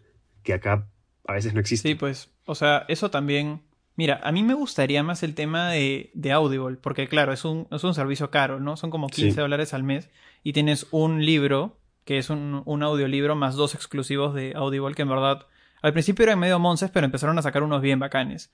que 0.42 0.52
acá 0.54 0.86
a 1.26 1.32
veces 1.34 1.54
no 1.54 1.60
existe. 1.60 1.88
Sí, 1.88 1.94
pues, 1.94 2.30
o 2.46 2.54
sea, 2.54 2.84
eso 2.88 3.10
también. 3.10 3.60
Mira, 3.96 4.20
a 4.24 4.32
mí 4.32 4.42
me 4.42 4.54
gustaría 4.54 5.02
más 5.02 5.22
el 5.22 5.34
tema 5.34 5.70
de, 5.70 6.10
de 6.14 6.32
Audible, 6.32 6.76
porque 6.80 7.08
claro, 7.08 7.32
es 7.32 7.44
un, 7.44 7.66
es 7.70 7.84
un 7.84 7.92
servicio 7.94 8.30
caro, 8.30 8.58
¿no? 8.60 8.76
Son 8.76 8.90
como 8.90 9.08
15 9.08 9.30
Sí. 9.32 9.36
dólares 9.36 9.74
al 9.74 9.82
mes 9.84 10.08
y 10.42 10.52
tienes 10.54 10.86
un 10.90 11.24
libro, 11.24 11.76
que 12.04 12.18
es 12.18 12.30
un, 12.30 12.62
un 12.64 12.82
audiolibro, 12.82 13.34
más 13.36 13.54
dos 13.54 13.74
exclusivos 13.74 14.34
de 14.34 14.52
Audible, 14.56 14.94
que 14.94 15.02
en 15.02 15.08
verdad 15.08 15.46
al 15.82 15.92
principio 15.92 16.24
eran 16.24 16.38
medio 16.38 16.58
monces, 16.58 16.90
pero 16.90 17.06
empezaron 17.06 17.38
a 17.38 17.42
sacar 17.42 17.62
unos 17.62 17.80
bien 17.80 17.98
bacanes. 17.98 18.52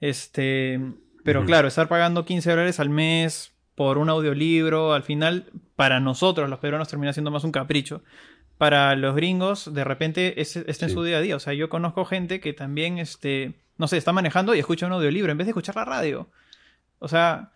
Este, 0.00 0.80
pero 1.24 1.44
claro, 1.44 1.68
estar 1.68 1.88
pagando 1.88 2.24
15 2.24 2.50
dólares 2.50 2.80
al 2.80 2.90
mes 2.90 3.52
por 3.74 3.98
un 3.98 4.08
audiolibro, 4.08 4.92
al 4.92 5.02
final, 5.02 5.50
para 5.76 6.00
nosotros 6.00 6.48
los 6.48 6.58
peruanos 6.58 6.88
termina 6.88 7.12
siendo 7.12 7.30
más 7.30 7.44
un 7.44 7.52
capricho. 7.52 8.02
para 8.58 8.96
los 8.96 9.14
gringos 9.14 9.72
de 9.72 9.84
repente 9.84 10.40
es, 10.40 10.56
está 10.56 10.86
en 10.86 10.92
su 10.92 11.02
día 11.04 11.18
a 11.18 11.20
día. 11.20 11.36
O 11.36 11.40
sea, 11.40 11.54
yo 11.54 11.68
conozco 11.68 12.04
gente 12.04 12.40
que 12.40 12.52
también, 12.52 12.98
este, 12.98 13.54
no 13.76 13.86
sé, 13.88 13.96
está 13.96 14.12
manejando 14.12 14.54
y 14.54 14.58
escucha 14.58 14.86
un 14.86 14.92
audiolibro 14.92 15.30
en 15.30 15.38
vez 15.38 15.46
de 15.46 15.52
escuchar 15.52 15.76
la 15.76 15.84
radio. 15.84 16.28
O 16.98 17.08
sea, 17.08 17.52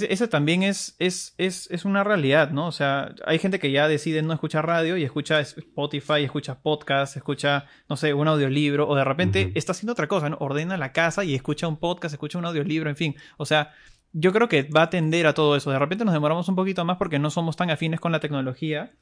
eso 0.00 0.28
también 0.28 0.62
es, 0.62 0.96
es, 0.98 1.34
es, 1.38 1.70
es, 1.70 1.84
una 1.84 2.04
realidad, 2.04 2.50
¿no? 2.50 2.66
O 2.66 2.72
sea, 2.72 3.14
hay 3.26 3.38
gente 3.38 3.58
que 3.58 3.70
ya 3.70 3.88
decide 3.88 4.22
no 4.22 4.32
escuchar 4.32 4.66
radio 4.66 4.96
y 4.96 5.04
escucha 5.04 5.40
Spotify, 5.40 6.22
escucha 6.22 6.60
podcast, 6.60 7.16
escucha, 7.16 7.66
no 7.88 7.96
sé, 7.96 8.14
un 8.14 8.28
audiolibro, 8.28 8.88
o 8.88 8.94
de 8.94 9.04
repente 9.04 9.52
está 9.54 9.72
haciendo 9.72 9.92
otra 9.92 10.06
cosa, 10.06 10.30
¿no? 10.30 10.36
Ordena 10.40 10.76
la 10.76 10.92
casa 10.92 11.24
y 11.24 11.34
escucha 11.34 11.68
un 11.68 11.76
podcast, 11.76 12.14
escucha 12.14 12.38
un 12.38 12.46
audiolibro, 12.46 12.88
en 12.88 12.96
fin. 12.96 13.16
O 13.36 13.44
sea, 13.44 13.72
yo 14.12 14.32
creo 14.32 14.48
que 14.48 14.62
va 14.62 14.82
a 14.82 14.90
tender 14.90 15.26
a 15.26 15.34
todo 15.34 15.56
eso. 15.56 15.70
De 15.70 15.78
repente 15.78 16.04
nos 16.04 16.14
demoramos 16.14 16.48
un 16.48 16.56
poquito 16.56 16.84
más 16.84 16.96
porque 16.96 17.18
no 17.18 17.30
somos 17.30 17.56
tan 17.56 17.70
afines 17.70 18.00
con 18.00 18.12
la 18.12 18.20
tecnología 18.20 18.92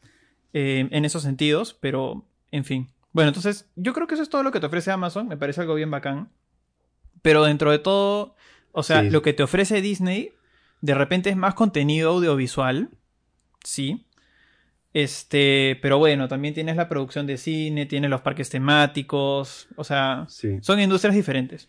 eh, 0.53 0.89
en 0.91 1.05
esos 1.05 1.23
sentidos, 1.23 1.77
pero, 1.79 2.25
en 2.51 2.65
fin. 2.65 2.89
Bueno, 3.13 3.29
entonces, 3.29 3.71
yo 3.77 3.93
creo 3.93 4.07
que 4.07 4.15
eso 4.15 4.23
es 4.23 4.31
todo 4.31 4.43
lo 4.43 4.51
que 4.51 4.61
te 4.61 4.67
ofrece 4.67 4.91
Amazon, 4.91 5.29
me 5.29 5.37
parece 5.37 5.61
algo 5.61 5.75
bien 5.75 5.91
bacán. 5.91 6.31
Pero 7.23 7.45
dentro 7.45 7.71
de 7.71 7.79
todo, 7.79 8.35
o 8.73 8.83
sea, 8.83 9.03
lo 9.03 9.21
que 9.21 9.33
te 9.33 9.43
ofrece 9.43 9.83
Disney 9.83 10.33
de 10.81 10.95
repente 10.95 11.31
es 11.31 11.37
más 11.37 11.55
contenido 11.55 12.11
audiovisual, 12.11 12.91
sí. 13.63 14.07
Este, 14.93 15.79
pero 15.83 15.99
bueno, 15.99 16.27
también 16.27 16.53
tienes 16.53 16.77
la 16.77 16.89
producción 16.89 17.27
de 17.27 17.37
cine, 17.37 17.87
tienes 17.87 18.11
los 18.11 18.23
parques 18.23 18.51
temáticos, 18.51 19.69
o 19.77 19.85
sea, 19.85 20.27
son 20.29 20.81
industrias 20.81 21.15
diferentes. 21.15 21.67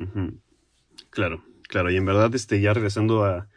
Claro, 1.11 1.43
claro, 1.63 1.91
y 1.91 1.97
en 1.97 2.05
verdad, 2.05 2.33
este, 2.33 2.61
ya 2.61 2.73
regresando 2.73 3.25
a, 3.25 3.47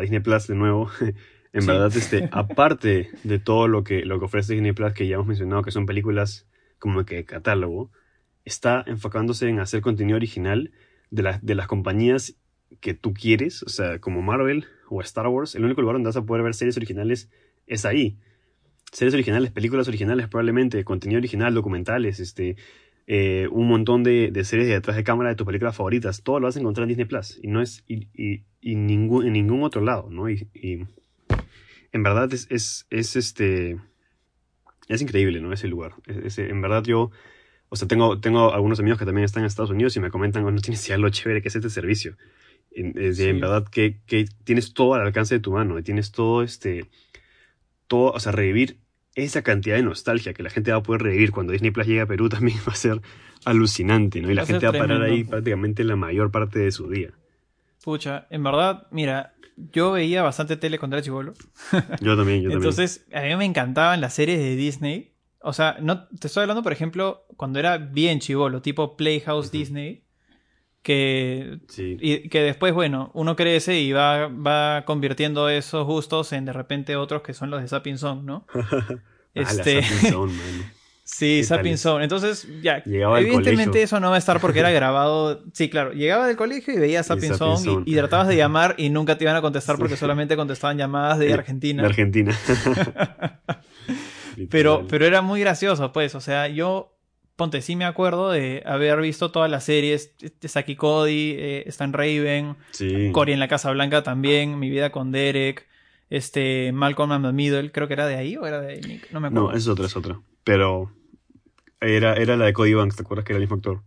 Disney 0.00 0.20
Plus 0.20 0.46
de 0.46 0.54
nuevo, 0.54 0.90
en 1.52 1.66
verdad, 1.66 1.90
este, 1.96 2.28
aparte 2.32 3.10
de 3.24 3.38
todo 3.38 3.68
lo 3.68 3.84
que, 3.84 4.04
lo 4.04 4.18
que 4.18 4.26
ofrece 4.26 4.52
Disney 4.52 4.72
Plus, 4.72 4.92
que 4.92 5.06
ya 5.06 5.14
hemos 5.14 5.26
mencionado 5.26 5.62
que 5.62 5.70
son 5.70 5.86
películas 5.86 6.46
como 6.78 7.04
que 7.04 7.24
catálogo, 7.24 7.90
está 8.44 8.84
enfocándose 8.86 9.48
en 9.48 9.60
hacer 9.60 9.80
contenido 9.80 10.16
original 10.16 10.72
de, 11.10 11.38
de 11.40 11.54
las 11.54 11.66
compañías 11.66 12.36
que 12.80 12.94
tú 12.94 13.12
quieres, 13.12 13.62
o 13.62 13.68
sea, 13.68 13.98
como 13.98 14.22
Marvel 14.22 14.66
o 14.88 15.00
Star 15.00 15.26
Wars, 15.28 15.54
el 15.54 15.64
único 15.64 15.80
lugar 15.80 15.94
donde 15.94 16.08
vas 16.08 16.16
a 16.16 16.24
poder 16.24 16.42
ver 16.42 16.54
series 16.54 16.76
originales 16.76 17.30
es 17.66 17.84
ahí. 17.84 18.16
Series 18.92 19.14
originales, 19.14 19.50
películas 19.50 19.88
originales 19.88 20.28
probablemente, 20.28 20.84
contenido 20.84 21.18
original, 21.18 21.54
documentales, 21.54 22.20
este, 22.20 22.56
eh, 23.06 23.48
un 23.50 23.68
montón 23.68 24.02
de, 24.02 24.30
series 24.44 24.68
de 24.68 24.74
detrás 24.74 24.96
de 24.96 25.04
cámara 25.04 25.30
de 25.30 25.36
tus 25.36 25.46
películas 25.46 25.76
favoritas, 25.76 26.22
todo 26.22 26.38
lo 26.40 26.46
vas 26.46 26.56
a 26.56 26.60
encontrar 26.60 26.84
en 26.84 26.88
Disney 26.90 27.06
Plus 27.06 27.38
y 27.42 27.48
no 27.48 27.60
es 27.60 27.84
y, 27.88 28.08
y, 28.14 28.74
ningún, 28.76 29.26
en 29.26 29.32
ningún 29.32 29.64
otro 29.64 29.80
lado, 29.80 30.08
¿no? 30.10 30.30
Y, 30.30 30.48
en 31.92 32.02
verdad 32.04 32.32
es, 32.32 32.46
es, 32.50 32.86
es, 32.90 33.16
este 33.16 33.80
es 34.88 35.02
increíble, 35.02 35.40
¿no? 35.40 35.52
Ese 35.52 35.66
lugar. 35.68 35.94
en 36.06 36.60
verdad 36.62 36.84
yo, 36.84 37.10
o 37.68 37.76
sea, 37.76 37.88
tengo, 37.88 38.20
tengo 38.20 38.52
algunos 38.52 38.80
amigos 38.80 38.98
que 38.98 39.06
también 39.06 39.24
están 39.24 39.42
en 39.42 39.46
Estados 39.46 39.70
Unidos 39.70 39.96
y 39.96 40.00
me 40.00 40.10
comentan, 40.10 40.44
no 40.44 40.60
tienes 40.60 40.86
idea 40.86 40.98
lo 40.98 41.10
chévere 41.10 41.42
que 41.42 41.48
es 41.48 41.56
este 41.56 41.70
servicio. 41.70 42.16
En, 42.72 42.94
en 42.96 43.40
verdad 43.40 43.66
que, 43.68 44.00
que, 44.06 44.26
tienes 44.44 44.74
todo 44.74 44.94
al 44.94 45.02
alcance 45.02 45.34
de 45.34 45.40
tu 45.40 45.52
mano, 45.52 45.78
y 45.78 45.82
tienes 45.82 46.12
todo 46.12 46.42
este, 46.42 46.86
todo, 47.88 48.12
o 48.12 48.20
sea, 48.20 48.32
revivir 48.32 48.78
esa 49.14 49.42
cantidad 49.42 49.76
de 49.76 49.82
nostalgia 49.82 50.32
que 50.34 50.42
la 50.42 50.50
gente 50.50 50.70
va 50.70 50.78
a 50.78 50.82
poder 50.82 51.02
revivir 51.02 51.32
cuando 51.32 51.52
Disney 51.52 51.72
Plus 51.72 51.86
llegue 51.86 52.00
a 52.00 52.06
Perú 52.06 52.28
también 52.30 52.58
va 52.66 52.72
a 52.72 52.76
ser 52.76 53.00
alucinante, 53.44 54.20
¿no? 54.20 54.30
Y 54.30 54.34
la 54.34 54.46
gente 54.46 54.66
va 54.66 54.76
a 54.76 54.80
parar 54.80 55.02
ahí 55.02 55.24
prácticamente 55.24 55.84
la 55.84 55.96
mayor 55.96 56.30
parte 56.30 56.58
de 56.58 56.70
su 56.70 56.88
día. 56.88 57.10
Pucha, 57.82 58.26
en 58.30 58.42
verdad, 58.42 58.86
mira, 58.90 59.34
yo 59.72 59.92
veía 59.92 60.22
bastante 60.22 60.56
tele 60.56 60.78
cuando 60.78 60.96
era 60.96 61.04
chivolo. 61.04 61.32
Yo 62.00 62.16
también, 62.16 62.42
yo 62.42 62.50
también. 62.50 62.52
Entonces, 62.52 63.06
a 63.12 63.22
mí 63.22 63.36
me 63.36 63.44
encantaban 63.44 64.00
las 64.00 64.14
series 64.14 64.38
de 64.38 64.56
Disney. 64.56 65.12
O 65.42 65.52
sea, 65.52 65.78
no 65.80 66.06
te 66.08 66.26
estoy 66.26 66.42
hablando, 66.42 66.62
por 66.62 66.72
ejemplo, 66.72 67.24
cuando 67.36 67.58
era 67.58 67.78
bien 67.78 68.20
chivolo, 68.20 68.60
tipo 68.60 68.96
Playhouse 68.96 69.50
Disney 69.50 70.04
que, 70.82 71.58
y, 71.76 72.28
que 72.28 72.42
después, 72.42 72.72
bueno, 72.72 73.10
uno 73.14 73.36
crece 73.36 73.78
y 73.80 73.92
va, 73.92 74.28
va 74.28 74.84
convirtiendo 74.86 75.48
esos 75.48 75.86
gustos 75.86 76.32
en 76.32 76.46
de 76.46 76.52
repente 76.52 76.96
otros 76.96 77.22
que 77.22 77.34
son 77.34 77.50
los 77.50 77.60
de 77.60 77.68
Sapping 77.68 77.98
Song, 77.98 78.24
¿no? 78.24 78.46
este... 79.34 79.82
sí, 81.04 81.44
Sapping 81.44 81.76
Song. 81.76 82.02
Entonces, 82.02 82.48
ya, 82.62 82.82
evidentemente 82.86 83.82
eso 83.82 84.00
no 84.00 84.08
va 84.08 84.16
a 84.16 84.18
estar 84.18 84.40
porque 84.40 84.60
era 84.60 84.70
grabado. 84.72 85.44
Sí, 85.52 85.68
claro, 85.68 85.92
llegaba 85.92 86.26
del 86.26 86.36
colegio 86.36 86.72
y 86.72 86.78
veía 86.78 87.02
Sapping 87.02 87.34
Song 87.34 87.82
y, 87.84 87.94
tratabas 87.94 88.28
de 88.28 88.36
llamar 88.36 88.74
y 88.78 88.88
nunca 88.88 89.18
te 89.18 89.24
iban 89.24 89.36
a 89.36 89.42
contestar 89.42 89.76
porque 89.76 89.96
solamente 89.96 90.34
contestaban 90.34 90.78
llamadas 90.78 91.18
de 91.18 91.32
Argentina. 91.32 91.82
De 91.82 91.88
Argentina. 91.88 92.34
pero, 94.48 94.86
pero 94.88 95.04
era 95.04 95.20
muy 95.20 95.40
gracioso, 95.40 95.92
pues, 95.92 96.14
o 96.14 96.22
sea, 96.22 96.48
yo 96.48 96.96
ponte, 97.40 97.62
sí 97.62 97.74
me 97.74 97.86
acuerdo 97.86 98.30
de 98.30 98.62
haber 98.66 99.00
visto 99.00 99.30
todas 99.30 99.50
las 99.50 99.64
series, 99.64 100.12
de 100.18 100.46
Saki 100.46 100.76
Cody, 100.76 101.36
eh, 101.38 101.64
Stan 101.68 101.90
Raven, 101.90 102.54
Cory 103.12 103.32
en 103.32 103.40
la 103.40 103.48
Casa 103.48 103.70
Blanca 103.70 104.02
también, 104.02 104.58
Mi 104.58 104.68
vida 104.68 104.90
con 104.90 105.10
Derek, 105.10 105.66
este, 106.10 106.70
Malcolm 106.72 107.12
and 107.12 107.24
the 107.24 107.32
Middle, 107.32 107.72
creo 107.72 107.88
que 107.88 107.94
era 107.94 108.06
de 108.06 108.16
ahí 108.16 108.36
o 108.36 108.44
era 108.44 108.60
de 108.60 108.82
Nick, 108.82 109.10
no 109.10 109.20
me 109.20 109.28
acuerdo. 109.28 109.52
No, 109.52 109.56
es 109.56 109.66
otra, 109.68 109.86
es 109.86 109.96
otra, 109.96 110.20
pero 110.44 110.92
era, 111.80 112.12
era 112.12 112.36
la 112.36 112.44
de 112.44 112.52
Cody 112.52 112.74
Banks, 112.74 112.96
¿te 112.96 113.04
acuerdas 113.04 113.24
que 113.24 113.32
era 113.32 113.38
el 113.38 113.44
mismo 113.44 113.56
actor? 113.56 113.80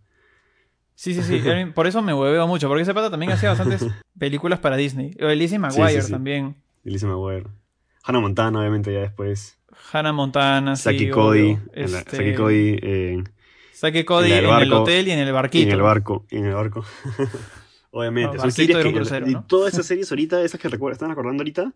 Sí, 0.96 1.14
sí, 1.14 1.22
sí, 1.22 1.40
por 1.76 1.86
eso 1.86 2.02
me 2.02 2.16
hueveo 2.16 2.48
mucho, 2.48 2.68
porque 2.68 2.82
ese 2.82 2.96
pata 2.96 3.12
también 3.12 3.34
hacía 3.34 3.50
bastantes 3.50 3.86
películas 4.18 4.58
para 4.62 4.78
Disney, 4.78 5.16
o 5.22 5.28
Elise 5.28 5.60
McGuire 5.60 6.02
también. 6.10 6.56
Elise 6.84 7.06
McGuire. 7.06 7.46
Hannah 8.04 8.20
Montana, 8.20 8.60
obviamente, 8.62 8.92
ya 8.92 9.02
después. 9.02 9.60
Hannah 9.92 10.12
Montana, 10.12 10.76
Saki 10.76 11.12
Cody, 11.12 11.60
este... 11.74 12.18
Saki 12.18 12.34
Cody, 12.34 12.80
eh, 12.82 13.24
Saque 13.84 14.06
Cody 14.06 14.32
en 14.32 14.46
el, 14.46 14.72
hotel 14.72 15.10
y 15.10 15.12
en 15.12 15.20
el 15.20 15.34
barquito. 15.34 15.68
en 15.68 15.74
el 15.74 15.82
barco, 15.82 16.26
en 16.30 16.46
el 16.46 16.54
barco. 16.54 16.86
Obviamente. 17.92 18.40
son 18.40 18.50
series 18.50 18.78
que, 18.78 19.30
Y 19.30 19.36
todas 19.46 19.74
esas 19.74 19.86
series 19.86 20.10
ahorita, 20.10 20.42
esas 20.42 20.58
que 20.62 20.70
están 20.70 21.12
acordando 21.12 21.42
ahorita, 21.42 21.74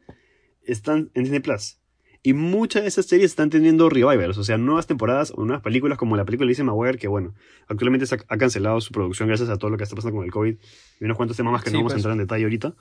están 0.64 1.12
en 1.16 1.24
Disney 1.24 1.42
Plus. 1.42 1.80
Y 2.24 2.32
muchas 2.32 2.84
de 2.84 2.88
esas 2.88 3.08
series 3.08 3.32
están 3.32 3.50
teniendo 3.50 3.90
revivals, 3.90 4.38
o 4.38 4.46
sea, 4.46 4.58
nuevas 4.58 4.88
temporadas 4.88 5.34
o 5.36 5.44
nuevas 5.44 5.62
películas 5.62 5.98
como 5.98 6.16
la 6.16 6.24
película 6.24 6.46
de 6.46 6.52
Lizzie 6.52 6.64
McGuire, 6.64 6.98
que 6.98 7.10
bueno, 7.10 7.36
actualmente 7.68 8.06
ha 8.16 8.38
cancelado 8.38 8.80
su 8.80 8.94
producción 8.94 9.28
gracias 9.28 9.50
a 9.50 9.58
todo 9.58 9.70
lo 9.70 9.76
que 9.76 9.84
está 9.84 9.98
pasando 9.98 10.16
con 10.16 10.24
el 10.24 10.32
COVID 10.32 10.56
y 11.02 11.04
unos 11.04 11.18
cuantos 11.18 11.36
temas 11.36 11.52
más 11.52 11.62
que 11.62 11.72
no 11.72 11.80
vamos 11.80 11.92
a 11.92 11.96
pues. 11.96 12.00
entrar 12.00 12.14
en 12.14 12.20
detalle 12.20 12.46
ahorita. 12.46 12.74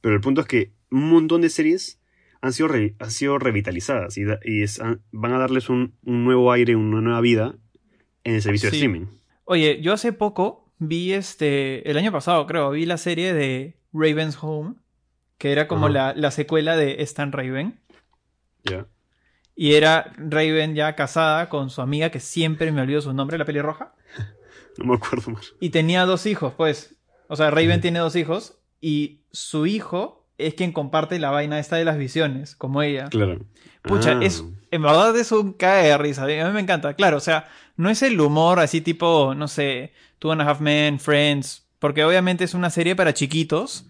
Pero 0.00 0.14
el 0.14 0.20
punto 0.20 0.42
es 0.42 0.46
que 0.46 0.70
un 0.92 1.10
montón 1.10 1.40
de 1.40 1.48
series 1.48 2.00
han 2.40 2.52
sido, 2.52 2.68
han 2.72 3.10
sido 3.10 3.40
revitalizadas 3.40 4.16
y, 4.16 4.26
van 5.10 5.32
a 5.32 5.38
darles 5.38 5.70
un, 5.70 5.94
un, 6.04 6.22
nuevo 6.22 6.52
aire, 6.52 6.76
una 6.76 7.00
nueva 7.00 7.20
vida 7.20 7.56
en 8.24 8.34
el 8.34 8.42
servicio 8.42 8.70
de 8.70 8.76
streaming. 8.76 9.06
Oye, 9.44 9.80
yo 9.82 9.92
hace 9.92 10.12
poco 10.12 10.72
vi 10.78 11.12
este, 11.12 11.88
el 11.88 11.96
año 11.96 12.10
pasado 12.10 12.46
creo, 12.46 12.70
vi 12.70 12.86
la 12.86 12.96
serie 12.96 13.32
de 13.32 13.76
Raven's 13.92 14.38
Home, 14.40 14.74
que 15.38 15.52
era 15.52 15.68
como 15.68 15.88
la, 15.88 16.30
secuela 16.30 16.76
de 16.76 17.02
Stan 17.02 17.32
Raven. 17.32 17.80
Ya. 18.64 18.86
Y 19.54 19.74
era 19.74 20.12
Raven 20.16 20.74
ya 20.74 20.96
casada 20.96 21.48
con 21.48 21.70
su 21.70 21.82
amiga, 21.82 22.10
que 22.10 22.20
siempre 22.20 22.72
me 22.72 22.80
olvido 22.80 23.00
su 23.00 23.12
nombre, 23.12 23.38
la 23.38 23.44
pelirroja. 23.44 23.94
no 24.78 24.84
me 24.84 24.94
acuerdo 24.94 25.32
más. 25.32 25.54
Y 25.60 25.70
tenía 25.70 26.04
dos 26.04 26.26
hijos, 26.26 26.54
pues. 26.56 26.96
O 27.28 27.36
sea, 27.36 27.50
Raven 27.50 27.80
tiene 27.80 27.98
dos 28.00 28.16
hijos 28.16 28.58
y 28.80 29.20
su 29.30 29.66
hijo 29.66 30.19
es 30.46 30.54
quien 30.54 30.72
comparte 30.72 31.18
la 31.18 31.30
vaina 31.30 31.58
esta 31.58 31.76
de 31.76 31.84
las 31.84 31.98
visiones, 31.98 32.54
como 32.54 32.82
ella. 32.82 33.08
Claro. 33.08 33.38
Pucha, 33.82 34.18
ah. 34.18 34.24
es, 34.24 34.44
en 34.70 34.82
verdad 34.82 35.16
es 35.16 35.32
un 35.32 35.52
cae 35.52 35.88
de 35.88 35.98
risa. 35.98 36.24
A 36.24 36.26
mí 36.26 36.52
me 36.52 36.60
encanta. 36.60 36.94
Claro, 36.94 37.16
o 37.16 37.20
sea, 37.20 37.48
no 37.76 37.90
es 37.90 38.02
el 38.02 38.20
humor 38.20 38.60
así 38.60 38.80
tipo, 38.80 39.34
no 39.34 39.48
sé, 39.48 39.92
Two 40.18 40.32
and 40.32 40.42
a 40.42 40.48
Half 40.48 40.60
Men, 40.60 41.00
Friends, 41.00 41.66
porque 41.78 42.04
obviamente 42.04 42.44
es 42.44 42.54
una 42.54 42.70
serie 42.70 42.94
para 42.94 43.14
chiquitos 43.14 43.86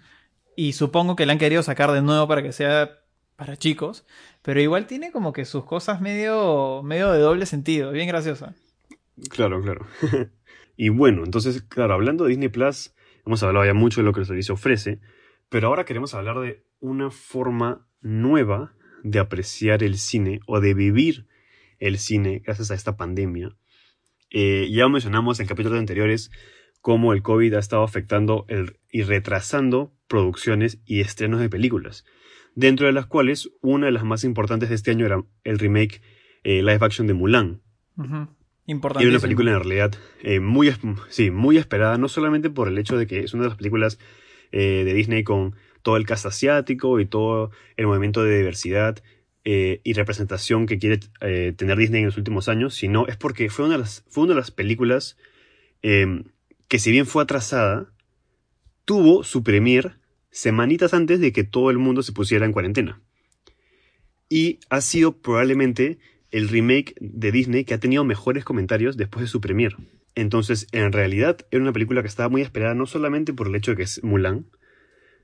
y 0.57 0.75
supongo 0.75 1.17
que 1.17 1.27
la 1.27 1.33
han 1.33 1.39
querido 1.39 1.63
sacar 1.63 1.91
de 1.93 2.03
nuevo 2.03 2.29
para 2.29 2.43
que 2.43 2.53
sea 2.53 3.01
para 3.37 3.57
chicos, 3.57 4.05
pero 4.43 4.61
igual 4.61 4.87
tiene 4.87 5.11
como 5.13 5.33
que 5.33 5.45
sus 5.45 5.65
cosas 5.65 6.01
medio, 6.01 6.83
medio 6.83 7.11
de 7.11 7.19
doble 7.19 7.47
sentido, 7.47 7.91
bien 7.91 8.07
graciosa. 8.07 8.55
Claro, 9.31 9.63
claro. 9.63 9.87
y 10.77 10.91
bueno, 10.91 11.25
entonces, 11.25 11.63
claro, 11.63 11.95
hablando 11.95 12.25
de 12.25 12.31
Disney 12.31 12.49
Plus, 12.49 12.93
hemos 13.27 13.43
hablado 13.43 13.65
ya 13.65 13.75
mucho 13.75 14.01
de 14.01 14.05
lo 14.05 14.13
que 14.13 14.21
el 14.21 14.27
servicio 14.27 14.55
ofrece, 14.55 15.01
pero 15.51 15.69
ahora 15.69 15.85
queremos 15.85 16.15
hablar 16.15 16.41
de 16.41 16.65
una 16.79 17.11
forma 17.11 17.87
nueva 18.01 18.73
de 19.03 19.19
apreciar 19.19 19.83
el 19.83 19.99
cine 19.99 20.41
o 20.47 20.61
de 20.61 20.73
vivir 20.73 21.27
el 21.79 21.99
cine 21.99 22.43
gracias 22.45 22.71
a 22.71 22.75
esta 22.75 22.97
pandemia. 22.97 23.55
Eh, 24.31 24.71
ya 24.71 24.89
mencionamos 24.89 25.41
en 25.41 25.47
capítulos 25.47 25.79
anteriores 25.79 26.31
cómo 26.81 27.13
el 27.13 27.23
COVID 27.23 27.55
ha 27.55 27.59
estado 27.59 27.83
afectando 27.83 28.47
y 28.91 29.03
retrasando 29.03 29.93
producciones 30.07 30.81
y 30.87 31.01
estrenos 31.01 31.41
de 31.41 31.49
películas, 31.49 32.05
dentro 32.55 32.87
de 32.87 32.93
las 32.93 33.07
cuales 33.07 33.51
una 33.61 33.87
de 33.87 33.93
las 33.93 34.05
más 34.05 34.25
importantes 34.25 34.69
de 34.69 34.77
este 34.77 34.93
año 34.93 35.05
era 35.05 35.23
el 35.45 35.59
remake 35.59 36.01
eh, 36.45 36.63
live 36.63 36.79
action 36.81 37.07
de 37.07 37.15
Mulan. 37.15 37.61
Y 39.05 39.11
una 39.11 39.19
película 39.19 39.51
en 39.51 39.59
realidad 39.59 39.95
eh, 40.23 40.39
muy, 40.39 40.73
sí, 41.09 41.31
muy 41.31 41.59
esperada, 41.59 41.99
no 41.99 42.09
solamente 42.09 42.51
por 42.51 42.69
el 42.69 42.79
hecho 42.79 42.97
de 42.97 43.07
que 43.09 43.21
es 43.21 43.35
una 43.35 43.43
de 43.43 43.49
las 43.49 43.59
películas 43.59 43.99
de 44.53 44.93
Disney 44.95 45.23
con 45.25 45.55
todo 45.83 45.97
el 45.97 46.07
cast 46.07 46.27
asiático 46.27 47.01
y 47.01 47.07
todo 47.07 47.51
el 47.77 47.87
movimiento 47.87 48.23
de 48.23 48.39
diversidad 48.39 49.03
eh, 49.45 49.81
y 49.85 49.95
representación 49.95 50.67
que 50.67 50.79
quiere 50.79 51.01
eh, 51.23 51.55
tener 51.57 51.79
Disney 51.79 52.01
en 52.01 52.07
los 52.07 52.19
últimos 52.19 52.49
años, 52.49 52.75
sino 52.75 53.07
es 53.07 53.17
porque 53.17 53.49
fue 53.49 53.65
una 53.65 53.75
de 53.77 53.81
las, 53.81 54.05
fue 54.09 54.25
una 54.25 54.35
de 54.35 54.41
las 54.41 54.51
películas 54.51 55.17
eh, 55.83 56.25
que 56.69 56.79
si 56.79 56.91
bien 56.91 57.07
fue 57.07 57.23
atrasada, 57.23 57.91
tuvo 58.85 59.25
su 59.25 59.43
premier 59.43 59.99
semanitas 60.31 60.93
antes 60.93 61.21
de 61.21 61.33
que 61.33 61.43
todo 61.43 61.71
el 61.71 61.79
mundo 61.79 62.03
se 62.03 62.13
pusiera 62.13 62.45
en 62.45 62.53
cuarentena. 62.53 63.01
Y 64.29 64.61
ha 64.69 64.81
sido 64.83 65.17
probablemente 65.17 65.99
el 66.31 66.49
remake 66.49 66.95
de 67.01 67.33
Disney 67.33 67.65
que 67.65 67.75
ha 67.75 67.81
tenido 67.81 68.05
mejores 68.05 68.45
comentarios 68.45 68.97
después 68.97 69.23
de 69.23 69.29
su 69.29 69.41
premier. 69.41 69.75
Entonces, 70.21 70.67
en 70.73 70.93
realidad, 70.93 71.39
era 71.51 71.63
una 71.63 71.73
película 71.73 72.03
que 72.03 72.09
estaba 72.09 72.29
muy 72.29 72.43
esperada 72.43 72.75
no 72.75 72.85
solamente 72.85 73.33
por 73.33 73.47
el 73.47 73.55
hecho 73.55 73.71
de 73.71 73.79
que 73.79 73.85
es 73.85 74.05
Mulan, 74.05 74.45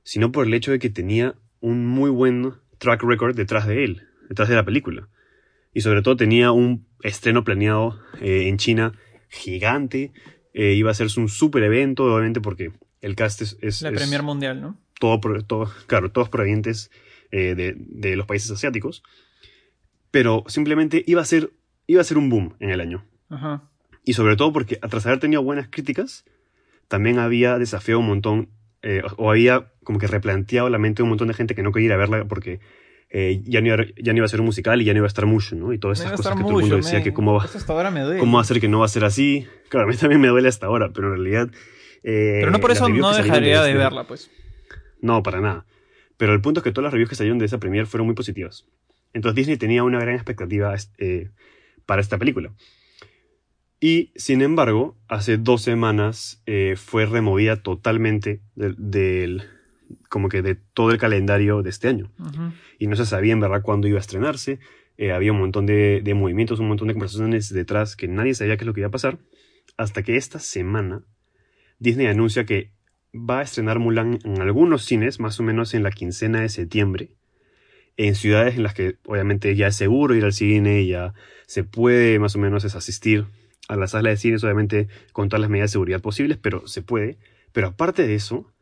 sino 0.04 0.32
por 0.32 0.46
el 0.46 0.54
hecho 0.54 0.70
de 0.70 0.78
que 0.78 0.88
tenía 0.88 1.34
un 1.60 1.84
muy 1.84 2.08
buen 2.08 2.54
track 2.78 3.02
record 3.02 3.36
detrás 3.36 3.66
de 3.66 3.84
él, 3.84 4.08
detrás 4.30 4.48
de 4.48 4.54
la 4.54 4.64
película. 4.64 5.10
Y 5.74 5.82
sobre 5.82 6.00
todo 6.00 6.16
tenía 6.16 6.50
un 6.50 6.86
estreno 7.02 7.44
planeado 7.44 8.00
eh, 8.22 8.48
en 8.48 8.56
China 8.56 8.94
gigante. 9.28 10.12
Eh, 10.54 10.72
iba 10.72 10.90
a 10.90 10.94
ser 10.94 11.08
un 11.18 11.28
super 11.28 11.62
evento, 11.62 12.04
obviamente, 12.04 12.40
porque 12.40 12.72
el 13.02 13.16
cast 13.16 13.42
es. 13.42 13.58
es 13.60 13.82
la 13.82 13.90
es 13.90 13.96
Premier 13.96 14.22
Mundial, 14.22 14.62
¿no? 14.62 14.80
Todo, 14.98 15.20
todo, 15.42 15.70
claro, 15.86 16.10
todos 16.10 16.30
provenientes 16.30 16.90
eh, 17.32 17.54
de, 17.54 17.74
de, 17.76 18.16
los 18.16 18.26
países 18.26 18.50
asiáticos. 18.50 19.02
Pero 20.10 20.44
simplemente 20.46 21.04
iba 21.06 21.20
a 21.20 21.26
ser, 21.26 21.52
iba 21.86 22.00
a 22.00 22.04
ser 22.04 22.16
un 22.16 22.30
boom 22.30 22.56
en 22.60 22.70
el 22.70 22.80
año. 22.80 23.04
Ajá. 23.28 23.68
Y 24.06 24.12
sobre 24.14 24.36
todo 24.36 24.52
porque, 24.52 24.76
tras 24.76 25.04
haber 25.04 25.18
tenido 25.18 25.42
buenas 25.42 25.68
críticas, 25.68 26.24
también 26.88 27.18
había 27.18 27.58
desafiado 27.58 27.98
un 28.00 28.06
montón, 28.06 28.48
eh, 28.82 29.02
o 29.18 29.30
había 29.30 29.72
como 29.84 29.98
que 29.98 30.06
replanteado 30.06 30.70
la 30.70 30.78
mente 30.78 30.98
de 31.00 31.02
un 31.02 31.08
montón 31.10 31.28
de 31.28 31.34
gente 31.34 31.54
que 31.54 31.62
no 31.62 31.72
quería 31.72 31.86
ir 31.86 31.92
a 31.92 31.96
verla 31.96 32.24
porque 32.26 32.60
eh, 33.10 33.40
ya, 33.44 33.60
no 33.60 33.66
iba, 33.66 33.84
ya 34.00 34.12
no 34.12 34.18
iba 34.18 34.24
a 34.26 34.28
ser 34.28 34.40
un 34.40 34.46
musical 34.46 34.80
y 34.80 34.84
ya 34.84 34.92
no 34.92 34.98
iba 34.98 35.06
a 35.06 35.08
estar 35.08 35.26
mucho, 35.26 35.56
¿no? 35.56 35.72
Y 35.72 35.78
todas 35.78 35.98
esas 35.98 36.12
No 36.12 36.16
cosas 36.16 36.34
que 36.36 36.42
todo 36.44 36.50
el 36.50 36.60
mundo 36.60 36.76
mucho, 36.76 36.86
decía 36.86 37.02
que 37.02 37.12
cómo 37.12 37.34
va, 37.34 37.42
hasta 37.44 37.72
ahora 37.72 37.90
me 37.90 38.00
duele. 38.02 38.20
cómo 38.20 38.36
va 38.36 38.42
a 38.42 38.44
ser 38.44 38.60
que 38.60 38.68
no 38.68 38.78
va 38.78 38.86
a 38.86 38.88
ser 38.88 39.04
así. 39.04 39.46
Claro, 39.68 39.86
a 39.88 39.90
mí 39.90 39.96
también 39.96 40.20
me 40.20 40.28
duele 40.28 40.48
hasta 40.48 40.66
ahora, 40.66 40.90
pero 40.94 41.08
en 41.08 41.14
realidad... 41.20 41.50
eh, 42.04 42.38
Pero 42.40 42.50
no 42.52 42.60
por 42.60 42.70
eso 42.70 42.88
no 42.88 43.12
dejaría 43.12 43.62
de 43.62 43.70
este- 43.70 43.78
verla, 43.78 44.06
pues. 44.06 44.30
No, 45.00 45.22
para 45.22 45.40
nada. 45.40 45.66
Pero 46.16 46.32
el 46.32 46.40
punto 46.40 46.60
es 46.60 46.64
que 46.64 46.70
todas 46.70 46.84
las 46.84 46.92
reviews 46.92 47.10
que 47.10 47.16
salieron 47.16 47.38
de 47.38 47.46
esa 47.46 47.58
premiere 47.58 47.86
fueron 47.86 48.06
muy 48.06 48.14
positivas. 48.14 48.66
Entonces 49.12 49.34
Disney 49.36 49.56
tenía 49.56 49.82
una 49.82 49.98
gran 50.00 50.14
expectativa 50.14 50.74
eh, 50.98 51.30
para 51.86 52.00
esta 52.00 52.18
película. 52.18 52.52
Y, 53.80 54.10
sin 54.16 54.40
embargo, 54.42 54.96
hace 55.08 55.36
dos 55.36 55.62
semanas 55.62 56.42
eh, 56.46 56.74
fue 56.76 57.06
removida 57.06 57.56
totalmente 57.62 58.40
del, 58.54 58.74
del- 58.78 59.42
como 60.08 60.28
que 60.28 60.42
de 60.42 60.54
todo 60.56 60.90
el 60.90 60.98
calendario 60.98 61.62
de 61.62 61.70
este 61.70 61.88
año. 61.88 62.10
Y 62.78 62.86
no 62.86 62.96
se 62.96 63.06
sabía 63.06 63.32
en 63.32 63.40
verdad 63.40 63.62
cuándo 63.62 63.86
iba 63.86 63.98
a 63.98 64.00
estrenarse. 64.00 64.58
Eh, 64.98 65.12
había 65.12 65.32
un 65.32 65.38
montón 65.38 65.66
de, 65.66 66.00
de 66.02 66.14
movimientos, 66.14 66.58
un 66.58 66.68
montón 66.68 66.88
de 66.88 66.94
conversaciones 66.94 67.52
detrás 67.52 67.96
que 67.96 68.08
nadie 68.08 68.34
sabía 68.34 68.56
qué 68.56 68.64
es 68.64 68.66
lo 68.66 68.72
que 68.74 68.80
iba 68.80 68.88
a 68.88 68.92
pasar. 68.92 69.18
Hasta 69.76 70.02
que 70.02 70.16
esta 70.16 70.38
semana 70.38 71.02
Disney 71.78 72.06
anuncia 72.06 72.46
que 72.46 72.70
va 73.14 73.40
a 73.40 73.42
estrenar 73.42 73.78
Mulan 73.78 74.18
en 74.24 74.40
algunos 74.40 74.84
cines, 74.84 75.20
más 75.20 75.38
o 75.38 75.42
menos 75.42 75.74
en 75.74 75.82
la 75.82 75.90
quincena 75.90 76.40
de 76.40 76.48
septiembre, 76.48 77.10
en 77.98 78.14
ciudades 78.14 78.56
en 78.56 78.62
las 78.62 78.74
que 78.74 78.96
obviamente 79.06 79.54
ya 79.54 79.68
es 79.68 79.76
seguro 79.76 80.14
ir 80.14 80.24
al 80.24 80.32
cine, 80.32 80.86
ya 80.86 81.12
se 81.46 81.62
puede 81.64 82.18
más 82.18 82.34
o 82.36 82.38
menos 82.38 82.64
es 82.64 82.74
asistir 82.74 83.26
a 83.68 83.76
la 83.76 83.86
sala 83.86 84.10
de 84.10 84.16
cines, 84.16 84.44
obviamente 84.44 84.88
con 85.12 85.28
todas 85.28 85.40
las 85.40 85.50
medidas 85.50 85.70
de 85.70 85.72
seguridad 85.72 86.00
posibles, 86.00 86.38
pero 86.38 86.66
se 86.66 86.82
puede. 86.82 87.18
Pero 87.52 87.68
aparte 87.68 88.06
de 88.06 88.14
eso, 88.14 88.52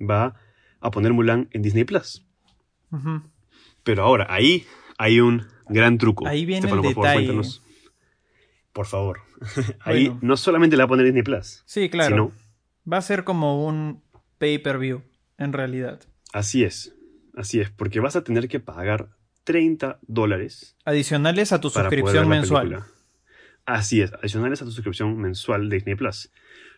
va 0.00 0.34
a 0.80 0.90
poner 0.90 1.12
Mulan 1.12 1.48
en 1.52 1.62
Disney 1.62 1.84
Plus. 1.84 2.26
Pero 3.82 4.02
ahora, 4.04 4.26
ahí 4.30 4.64
hay 4.98 5.20
un 5.20 5.46
gran 5.68 5.98
truco. 5.98 6.26
Ahí 6.26 6.44
viene 6.46 6.66
Estefano, 6.66 6.88
el 6.88 6.94
por 6.94 6.94
favor, 6.94 7.08
detalle. 7.08 7.26
cuéntanos. 7.26 7.62
Por 8.72 8.86
favor. 8.86 9.20
ahí 9.80 10.16
no 10.22 10.36
solamente 10.36 10.76
la 10.76 10.84
va 10.84 10.86
a 10.86 10.88
poner 10.88 11.04
Disney 11.06 11.22
Plus, 11.22 11.62
Sí, 11.66 11.88
claro. 11.90 12.08
sino 12.32 12.32
Va 12.90 12.98
a 12.98 13.02
ser 13.02 13.24
como 13.24 13.66
un 13.66 14.02
pay-per-view, 14.38 15.02
en 15.38 15.52
realidad. 15.52 16.00
Así 16.32 16.64
es, 16.64 16.94
así 17.36 17.60
es, 17.60 17.70
porque 17.70 18.00
vas 18.00 18.14
a 18.16 18.24
tener 18.24 18.48
que 18.48 18.60
pagar 18.60 19.08
30 19.44 19.98
dólares 20.06 20.76
Adicionales 20.84 21.52
a 21.52 21.60
tu 21.60 21.70
suscripción 21.70 22.28
mensual. 22.28 22.68
película. 22.68 22.93
Así 23.66 24.00
es, 24.02 24.12
adicionales 24.12 24.60
a 24.60 24.64
tu 24.64 24.70
suscripción 24.70 25.16
mensual 25.18 25.68
de 25.68 25.76
Disney 25.76 25.94
Plus. 25.94 26.30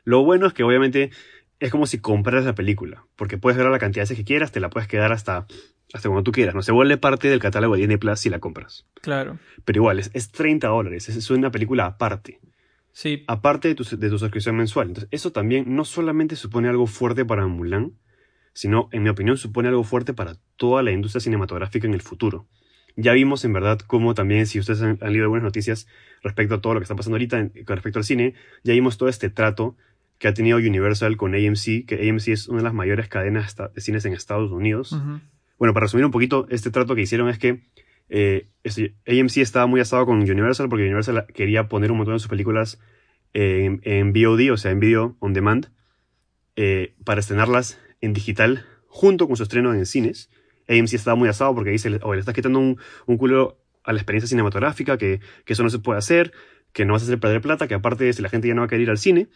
Lo 0.04 0.22
bueno 0.22 0.46
es 0.46 0.52
que 0.52 0.62
obviamente 0.62 1.10
es 1.58 1.70
como 1.70 1.86
si 1.86 1.98
compraras 1.98 2.44
la 2.44 2.54
película, 2.54 3.06
porque 3.16 3.38
puedes 3.38 3.56
ver 3.56 3.66
la 3.66 3.78
cantidad 3.78 4.02
de 4.02 4.04
veces 4.04 4.18
que 4.18 4.24
quieras, 4.24 4.52
te 4.52 4.60
la 4.60 4.70
puedes 4.70 4.88
quedar 4.88 5.12
hasta, 5.12 5.46
hasta 5.92 6.08
cuando 6.08 6.22
tú 6.22 6.32
quieras, 6.32 6.54
no 6.54 6.62
se 6.62 6.72
vuelve 6.72 6.96
parte 6.96 7.28
del 7.28 7.40
catálogo 7.40 7.74
de 7.74 7.80
Disney 7.80 7.96
Plus 7.96 8.20
si 8.20 8.30
la 8.30 8.38
compras. 8.38 8.86
Claro. 9.02 9.38
Pero 9.64 9.80
igual, 9.80 9.98
es, 9.98 10.10
es 10.14 10.30
30 10.30 10.68
dólares, 10.68 11.08
es, 11.08 11.16
es 11.16 11.30
una 11.30 11.50
película 11.50 11.86
aparte. 11.86 12.40
Sí. 12.92 13.24
aparte 13.26 13.68
de 13.68 13.74
tu, 13.74 13.84
de 13.84 14.08
tu 14.08 14.18
suscripción 14.18 14.56
mensual. 14.56 14.88
Entonces, 14.88 15.10
eso 15.12 15.30
también 15.30 15.76
no 15.76 15.84
solamente 15.84 16.34
supone 16.34 16.70
algo 16.70 16.86
fuerte 16.86 17.26
para 17.26 17.46
Mulan, 17.46 17.92
sino, 18.54 18.88
en 18.90 19.02
mi 19.02 19.10
opinión, 19.10 19.36
supone 19.36 19.68
algo 19.68 19.84
fuerte 19.84 20.14
para 20.14 20.36
toda 20.56 20.82
la 20.82 20.92
industria 20.92 21.20
cinematográfica 21.20 21.86
en 21.86 21.92
el 21.92 22.00
futuro. 22.00 22.48
Ya 22.96 23.12
vimos, 23.12 23.44
en 23.44 23.52
verdad, 23.52 23.78
cómo 23.86 24.14
también, 24.14 24.46
si 24.46 24.58
ustedes 24.58 24.80
han, 24.82 24.98
han 25.00 25.08
leído 25.12 25.24
algunas 25.24 25.44
noticias 25.44 25.86
respecto 26.22 26.54
a 26.54 26.60
todo 26.60 26.74
lo 26.74 26.80
que 26.80 26.84
está 26.84 26.96
pasando 26.96 27.16
ahorita 27.16 27.38
en- 27.38 27.50
con 27.64 27.76
respecto 27.76 27.98
al 27.98 28.04
cine, 28.04 28.34
ya 28.64 28.72
vimos 28.72 28.96
todo 28.96 29.08
este 29.10 29.28
trato 29.30 29.76
que 30.18 30.28
ha 30.28 30.34
tenido 30.34 30.56
Universal 30.56 31.16
con 31.18 31.34
AMC, 31.34 31.84
que 31.86 32.08
AMC 32.08 32.28
es 32.32 32.48
una 32.48 32.58
de 32.58 32.64
las 32.64 32.72
mayores 32.74 33.06
cadenas 33.08 33.54
de 33.74 33.80
cines 33.82 34.04
en 34.06 34.14
Estados 34.14 34.50
Unidos. 34.50 34.92
Bueno, 35.58 35.74
para 35.74 35.84
resumir 35.84 36.06
un 36.06 36.10
poquito, 36.10 36.46
este 36.50 36.70
trato 36.70 36.94
que 36.94 37.02
hicieron 37.02 37.28
es 37.28 37.38
que 37.38 37.60
eh, 38.08 38.46
este, 38.64 38.94
AMC 39.06 39.38
estaba 39.38 39.66
muy 39.66 39.80
asado 39.80 40.06
con 40.06 40.18
Universal 40.20 40.68
porque 40.70 40.84
Universal 40.84 41.26
quería 41.34 41.68
poner 41.68 41.90
un 41.90 41.98
montón 41.98 42.14
de 42.14 42.20
sus 42.20 42.28
películas 42.28 42.80
en, 43.34 43.80
en 43.84 44.12
VOD, 44.14 44.52
o 44.52 44.56
sea, 44.56 44.70
en 44.70 44.80
Video 44.80 45.16
On 45.18 45.34
Demand, 45.34 45.66
eh, 46.56 46.94
para 47.04 47.20
estrenarlas 47.20 47.78
en 48.00 48.12
digital 48.12 48.64
junto 48.86 49.26
con 49.26 49.36
su 49.36 49.42
estreno 49.42 49.74
en 49.74 49.84
cines. 49.86 50.30
AMC 50.68 50.94
estaba 50.94 51.14
muy 51.14 51.28
asado 51.28 51.54
porque 51.54 51.70
dice, 51.70 51.88
oye, 52.02 52.16
le 52.16 52.20
estás 52.20 52.34
quitando 52.34 52.58
un, 52.58 52.78
un 53.06 53.16
culo 53.16 53.58
a 53.84 53.92
la 53.92 53.98
experiencia 53.98 54.28
cinematográfica, 54.28 54.98
que, 54.98 55.20
que 55.44 55.52
eso 55.52 55.62
no 55.62 55.70
se 55.70 55.78
puede 55.78 55.98
hacer, 55.98 56.32
que 56.72 56.84
no 56.84 56.92
vas 56.92 57.02
a 57.02 57.06
hacer 57.06 57.20
perder 57.20 57.40
plata, 57.40 57.68
que 57.68 57.74
aparte 57.74 58.12
si 58.12 58.22
la 58.22 58.28
gente 58.28 58.48
ya 58.48 58.54
no 58.54 58.62
va 58.62 58.66
a 58.66 58.68
querer 58.68 58.82
ir 58.82 58.90
al 58.90 58.98
cine. 58.98 59.28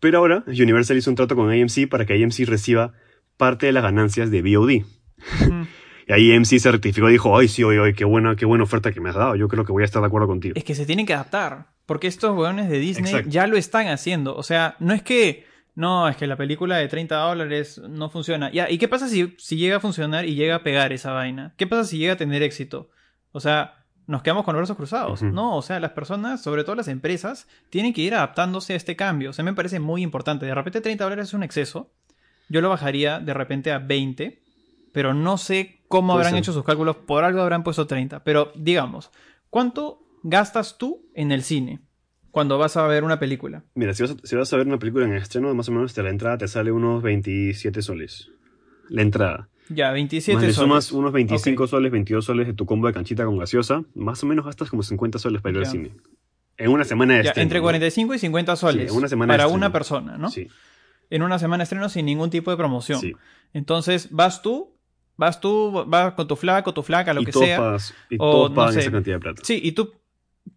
Pero 0.00 0.18
ahora 0.18 0.44
Universal 0.46 0.96
hizo 0.96 1.10
un 1.10 1.16
trato 1.16 1.36
con 1.36 1.50
AMC 1.50 1.88
para 1.88 2.04
que 2.04 2.14
AMC 2.14 2.46
reciba 2.46 2.92
parte 3.36 3.66
de 3.66 3.72
las 3.72 3.82
ganancias 3.82 4.30
de 4.30 4.42
VOD. 4.42 4.84
Y 6.08 6.12
ahí 6.12 6.34
AMC 6.34 6.58
se 6.58 6.72
rectificó 6.72 7.08
y 7.08 7.12
dijo, 7.12 7.38
ay, 7.38 7.48
sí, 7.48 7.62
oye, 7.62 7.78
oye, 7.78 7.94
qué 7.94 8.04
buena, 8.04 8.34
qué 8.34 8.44
buena 8.44 8.64
oferta 8.64 8.92
que 8.92 9.00
me 9.00 9.10
has 9.10 9.14
dado. 9.14 9.36
Yo 9.36 9.48
creo 9.48 9.64
que 9.64 9.72
voy 9.72 9.82
a 9.82 9.84
estar 9.84 10.02
de 10.02 10.08
acuerdo 10.08 10.26
contigo. 10.26 10.54
Es 10.56 10.64
que 10.64 10.74
se 10.74 10.84
tienen 10.84 11.06
que 11.06 11.14
adaptar. 11.14 11.66
Porque 11.86 12.06
estos 12.06 12.36
weones 12.36 12.68
de 12.68 12.78
Disney 12.78 13.10
Exacto. 13.10 13.30
ya 13.30 13.46
lo 13.46 13.56
están 13.56 13.88
haciendo. 13.88 14.34
O 14.36 14.42
sea, 14.42 14.76
no 14.80 14.94
es 14.94 15.02
que. 15.02 15.46
No, 15.74 16.08
es 16.08 16.16
que 16.16 16.26
la 16.26 16.36
película 16.36 16.76
de 16.76 16.88
30 16.88 17.16
dólares 17.16 17.80
no 17.88 18.10
funciona. 18.10 18.50
Ya, 18.52 18.70
¿y 18.70 18.78
qué 18.78 18.88
pasa 18.88 19.08
si, 19.08 19.34
si 19.38 19.56
llega 19.56 19.76
a 19.76 19.80
funcionar 19.80 20.26
y 20.26 20.34
llega 20.34 20.56
a 20.56 20.62
pegar 20.62 20.92
esa 20.92 21.12
vaina? 21.12 21.54
¿Qué 21.56 21.66
pasa 21.66 21.84
si 21.84 21.98
llega 21.98 22.12
a 22.12 22.16
tener 22.16 22.42
éxito? 22.42 22.90
O 23.32 23.40
sea, 23.40 23.82
nos 24.06 24.22
quedamos 24.22 24.44
con 24.44 24.54
los 24.54 24.60
brazos 24.60 24.76
cruzados. 24.76 25.22
No, 25.22 25.56
o 25.56 25.62
sea, 25.62 25.80
las 25.80 25.92
personas, 25.92 26.42
sobre 26.42 26.64
todo 26.64 26.76
las 26.76 26.88
empresas, 26.88 27.48
tienen 27.70 27.94
que 27.94 28.02
ir 28.02 28.14
adaptándose 28.14 28.74
a 28.74 28.76
este 28.76 28.96
cambio. 28.96 29.30
O 29.30 29.32
sea, 29.32 29.44
me 29.44 29.54
parece 29.54 29.80
muy 29.80 30.02
importante. 30.02 30.44
De 30.44 30.54
repente 30.54 30.80
30 30.80 31.04
dólares 31.04 31.28
es 31.28 31.34
un 31.34 31.42
exceso. 31.42 31.92
Yo 32.48 32.60
lo 32.60 32.68
bajaría 32.68 33.20
de 33.20 33.32
repente 33.32 33.72
a 33.72 33.78
20. 33.78 34.42
Pero 34.92 35.14
no 35.14 35.38
sé 35.38 35.82
cómo 35.88 36.12
habrán 36.12 36.36
hecho 36.36 36.52
sus 36.52 36.64
cálculos. 36.64 36.96
Por 36.96 37.24
algo 37.24 37.40
habrán 37.40 37.62
puesto 37.62 37.86
30. 37.86 38.24
Pero 38.24 38.52
digamos, 38.54 39.10
¿cuánto 39.48 40.04
gastas 40.22 40.76
tú 40.76 41.08
en 41.14 41.32
el 41.32 41.42
cine 41.42 41.80
cuando 42.32 42.58
vas 42.58 42.76
a 42.76 42.86
ver 42.88 43.04
una 43.04 43.20
película? 43.20 43.62
Mira, 43.76 43.94
si 43.94 44.02
vas, 44.02 44.10
a, 44.12 44.16
si 44.24 44.34
vas 44.34 44.52
a 44.52 44.56
ver 44.56 44.66
una 44.66 44.78
película 44.80 45.04
en 45.04 45.12
estreno, 45.14 45.54
más 45.54 45.68
o 45.68 45.72
menos 45.72 45.94
te 45.94 46.02
la 46.02 46.10
entrada 46.10 46.38
te 46.38 46.48
sale 46.48 46.72
unos 46.72 47.02
27 47.02 47.80
soles. 47.82 48.30
La 48.88 49.02
entrada. 49.02 49.48
Ya, 49.68 49.92
27 49.92 50.34
más 50.34 50.42
le 50.44 50.52
soles. 50.52 50.68
sumas 50.68 50.92
unos 50.92 51.12
25 51.12 51.62
Ok. 51.64 51.70
soles, 51.70 51.92
22 51.92 52.24
soles 52.24 52.46
de 52.48 52.52
tu 52.54 52.66
combo 52.66 52.88
de 52.88 52.92
canchita 52.94 53.24
con 53.24 53.38
gaseosa, 53.38 53.84
más 53.94 54.22
o 54.24 54.26
menos 54.26 54.44
gastas 54.44 54.68
como 54.70 54.82
50 54.82 55.18
soles 55.20 55.40
para 55.40 55.52
ir 55.52 55.58
al 55.60 55.66
cine. 55.66 55.92
En 56.58 56.70
una 56.70 56.84
semana 56.84 57.14
de 57.14 57.22
Ya, 57.22 57.30
estreno. 57.30 57.44
entre 57.44 57.58
¿no? 57.60 57.62
45 57.64 58.14
y 58.14 58.18
50 58.18 58.56
soles. 58.56 58.86
Sí, 58.86 58.92
en 58.92 58.98
una 58.98 59.08
semana 59.08 59.32
de 59.34 59.38
para 59.38 59.48
una 59.48 59.70
persona, 59.72 60.18
¿no? 60.18 60.28
Sí, 60.30 60.48
En 61.10 61.22
una 61.22 61.38
semana 61.38 61.58
de 61.62 61.64
estreno 61.64 61.88
sin 61.88 62.06
ningún 62.06 62.28
tipo 62.30 62.50
de 62.50 62.56
promoción. 62.56 63.00
sí. 63.00 63.14
Entonces, 63.54 64.08
vas 64.10 64.42
tú, 64.42 64.76
vas 65.16 65.40
tú, 65.40 65.84
vas 65.86 66.14
con 66.14 66.26
tu 66.26 66.36
flaca, 66.36 66.72
tu 66.72 66.82
flaca, 66.82 67.14
lo 67.14 67.20
y 67.22 67.26
que 67.26 67.32
sea. 67.32 67.58
pagas- 67.58 67.94
y 68.10 68.16
o, 68.16 68.30
todos 68.30 68.50
no 68.50 68.56
pagan 68.56 68.74
sé. 68.74 68.80
esa 68.80 68.90
cantidad 68.90 69.16
de 69.16 69.20
plata. 69.20 69.42
Sí, 69.44 69.60
y 69.62 69.72
tú. 69.72 69.92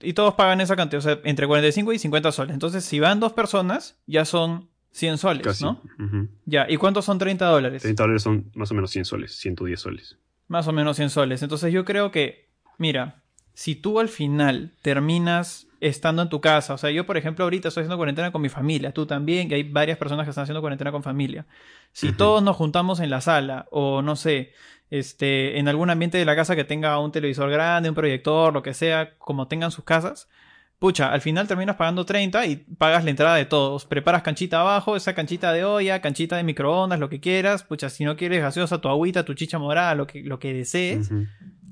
Y 0.02 0.14
todos 0.14 0.34
pagan 0.36 0.62
esa 0.62 0.76
cantidad, 0.76 1.00
o 1.00 1.02
sea, 1.02 1.20
entre 1.24 1.48
45 1.48 1.94
y 1.94 2.00
50 2.00 2.32
soles. 2.32 2.54
Entonces, 2.54 2.84
si 2.84 3.00
van 3.00 3.20
dos 3.20 3.34
personas, 3.34 3.98
ya 4.08 4.26
son 4.26 4.70
100 4.92 5.18
soles, 5.18 5.44
Casi. 5.44 5.64
¿no? 5.64 5.82
Ujú. 6.00 6.30
Ya, 6.46 6.66
¿y 6.70 6.78
cuántos 6.78 7.06
son 7.06 7.18
30 7.18 7.46
dólares? 7.46 7.82
30 7.82 8.04
dólares 8.04 8.24
son 8.24 8.52
más 8.56 8.72
o 8.72 8.76
menos 8.76 8.92
100 8.92 9.06
soles, 9.06 9.36
110 9.36 9.80
soles. 9.80 10.18
Más 10.48 10.68
o 10.68 10.72
menos 10.72 10.96
100 10.98 11.10
soles. 11.10 11.44
Entonces 11.44 11.74
yo 11.74 11.86
creo 11.86 12.12
que, 12.12 12.50
mira, 12.78 13.24
si 13.56 13.74
tú 13.74 14.00
al 14.02 14.10
final 14.10 14.74
terminas 14.82 15.68
estando 15.80 16.22
en 16.22 16.30
tu 16.30 16.42
casa, 16.42 16.74
o 16.74 16.78
sea, 16.78 16.92
yo 16.92 17.06
por 17.06 17.16
ejemplo 17.16 17.46
ahorita 17.46 17.70
estoy 17.70 17.82
haciendo 17.82 17.98
cuarentena 17.98 18.32
con 18.32 18.42
mi 18.42 18.50
familia, 18.50 18.92
tú 18.92 19.06
también, 19.06 19.48
que 19.48 19.56
hay 19.56 19.64
varias 19.64 19.98
personas 19.98 20.26
que 20.26 20.32
están 20.32 20.44
haciendo 20.44 20.62
cuarentena 20.62 20.92
con 20.92 21.04
familia. 21.04 21.46
Si 21.94 22.12
todos 22.12 22.44
nos 22.44 22.58
juntamos 22.58 23.00
en 23.00 23.10
la 23.10 23.22
sala 23.22 23.68
o 23.72 24.02
no 24.02 24.18
sé, 24.18 24.52
este, 24.90 25.58
en 25.58 25.70
algún 25.70 25.90
ambiente 25.90 26.18
de 26.18 26.26
la 26.26 26.36
casa 26.36 26.56
que 26.56 26.66
tenga 26.66 27.00
un 27.00 27.14
televisor 27.14 27.50
grande, 27.50 27.88
un 27.88 27.96
proyector, 27.96 28.54
lo 28.54 28.62
que 28.62 28.74
sea, 28.74 29.18
como 29.18 29.48
tengan 29.48 29.72
sus 29.72 29.86
casas, 29.86 30.28
pucha, 30.78 31.14
al 31.14 31.22
final 31.22 31.48
terminas 31.48 31.78
pagando 31.78 32.06
30 32.06 32.46
y 32.48 32.58
pagas 32.58 33.06
la 33.06 33.12
entrada 33.12 33.36
de 33.38 33.46
todos. 33.46 33.86
Preparas 33.86 34.22
canchita 34.22 34.60
abajo, 34.60 34.98
esa 34.98 35.16
canchita 35.16 35.54
de 35.54 35.64
olla, 35.64 36.02
canchita 36.02 36.36
de 36.36 36.44
microondas, 36.44 37.00
lo 37.00 37.08
que 37.08 37.22
quieras. 37.22 37.64
Pucha, 37.64 37.90
si 37.90 38.04
no 38.04 38.18
quieres 38.18 38.42
gaseosa, 38.42 38.82
tu 38.82 38.90
agüita, 38.90 39.24
tu 39.24 39.34
chicha 39.34 39.58
morada, 39.60 39.96
lo 39.96 40.08
que, 40.08 40.24
lo 40.24 40.40
que 40.40 40.54
desees. 40.54 41.10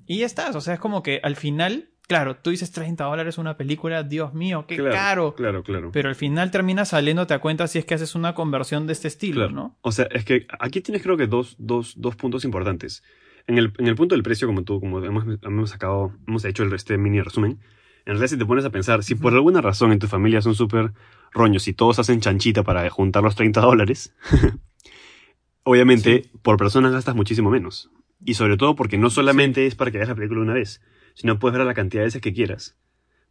Y 0.05 0.19
ya 0.19 0.25
estás. 0.25 0.55
O 0.55 0.61
sea, 0.61 0.75
es 0.75 0.79
como 0.79 1.03
que 1.03 1.19
al 1.23 1.35
final, 1.35 1.89
claro, 2.07 2.37
tú 2.37 2.49
dices 2.49 2.71
30 2.71 3.03
dólares 3.03 3.37
una 3.37 3.57
película, 3.57 4.03
Dios 4.03 4.33
mío, 4.33 4.65
qué 4.67 4.77
caro. 4.77 5.35
Claro, 5.35 5.63
claro. 5.63 5.91
Pero 5.91 6.09
al 6.09 6.15
final 6.15 6.51
terminas 6.51 6.89
saliéndote 6.89 7.33
a 7.33 7.39
cuenta 7.39 7.67
si 7.67 7.79
es 7.79 7.85
que 7.85 7.93
haces 7.93 8.15
una 8.15 8.33
conversión 8.33 8.87
de 8.87 8.93
este 8.93 9.07
estilo, 9.07 9.49
¿no? 9.49 9.77
O 9.81 9.91
sea, 9.91 10.05
es 10.11 10.25
que 10.25 10.47
aquí 10.59 10.81
tienes 10.81 11.03
creo 11.03 11.17
que 11.17 11.27
dos, 11.27 11.55
dos, 11.59 11.93
dos 11.97 12.15
puntos 12.15 12.45
importantes. 12.45 13.03
En 13.47 13.57
el, 13.57 13.73
en 13.77 13.87
el 13.87 13.95
punto 13.95 14.15
del 14.15 14.23
precio, 14.23 14.47
como 14.47 14.63
tú, 14.63 14.79
como 14.79 15.03
hemos, 15.03 15.25
hemos 15.41 15.69
sacado, 15.69 16.13
hemos 16.27 16.45
hecho 16.45 16.63
el, 16.63 16.73
este 16.73 16.97
mini 16.97 17.21
resumen, 17.21 17.59
en 18.05 18.13
realidad 18.13 18.27
si 18.27 18.37
te 18.37 18.45
pones 18.45 18.65
a 18.65 18.69
pensar, 18.69 19.03
si 19.03 19.15
por 19.15 19.33
alguna 19.33 19.61
razón 19.61 19.91
en 19.91 19.99
tu 19.99 20.07
familia 20.07 20.41
son 20.41 20.55
súper 20.55 20.93
roños 21.31 21.67
y 21.67 21.73
todos 21.73 21.99
hacen 21.99 22.19
chanchita 22.19 22.63
para 22.63 22.89
juntar 22.89 23.23
los 23.23 23.35
30 23.35 23.61
dólares, 23.61 24.13
obviamente 25.63 26.29
por 26.41 26.57
persona 26.57 26.89
gastas 26.89 27.15
muchísimo 27.15 27.49
menos. 27.49 27.89
Y 28.25 28.35
sobre 28.35 28.57
todo 28.57 28.75
porque 28.75 28.97
no 28.97 29.09
solamente 29.09 29.65
es 29.65 29.75
para 29.75 29.91
que 29.91 29.97
veas 29.97 30.09
la 30.09 30.15
película 30.15 30.41
una 30.41 30.53
vez, 30.53 30.81
sino 31.13 31.39
puedes 31.39 31.53
verla 31.53 31.65
la 31.65 31.73
cantidad 31.73 32.01
de 32.01 32.07
veces 32.07 32.21
que 32.21 32.33
quieras. 32.33 32.77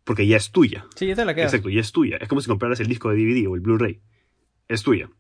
Porque 0.05 0.27
ya 0.27 0.37
es 0.37 0.51
tuya. 0.51 0.87
Sí, 0.97 1.07
ya 1.07 1.15
te 1.15 1.25
la 1.25 1.35
quedas. 1.35 1.53
Exacto, 1.53 1.71
ya 1.71 1.81
es 1.81 1.93
tuya. 1.93 2.17
Es 2.21 2.29
como 2.29 2.41
si 2.41 2.49
compraras 2.49 2.81
el 2.81 2.89
disco 2.89 3.11
de 3.11 3.17
DVD 3.17 3.47
o 3.49 3.55
el 3.55 3.61
Blu-ray. 3.61 4.01
Es 4.69 4.83
tuya. 4.83 5.11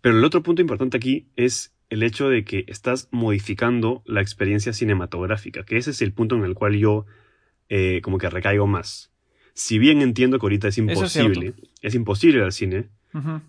Pero 0.00 0.18
el 0.18 0.24
otro 0.24 0.42
punto 0.42 0.60
importante 0.60 0.96
aquí 0.96 1.28
es 1.36 1.74
el 1.88 2.02
hecho 2.02 2.28
de 2.28 2.44
que 2.44 2.64
estás 2.68 3.08
modificando 3.10 4.02
la 4.04 4.20
experiencia 4.20 4.72
cinematográfica, 4.72 5.64
que 5.64 5.76
ese 5.76 5.92
es 5.92 6.02
el 6.02 6.12
punto 6.12 6.34
en 6.34 6.44
el 6.44 6.54
cual 6.54 6.76
yo 6.76 7.06
eh, 7.68 8.00
como 8.02 8.18
que 8.18 8.28
recaigo 8.28 8.66
más. 8.66 9.12
Si 9.54 9.78
bien 9.78 10.02
entiendo 10.02 10.38
que 10.38 10.46
ahorita 10.46 10.68
es 10.68 10.78
imposible, 10.78 11.54
es, 11.80 11.94
imposible 11.94 12.38
ir 12.38 12.44
al 12.44 12.52
cine, 12.52 12.88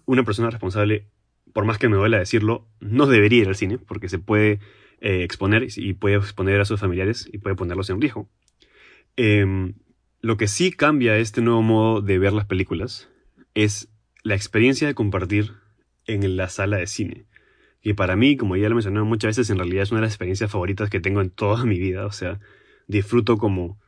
una 0.05 0.23
persona 0.23 0.51
responsable, 0.51 1.07
por 1.53 1.65
más 1.65 1.79
que 1.79 1.89
me 1.89 1.97
duela 1.97 2.19
decirlo, 2.19 2.67
no 2.79 3.07
debería 3.07 3.41
ir 3.41 3.47
al 3.47 3.55
cine 3.55 3.79
porque 3.79 4.09
se 4.09 4.19
puede 4.19 4.59
eh, 5.01 5.23
exponer 5.23 5.67
y 5.75 5.93
puede 5.93 6.15
exponer 6.15 6.59
a 6.61 6.65
sus 6.65 6.79
familiares 6.79 7.29
y 7.31 7.37
puede 7.37 7.55
ponerlos 7.55 7.89
en 7.89 8.01
riesgo. 8.01 8.29
Em, 9.15 9.75
lo 10.21 10.37
que 10.37 10.47
sí 10.47 10.71
cambia 10.71 11.17
este 11.17 11.41
nuevo 11.41 11.61
modo 11.61 12.01
de 12.01 12.19
ver 12.19 12.33
las 12.33 12.45
películas 12.45 13.09
es 13.53 13.89
la 14.23 14.35
experiencia 14.35 14.87
de 14.87 14.95
compartir 14.95 15.53
en 16.05 16.35
la 16.37 16.49
sala 16.49 16.77
de 16.77 16.87
cine. 16.87 17.25
Y 17.81 17.93
para 17.93 18.15
mí, 18.15 18.35
como 18.35 18.55
ya 18.55 18.67
lo 18.67 18.73
he 18.73 18.75
mencionado 18.75 19.05
muchas 19.05 19.37
veces, 19.37 19.49
en 19.51 19.59
realidad 19.59 19.83
es 19.83 19.91
una 19.91 20.01
de 20.01 20.07
las 20.07 20.13
experiencias 20.13 20.51
favoritas 20.51 20.89
que 20.89 20.99
tengo 20.99 21.21
en 21.21 21.29
toda 21.29 21.65
mi 21.65 21.79
vida. 21.79 22.05
O 22.05 22.11
sea, 22.11 22.39
disfruto 22.87 23.37
como 23.37 23.79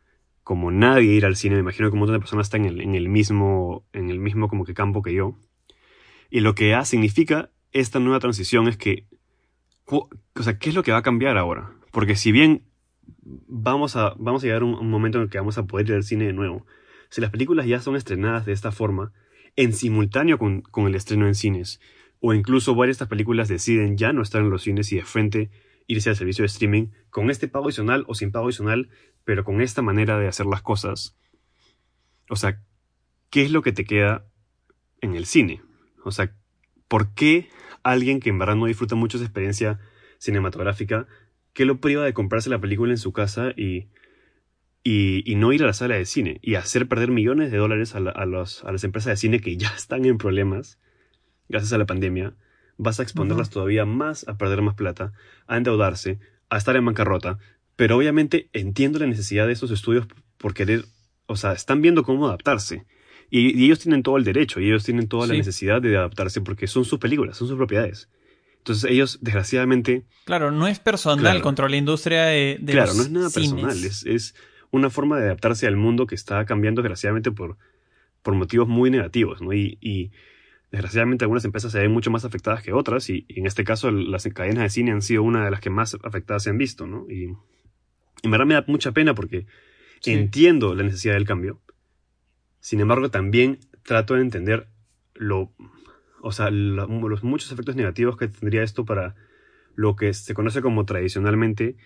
como 0.47 0.71
nadie 0.71 1.11
ir 1.11 1.25
al 1.25 1.35
cine. 1.35 1.55
Me 1.55 1.59
imagino 1.59 1.89
que 1.89 1.93
un 1.95 1.99
montón 1.99 2.15
de 2.15 2.21
personas 2.21 2.45
están 2.45 2.63
en 2.63 2.95
el, 2.95 3.09
mismo, 3.09 3.85
en 3.91 4.09
el 4.09 4.17
mismo 4.17 4.47
como 4.47 4.63
que 4.63 4.73
campo 4.73 5.01
que 5.01 5.13
yo. 5.13 5.37
Y 6.29 6.39
lo 6.39 6.55
que 6.55 6.73
significa 6.85 7.51
esta 7.73 7.99
nueva 7.99 8.21
transición 8.21 8.69
es 8.69 8.77
que, 8.77 9.07
o 9.87 10.09
sea, 10.43 10.57
¿qué 10.57 10.69
es 10.69 10.75
lo 10.75 10.83
que 10.83 10.91
va 10.91 10.99
a 10.99 11.03
cambiar 11.03 11.37
ahora? 11.37 11.71
Porque 11.91 12.15
si 12.15 12.31
bien 12.31 12.63
vamos 13.21 13.95
a, 13.95 14.13
vamos 14.17 14.43
a 14.43 14.47
llegar 14.47 14.61
a 14.61 14.65
un, 14.65 14.89
momento 14.89 15.17
en 15.17 15.25
el 15.25 15.29
que 15.29 15.37
vamos 15.37 15.57
a 15.57 15.65
poder 15.65 15.87
ir 15.87 15.95
al 15.95 16.03
cine 16.03 16.25
de 16.25 16.33
nuevo, 16.33 16.65
si 17.09 17.21
las 17.21 17.31
películas 17.31 17.65
ya 17.65 17.79
son 17.79 17.95
estrenadas 17.95 18.45
de 18.45 18.53
esta 18.53 18.71
forma, 18.71 19.13
en 19.55 19.73
simultáneo 19.73 20.37
con, 20.37 20.61
con 20.61 20.87
el 20.87 20.95
estreno 20.95 21.25
en 21.27 21.35
cines, 21.35 21.79
o 22.19 22.33
incluso 22.33 22.75
varias 22.75 22.95
de 22.95 23.03
estas 23.03 23.07
películas 23.09 23.47
deciden 23.47 23.97
ya 23.97 24.11
no 24.11 24.21
estar 24.21 24.41
en 24.41 24.49
los 24.49 24.63
cines 24.63 24.91
y 24.91 24.97
de 24.97 25.03
frente 25.03 25.49
irse 25.87 26.09
al 26.09 26.17
servicio 26.17 26.43
de 26.43 26.47
streaming, 26.47 26.87
con 27.09 27.31
este 27.31 27.47
pago 27.47 27.65
adicional 27.65 28.03
o 28.07 28.13
sin 28.13 28.31
pago 28.31 28.47
adicional, 28.47 28.89
pero 29.23 29.43
con 29.43 29.61
esta 29.61 29.81
manera 29.81 30.19
de 30.19 30.27
hacer 30.27 30.45
las 30.45 30.61
cosas, 30.61 31.17
o 32.29 32.35
sea, 32.35 32.61
¿qué 33.29 33.43
es 33.43 33.51
lo 33.51 33.61
que 33.61 33.71
te 33.71 33.85
queda 33.85 34.25
en 34.99 35.15
el 35.15 35.25
cine? 35.25 35.61
O 36.03 36.11
sea, 36.11 36.35
¿por 36.87 37.13
qué 37.13 37.49
alguien 37.91 38.19
que 38.19 38.29
en 38.29 38.39
verdad 38.39 38.55
no 38.55 38.65
disfruta 38.65 38.95
mucho 38.95 39.17
esa 39.17 39.25
experiencia 39.25 39.79
cinematográfica, 40.17 41.07
qué 41.53 41.65
lo 41.65 41.79
priva 41.79 42.03
de 42.03 42.13
comprarse 42.13 42.49
la 42.49 42.59
película 42.59 42.91
en 42.91 42.97
su 42.97 43.13
casa 43.13 43.51
y, 43.55 43.87
y, 44.83 45.35
no 45.35 45.53
ir 45.53 45.63
a 45.63 45.67
la 45.67 45.73
sala 45.73 45.95
de 45.95 46.05
cine 46.05 46.39
y 46.41 46.55
hacer 46.55 46.87
perder 46.87 47.11
millones 47.11 47.51
de 47.51 47.57
dólares 47.57 47.95
a, 47.95 47.97
a, 47.97 48.25
los, 48.25 48.63
a 48.63 48.71
las 48.71 48.83
empresas 48.83 49.11
de 49.11 49.17
cine 49.17 49.39
que 49.39 49.57
ya 49.57 49.69
están 49.75 50.05
en 50.05 50.17
problemas 50.17 50.79
gracias 51.49 51.73
a 51.73 51.77
la 51.77 51.85
pandemia? 51.85 52.35
Vas 52.77 52.99
a 52.99 53.03
exponerlas 53.03 53.49
todavía 53.49 53.85
más 53.85 54.27
a 54.27 54.37
perder 54.37 54.61
más 54.61 54.75
plata, 54.75 55.13
a 55.47 55.57
endeudarse, 55.57 56.19
a 56.49 56.57
estar 56.57 56.75
en 56.75 56.85
bancarrota, 56.85 57.39
pero 57.75 57.97
obviamente 57.97 58.49
entiendo 58.53 58.99
la 58.99 59.07
necesidad 59.07 59.47
de 59.47 59.53
estos 59.53 59.71
estudios 59.71 60.07
por 60.37 60.53
querer, 60.53 60.85
o 61.25 61.35
sea, 61.35 61.53
están 61.53 61.81
viendo 61.81 62.03
cómo 62.03 62.27
adaptarse. 62.27 62.85
Y, 63.29 63.65
ellos 63.65 63.79
tienen 63.79 64.03
todo 64.03 64.17
el 64.17 64.23
derecho, 64.23 64.59
y 64.59 64.67
ellos 64.67 64.83
tienen 64.83 65.07
toda 65.07 65.27
la 65.27 65.33
necesidad 65.33 65.81
de 65.81 65.97
adaptarse 65.97 66.41
porque 66.41 66.67
son 66.67 66.85
sus 66.85 66.99
películas, 66.99 67.37
son 67.37 67.47
sus 67.47 67.57
propiedades. 67.57 68.09
Entonces 68.59 68.89
ellos, 68.89 69.19
desgraciadamente... 69.21 70.05
Claro, 70.25 70.51
no 70.51 70.67
es 70.67 70.79
personal 70.79 71.41
contra 71.41 71.69
la 71.69 71.77
industria 71.77 72.25
de... 72.25 72.57
de 72.59 72.73
claro, 72.73 72.93
no 72.93 73.01
es 73.01 73.09
nada 73.09 73.29
personal, 73.29 73.83
es, 73.83 74.05
es, 74.05 74.35
una 74.71 74.89
forma 74.89 75.17
de 75.17 75.25
adaptarse 75.25 75.67
al 75.67 75.77
mundo 75.77 76.07
que 76.07 76.15
está 76.15 76.45
cambiando 76.45 76.81
desgraciadamente 76.81 77.31
por, 77.31 77.57
por 78.21 78.33
motivos 78.35 78.67
muy 78.67 78.89
negativos, 78.89 79.41
¿no? 79.41 79.53
Y, 79.53 79.77
y 79.79 80.11
desgraciadamente 80.71 81.23
algunas 81.23 81.45
empresas 81.45 81.71
se 81.71 81.79
ven 81.79 81.91
mucho 81.91 82.11
más 82.11 82.25
afectadas 82.25 82.61
que 82.61 82.73
otras, 82.73 83.09
y, 83.09 83.25
y, 83.29 83.39
en 83.39 83.47
este 83.47 83.63
caso 83.63 83.91
las 83.91 84.27
cadenas 84.27 84.63
de 84.63 84.69
cine 84.69 84.91
han 84.91 85.01
sido 85.01 85.23
una 85.23 85.45
de 85.45 85.51
las 85.51 85.61
que 85.61 85.69
más 85.69 85.97
afectadas 86.03 86.43
se 86.43 86.49
han 86.49 86.57
visto, 86.57 86.87
¿no? 86.87 87.05
Y 87.09 87.33
en 88.23 88.31
verdad 88.31 88.45
me 88.45 88.55
da 88.55 88.65
mucha 88.67 88.91
pena 88.91 89.13
porque 89.13 89.45
entiendo 90.05 90.75
la 90.75 90.83
necesidad 90.83 91.13
del 91.13 91.25
cambio. 91.25 91.61
Sin 92.67 92.81
embargo, 92.81 93.09
también 93.09 93.59
trato 93.83 94.15
de 94.15 94.19
entender 94.19 94.67
lo, 95.13 95.53
o 96.21 96.33
sea, 96.33 96.49
los 96.51 97.23
muchos 97.23 97.49
efectos 97.49 97.77
negativos 97.77 98.17
que 98.17 98.27
tendría 98.27 98.61
esto 98.61 98.83
para 98.83 99.15
lo 99.75 99.95
que 99.95 100.13
se 100.13 100.33
conoce 100.33 100.61
como 100.61 100.85
tradicionalmente 100.85 101.77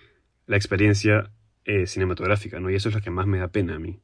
la 0.48 0.56
experiencia 0.56 1.30
eh, 1.66 1.86
cinematográfica, 1.86 2.60
¿no? 2.60 2.72
Y 2.72 2.76
eso 2.78 2.90
es 2.90 2.96
lo 2.96 3.02
que 3.02 3.12
más 3.12 3.28
me 3.28 3.38
da 3.38 3.50
pena 3.50 3.76
a 3.76 3.80
mí. 3.80 4.00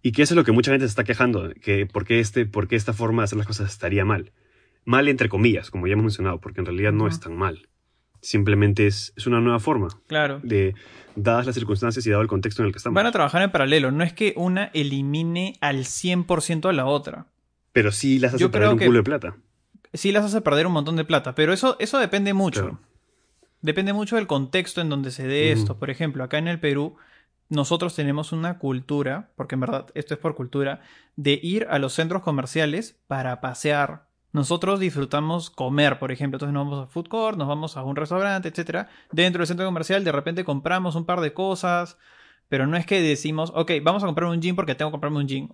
Y 0.00 0.12
que 0.12 0.22
eso 0.22 0.32
es 0.32 0.36
lo 0.36 0.44
que 0.44 0.52
mucha 0.52 0.70
gente 0.70 0.86
se 0.86 0.92
está 0.92 1.04
quejando, 1.04 1.52
que 1.60 1.84
por 1.84 2.06
qué, 2.06 2.20
este, 2.20 2.46
por 2.46 2.68
qué 2.68 2.76
esta 2.76 2.94
forma 2.94 3.20
de 3.20 3.24
hacer 3.24 3.36
las 3.36 3.46
cosas 3.46 3.70
estaría 3.70 4.06
mal. 4.06 4.32
Mal 4.86 5.08
entre 5.08 5.28
comillas, 5.28 5.70
como 5.70 5.88
ya 5.88 5.92
hemos 5.92 6.04
mencionado, 6.04 6.40
porque 6.40 6.60
en 6.60 6.66
realidad 6.68 6.92
no 6.92 7.06
es 7.06 7.20
tan 7.20 7.36
mal. 7.36 7.68
Simplemente 8.20 8.86
es, 8.86 9.12
es 9.16 9.26
una 9.26 9.40
nueva 9.40 9.60
forma. 9.60 9.88
Claro. 10.06 10.40
De, 10.42 10.74
dadas 11.22 11.46
las 11.46 11.54
circunstancias 11.54 12.06
y 12.06 12.10
dado 12.10 12.22
el 12.22 12.28
contexto 12.28 12.62
en 12.62 12.66
el 12.66 12.72
que 12.72 12.78
estamos. 12.78 12.94
Van 12.94 13.06
a 13.06 13.12
trabajar 13.12 13.42
en 13.42 13.50
paralelo. 13.50 13.90
No 13.90 14.04
es 14.04 14.12
que 14.12 14.34
una 14.36 14.70
elimine 14.74 15.56
al 15.60 15.84
100% 15.84 16.68
a 16.68 16.72
la 16.72 16.86
otra. 16.86 17.26
Pero 17.72 17.92
sí 17.92 18.18
las 18.18 18.34
hace 18.34 18.48
perder 18.48 18.70
un 18.70 18.78
culo 18.78 18.98
de 18.98 19.02
plata. 19.02 19.36
Sí 19.92 20.12
las 20.12 20.24
hace 20.24 20.40
perder 20.40 20.66
un 20.66 20.72
montón 20.72 20.96
de 20.96 21.04
plata. 21.04 21.34
Pero 21.34 21.52
eso, 21.52 21.76
eso 21.78 21.98
depende 21.98 22.34
mucho. 22.34 22.80
Depende 23.60 23.92
mucho 23.92 24.16
del 24.16 24.26
contexto 24.26 24.80
en 24.80 24.88
donde 24.88 25.10
se 25.10 25.26
dé 25.26 25.52
esto. 25.52 25.78
Por 25.78 25.90
ejemplo, 25.90 26.22
acá 26.22 26.38
en 26.38 26.48
el 26.48 26.60
Perú, 26.60 26.96
nosotros 27.48 27.94
tenemos 27.94 28.32
una 28.32 28.58
cultura, 28.58 29.30
porque 29.36 29.56
en 29.56 29.60
verdad 29.60 29.86
esto 29.94 30.14
es 30.14 30.20
por 30.20 30.34
cultura, 30.34 30.82
de 31.16 31.38
ir 31.42 31.66
a 31.70 31.78
los 31.78 31.92
centros 31.94 32.22
comerciales 32.22 32.96
para 33.06 33.40
pasear, 33.40 34.07
nosotros 34.32 34.78
disfrutamos 34.78 35.50
comer, 35.50 35.98
por 35.98 36.12
ejemplo, 36.12 36.36
entonces 36.36 36.52
nos 36.52 36.66
vamos 36.66 36.84
a 36.84 36.90
food 36.90 37.08
court, 37.08 37.38
nos 37.38 37.48
vamos 37.48 37.76
a 37.76 37.82
un 37.82 37.96
restaurante, 37.96 38.48
etcétera. 38.48 38.88
Dentro 39.10 39.40
del 39.40 39.46
centro 39.46 39.66
comercial 39.66 40.04
de 40.04 40.12
repente 40.12 40.44
compramos 40.44 40.94
un 40.94 41.04
par 41.06 41.20
de 41.20 41.32
cosas, 41.32 41.96
pero 42.48 42.66
no 42.66 42.76
es 42.76 42.86
que 42.86 43.02
decimos, 43.02 43.52
ok, 43.54 43.72
vamos 43.82 44.02
a 44.02 44.06
comprar 44.06 44.30
un 44.30 44.40
jean 44.40 44.56
porque 44.56 44.74
tengo 44.74 44.90
que 44.90 44.92
comprarme 44.92 45.18
un 45.18 45.28
jean. 45.28 45.48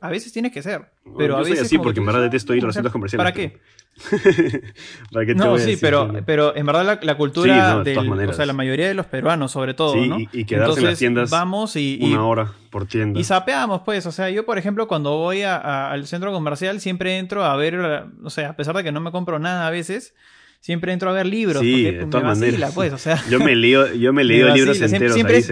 a 0.00 0.08
veces 0.08 0.32
tiene 0.32 0.50
que 0.50 0.62
ser. 0.62 0.86
Pero 1.16 1.36
a 1.36 1.40
veces. 1.40 1.58
Soy 1.58 1.66
así 1.66 1.78
porque 1.78 2.00
en 2.00 2.06
verdad 2.06 2.22
detesto 2.22 2.54
ir 2.54 2.62
a 2.62 2.66
los 2.66 2.74
centros 2.74 2.92
comerciales. 2.92 3.22
¿Para 3.22 3.34
qué? 3.34 3.58
¿Para 5.12 5.26
qué 5.26 5.34
no, 5.34 5.58
sí, 5.58 5.76
pero, 5.78 6.10
pero 6.24 6.56
en 6.56 6.64
verdad 6.64 7.00
la, 7.02 7.16
cultura 7.16 7.82
de 7.82 7.98
o 7.98 8.32
sea, 8.32 8.46
la 8.46 8.52
mayoría 8.52 8.88
de 8.88 8.94
los 8.94 9.06
peruanos, 9.06 9.52
sobre 9.52 9.74
todo, 9.74 9.92
sí, 9.92 10.08
¿no? 10.08 10.20
Y, 10.20 10.28
y 10.32 10.44
quedarse 10.44 10.80
en 10.80 10.86
las 10.86 10.98
tiendas 10.98 11.30
vamos 11.30 11.76
y, 11.76 11.98
una 12.02 12.24
hora 12.24 12.52
por 12.70 12.86
tienda. 12.86 13.20
Y 13.20 13.24
sapeamos, 13.24 13.82
pues. 13.84 14.06
O 14.06 14.12
sea, 14.12 14.30
yo, 14.30 14.46
por 14.46 14.56
ejemplo, 14.56 14.88
cuando 14.88 15.16
voy 15.18 15.42
al 15.42 16.06
centro 16.06 16.32
comercial, 16.32 16.80
siempre 16.80 17.18
entro 17.18 17.44
a 17.44 17.56
ver, 17.56 18.06
o 18.22 18.30
sea, 18.30 18.50
a 18.50 18.56
pesar 18.56 18.74
de 18.74 18.84
que 18.84 18.92
no 18.92 19.00
me 19.00 19.10
compro 19.10 19.38
nada 19.38 19.66
a 19.66 19.70
veces 19.70 20.14
siempre 20.60 20.92
entro 20.92 21.10
a 21.10 21.12
ver 21.12 21.26
libros. 21.26 21.62
Sí, 21.62 21.84
porque, 21.84 21.98
de 21.98 22.06
todas 22.06 22.22
me 22.22 22.28
vacila, 22.28 22.46
maneras. 22.46 22.74
Pues, 22.74 22.92
o 22.92 22.98
sea, 22.98 23.22
yo 23.30 23.40
me 23.40 23.56
leo, 23.56 23.94
yo 23.94 24.12
me 24.12 24.24
leo 24.24 24.54
libros 24.54 24.80
enteros 24.80 25.14
siempre, 25.14 25.42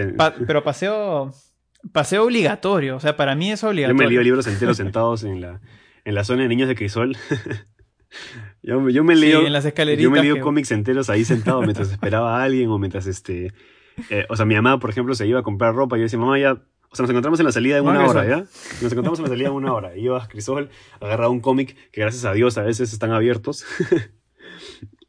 pero 0.45 0.63
paseo, 0.63 1.33
paseo 1.91 2.23
obligatorio. 2.23 2.95
O 2.95 2.99
sea, 2.99 3.15
para 3.15 3.35
mí 3.35 3.51
es 3.51 3.63
obligatorio. 3.63 3.97
Yo 3.97 4.07
me 4.07 4.11
leo 4.11 4.21
libros 4.21 4.47
enteros 4.47 4.77
sentados 4.77 5.23
en 5.23 5.41
la, 5.41 5.61
en 6.05 6.15
la 6.15 6.23
zona 6.23 6.43
de 6.43 6.49
niños 6.49 6.67
de 6.67 6.75
crisol. 6.75 7.17
yo, 8.61 8.89
yo, 8.89 9.03
me 9.03 9.15
leo, 9.15 9.45
en 9.45 9.53
las 9.53 9.65
yo 9.97 10.11
me 10.11 10.21
leo 10.21 10.39
cómics 10.39 10.71
enteros 10.71 11.09
ahí 11.09 11.25
sentado 11.25 11.61
mientras 11.61 11.91
esperaba 11.91 12.39
a 12.39 12.43
alguien 12.43 12.69
o 12.69 12.77
mientras 12.77 13.07
este... 13.07 13.53
Eh, 14.11 14.27
o 14.29 14.35
sea, 14.35 14.45
mi 14.45 14.53
mamá, 14.53 14.79
por 14.79 14.91
ejemplo, 14.91 15.15
se 15.15 15.25
iba 15.25 15.39
a 15.39 15.43
comprar 15.43 15.73
ropa 15.73 15.97
y 15.97 16.01
yo 16.01 16.03
decía, 16.03 16.19
mamá, 16.19 16.37
ya 16.37 16.51
O 16.51 16.95
sea, 16.95 17.01
nos 17.01 17.09
encontramos 17.09 17.39
en 17.39 17.47
la 17.47 17.51
salida 17.51 17.77
en 17.79 17.85
una 17.87 18.05
hora, 18.05 18.27
¿ya? 18.27 18.37
Nos 18.81 18.91
encontramos 18.91 19.17
en 19.17 19.23
la 19.23 19.29
salida 19.29 19.47
en 19.47 19.55
una 19.55 19.73
hora. 19.73 19.97
Y 19.97 20.03
yo 20.03 20.15
a 20.15 20.27
Crisol 20.27 20.69
agarraba 20.99 21.29
un 21.29 21.39
cómic 21.39 21.75
que 21.91 22.01
gracias 22.01 22.23
a 22.25 22.33
Dios 22.33 22.59
a 22.59 22.61
veces 22.61 22.93
están 22.93 23.11
abiertos. 23.11 23.65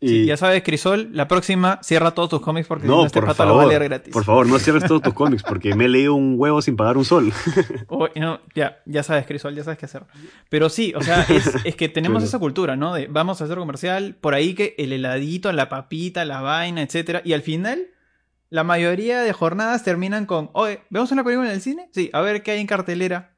Y... 0.00 0.26
ya 0.26 0.36
sabes, 0.36 0.62
Crisol, 0.62 1.08
la 1.12 1.26
próxima 1.26 1.80
cierra 1.82 2.12
todos 2.12 2.28
tus 2.28 2.40
cómics 2.40 2.68
porque 2.68 2.86
no, 2.86 3.00
si 3.00 3.06
este 3.06 3.20
pata 3.20 3.44
lo 3.44 3.56
va 3.56 3.64
a 3.64 3.66
leer 3.66 3.84
gratis. 3.84 4.12
Por 4.12 4.24
favor, 4.24 4.46
no 4.46 4.58
cierres 4.60 4.84
todos 4.84 5.02
tus 5.02 5.12
cómics 5.12 5.42
porque 5.42 5.74
me 5.74 5.86
he 5.86 5.88
leído 5.88 6.14
un 6.14 6.34
huevo 6.36 6.62
sin 6.62 6.76
pagar 6.76 6.96
un 6.96 7.04
sol. 7.04 7.32
ya, 8.54 8.80
ya 8.86 9.02
sabes, 9.02 9.26
Crisol, 9.26 9.56
ya 9.56 9.64
sabes 9.64 9.78
qué 9.78 9.86
hacer. 9.86 10.04
Pero 10.48 10.68
sí, 10.68 10.92
o 10.94 11.02
sea, 11.02 11.26
es, 11.64 11.74
que 11.74 11.88
tenemos 11.88 12.22
esa 12.22 12.38
cultura, 12.38 12.76
¿no? 12.76 12.94
De 12.94 13.08
vamos 13.08 13.40
a 13.40 13.44
hacer 13.44 13.58
comercial, 13.58 14.16
por 14.20 14.34
ahí 14.34 14.54
que 14.54 14.76
el 14.78 14.92
heladito, 14.92 15.50
la 15.52 15.68
papita, 15.68 16.24
la 16.24 16.42
vaina, 16.42 16.82
etcétera. 16.82 17.20
Y 17.24 17.32
al 17.32 17.42
final, 17.42 17.88
la 18.50 18.62
mayoría 18.62 19.22
de 19.22 19.32
jornadas 19.32 19.82
terminan 19.82 20.26
con, 20.26 20.50
oye, 20.52 20.80
¿vemos 20.90 21.10
una 21.10 21.24
película 21.24 21.48
en 21.48 21.54
el 21.54 21.60
cine? 21.60 21.88
Sí, 21.92 22.08
a 22.12 22.20
ver 22.20 22.42
qué 22.44 22.52
hay 22.52 22.60
en 22.60 22.66
cartelera. 22.68 23.37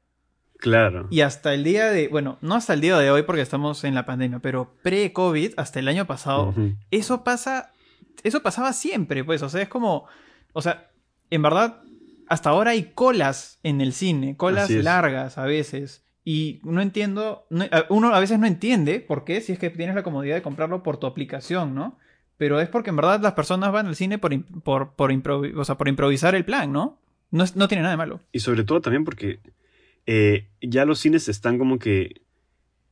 Claro. 0.61 1.07
Y 1.09 1.21
hasta 1.21 1.55
el 1.55 1.63
día 1.63 1.87
de, 1.87 2.07
bueno, 2.07 2.37
no 2.41 2.53
hasta 2.53 2.73
el 2.73 2.81
día 2.81 2.97
de 2.99 3.09
hoy 3.09 3.23
porque 3.23 3.41
estamos 3.41 3.83
en 3.83 3.95
la 3.95 4.05
pandemia, 4.05 4.39
pero 4.39 4.75
pre-COVID, 4.83 5.53
hasta 5.57 5.79
el 5.79 5.87
año 5.87 6.05
pasado, 6.05 6.53
eso 6.91 7.23
pasa, 7.23 7.73
eso 8.23 8.43
pasaba 8.43 8.71
siempre, 8.71 9.23
pues, 9.23 9.41
o 9.41 9.49
sea, 9.49 9.63
es 9.63 9.67
como, 9.67 10.05
o 10.53 10.61
sea, 10.61 10.91
en 11.31 11.41
verdad, 11.41 11.81
hasta 12.27 12.51
ahora 12.51 12.71
hay 12.71 12.91
colas 12.93 13.59
en 13.63 13.81
el 13.81 13.91
cine, 13.91 14.37
colas 14.37 14.69
largas 14.69 15.39
a 15.39 15.45
veces. 15.45 16.05
Y 16.23 16.59
no 16.63 16.79
entiendo, 16.81 17.47
uno 17.89 18.13
a 18.13 18.19
veces 18.19 18.37
no 18.37 18.45
entiende 18.45 18.99
por 18.99 19.23
qué, 19.23 19.41
si 19.41 19.53
es 19.53 19.57
que 19.59 19.71
tienes 19.71 19.95
la 19.95 20.03
comodidad 20.03 20.35
de 20.35 20.43
comprarlo 20.43 20.83
por 20.83 20.97
tu 20.97 21.07
aplicación, 21.07 21.73
¿no? 21.73 21.97
Pero 22.37 22.61
es 22.61 22.69
porque 22.69 22.91
en 22.91 22.97
verdad 22.97 23.19
las 23.19 23.33
personas 23.33 23.71
van 23.71 23.87
al 23.87 23.95
cine 23.95 24.19
por, 24.19 24.31
por, 24.61 24.93
por, 24.93 25.11
por 25.77 25.87
improvisar 25.87 26.35
el 26.35 26.45
plan, 26.45 26.71
¿no? 26.71 26.99
No, 27.31 27.45
no 27.55 27.67
tiene 27.67 27.81
nada 27.81 27.93
de 27.93 27.97
malo. 27.97 28.19
Y 28.31 28.41
sobre 28.41 28.63
todo 28.63 28.79
también 28.81 29.03
porque 29.03 29.39
eh, 30.05 30.49
ya 30.61 30.85
los 30.85 30.99
cines 30.99 31.27
están 31.29 31.57
como 31.57 31.79
que 31.79 32.21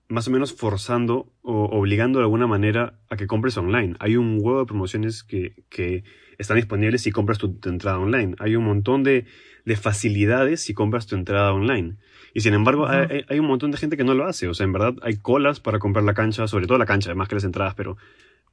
más 0.09 0.27
o 0.27 0.31
menos 0.31 0.53
forzando 0.53 1.31
o 1.43 1.65
obligando 1.65 2.19
de 2.19 2.25
alguna 2.25 2.47
manera 2.47 2.99
a 3.09 3.15
que 3.15 3.27
compres 3.27 3.57
online. 3.57 3.95
Hay 3.99 4.15
un 4.15 4.39
huevo 4.41 4.59
de 4.59 4.65
promociones 4.65 5.23
que, 5.23 5.63
que 5.69 6.03
están 6.39 6.57
disponibles 6.57 7.03
si 7.03 7.11
compras 7.11 7.37
tu, 7.37 7.59
entrada 7.65 7.99
online. 7.99 8.35
Hay 8.39 8.55
un 8.55 8.65
montón 8.65 9.03
de, 9.03 9.25
de, 9.65 9.75
facilidades 9.75 10.61
si 10.61 10.73
compras 10.73 11.05
tu 11.05 11.15
entrada 11.15 11.53
online. 11.53 11.97
Y 12.33 12.41
sin 12.41 12.55
embargo, 12.55 12.87
hay, 12.87 13.23
hay, 13.27 13.39
un 13.39 13.45
montón 13.45 13.69
de 13.69 13.77
gente 13.77 13.97
que 13.97 14.03
no 14.03 14.15
lo 14.15 14.25
hace. 14.25 14.47
O 14.47 14.55
sea, 14.55 14.63
en 14.63 14.73
verdad 14.73 14.95
hay 15.03 15.17
colas 15.17 15.59
para 15.59 15.77
comprar 15.77 16.03
la 16.03 16.15
cancha, 16.15 16.47
sobre 16.47 16.65
todo 16.65 16.79
la 16.79 16.87
cancha, 16.87 17.09
además 17.09 17.27
que 17.27 17.35
las 17.35 17.43
entradas, 17.43 17.75
pero, 17.75 17.97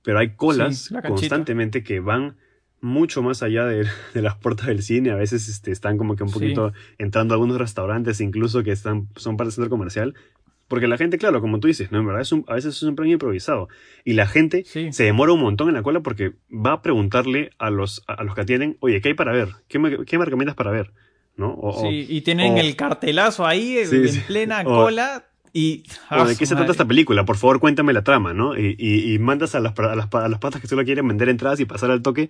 pero 0.03 0.19
hay 0.19 0.37
colas 0.37 0.93
constantemente 1.07 1.83
que 1.83 2.01
van 2.01 2.37
mucho 2.87 3.23
más 3.23 3.43
allá 3.43 3.67
de, 3.67 3.87
las 4.15 4.37
puertas 4.37 4.67
del 4.67 4.83
cine. 4.83 5.11
A 5.11 5.17
veces 5.17 5.49
este, 5.49 5.73
están 5.73 5.99
como 5.99 6.17
que 6.17 6.23
un 6.23 6.31
poquito 6.31 6.73
entrando 6.99 7.35
a 7.35 7.37
algunos 7.37 7.59
restaurantes, 7.59 8.21
incluso 8.21 8.63
que 8.63 8.73
están, 8.73 9.09
son 9.17 9.37
para 9.37 9.49
el 9.49 9.53
centro 9.53 9.69
comercial. 9.71 10.15
Porque 10.69 10.89
la 10.89 10.99
gente, 10.99 11.17
claro, 11.17 11.41
como 11.41 11.61
tú 11.61 11.69
dices, 11.69 11.93
¿no? 11.93 12.01
En 12.01 12.07
verdad 12.07 12.23
es 12.23 12.33
a 12.33 12.55
veces 12.55 12.77
es 12.77 12.83
un 12.83 12.97
premio 12.97 13.13
improvisado. 13.13 13.69
Y 14.05 14.15
la 14.15 14.27
gente 14.27 14.65
se 14.65 15.05
demora 15.05 15.33
un 15.33 15.41
montón 15.41 15.69
en 15.69 15.75
la 15.75 15.83
cola 15.83 16.01
porque 16.01 16.33
va 16.51 16.73
a 16.73 16.83
preguntarle 16.83 17.51
a 17.59 17.71
los, 17.71 18.03
a 18.09 18.25
los 18.25 18.35
que 18.35 18.41
atienden, 18.41 18.77
oye, 18.81 19.01
¿qué 19.01 19.11
hay 19.11 19.15
para 19.15 19.33
ver? 19.33 19.51
¿Qué 19.69 19.79
me, 19.79 20.05
qué 20.05 20.19
me 20.19 20.25
recomiendas 20.25 20.57
para 20.57 20.73
ver? 20.73 20.93
¿No? 21.37 21.57
sí, 21.83 22.07
y 22.09 22.23
tienen 22.23 22.57
el 22.57 22.77
cartelazo 22.77 23.47
ahí 23.47 23.77
en 23.77 24.23
plena 24.27 24.65
cola. 24.65 25.27
Y, 25.53 25.85
¿De 26.27 26.37
qué 26.37 26.45
se 26.45 26.55
trata 26.55 26.73
esta 26.73 26.85
película? 26.85 27.25
Por 27.25 27.37
favor, 27.37 27.61
cuéntame 27.61 27.95
la 27.95 28.03
trama, 28.03 28.35
¿no? 28.35 28.59
Y, 28.59 28.77
y, 28.79 29.19
mandas 29.19 29.55
a 29.55 29.61
las, 29.61 29.79
a 29.79 29.95
las, 29.95 30.13
a 30.13 30.29
las 30.29 30.39
patas 30.39 30.61
que 30.61 30.67
solo 30.67 30.85
quieren 30.85 31.09
vender 31.09 31.31
entradas 31.31 31.61
y 31.61 31.65
pasar 31.65 31.91
al 31.91 32.03
toque 32.03 32.29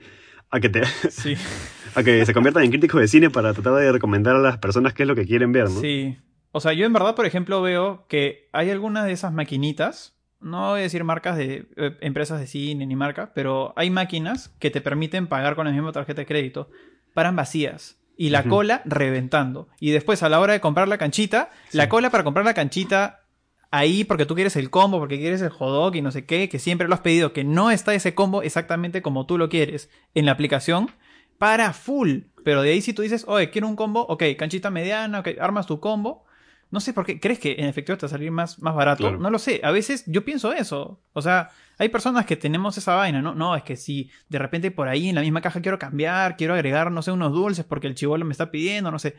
a 0.51 0.61
que 0.61 0.69
te 0.69 0.85
sí. 1.11 1.37
a 1.95 2.03
que 2.03 2.25
se 2.25 2.35
conviertan 2.35 2.65
en 2.65 2.71
críticos 2.71 3.01
de 3.01 3.09
cine 3.09 3.31
para 3.31 3.53
tratar 3.53 3.75
de 3.75 3.93
recomendar 3.93 4.37
a 4.37 4.39
las 4.39 4.59
personas 4.59 4.95
qué 4.95 5.05
es 5.05 5.09
lo 5.09 5.15
que 5.15 5.27
quieren 5.27 5.53
ver, 5.53 5.71
¿no? 5.71 5.81
Sí. 5.81 6.19
O 6.53 6.61
sea, 6.61 6.73
yo 6.73 6.87
en 6.87 6.93
verdad, 6.93 7.15
por 7.15 7.27
ejemplo, 7.27 7.61
veo 7.61 8.07
que 8.09 8.49
hay 8.53 8.71
algunas 8.71 9.05
de 9.05 9.13
esas 9.13 9.33
maquinitas, 9.33 10.15
no 10.41 10.71
voy 10.71 10.81
a 10.81 10.83
decir 10.85 11.05
marcas 11.05 11.37
de 11.37 11.69
eh, 11.77 11.97
empresas 12.01 12.41
de 12.41 12.47
cine 12.47 12.87
ni 12.87 12.97
marca, 12.97 13.33
pero 13.35 13.73
hay 13.77 13.91
máquinas 13.91 14.49
que 14.59 14.71
te 14.71 14.81
permiten 14.81 15.27
pagar 15.27 15.55
con 15.55 15.67
la 15.67 15.73
misma 15.73 15.93
tarjeta 15.93 16.23
de 16.23 16.27
crédito, 16.27 16.71
paran 17.15 17.37
vacías 17.37 17.99
y 18.17 18.31
la 18.31 18.45
cola 18.45 18.83
reventando. 18.85 19.69
Y 19.81 19.91
después 19.91 20.23
a 20.23 20.29
la 20.29 20.41
hora 20.41 20.55
de 20.55 20.61
comprar 20.61 20.89
la 20.89 20.99
canchita, 20.99 21.51
la 21.73 21.89
cola 21.89 22.11
para 22.11 22.25
comprar 22.25 22.47
la 22.47 22.55
canchita 22.55 23.26
ahí 23.71 24.05
porque 24.05 24.27
tú 24.27 24.35
quieres 24.35 24.57
el 24.57 24.71
combo, 24.71 24.99
porque 24.99 25.19
quieres 25.19 25.43
el 25.43 25.51
hot 25.51 25.95
y 25.95 26.03
no 26.03 26.11
sé 26.11 26.25
qué, 26.25 26.49
que 26.49 26.59
siempre 26.59 26.89
lo 26.89 26.95
has 26.95 27.01
pedido, 27.01 27.33
que 27.33 27.45
no 27.45 27.71
está 27.71 27.95
ese 27.95 28.15
combo 28.15 28.43
exactamente 28.43 29.03
como 29.03 29.27
tú 29.27 29.39
lo 29.39 29.49
quieres 29.49 29.91
en 30.15 30.27
la 30.27 30.33
aplicación, 30.33 30.91
para 31.39 31.73
full. 31.73 32.21
Pero 32.45 32.63
de 32.63 32.73
ahí 32.73 32.81
si 32.81 32.93
tú 32.93 33.03
dices, 33.03 33.25
oye, 33.27 33.51
quiero 33.51 33.69
un 33.69 33.77
combo, 33.77 34.07
ok, 34.09 34.23
canchita 34.39 34.71
mediana, 34.71 35.21
ok, 35.21 35.29
armas 35.41 35.67
tu 35.67 35.81
combo. 35.81 36.25
No 36.71 36.81
sé 36.81 36.93
por 36.93 37.07
qué, 37.07 37.21
¿crees 37.21 37.39
que 37.39 37.57
en 37.59 37.67
efecto 37.67 37.97
te 37.97 38.03
va 38.03 38.09
a 38.09 38.11
salir 38.11 38.31
más, 38.33 38.61
más 38.61 38.75
barato? 38.75 39.17
No 39.17 39.31
lo 39.31 39.39
sé, 39.39 39.61
a 39.63 39.71
veces 39.71 40.05
yo 40.07 40.25
pienso 40.25 40.53
eso. 40.53 41.01
O 41.13 41.23
sea, 41.23 41.51
hay 41.79 41.89
personas 41.91 42.27
que 42.27 42.37
tenemos 42.37 42.77
esa 42.77 42.95
vaina, 42.95 43.23
¿no? 43.23 43.35
No, 43.35 43.55
es 43.55 43.63
que 43.63 43.77
si 43.77 44.11
de 44.29 44.39
repente 44.39 44.73
por 44.73 44.89
ahí 44.89 45.09
en 45.09 45.15
la 45.15 45.21
misma 45.21 45.41
caja 45.41 45.61
quiero 45.61 45.79
cambiar, 45.79 46.37
quiero 46.37 46.55
agregar, 46.55 46.91
no 46.91 47.03
sé, 47.03 47.13
unos 47.13 47.33
dulces 47.33 47.65
porque 47.65 47.87
el 47.87 47.95
chivolo 47.95 48.25
me 48.25 48.33
está 48.33 48.51
pidiendo, 48.51 48.91
no 48.91 48.99
sé. 48.99 49.17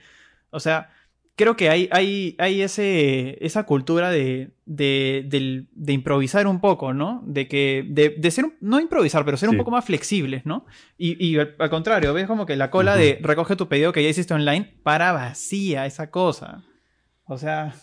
O 0.50 0.60
sea, 0.60 0.92
creo 1.38 1.56
que 1.56 1.70
hay, 1.70 1.88
hay, 1.92 2.36
hay 2.40 2.64
ese, 2.64 3.38
esa 3.46 3.64
cultura 3.64 4.10
de, 4.10 4.50
de, 4.66 5.24
de, 5.72 5.94
improvisar 5.94 6.48
un 6.48 6.60
poco, 6.60 6.96
¿no? 6.96 7.22
De 7.26 7.48
que, 7.48 7.86
de, 7.88 8.10
de 8.10 8.32
ser, 8.32 8.46
no 8.60 8.80
improvisar, 8.80 9.24
pero 9.24 9.38
ser 9.38 9.48
un 9.50 9.58
poco 9.58 9.70
más 9.70 9.86
flexibles, 9.86 10.48
¿no? 10.48 10.66
Y, 10.98 11.24
y 11.24 11.38
al, 11.38 11.56
contrario, 11.70 12.12
ves 12.16 12.26
como 12.26 12.48
que 12.48 12.56
la 12.56 12.72
cola 12.72 12.96
de 12.96 13.20
recoge 13.22 13.56
tu 13.56 13.68
pedido 13.68 13.94
que 13.94 14.02
ya 14.02 14.10
hiciste 14.10 14.34
online 14.34 14.80
para 14.82 15.12
vacía 15.12 15.86
esa 15.86 16.10
cosa. 16.10 16.64
O 17.26 17.38
sea, 17.38 17.76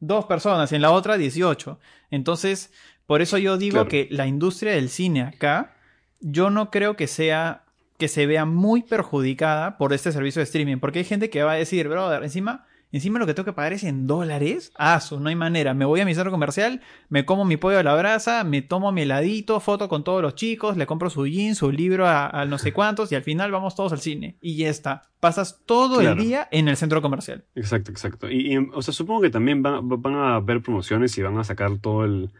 dos 0.00 0.24
personas 0.24 0.72
y 0.72 0.74
en 0.74 0.82
la 0.82 0.90
otra 0.90 1.16
18. 1.16 1.78
Entonces, 2.10 2.72
por 3.06 3.22
eso 3.22 3.38
yo 3.38 3.58
digo 3.58 3.86
que 3.86 4.08
la 4.10 4.26
industria 4.26 4.72
del 4.72 4.88
cine 4.88 5.22
acá, 5.22 5.76
yo 6.18 6.50
no 6.50 6.72
creo 6.72 6.96
que 6.96 7.06
sea 7.06 7.62
que 7.96 8.08
se 8.08 8.26
vea 8.26 8.44
muy 8.44 8.82
perjudicada 8.82 9.78
por 9.78 9.92
este 9.92 10.10
servicio 10.10 10.40
de 10.40 10.44
streaming, 10.44 10.78
porque 10.78 10.98
hay 10.98 11.04
gente 11.04 11.30
que 11.30 11.44
va 11.44 11.52
a 11.52 11.56
decir, 11.56 11.88
brother, 11.88 12.24
encima 12.24 12.66
Encima 12.90 13.18
lo 13.18 13.26
que 13.26 13.34
tengo 13.34 13.44
que 13.44 13.52
pagar 13.52 13.74
es 13.74 13.84
en 13.84 14.06
dólares. 14.06 14.72
Ah, 14.78 14.98
no 15.20 15.28
hay 15.28 15.34
manera. 15.34 15.74
Me 15.74 15.84
voy 15.84 16.00
a 16.00 16.06
mi 16.06 16.14
centro 16.14 16.30
comercial, 16.30 16.80
me 17.10 17.26
como 17.26 17.44
mi 17.44 17.58
pollo 17.58 17.78
a 17.78 17.82
la 17.82 17.94
brasa, 17.94 18.44
me 18.44 18.62
tomo 18.62 18.92
mi 18.92 19.02
heladito, 19.02 19.60
foto 19.60 19.90
con 19.90 20.04
todos 20.04 20.22
los 20.22 20.34
chicos, 20.34 20.78
le 20.78 20.86
compro 20.86 21.10
su 21.10 21.26
jean, 21.26 21.54
su 21.54 21.70
libro 21.70 22.06
a, 22.08 22.46
no 22.46 22.56
sé 22.56 22.72
cuántos 22.72 23.12
y 23.12 23.14
al 23.14 23.22
final 23.22 23.50
vamos 23.50 23.74
todos 23.74 23.92
al 23.92 24.00
cine. 24.00 24.36
Y 24.40 24.56
ya 24.56 24.70
está. 24.70 25.10
Pasas 25.20 25.60
todo 25.66 26.00
el 26.00 26.16
día 26.16 26.48
en 26.50 26.68
el 26.68 26.76
centro 26.76 27.02
comercial. 27.02 27.44
Exacto, 27.54 27.90
exacto. 27.90 28.30
Y, 28.30 28.56
o 28.56 28.80
sea, 28.80 28.94
supongo 28.94 29.20
que 29.20 29.30
también 29.30 29.62
van, 29.62 30.14
a 30.14 30.36
haber 30.36 30.62
promociones 30.62 31.16
y 31.18 31.22
van 31.22 31.36
a 31.36 31.44
sacar 31.44 31.76
todo 31.78 32.06
el, 32.06 32.30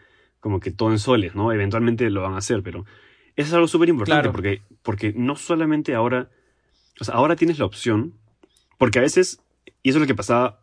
como 0.41 0.61
que 0.61 0.71
todo 0.71 0.93
en 0.93 0.99
soles, 0.99 1.35
¿no? 1.35 1.53
Eventualmente 1.53 2.09
lo 2.09 2.23
van 2.23 2.35
a 2.35 2.39
hacer, 2.39 2.63
pero 2.63 2.87
eso 3.37 3.49
es 3.49 3.53
algo 3.53 3.69
súper 3.69 3.91
importante 3.91 4.31
porque, 4.31 4.63
porque 4.83 5.13
no 5.15 5.37
solamente 5.37 5.95
ahora, 5.95 6.31
o 7.01 7.05
sea, 7.05 7.17
ahora 7.17 7.37
tienes 7.37 7.59
la 7.59 7.67
opción, 7.67 8.15
porque 8.79 8.99
a 8.99 9.03
veces 9.03 9.43
y 9.89 9.91
eso 9.91 9.97
es 9.97 10.03
lo 10.03 10.07
que 10.07 10.15
pasaba 10.15 10.61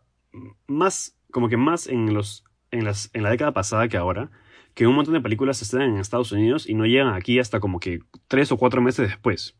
más, 0.67 1.17
como 1.31 1.49
que 1.49 1.57
más 1.57 1.87
en, 1.87 2.13
los, 2.13 2.43
en, 2.69 2.85
las, 2.85 3.09
en 3.13 3.23
la 3.23 3.31
década 3.31 3.53
pasada 3.53 3.87
que 3.87 3.97
ahora, 3.97 4.29
que 4.75 4.85
un 4.85 4.93
montón 4.93 5.15
de 5.15 5.19
películas 5.19 5.57
se 5.57 5.63
estrenan 5.63 5.95
en 5.95 5.97
Estados 5.97 6.31
Unidos 6.31 6.69
y 6.69 6.75
no 6.75 6.85
llegan 6.85 7.11
aquí 7.11 7.39
hasta 7.39 7.59
como 7.59 7.79
que 7.79 8.01
tres 8.27 8.51
o 8.51 8.57
cuatro 8.57 8.83
meses 8.83 9.07
después. 9.07 9.55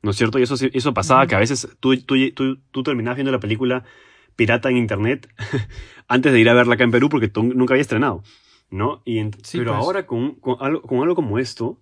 ¿No 0.00 0.12
es 0.12 0.16
cierto? 0.16 0.38
Y 0.38 0.44
eso, 0.44 0.54
eso 0.72 0.94
pasaba 0.94 1.26
que 1.26 1.34
a 1.34 1.38
veces 1.38 1.68
tú, 1.80 1.94
tú, 1.98 2.14
tú, 2.32 2.56
tú 2.70 2.82
terminabas 2.82 3.18
viendo 3.18 3.30
la 3.30 3.40
película 3.40 3.84
pirata 4.36 4.70
en 4.70 4.78
internet 4.78 5.28
antes 6.08 6.32
de 6.32 6.40
ir 6.40 6.48
a 6.48 6.54
verla 6.54 6.76
acá 6.76 6.84
en 6.84 6.90
Perú 6.90 7.10
porque 7.10 7.30
nunca 7.34 7.74
había 7.74 7.82
estrenado. 7.82 8.22
¿No? 8.70 9.02
Y 9.04 9.22
pero 9.52 9.72
pues. 9.72 9.84
ahora 9.84 10.06
con, 10.06 10.36
con, 10.36 10.56
algo, 10.60 10.80
con 10.80 11.02
algo 11.02 11.14
como 11.14 11.38
esto, 11.38 11.78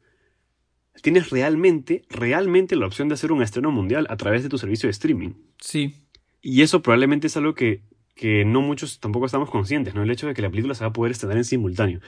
tienes 1.02 1.30
realmente, 1.30 2.04
realmente 2.10 2.74
la 2.74 2.86
opción 2.86 3.06
de 3.06 3.14
hacer 3.14 3.30
un 3.30 3.42
estreno 3.42 3.70
mundial 3.70 4.08
a 4.10 4.16
través 4.16 4.42
de 4.42 4.48
tu 4.48 4.58
servicio 4.58 4.88
de 4.88 4.90
streaming. 4.90 5.34
Sí. 5.60 6.01
Y 6.42 6.62
eso 6.62 6.82
probablemente 6.82 7.28
es 7.28 7.36
algo 7.36 7.54
que, 7.54 7.82
que 8.16 8.44
no 8.44 8.60
muchos 8.60 8.98
tampoco 8.98 9.26
estamos 9.26 9.48
conscientes, 9.48 9.94
¿no? 9.94 10.02
El 10.02 10.10
hecho 10.10 10.26
de 10.26 10.34
que 10.34 10.42
la 10.42 10.50
película 10.50 10.74
se 10.74 10.84
va 10.84 10.90
a 10.90 10.92
poder 10.92 11.12
estrenar 11.12 11.36
en 11.36 11.44
simultáneo. 11.44 12.00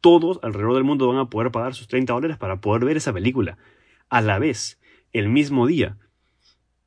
Todos 0.00 0.38
alrededor 0.42 0.74
del 0.74 0.84
mundo 0.84 1.08
van 1.08 1.18
a 1.18 1.30
poder 1.30 1.50
pagar 1.50 1.74
sus 1.74 1.88
30 1.88 2.12
dólares 2.12 2.36
para 2.36 2.60
poder 2.60 2.84
ver 2.84 2.98
esa 2.98 3.12
película 3.12 3.56
a 4.10 4.20
la 4.20 4.38
vez, 4.38 4.78
el 5.12 5.30
mismo 5.30 5.66
día. 5.66 5.96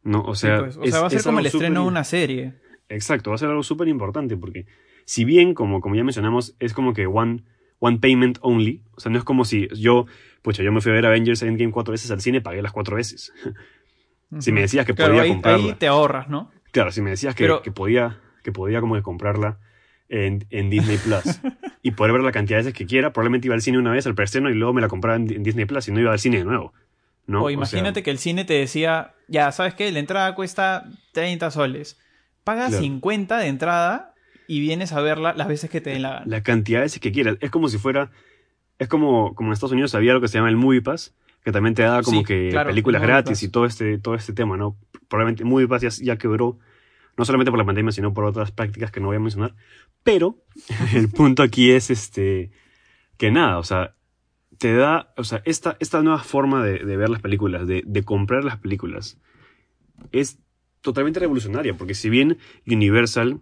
¿No? 0.04 0.24
O 0.24 0.36
sea, 0.36 0.60
pues, 0.60 0.78
va 0.78 1.08
a 1.08 1.10
ser 1.10 1.24
como 1.24 1.40
el 1.40 1.48
estreno 1.48 1.82
de 1.82 1.88
una 1.88 2.04
serie. 2.04 2.54
Exacto, 2.88 3.32
va 3.32 3.36
a 3.36 3.40
ser 3.40 3.50
algo 3.50 3.64
súper 3.64 3.88
importante 3.88 4.38
porque 4.38 4.66
si 5.06 5.26
bien, 5.26 5.54
como, 5.54 5.82
como 5.82 5.96
ya 5.96 6.04
mencionamos, 6.04 6.56
es 6.60 6.74
como 6.74 6.94
que 6.94 7.08
one, 7.08 7.44
one 7.80 7.98
payment 7.98 8.38
only, 8.42 8.84
o 8.96 9.00
sea, 9.00 9.12
no 9.12 9.18
es 9.18 9.24
como 9.24 9.46
si 9.46 9.68
yo, 9.76 10.06
pucha, 10.42 10.64
yo 10.64 10.72
me 10.72 10.82
fui 10.82 10.92
a 10.92 10.96
ver 10.96 11.06
Avengers 11.06 11.42
Endgame 11.42 11.72
cuatro 11.72 11.92
veces 11.92 12.12
al 12.12 12.22
cine, 12.22 12.42
pagué 12.42 12.62
las 12.62 12.72
cuatro 12.72 12.96
veces. 12.96 13.34
si 14.40 14.52
me 14.52 14.62
decías 14.62 14.86
que 14.86 14.94
podía 14.94 15.24
ahí, 15.24 15.40
Ahí 15.44 15.74
te 15.78 15.88
ahorras, 15.88 16.30
¿no? 16.30 16.52
Claro, 16.72 16.92
si 16.92 17.02
me 17.02 17.10
decías 17.10 17.36
que, 17.36 17.50
que 17.64 17.72
podía, 17.72 18.20
que 18.44 18.52
podía 18.52 18.80
como 18.82 19.02
comprarla 19.04 19.60
en, 20.10 20.46
en 20.50 20.70
Disney 20.70 20.98
Plus 20.98 21.24
y 21.82 21.92
poder 21.92 22.14
ver 22.14 22.24
la 22.24 22.32
cantidad 22.32 22.58
de 22.58 22.64
veces 22.64 22.78
que 22.78 22.86
quiera, 22.86 23.14
probablemente 23.14 23.48
iba 23.48 23.56
al 23.56 23.62
cine 23.62 23.78
una 23.78 23.92
vez 23.92 24.06
al 24.06 24.16
preestreno 24.16 24.50
y 24.50 24.54
luego 24.54 24.74
me 24.74 24.82
la 24.82 24.88
compraba 24.88 25.18
en, 25.18 25.44
Disney 25.44 25.66
Plus 25.66 25.88
y 25.88 25.92
no 25.92 26.00
iba 26.00 26.12
al 26.12 26.20
cine 26.20 26.38
de 26.38 26.46
nuevo. 26.46 26.74
¿no? 27.28 27.44
O 27.44 27.50
imagínate 27.50 28.04
que 28.04 28.12
el 28.12 28.18
cine 28.18 28.46
te 28.46 28.54
decía, 28.54 29.14
ya, 29.28 29.52
¿sabes 29.52 29.74
qué? 29.74 29.92
La 29.92 30.00
entrada 30.00 30.36
cuesta 30.36 30.86
30 31.14 31.52
soles, 31.52 31.98
Pagas 32.44 32.76
50 32.76 33.38
de 33.38 33.48
entrada 33.48 34.14
y 34.48 34.60
vienes 34.62 34.94
a 34.94 35.02
verla 35.02 35.34
las 35.34 35.48
veces 35.48 35.70
que 35.70 35.80
te 35.80 35.92
den 35.92 36.02
la 36.02 36.24
La 36.26 36.42
cantidad 36.42 36.80
de 36.80 36.86
veces 36.86 37.00
que 37.00 37.12
quieras. 37.12 37.38
Es 37.40 37.52
como 37.52 37.70
si 37.70 37.78
fuera. 37.78 38.10
Es 38.80 38.88
como, 38.88 39.36
como 39.36 39.50
en 39.50 39.54
Estados 39.54 39.74
Unidos 39.74 39.94
había 39.94 40.14
lo 40.14 40.22
que 40.22 40.28
se 40.28 40.40
llama 40.40 40.50
el 40.50 40.58
Movie 40.58 40.82
Pass, 40.82 41.14
que 41.44 41.52
también 41.52 41.74
te 41.74 41.84
da 41.84 42.02
como 42.04 42.24
que 42.24 42.52
películas 42.66 43.02
gratis 43.02 43.42
y 43.44 43.50
todo 43.50 43.66
este, 43.66 43.98
todo 43.98 44.16
este 44.16 44.34
tema, 44.34 44.58
¿no? 44.58 44.78
Probablemente 45.08 45.44
Movie 45.44 45.68
Pass 45.68 45.82
ya, 45.82 45.90
ya 45.90 46.18
quebró 46.18 46.60
no 47.18 47.26
solamente 47.26 47.52
por 47.52 47.58
la 47.58 47.66
pandemia, 47.66 47.92
sino 47.92 48.14
por 48.14 48.26
otras 48.26 48.52
prácticas 48.52 48.92
que 48.92 49.00
no 49.00 49.08
voy 49.08 49.18
a 49.18 49.20
mencionar. 49.20 49.56
Pero 50.04 50.38
el 50.94 51.10
punto 51.10 51.44
aquí 51.44 51.72
es 51.72 51.90
este 51.90 52.52
que 53.18 53.30
nada, 53.32 53.60
o 53.60 53.64
sea, 53.64 53.94
te 54.58 54.74
da, 54.74 55.14
o 55.18 55.24
sea, 55.24 55.42
esta, 55.46 55.78
esta 55.80 56.02
nueva 56.02 56.24
forma 56.24 56.64
de, 56.64 56.84
ver 56.84 57.10
las 57.10 57.22
películas, 57.22 57.68
de, 57.68 58.04
comprar 58.04 58.44
las 58.44 58.58
películas, 58.58 59.20
es 60.12 60.40
totalmente 60.82 61.20
revolucionaria, 61.20 61.76
porque 61.78 61.94
si 61.94 62.10
bien 62.10 62.40
Universal 62.66 63.42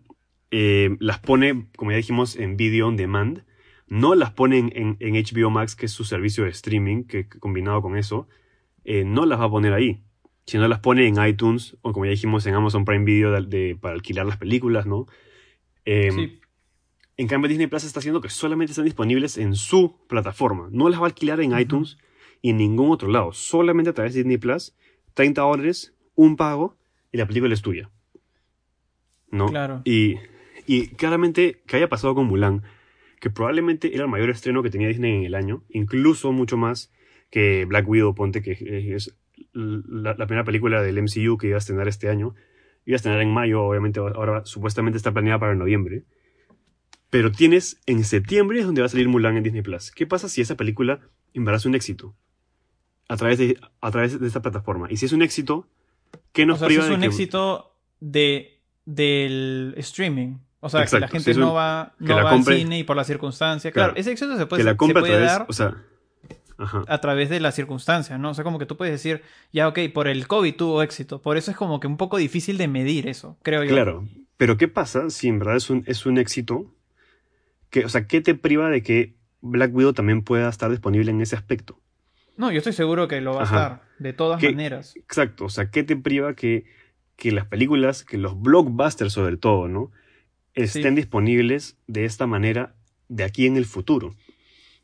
eh, 0.51 0.97
las 0.99 1.19
pone, 1.19 1.67
como 1.77 1.91
ya 1.91 1.97
dijimos, 1.97 2.35
en 2.35 2.57
video 2.57 2.87
on 2.87 2.97
demand, 2.97 3.45
no 3.89 4.15
las 4.15 4.31
pone 4.31 4.57
en, 4.59 4.97
HBO 4.99 5.49
Max, 5.49 5.75
que 5.75 5.87
es 5.87 5.91
su 5.91 6.03
servicio 6.03 6.43
de 6.45 6.51
streaming, 6.51 7.03
que, 7.03 7.27
combinado 7.27 7.81
con 7.81 7.97
eso, 7.97 8.27
eh, 8.85 9.03
no 9.03 9.25
las 9.25 9.39
va 9.39 9.45
a 9.45 9.49
poner 9.49 9.73
ahí, 9.73 10.01
sino 10.45 10.67
las 10.67 10.79
pone 10.79 11.07
en 11.07 11.23
iTunes, 11.23 11.77
o 11.81 11.91
como 11.91 12.05
ya 12.05 12.11
dijimos, 12.11 12.45
en 12.45 12.55
Amazon 12.55 12.85
Prime 12.85 13.03
Video 13.03 13.33
para 13.79 13.95
alquilar 13.95 14.25
las 14.25 14.37
películas, 14.37 14.85
¿no? 14.85 15.07
Em, 15.85 16.15
sí. 16.15 16.39
En 17.19 17.27
cambio, 17.27 17.49
Disney 17.49 17.67
Plus 17.67 17.83
está 17.83 17.99
haciendo 17.99 18.21
que 18.21 18.29
solamente 18.29 18.71
están 18.71 18.85
disponibles 18.85 19.37
en 19.37 19.53
su 19.53 19.97
plataforma. 20.07 20.69
No 20.71 20.87
las 20.87 21.01
va 21.01 21.03
a 21.03 21.07
alquilar 21.07 21.41
en 21.41 21.59
iTunes 21.59 21.97
y 22.41 22.51
en 22.51 22.57
ningún 22.57 22.91
otro 22.91 23.09
lado. 23.09 23.33
Solamente 23.33 23.89
a 23.89 23.93
través 23.93 24.13
de 24.13 24.19
Disney 24.19 24.37
Plus, 24.37 24.73
30 25.15 25.41
dólares, 25.41 25.93
un 26.15 26.37
pago 26.37 26.77
y 27.11 27.17
la 27.17 27.27
película 27.27 27.53
es 27.53 27.61
tuya. 27.61 27.89
¿No? 29.31 29.47
Claro. 29.47 29.81
Y, 29.83 30.15
y 30.65 30.87
claramente 30.87 31.61
que 31.67 31.75
haya 31.75 31.89
pasado 31.89 32.15
con 32.15 32.27
Mulan, 32.27 32.63
que 33.19 33.29
probablemente 33.29 33.93
era 33.93 34.03
el 34.03 34.09
mayor 34.09 34.29
estreno 34.29 34.63
que 34.63 34.69
tenía 34.69 34.87
Disney 34.87 35.13
en 35.15 35.25
el 35.25 35.35
año, 35.35 35.63
incluso 35.69 36.31
mucho 36.31 36.57
más 36.57 36.91
que 37.29 37.65
Black 37.65 37.87
Widow, 37.87 38.15
ponte 38.15 38.41
que 38.41 38.93
es 38.95 39.15
la, 39.53 40.15
la 40.15 40.25
primera 40.25 40.43
película 40.43 40.81
del 40.81 41.01
MCU 41.01 41.37
que 41.37 41.47
iba 41.47 41.55
a 41.55 41.59
estrenar 41.59 41.87
este 41.87 42.09
año. 42.09 42.35
Iba 42.85 42.95
a 42.95 42.97
estrenar 42.97 43.21
en 43.21 43.31
mayo, 43.31 43.63
obviamente 43.63 43.99
ahora 43.99 44.45
supuestamente 44.45 44.97
está 44.97 45.11
planeada 45.11 45.39
para 45.39 45.55
noviembre. 45.55 46.03
Pero 47.09 47.31
tienes 47.31 47.79
en 47.85 48.03
septiembre 48.03 48.59
es 48.59 48.65
donde 48.65 48.81
va 48.81 48.85
a 48.85 48.89
salir 48.89 49.07
Mulan 49.09 49.37
en 49.37 49.43
Disney 49.43 49.61
Plus. 49.61 49.91
¿Qué 49.91 50.05
pasa 50.05 50.29
si 50.29 50.41
esa 50.41 50.55
película 50.55 50.99
es 51.33 51.65
un 51.65 51.75
éxito? 51.75 52.15
A 53.07 53.17
través 53.17 53.39
de, 53.39 53.59
a 53.81 53.91
través 53.91 54.19
de 54.19 54.27
esta 54.27 54.41
plataforma. 54.41 54.87
Y 54.91 54.97
si 54.97 55.05
es 55.05 55.13
un 55.13 55.23
éxito, 55.23 55.67
¿qué 56.31 56.45
nos 56.45 56.57
o 56.57 56.59
sea, 56.59 56.67
priva 56.67 56.83
si 56.83 56.91
es 56.91 56.97
un 56.97 57.03
éxito 57.03 57.75
de, 57.99 58.59
del 58.85 59.73
streaming. 59.77 60.37
O 60.61 60.69
sea, 60.69 60.85
que 60.85 60.99
la 60.99 61.07
gente 61.07 61.33
no 61.35 61.53
va, 61.53 61.93
no 61.99 62.15
va 62.15 62.31
al 62.31 62.43
cine 62.43 62.79
y 62.79 62.83
por 62.83 62.95
la 62.95 63.03
circunstancia. 63.03 63.71
Claro, 63.71 63.93
ese 63.95 64.11
éxito 64.11 64.37
se 64.37 64.45
puede, 64.45 64.61
que 64.61 64.65
la 64.65 64.71
se 64.71 64.93
puede 64.93 65.19
dar 65.19 65.45
o 65.47 65.53
sea, 65.53 65.77
a 66.87 66.99
través 66.99 67.29
de 67.29 67.39
las 67.39 67.55
circunstancias, 67.55 68.19
¿no? 68.19 68.31
O 68.31 68.33
sea, 68.33 68.43
como 68.43 68.59
que 68.59 68.65
tú 68.65 68.75
puedes 68.75 68.91
decir, 68.91 69.23
ya, 69.53 69.67
ok, 69.69 69.79
por 69.93 70.07
el 70.07 70.27
COVID 70.27 70.55
tuvo 70.55 70.83
éxito. 70.83 71.21
Por 71.21 71.37
eso 71.37 71.51
es 71.51 71.57
como 71.57 71.79
que 71.79 71.87
un 71.87 71.95
poco 71.95 72.17
difícil 72.17 72.57
de 72.57 72.67
medir 72.67 73.07
eso, 73.07 73.37
creo 73.41 73.63
yo. 73.63 73.69
Claro, 73.69 74.05
pero 74.35 74.57
¿qué 74.57 74.67
pasa 74.67 75.09
si 75.09 75.29
en 75.29 75.39
verdad 75.39 75.55
es 75.55 75.69
un, 75.69 75.83
es 75.87 76.05
un 76.05 76.17
éxito 76.17 76.73
o 77.85 77.89
sea, 77.89 78.07
¿qué 78.07 78.21
te 78.21 78.35
priva 78.35 78.69
de 78.69 78.81
que 78.81 79.15
Black 79.41 79.73
Widow 79.73 79.93
también 79.93 80.23
pueda 80.23 80.49
estar 80.49 80.71
disponible 80.71 81.11
en 81.11 81.21
ese 81.21 81.35
aspecto? 81.35 81.79
No, 82.37 82.51
yo 82.51 82.59
estoy 82.59 82.73
seguro 82.73 83.07
que 83.07 83.21
lo 83.21 83.33
va 83.33 83.41
a 83.41 83.43
estar, 83.43 83.81
de 83.99 84.13
todas 84.13 84.41
maneras. 84.41 84.95
Exacto, 84.95 85.45
o 85.45 85.49
sea, 85.49 85.69
¿qué 85.69 85.83
te 85.83 85.95
priva 85.95 86.33
que, 86.33 86.65
que 87.15 87.31
las 87.31 87.45
películas, 87.45 88.03
que 88.03 88.17
los 88.17 88.39
blockbusters 88.39 89.13
sobre 89.13 89.37
todo, 89.37 89.67
¿no? 89.67 89.91
Estén 90.53 90.95
disponibles 90.95 91.77
de 91.87 92.05
esta 92.05 92.27
manera 92.27 92.75
de 93.07 93.23
aquí 93.23 93.45
en 93.45 93.57
el 93.57 93.65
futuro. 93.65 94.15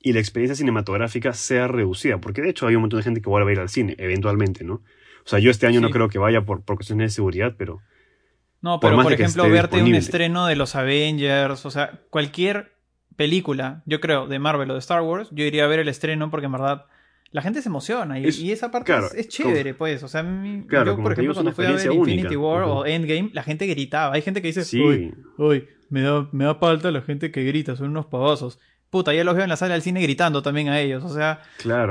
Y 0.01 0.13
la 0.13 0.19
experiencia 0.19 0.55
cinematográfica 0.55 1.33
sea 1.33 1.67
reducida, 1.67 2.19
porque 2.19 2.41
de 2.41 2.49
hecho 2.49 2.67
hay 2.67 2.75
un 2.75 2.81
montón 2.81 2.99
de 2.99 3.03
gente 3.03 3.21
que 3.21 3.29
vuelve 3.29 3.51
a 3.51 3.53
ir 3.53 3.59
al 3.59 3.69
cine, 3.69 3.95
eventualmente, 3.97 4.63
¿no? 4.63 4.75
O 4.75 5.27
sea, 5.27 5.39
yo 5.39 5.49
este 5.49 5.65
año 5.65 5.81
no 5.81 5.89
creo 5.89 6.09
que 6.09 6.19
vaya 6.19 6.41
por, 6.41 6.61
por 6.61 6.75
cuestiones 6.75 7.11
de 7.11 7.15
seguridad, 7.15 7.55
pero... 7.57 7.81
No, 8.61 8.79
pero 8.79 9.01
por, 9.01 9.11
ejemplo, 9.11 9.49
verte 9.49 9.81
un 9.81 9.95
estreno 9.95 10.45
de 10.47 10.55
los 10.55 10.75
Avengers, 10.75 11.65
o 11.65 11.71
sea, 11.71 12.01
cualquier 12.09 12.73
película, 13.15 13.81
yo 13.85 13.99
creo, 13.99 14.27
de 14.27 14.39
Marvel 14.39 14.69
o 14.71 14.73
de 14.73 14.79
Star 14.79 15.01
Wars, 15.01 15.29
yo 15.31 15.43
iría 15.45 15.65
a 15.65 15.67
ver 15.67 15.79
el 15.79 15.87
estreno 15.87 16.29
porque 16.29 16.45
en 16.45 16.51
verdad 16.51 16.85
la 17.31 17.41
gente 17.41 17.61
se 17.61 17.69
emociona 17.69 18.19
y, 18.19 18.51
esa 18.51 18.71
parte 18.71 18.93
es, 19.15 19.27
chévere, 19.27 19.73
pues. 19.73 20.03
O 20.03 20.07
sea, 20.07 20.23
yo, 20.23 20.97
por 20.97 21.11
ejemplo, 21.11 21.33
cuando 21.33 21.51
fui 21.51 21.65
a 21.65 21.71
ver 21.71 21.91
Infinity 21.91 22.35
War 22.35 22.63
o 22.63 22.85
Endgame, 22.85 23.29
la 23.33 23.43
gente 23.43 23.67
gritaba. 23.67 24.13
Hay 24.13 24.21
gente 24.21 24.41
que 24.41 24.51
dice, 24.51 24.81
uy, 24.81 25.13
uy, 25.37 25.67
me 25.89 26.01
da, 26.01 26.29
me 26.31 26.45
da 26.45 26.55
falta 26.55 26.91
la 26.91 27.01
gente 27.01 27.31
que 27.31 27.43
grita, 27.43 27.75
son 27.75 27.89
unos 27.89 28.05
pavosos. 28.05 28.59
Puta, 28.89 29.13
ya 29.13 29.23
los 29.23 29.35
veo 29.35 29.43
en 29.43 29.49
la 29.49 29.57
sala 29.57 29.73
del 29.73 29.81
cine 29.81 30.01
gritando 30.01 30.41
también 30.41 30.69
a 30.69 30.79
ellos, 30.79 31.03
o 31.03 31.09
sea, 31.09 31.41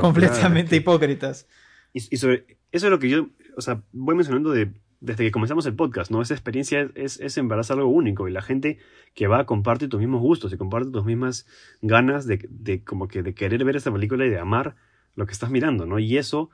completamente 0.01 0.77
hipócritas. 0.77 1.47
Y, 1.93 2.15
y 2.15 2.17
sobre 2.17 2.59
eso 2.73 2.87
es 2.87 2.91
lo 2.91 2.99
que 2.99 3.11
yo, 3.11 3.29
o 3.57 3.61
sea, 3.61 3.83
voy 3.93 4.15
mencionando 4.15 4.51
de 4.51 4.73
desde 5.05 5.25
que 5.25 5.31
comenzamos 5.31 5.67
el 5.67 5.75
podcast, 5.75 6.11
¿no? 6.11 6.23
Esa 6.23 6.33
experiencia 6.33 6.91
es, 6.95 7.21
es, 7.21 7.37
en 7.37 7.47
verdad 7.47 7.67
algo 7.73 7.89
único 7.89 8.27
y 8.27 8.33
la 8.33 8.41
gente 8.41 8.79
que 9.13 9.27
va 9.27 9.45
comparte 9.45 9.87
tus 9.87 10.01
mismos 10.01 10.23
gustos 10.23 10.51
y 10.53 10.57
comparte 10.57 10.91
tus 10.91 11.05
mismas 11.05 11.47
ganas 11.83 12.27
de, 12.27 12.47
de, 12.49 12.83
como 12.83 13.07
que 13.07 13.23
de 13.23 13.35
querer 13.35 13.63
ver 13.65 13.77
esta 13.77 13.93
película 13.93 14.25
y 14.25 14.31
de 14.31 14.39
amar 14.39 14.77
lo 15.15 15.27
que 15.27 15.33
estás 15.33 15.51
mirando, 15.51 15.87
¿no? 15.87 15.99
Y 15.99 16.17
eso, 16.19 16.51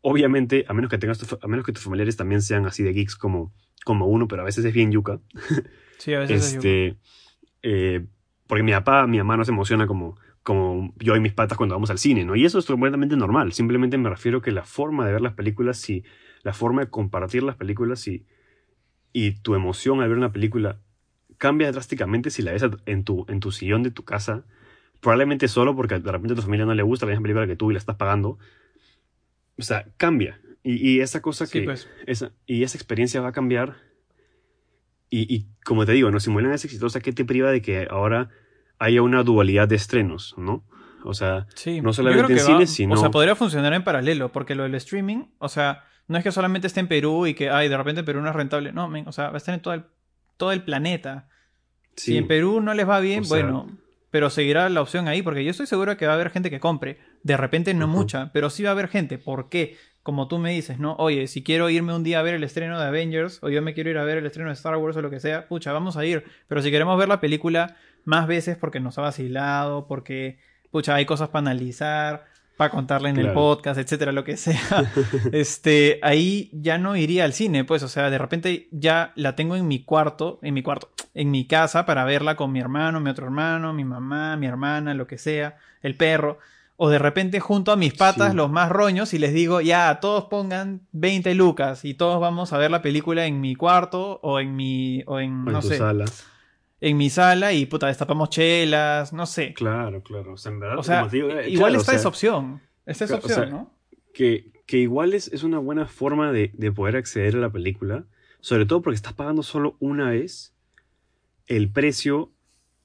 obviamente, 0.00 0.64
a 0.68 0.74
menos 0.74 0.90
que 0.90 0.98
tengas 0.98 1.20
a 1.40 1.48
menos 1.48 1.64
que 1.64 1.72
tus 1.72 1.84
familiares 1.84 2.16
también 2.16 2.42
sean 2.42 2.66
así 2.66 2.82
de 2.82 2.92
geeks 2.92 3.16
como, 3.16 3.52
como 3.84 4.06
uno, 4.06 4.28
pero 4.28 4.42
a 4.42 4.44
veces 4.44 4.64
es 4.64 4.72
bien 4.72 4.92
yuca. 4.92 5.20
Sí, 5.98 6.14
a 6.14 6.20
veces 6.20 6.54
este, 6.54 6.86
es 6.86 6.92
yuca. 6.92 7.00
Eh, 7.64 8.06
porque 8.46 8.62
mi 8.62 8.70
papá, 8.70 9.08
mi 9.08 9.18
mamá 9.18 9.36
no 9.36 9.44
se 9.44 9.50
emociona 9.50 9.88
como, 9.88 10.16
como 10.44 10.94
yo 10.98 11.16
y 11.16 11.20
mis 11.20 11.32
patas 11.32 11.58
cuando 11.58 11.74
vamos 11.74 11.90
al 11.90 11.98
cine, 11.98 12.24
¿no? 12.24 12.36
Y 12.36 12.44
eso 12.44 12.60
es 12.60 12.66
completamente 12.66 13.16
normal. 13.16 13.52
Simplemente 13.52 13.98
me 13.98 14.08
refiero 14.08 14.40
que 14.40 14.52
la 14.52 14.64
forma 14.64 15.04
de 15.04 15.12
ver 15.12 15.20
las 15.20 15.34
películas, 15.34 15.76
si 15.76 16.04
la 16.44 16.54
forma 16.54 16.82
de 16.82 16.90
compartir 16.90 17.42
las 17.42 17.56
películas 17.56 18.06
y, 18.06 18.26
y 19.12 19.32
tu 19.32 19.56
emoción 19.56 20.00
al 20.00 20.08
ver 20.08 20.18
una 20.18 20.32
película 20.32 20.80
cambia 21.36 21.70
drásticamente 21.72 22.30
si 22.30 22.42
la 22.42 22.52
ves 22.52 22.64
en 22.86 23.04
tu, 23.04 23.24
en 23.28 23.40
tu 23.40 23.52
sillón 23.52 23.82
de 23.82 23.90
tu 23.90 24.04
casa, 24.04 24.44
probablemente 25.00 25.48
solo 25.48 25.74
porque 25.76 25.98
de 25.98 26.12
repente 26.12 26.32
a 26.32 26.36
tu 26.36 26.42
familia 26.42 26.66
no 26.66 26.74
le 26.74 26.82
gusta 26.82 27.06
la 27.06 27.10
misma 27.10 27.22
película 27.22 27.46
que 27.46 27.56
tú 27.56 27.70
y 27.70 27.74
la 27.74 27.78
estás 27.78 27.96
pagando. 27.96 28.38
O 29.58 29.62
sea, 29.62 29.86
cambia. 29.96 30.40
Y, 30.62 31.00
esa 31.00 31.22
cosa 31.22 31.46
que... 31.46 31.62
Pues. 31.62 31.88
Esa, 32.06 32.32
y 32.46 32.62
esa 32.62 32.76
experiencia 32.76 33.20
va 33.20 33.28
a 33.28 33.32
cambiar. 33.32 33.76
Y, 35.10 35.46
como 35.64 35.86
te 35.86 35.92
digo, 35.92 36.10
no 36.10 36.20
si 36.20 36.28
Mulan 36.28 36.52
es 36.52 36.64
exitosa, 36.64 37.00
¿qué 37.00 37.12
te 37.12 37.24
priva 37.24 37.50
de 37.50 37.62
que 37.62 37.88
ahora 37.90 38.28
haya 38.78 39.00
una 39.00 39.22
dualidad 39.22 39.66
de 39.66 39.76
estrenos, 39.76 40.34
no? 40.36 40.64
O 41.04 41.14
sea, 41.14 41.46
no 41.82 41.92
solamente 41.94 42.34
en 42.34 42.38
cines, 42.40 42.70
sino... 42.70 42.94
O 42.94 42.96
sea, 42.98 43.10
podría 43.10 43.34
funcionar 43.34 43.72
en 43.72 43.84
paralelo, 43.84 44.30
porque 44.32 44.54
lo 44.54 44.64
del 44.64 44.74
streaming, 44.74 45.28
o 45.38 45.48
sea, 45.48 45.84
no 46.08 46.18
es 46.18 46.24
que 46.24 46.32
solamente 46.32 46.66
esté 46.66 46.80
en 46.80 46.88
Perú 46.88 47.26
y 47.26 47.32
que, 47.32 47.48
ay, 47.48 47.70
de 47.70 47.76
repente 47.78 48.02
Perú 48.02 48.20
no 48.20 48.28
es 48.28 48.36
rentable. 48.36 48.72
No, 48.72 48.92
o 49.06 49.12
sea, 49.12 49.28
va 49.28 49.34
a 49.34 49.36
estar 49.38 49.54
en 49.54 49.60
todo 49.60 49.72
el, 49.72 49.84
todo 50.36 50.52
el 50.52 50.62
planeta. 50.62 51.28
Si 51.96 52.16
en 52.16 52.26
Perú 52.26 52.60
no 52.60 52.74
les 52.74 52.86
va 52.86 53.00
bien, 53.00 53.24
bueno, 53.28 53.66
pero 54.10 54.30
seguirá 54.30 54.68
la 54.68 54.80
opción 54.80 55.08
ahí, 55.08 55.22
porque 55.22 55.44
yo 55.44 55.50
estoy 55.50 55.66
seguro 55.66 55.96
que 55.96 56.06
va 56.06 56.12
a 56.12 56.14
haber 56.14 56.30
gente 56.30 56.50
que 56.50 56.60
compre. 56.60 56.98
De 57.22 57.36
repente 57.36 57.74
no 57.74 57.86
mucha, 57.86 58.30
pero 58.32 58.50
sí 58.50 58.62
va 58.62 58.70
a 58.70 58.72
haber 58.72 58.88
gente. 58.88 59.18
¿Por 59.18 59.48
qué? 59.48 59.76
Como 60.02 60.28
tú 60.28 60.38
me 60.38 60.52
dices, 60.52 60.78
¿no? 60.78 60.94
Oye, 60.96 61.26
si 61.26 61.42
quiero 61.42 61.68
irme 61.68 61.94
un 61.94 62.02
día 62.02 62.20
a 62.20 62.22
ver 62.22 62.34
el 62.34 62.44
estreno 62.44 62.80
de 62.80 62.86
Avengers, 62.86 63.40
o 63.42 63.50
yo 63.50 63.60
me 63.60 63.74
quiero 63.74 63.90
ir 63.90 63.98
a 63.98 64.04
ver 64.04 64.18
el 64.18 64.26
estreno 64.26 64.48
de 64.48 64.54
Star 64.54 64.76
Wars 64.76 64.96
o 64.96 65.02
lo 65.02 65.10
que 65.10 65.20
sea, 65.20 65.48
pucha, 65.48 65.72
vamos 65.72 65.96
a 65.96 66.04
ir. 66.06 66.24
Pero 66.46 66.62
si 66.62 66.70
queremos 66.70 66.98
ver 66.98 67.08
la 67.08 67.20
película 67.20 67.76
más 68.04 68.26
veces 68.26 68.56
porque 68.56 68.80
nos 68.80 68.96
ha 68.98 69.02
vacilado, 69.02 69.86
porque, 69.86 70.38
pucha, 70.70 70.94
hay 70.94 71.04
cosas 71.04 71.28
para 71.28 71.40
analizar, 71.40 72.24
para 72.58 72.70
contarle 72.70 73.08
en 73.10 73.18
el 73.18 73.32
podcast, 73.32 73.78
etcétera, 73.78 74.10
lo 74.10 74.24
que 74.24 74.36
sea, 74.36 74.92
este, 75.32 76.00
ahí 76.02 76.50
ya 76.52 76.76
no 76.76 76.96
iría 76.96 77.22
al 77.22 77.32
cine, 77.32 77.64
pues, 77.64 77.84
o 77.84 77.88
sea, 77.88 78.10
de 78.10 78.18
repente 78.18 78.66
ya 78.72 79.12
la 79.14 79.36
tengo 79.36 79.54
en 79.54 79.68
mi 79.68 79.84
cuarto, 79.84 80.40
en 80.42 80.54
mi 80.54 80.64
cuarto, 80.64 80.90
en 81.14 81.30
mi 81.30 81.46
casa 81.46 81.86
para 81.86 82.04
verla 82.04 82.34
con 82.34 82.50
mi 82.50 82.58
hermano, 82.58 82.98
mi 82.98 83.10
otro 83.10 83.26
hermano, 83.26 83.72
mi 83.72 83.84
mamá, 83.84 84.36
mi 84.36 84.46
hermana, 84.46 84.92
lo 84.94 85.06
que 85.06 85.18
sea, 85.18 85.56
el 85.82 85.94
perro, 85.94 86.40
o 86.76 86.90
de 86.90 86.98
repente 86.98 87.38
junto 87.38 87.70
a 87.70 87.76
mis 87.76 87.94
patas 87.94 88.34
los 88.34 88.50
más 88.50 88.70
roños 88.70 89.14
y 89.14 89.20
les 89.20 89.32
digo, 89.32 89.60
ya, 89.60 90.00
todos 90.00 90.24
pongan 90.24 90.80
20 90.90 91.32
lucas 91.36 91.84
y 91.84 91.94
todos 91.94 92.20
vamos 92.20 92.52
a 92.52 92.58
ver 92.58 92.72
la 92.72 92.82
película 92.82 93.26
en 93.26 93.40
mi 93.40 93.54
cuarto 93.54 94.18
o 94.20 94.40
en 94.40 94.56
mi, 94.56 95.04
o 95.06 95.20
en, 95.20 95.44
no 95.44 95.62
sé. 95.62 95.78
Sala 95.78 96.06
en 96.80 96.96
mi 96.96 97.10
sala 97.10 97.52
y 97.52 97.66
puta, 97.66 97.88
destapamos 97.88 98.30
chelas, 98.30 99.12
no 99.12 99.26
sé. 99.26 99.54
Claro, 99.54 100.02
claro. 100.02 100.34
O 100.34 100.36
sea, 100.36 100.52
en 100.52 100.60
verdad, 100.60 101.14
eh, 101.14 101.50
igual 101.50 101.74
está 101.74 101.94
esa 101.94 102.08
opción. 102.08 102.60
Está 102.86 103.04
esa 103.04 103.16
opción, 103.16 103.50
¿no? 103.50 103.74
Que, 104.14 104.50
que 104.66 104.78
igual 104.78 105.14
es, 105.14 105.28
es, 105.32 105.42
una 105.42 105.58
buena 105.58 105.86
forma 105.86 106.32
de, 106.32 106.50
de, 106.54 106.72
poder 106.72 106.96
acceder 106.96 107.36
a 107.36 107.38
la 107.38 107.50
película, 107.50 108.04
sobre 108.40 108.66
todo 108.66 108.82
porque 108.82 108.96
estás 108.96 109.12
pagando 109.12 109.42
solo 109.42 109.76
una 109.80 110.10
vez 110.10 110.54
el 111.46 111.70
precio, 111.70 112.32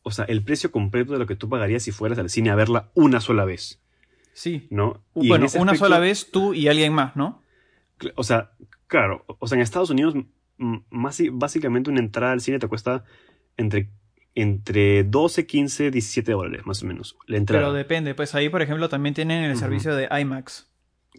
o 0.02 0.12
sea, 0.12 0.26
el 0.26 0.44
precio 0.44 0.72
completo 0.72 1.14
de 1.14 1.20
lo 1.20 1.26
que 1.26 1.36
tú 1.36 1.50
pagarías 1.50 1.84
si 1.84 1.92
fueras 1.92 2.20
al 2.20 2.30
cine 2.30 2.50
a 2.50 2.56
verla 2.56 2.92
una 2.94 3.22
sola 3.22 3.46
vez. 3.46 3.82
Sí. 4.34 4.68
¿No? 4.70 5.04
bueno, 5.14 5.48
una 5.60 5.76
sola 5.76 6.00
vez 6.00 6.32
tú 6.32 6.54
y 6.54 6.68
alguien 6.68 6.94
más, 6.94 7.16
¿no? 7.16 7.42
O 8.16 8.24
sea, 8.24 8.52
claro, 8.88 9.24
o 9.28 9.48
sea, 9.48 9.56
en 9.56 9.62
Estados 9.62 9.92
Unidos 9.92 10.16
más, 10.58 11.20
y- 11.20 11.30
básicamente 11.30 11.90
una 11.90 12.00
entrada 12.00 12.34
al 12.34 12.42
cine 12.42 12.60
te 12.60 12.68
cuesta 12.68 13.04
entre, 13.58 13.90
entre 14.36 15.04
12, 15.04 15.46
15, 15.46 15.92
17 15.92 16.32
dólares, 16.32 16.62
más 16.66 16.84
o 16.84 16.86
menos. 16.86 17.18
La 17.28 17.38
entrada. 17.38 17.64
Pero 17.66 17.74
depende, 17.74 18.16
pues 18.16 18.34
ahí, 18.36 18.50
por 18.50 18.62
ejemplo, 18.62 18.90
también 18.90 19.14
tienen 19.16 19.44
el 19.44 19.58
servicio 19.58 19.96
de 19.96 20.08
IMAX. 20.22 20.70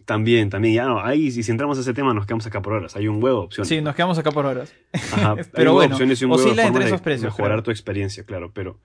También, 0.05 0.49
también, 0.49 0.75
ya 0.75 0.85
no, 0.85 0.99
ahí 1.01 1.31
si 1.31 1.49
entramos 1.49 1.77
a 1.77 1.81
ese 1.81 1.93
tema 1.93 2.13
nos 2.13 2.25
quedamos 2.25 2.45
acá 2.45 2.61
por 2.61 2.73
horas. 2.73 2.95
Hay 2.95 3.07
un 3.07 3.23
huevo 3.23 3.39
de 3.39 3.45
opciones. 3.45 3.69
Sí, 3.69 3.81
nos 3.81 3.95
quedamos 3.95 4.17
acá 4.17 4.31
por 4.31 4.45
horas. 4.45 4.73
Ajá, 4.93 5.35
Pero 5.53 5.73
bueno, 5.73 5.95
opciones 5.95 6.21
y 6.21 6.25
un 6.25 6.31
huevo 6.31 6.43
de 6.43 6.49
oscila 6.49 6.67
entre 6.67 6.85
esos 6.85 7.01
precios, 7.01 7.23
Mejorar 7.31 7.49
claro. 7.51 7.63
tu 7.63 7.71
experiencia, 7.71 8.23
claro, 8.25 8.51
pero, 8.53 8.79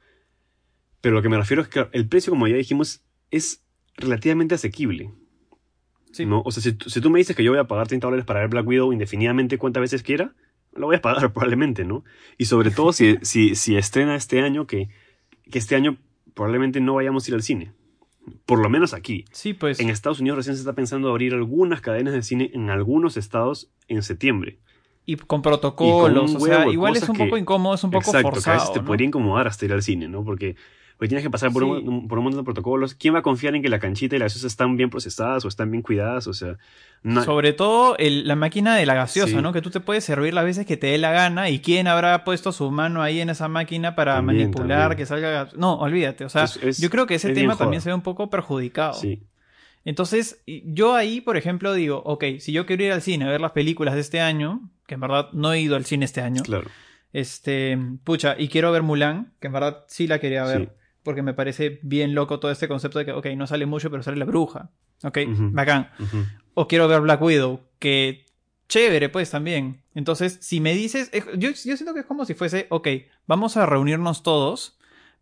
pero 1.01 1.17
lo 1.17 1.21
que 1.23 1.29
me 1.29 1.37
refiero 1.37 1.63
es 1.63 1.69
que 1.69 1.89
el 1.93 2.09
precio, 2.09 2.31
como 2.31 2.47
ya 2.47 2.57
dijimos, 2.57 3.03
es 3.33 3.63
relativamente 3.97 4.55
asequible. 4.55 5.11
Sí. 6.13 6.25
¿no? 6.27 6.43
O 6.45 6.51
sea, 6.53 6.63
si, 6.63 6.73
tú- 6.73 6.89
si 6.91 7.01
tú 7.01 7.11
me 7.11 7.19
dices 7.19 7.37
que 7.37 7.45
yo 7.45 7.51
voy 7.53 7.61
a 7.61 7.65
pagar 7.65 7.87
30 7.89 8.07
dólares 8.07 8.25
para 8.25 8.41
ver 8.41 8.49
Black 8.49 8.67
Widow 8.67 8.93
indefinidamente 8.93 9.59
cuantas 9.59 9.81
veces 9.81 10.03
quiera, 10.03 10.33
lo 10.81 10.87
voy 10.87 10.97
a 10.97 11.01
pagar 11.03 11.33
probablemente, 11.33 11.85
¿no? 11.85 12.05
Y 12.39 12.47
sobre 12.47 12.71
todo 12.71 12.93
si, 12.93 13.17
si, 13.23 13.55
si 13.55 13.77
estrena 13.77 14.17
este 14.17 14.41
año, 14.43 14.67
que, 14.67 14.89
que 15.51 15.59
este 15.59 15.77
año 15.77 15.97
probablemente 16.35 16.81
no 16.81 16.95
vayamos 16.95 17.27
a 17.27 17.31
ir 17.31 17.35
al 17.37 17.43
cine. 17.43 17.73
Por 18.47 18.61
lo 18.61 18.69
menos 18.69 18.93
aquí. 18.95 19.25
Sí, 19.33 19.55
pues. 19.55 19.81
En 19.81 19.89
Estados 19.91 20.21
Unidos 20.21 20.37
recién 20.39 20.55
se 20.57 20.61
está 20.61 20.75
pensando 20.75 21.09
abrir 21.09 21.35
algunas 21.35 21.81
cadenas 21.81 22.13
de 22.15 22.23
cine 22.23 22.51
en 22.55 22.71
algunos 22.71 23.17
estados 23.17 23.71
en 23.89 24.03
septiembre. 24.03 24.59
Y 25.07 25.17
con 25.17 25.43
protocolos, 25.43 26.31
un 26.31 26.37
o 26.37 26.41
sea, 26.41 26.59
huevo 26.59 26.69
de 26.69 26.75
igual 26.75 26.97
es 26.97 27.09
un 27.09 27.17
que- 27.17 27.25
poco 27.25 27.37
incómodo, 27.39 27.75
es 27.75 27.83
un 27.83 27.91
poco 27.91 28.11
Exacto, 28.11 28.23
que 28.23 28.29
a 28.29 28.33
forzado. 28.33 28.59
veces 28.59 28.73
te 28.75 28.79
¿no? 28.81 28.85
podría 28.85 29.07
incomodar 29.09 29.49
hasta 29.49 29.65
ir 29.65 29.73
al 29.73 29.83
cine, 29.83 30.09
¿no? 30.09 30.23
Porque, 30.23 30.55
porque 31.01 31.09
tienes 31.09 31.25
que 31.25 31.31
pasar 31.31 31.51
por, 31.51 31.63
Sí. 31.63 31.69
un, 31.71 32.09
por 32.09 32.19
un 32.19 32.25
montón 32.25 32.43
de 32.43 32.45
protocolos. 32.45 32.95
¿Quién 32.95 33.15
va 33.15 33.21
a 33.21 33.23
confiar 33.23 33.55
en 33.55 33.63
que 33.63 33.71
la 33.71 33.79
canchita 33.79 34.17
y 34.17 34.19
las 34.19 34.27
gaseosas 34.35 34.53
están 34.53 34.77
bien 34.77 34.91
procesadas 34.91 35.43
o 35.47 35.49
están 35.49 35.71
bien 35.71 35.81
cuidadas? 35.81 36.27
O 36.27 36.35
sea, 36.35 36.59
no- 37.03 37.25
Sobre 37.25 37.55
todo 37.55 37.97
el- 37.97 38.29
la 38.29 38.37
máquina 38.37 38.77
de 38.77 38.85
la 38.85 38.93
gaseosa, 38.93 39.37
Sí. 39.37 39.43
¿no? 39.43 39.55
Que 39.55 39.63
tú 39.63 39.71
te 39.71 39.81
puedes 39.81 40.05
servir 40.05 40.35
las 40.35 40.45
veces 40.45 40.67
que 40.67 40.77
te 40.77 40.89
dé 40.89 40.99
la 40.99 41.11
gana 41.11 41.49
y 41.49 41.61
quién 41.61 41.87
habrá 41.87 42.23
puesto 42.23 42.53
su 42.53 42.71
mano 42.71 43.01
ahí 43.01 43.19
en 43.23 43.31
esa 43.31 43.49
máquina 43.49 43.95
para 43.95 44.17
También, 44.17 44.51
manipular 44.51 44.81
también. 44.91 44.99
que 44.99 45.07
salga 45.07 45.49
No, 45.57 45.77
olvídate, 45.79 46.27
o 46.27 46.29
sea, 46.29 46.45
Es- 46.45 46.59
es- 46.63 46.79
yo 46.83 46.91
creo 46.91 47.07
que 47.07 47.15
ese 47.15 47.33
tema 47.33 47.57
también 47.57 47.81
se 47.81 47.89
ve 47.89 47.95
un 47.95 48.03
poco 48.03 48.29
perjudicado. 48.29 48.93
sí, 48.93 49.23
Entonces, 49.87 50.43
yo 50.47 50.95
ahí, 50.95 51.23
por 51.23 51.39
ejemplo, 51.39 51.73
digo, 51.73 52.03
ok, 52.05 52.25
si 52.41 52.53
yo 52.53 52.67
quiero 52.67 52.85
ir 52.85 52.93
al 52.93 53.01
cine 53.01 53.25
a 53.25 53.29
ver 53.31 53.41
las 53.41 53.53
películas 53.53 53.95
de 53.95 54.01
este 54.03 54.21
año, 54.21 54.69
que 54.87 54.93
en 54.97 55.01
verdad 55.01 55.31
no 55.33 55.55
he 55.55 55.61
ido 55.63 55.75
al 55.77 55.87
cine 55.87 56.05
este 56.05 56.21
año, 56.21 56.43
claro. 56.43 56.69
este, 57.15 57.79
pucha, 58.05 58.37
y 58.39 58.49
quiero 58.49 58.73
ver 58.73 58.83
Mulan, 58.83 59.33
que 59.41 59.47
en 59.47 59.55
verdad 59.55 59.85
sí 59.89 60.07
la 60.07 60.19
quería 60.19 60.45
ver, 60.45 60.61
Sí. 60.61 60.69
Porque 61.03 61.23
me 61.23 61.35
parece 61.35 61.81
bien 61.83 62.15
loco 62.15 62.41
todo 62.41 62.51
este 62.51 62.69
concepto 62.69 62.99
de 62.99 63.05
que, 63.07 63.13
ok, 63.13 63.27
no 63.37 63.47
sale 63.47 63.67
mucho, 63.67 63.91
pero 63.91 64.03
sale 64.03 64.17
la 64.17 64.25
bruja, 64.25 64.71
ok, 65.03 65.19
Ujú. 65.33 65.51
bacán. 65.53 65.91
O 66.55 66.67
quiero 66.69 66.89
ver 66.89 67.01
Black 67.01 67.23
Widow, 67.23 67.61
que 67.79 68.27
chévere, 68.69 69.09
pues 69.09 69.31
también. 69.31 69.83
Entonces, 69.95 70.39
si 70.41 70.61
me 70.61 70.75
dices, 70.75 71.09
es- 71.13 71.25
yo, 71.37 71.51
yo 71.51 71.55
siento 71.77 71.95
que 71.95 72.01
es 72.01 72.07
como 72.07 72.25
si 72.25 72.35
fuese, 72.35 72.67
ok, 72.71 72.89
vamos 73.27 73.57
a 73.57 73.67
reunirnos 73.67 74.23
todos 74.23 74.79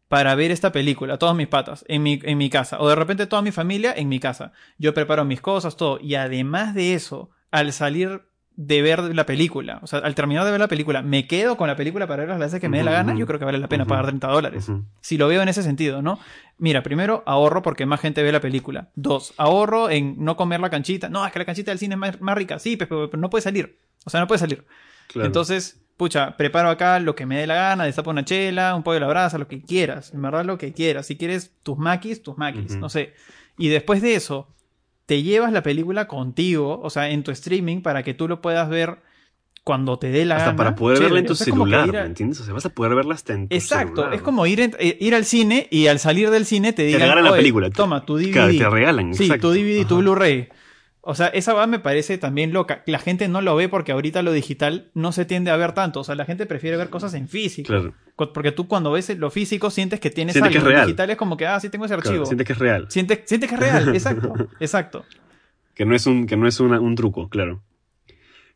para 0.09 0.35
ver 0.35 0.51
esta 0.51 0.73
película, 0.73 1.19
todos 1.19 1.37
mis 1.37 1.49
patas, 1.49 1.85
en 1.89 2.03
mi, 2.03 2.19
en 2.23 2.39
mi 2.39 2.49
casa. 2.51 2.81
O 2.81 2.89
de 2.89 2.95
repente 2.95 3.27
toda 3.27 3.43
mi 3.43 3.51
familia 3.53 3.93
en 3.95 4.09
mi 4.09 4.19
casa. 4.21 4.53
Yo 4.79 4.95
preparo 4.95 5.25
mis 5.25 5.41
cosas, 5.43 5.77
todo. 5.77 5.99
Y 6.01 6.15
además 6.15 6.75
de 6.75 6.95
eso, 6.95 7.31
al 7.51 7.73
salir 7.75 8.23
de 8.61 8.83
ver 8.83 9.15
la 9.15 9.25
película, 9.25 9.79
o 9.83 9.87
sea, 9.87 10.01
al 10.01 10.17
terminar 10.17 10.45
de 10.45 10.51
ver 10.51 10.59
la 10.59 10.67
película, 10.67 11.01
me 11.01 11.29
quedo 11.29 11.57
con 11.57 11.69
la 11.69 11.77
película 11.77 12.09
para 12.09 12.23
ver 12.23 12.31
las 12.31 12.41
veces 12.41 12.61
que 12.61 12.69
me 12.69 12.79
dé 12.79 12.83
la 12.83 12.91
gana, 12.91 13.15
yo 13.15 13.25
creo 13.25 13.39
que 13.39 13.45
vale 13.45 13.59
la 13.59 13.69
pena 13.69 13.85
pagar 13.85 14.07
30 14.07 14.27
dólares. 14.27 14.69
Si 15.01 15.17
lo 15.17 15.29
veo 15.29 15.43
en 15.43 15.49
ese 15.49 15.63
sentido, 15.63 16.03
¿no? 16.03 16.19
Mira, 16.59 16.83
primero, 16.83 17.23
ahorro 17.25 17.63
porque 17.63 17.87
más 17.87 18.01
gente 18.01 18.21
ve 18.21 18.33
la 18.33 18.41
película. 18.41 18.89
Dos, 18.97 19.33
ahorro 19.37 19.91
en 19.91 20.17
no 20.19 20.37
comer 20.37 20.59
la 20.59 20.71
canchita. 20.71 21.09
No, 21.09 21.25
es 21.25 21.31
que 21.31 21.39
la 21.39 21.45
canchita 21.45 21.71
del 21.71 21.79
cine 21.79 21.95
es 21.95 22.01
más, 22.01 22.21
más 22.21 22.37
rica. 22.37 22.59
Sí, 22.59 22.77
pero, 22.77 23.09
pero 23.09 23.21
no 23.21 23.31
puede 23.31 23.43
salir. 23.43 23.79
O 24.05 24.11
sea, 24.11 24.19
no 24.19 24.27
puede 24.27 24.41
salir. 24.41 24.65
Claro. 25.07 25.27
Entonces, 25.29 25.81
pucha, 25.97 26.37
preparo 26.37 26.69
acá 26.69 26.99
lo 26.99 27.15
que 27.15 27.27
me 27.27 27.39
dé 27.39 27.47
la 27.47 27.55
gana, 27.55 27.85
destapo 27.85 28.11
una 28.11 28.25
chela, 28.25 28.75
un 28.75 28.83
pollo 28.83 28.97
a 28.97 29.01
la 29.03 29.07
brasa, 29.07 29.39
lo 29.39 29.47
que 29.47 29.63
quieras. 29.63 30.13
En 30.13 30.21
verdad, 30.21 30.45
lo 30.45 30.59
que 30.59 30.73
quieras. 30.73 31.07
Si 31.07 31.17
quieres 31.17 31.53
tus 31.63 31.79
maquis, 31.79 32.25
tus 32.25 32.37
maquis. 32.37 32.75
No 32.75 32.89
sé. 32.89 33.15
Y 33.57 33.69
después 33.69 34.03
de 34.03 34.17
eso, 34.17 34.49
te 35.09 35.23
llevas 35.23 35.53
la 35.53 35.63
película 35.63 36.07
contigo, 36.07 36.81
o 36.83 36.91
sea, 36.91 37.09
en 37.09 37.23
tu 37.23 37.31
streaming, 37.31 37.81
para 37.81 38.03
que 38.03 38.13
tú 38.13 38.29
lo 38.29 38.43
puedas 38.43 38.69
ver 38.69 38.99
cuando 39.65 39.99
te 39.99 40.11
dé 40.11 40.27
la 40.27 40.37
hasta 40.37 40.49
gana. 40.51 40.57
para 40.59 40.75
poder 40.75 40.99
verla 41.01 41.19
en 41.21 41.25
Chévere. 41.25 41.27
tu 41.29 41.33
O 41.33 41.37
sea, 41.37 41.45
celular, 41.47 41.89
a- 41.89 41.93
¿me 42.03 42.07
entiendes? 42.09 42.41
O 42.41 42.45
sea, 42.45 42.53
vas 42.53 42.67
a 42.67 42.69
poder 42.69 42.95
verla 42.95 43.15
hasta 43.15 43.33
en 43.33 43.49
tu 43.49 43.57
Exacto, 43.57 43.95
celular. 43.97 44.15
es 44.15 44.21
como 44.21 44.45
ir, 44.45 44.61
en- 44.61 44.77
eh, 44.79 44.99
ir 45.01 45.15
al 45.15 45.25
cine 45.25 45.67
y 45.71 45.87
al 45.87 45.99
salir 45.99 46.29
del 46.29 46.45
cine 46.45 46.75
te 46.75 46.85
digan, 46.85 47.01
regalan 47.01 47.25
la 47.25 47.31
"Oye, 47.33 47.39
película". 47.41 47.71
Toma, 47.71 48.05
tu 48.05 48.19
DVD. 48.19 48.33
Claro, 48.33 48.53
te 48.59 48.69
regalan, 48.71 49.15
Sí, 49.15 49.25
exacto. 49.25 49.49
tu 49.49 49.55
DVD, 49.55 49.87
tu 49.87 49.95
Ajá. 49.95 50.03
Blu-ray. 50.03 50.49
O 51.01 51.15
sea, 51.15 51.29
esa 51.29 51.55
va 51.55 51.67
me 51.67 51.79
parece 51.79 52.19
también 52.19 52.53
loca. 52.53 52.83
La 52.87 52.99
gente 52.99 53.29
no 53.29 53.41
lo 53.41 53.55
ve 53.57 53.69
porque 53.69 53.93
ahorita 53.93 54.21
lo 54.23 54.33
digital 54.33 54.91
no 54.95 55.13
se 55.13 55.25
tiende 55.25 55.51
a 55.51 55.57
ver 55.57 55.73
tanto. 55.73 56.01
O 56.01 56.05
sea, 56.05 56.15
la 56.17 56.25
gente 56.25 56.45
prefiere 56.45 56.77
ver 56.77 56.91
cosas 56.91 57.15
en 57.15 57.29
físico. 57.29 57.69
Claro, 57.69 57.95
Porque 58.35 58.53
tú 58.53 58.67
cuando 58.69 58.91
ves 58.93 59.17
lo 59.17 59.31
físico 59.31 59.71
sientes 59.71 60.01
que 60.01 60.11
tienes 60.11 60.35
Sientes 60.35 60.57
algo. 60.57 60.65
que 60.65 60.69
es 60.69 60.75
real. 60.75 60.87
digital 60.87 61.11
es 61.11 61.17
como 61.17 61.37
que, 61.37 61.47
ah, 61.47 61.59
sí 61.61 61.71
tengo 61.71 61.85
ese 61.87 61.95
claro, 61.95 62.09
archivo. 62.11 62.27
sientes 62.27 62.47
que 62.47 62.53
es 62.53 62.59
real. 62.59 62.87
Sientes, 62.91 63.21
sientes 63.25 63.49
que 63.49 63.55
es 63.55 63.61
real, 63.61 63.89
exacto. 63.95 64.49
exacto. 64.61 65.05
Que 65.75 65.87
no 65.87 65.95
es 65.95 66.07
un, 66.07 66.27
que 66.27 66.37
no 66.37 66.47
es 66.49 66.59
una- 66.61 66.81
un 66.81 66.95
truco, 66.97 67.29
claro. 67.29 67.63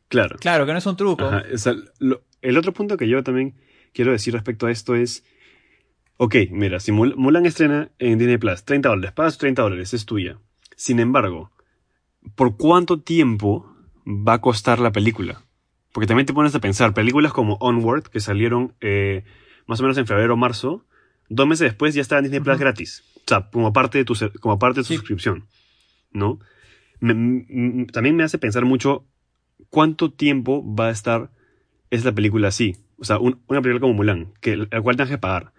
Claro. 0.09 0.37
Claro, 0.41 0.67
que 0.67 0.73
no 0.73 0.79
es 0.79 0.87
un 0.87 0.97
truco. 0.97 1.25
Ajá, 1.25 1.45
o 1.55 1.57
sea, 1.59 1.75
lo- 2.01 2.23
el 2.43 2.59
otro 2.59 2.73
punto 2.73 2.97
que 2.97 3.09
yo 3.09 3.23
también 3.23 3.55
quiero 3.95 4.13
decir 4.13 4.35
respecto 4.35 4.67
a 4.67 4.71
esto 4.71 4.95
es, 4.95 5.25
ok, 6.19 6.35
mira, 6.51 6.81
si 6.81 6.93
Mul- 6.93 7.15
Mulan 7.17 7.47
estrena 7.47 7.89
en 7.99 8.19
Disney 8.19 8.37
Plus, 8.39 8.65
30 8.65 8.89
dólares, 8.89 9.13
pagas 9.13 9.39
30 9.39 9.63
dólares, 9.63 9.95
es 9.95 10.05
tuya. 10.05 10.39
Sin 10.77 10.99
embargo, 11.01 11.51
¿por 12.35 12.57
cuánto 12.57 13.01
tiempo 13.01 13.67
va 14.07 14.35
a 14.35 14.41
costar 14.41 14.79
la 14.79 14.93
película? 14.93 15.43
Porque 15.93 16.07
también 16.07 16.27
te 16.27 16.33
pones 16.33 16.55
a 16.55 16.61
pensar, 16.61 16.95
películas 16.95 17.33
como 17.33 17.55
Onward, 17.61 18.05
que 18.05 18.21
salieron 18.21 18.75
eh, 18.81 19.25
más 19.67 19.81
o 19.81 19.83
menos 19.83 19.99
en 19.99 20.07
febrero 20.07 20.35
o 20.35 20.37
marzo, 20.37 20.85
dos 21.29 21.47
meses 21.47 21.67
después 21.71 21.95
ya 21.95 22.01
estaba 22.01 22.19
en 22.21 22.25
Disney 22.25 22.41
Plus 22.41 22.59
gratis. 22.59 23.05
O 23.17 23.21
sea, 23.27 23.49
como 23.51 23.73
parte 23.73 23.99
de 23.99 24.05
tu, 24.05 24.15
como 24.41 24.59
parte 24.59 24.81
de 24.81 24.85
tu 24.85 24.89
Sí. 24.89 24.97
suscripción. 24.97 25.47
¿No? 26.13 26.39
Me- 27.01 27.87
también 27.93 28.17
me 28.17 28.23
hace 28.23 28.39
pensar 28.39 28.65
mucho 28.65 29.05
cuánto 29.71 30.13
tiempo 30.13 30.63
va 30.75 30.89
a 30.89 30.91
estar 30.91 31.31
esa 31.91 32.13
película 32.13 32.49
así. 32.49 32.77
O 32.99 33.05
sea, 33.05 33.19
un- 33.19 33.41
una 33.49 33.61
película 33.61 33.81
como 33.81 33.95
Mulan, 33.95 34.33
que, 34.41 34.57
la 34.57 34.81
cual 34.81 34.97
tengas 34.97 35.11
que 35.11 35.19
pagar. 35.19 35.53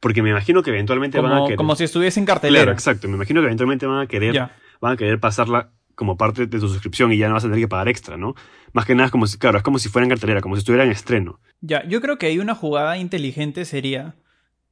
Porque 0.00 0.22
me 0.22 0.30
imagino 0.30 0.62
que 0.62 0.70
eventualmente 0.70 1.18
van 1.20 1.32
a 1.32 1.34
como, 1.36 1.46
querer. 1.46 1.56
como 1.56 1.76
si 1.76 1.84
estuviese 1.84 2.20
en 2.20 2.26
Claro, 2.26 2.40
cartelera. 2.40 2.72
exacto. 2.72 3.08
Me 3.08 3.14
imagino 3.14 3.40
que 3.40 3.46
eventualmente 3.46 3.86
van 3.86 4.00
a 4.00 4.06
querer 4.06 4.50
van 4.80 4.92
a 4.92 4.96
querer 4.96 5.18
pasarla 5.18 5.70
como 5.94 6.16
parte 6.16 6.46
de 6.46 6.58
tu 6.60 6.68
suscripción 6.68 7.12
y 7.12 7.18
ya 7.18 7.28
no 7.28 7.34
vas 7.34 7.44
a 7.44 7.48
tener 7.48 7.60
que 7.60 7.68
pagar 7.68 7.88
extra, 7.88 8.16
¿no? 8.16 8.34
Más 8.72 8.84
que 8.86 8.94
nada 8.94 9.06
es 9.06 9.12
como 9.12 9.26
si, 9.26 9.38
claro, 9.38 9.58
es 9.58 9.64
como 9.64 9.78
si 9.78 9.88
fuera 9.88 10.04
en 10.04 10.10
cartelera, 10.10 10.40
como 10.40 10.56
si 10.56 10.60
estuviera 10.60 10.84
en 10.84 10.90
estreno. 10.90 11.40
Ya, 11.60 11.86
yo 11.86 12.00
creo 12.00 12.18
que 12.18 12.26
hay 12.26 12.38
una 12.38 12.54
jugada 12.54 12.96
inteligente 12.98 13.64
sería, 13.64 14.14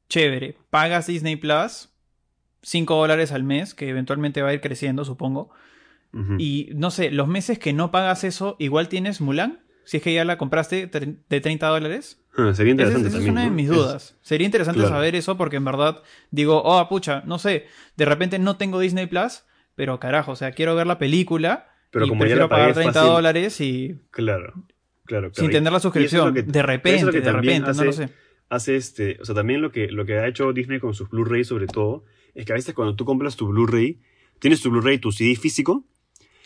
chévere, 0.09 0.57
pagas 0.71 1.07
Disney 1.07 1.37
Plus, 1.37 1.91
5 2.63 2.95
dólares 2.97 3.33
al 3.33 3.45
mes, 3.45 3.75
que 3.75 3.89
eventualmente 3.89 4.43
va 4.43 4.51
a 4.51 4.55
ir 4.55 4.61
creciendo, 4.61 5.05
supongo. 5.05 5.51
Y 6.39 6.69
no 6.75 6.91
sé, 6.91 7.11
los 7.11 7.27
meses 7.27 7.59
que 7.59 7.73
no 7.73 7.91
pagas 7.91 8.23
eso, 8.23 8.57
igual 8.59 8.89
tienes 8.89 9.23
Mulan, 9.23 9.61
si 9.85 9.97
es 9.97 10.03
que 10.03 10.13
ya 10.13 10.27
la 10.27 10.37
compraste 10.37 10.87
de 10.87 11.41
30 11.41 11.69
dólares. 11.69 12.21
Ah, 12.37 12.53
sería 12.55 12.75
Esa 12.75 12.83
es, 12.89 12.95
interesante 12.95 13.09
esa 13.09 13.19
es 13.19 13.25
también. 13.25 13.33
una 13.33 13.43
de 13.45 13.49
¿no? 13.49 13.55
mis 13.55 13.69
Es- 13.71 13.75
dudas. 13.75 14.17
Sería 14.21 14.45
interesante 14.45 14.81
claro. 14.81 14.95
saber 14.95 15.17
eso 15.17 15.39
porque 15.39 15.57
en 15.57 15.65
verdad 15.65 16.03
digo, 16.31 16.63
oh, 16.65 16.87
pucha, 16.89 17.23
no 17.27 17.39
sé, 17.39 17.67
de 17.97 18.05
repente 18.05 18.39
no 18.39 18.57
tengo 18.57 18.79
Disney 18.79 19.07
Plus, 19.07 19.43
pero 19.75 19.99
carajo, 20.01 20.33
o 20.33 20.37
sea, 20.37 20.53
quiero 20.53 20.75
ver 20.75 20.87
la 20.87 20.99
película 20.99 21.69
Pero 21.91 22.07
y 22.07 22.09
como 22.09 22.21
ya 22.25 22.27
prefiero 22.29 22.49
pagué 22.49 22.63
pagar 22.63 22.75
30 22.75 22.93
fácil- 23.01 23.13
dólares 23.13 23.61
y 23.61 23.95
Claro, 24.11 24.53
claro, 25.05 25.31
claro. 25.31 25.35
sin 25.35 25.51
tener 25.51 25.71
la 25.73 25.77
es 25.79 25.83
suscripción. 25.83 26.35
que- 26.35 26.43
de 26.43 26.59
es 26.59 26.65
repente, 26.67 27.21
de 27.21 27.33
repente, 27.33 27.73
no 27.75 27.85
lo 27.85 27.91
hace- 27.91 28.07
sé. 28.09 28.13
Hace 28.49 28.77
este, 28.77 29.17
o 29.21 29.25
sea, 29.25 29.35
también 29.35 29.63
lo 29.63 29.73
que, 29.73 29.89
lo 29.89 30.05
que 30.05 30.19
ha 30.19 30.27
hecho 30.29 30.53
Disney 30.53 30.79
con 30.79 30.93
sus 30.95 31.09
Blu-ray 31.09 31.43
sobre 31.45 31.67
todo, 31.67 32.05
es 32.35 32.45
que 32.45 32.53
a 32.53 32.57
veces 32.57 32.75
cuando 32.75 32.95
tú 32.97 33.05
compras 33.07 33.35
tu 33.37 33.49
Blu-ray, 33.49 34.01
tienes 34.41 34.61
tu 34.61 34.71
Blu-ray, 34.71 34.99
tu 34.99 35.11
CD 35.11 35.37
físico, 35.37 35.85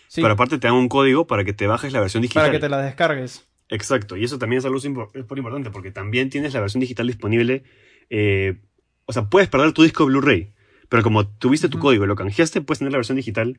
Sí, 0.07 0.21
pero 0.23 0.35
aparte 0.35 0.59
te 0.59 0.69
dan 0.69 0.77
un 0.77 0.89
código 0.89 1.27
para 1.27 1.43
que 1.43 1.53
te 1.53 1.67
bajes 1.67 1.93
la 1.93 1.99
versión 2.01 2.23
digital. 2.23 2.45
para 2.45 2.53
que 2.53 2.61
te 2.61 2.69
la 2.69 2.81
descargues. 2.81 3.49
Exacto, 3.69 4.17
y 4.17 4.23
eso 4.23 4.39
también 4.39 4.59
es 4.59 4.65
algo 4.65 4.79
muy 4.79 5.39
importante 5.39 5.71
porque 5.71 5.91
también 5.91 6.31
tienes 6.31 6.55
la 6.55 6.61
versión 6.61 6.81
digital 6.81 7.09
disponible. 7.09 7.65
eh, 8.09 8.61
o 9.07 9.13
sea, 9.13 9.29
puedes 9.29 9.49
perder 9.49 9.73
tu 9.73 9.83
disco 9.83 10.07
Blu-ray, 10.07 10.53
pero 10.89 11.03
como 11.03 11.27
tuviste 11.27 11.69
tu 11.69 11.79
código 11.79 12.05
y 12.05 12.09
lo 12.09 12.17
canjeaste, 12.17 12.61
puedes 12.61 12.79
tener 12.79 12.93
la 12.93 12.99
versión 12.99 13.17
digital 13.17 13.59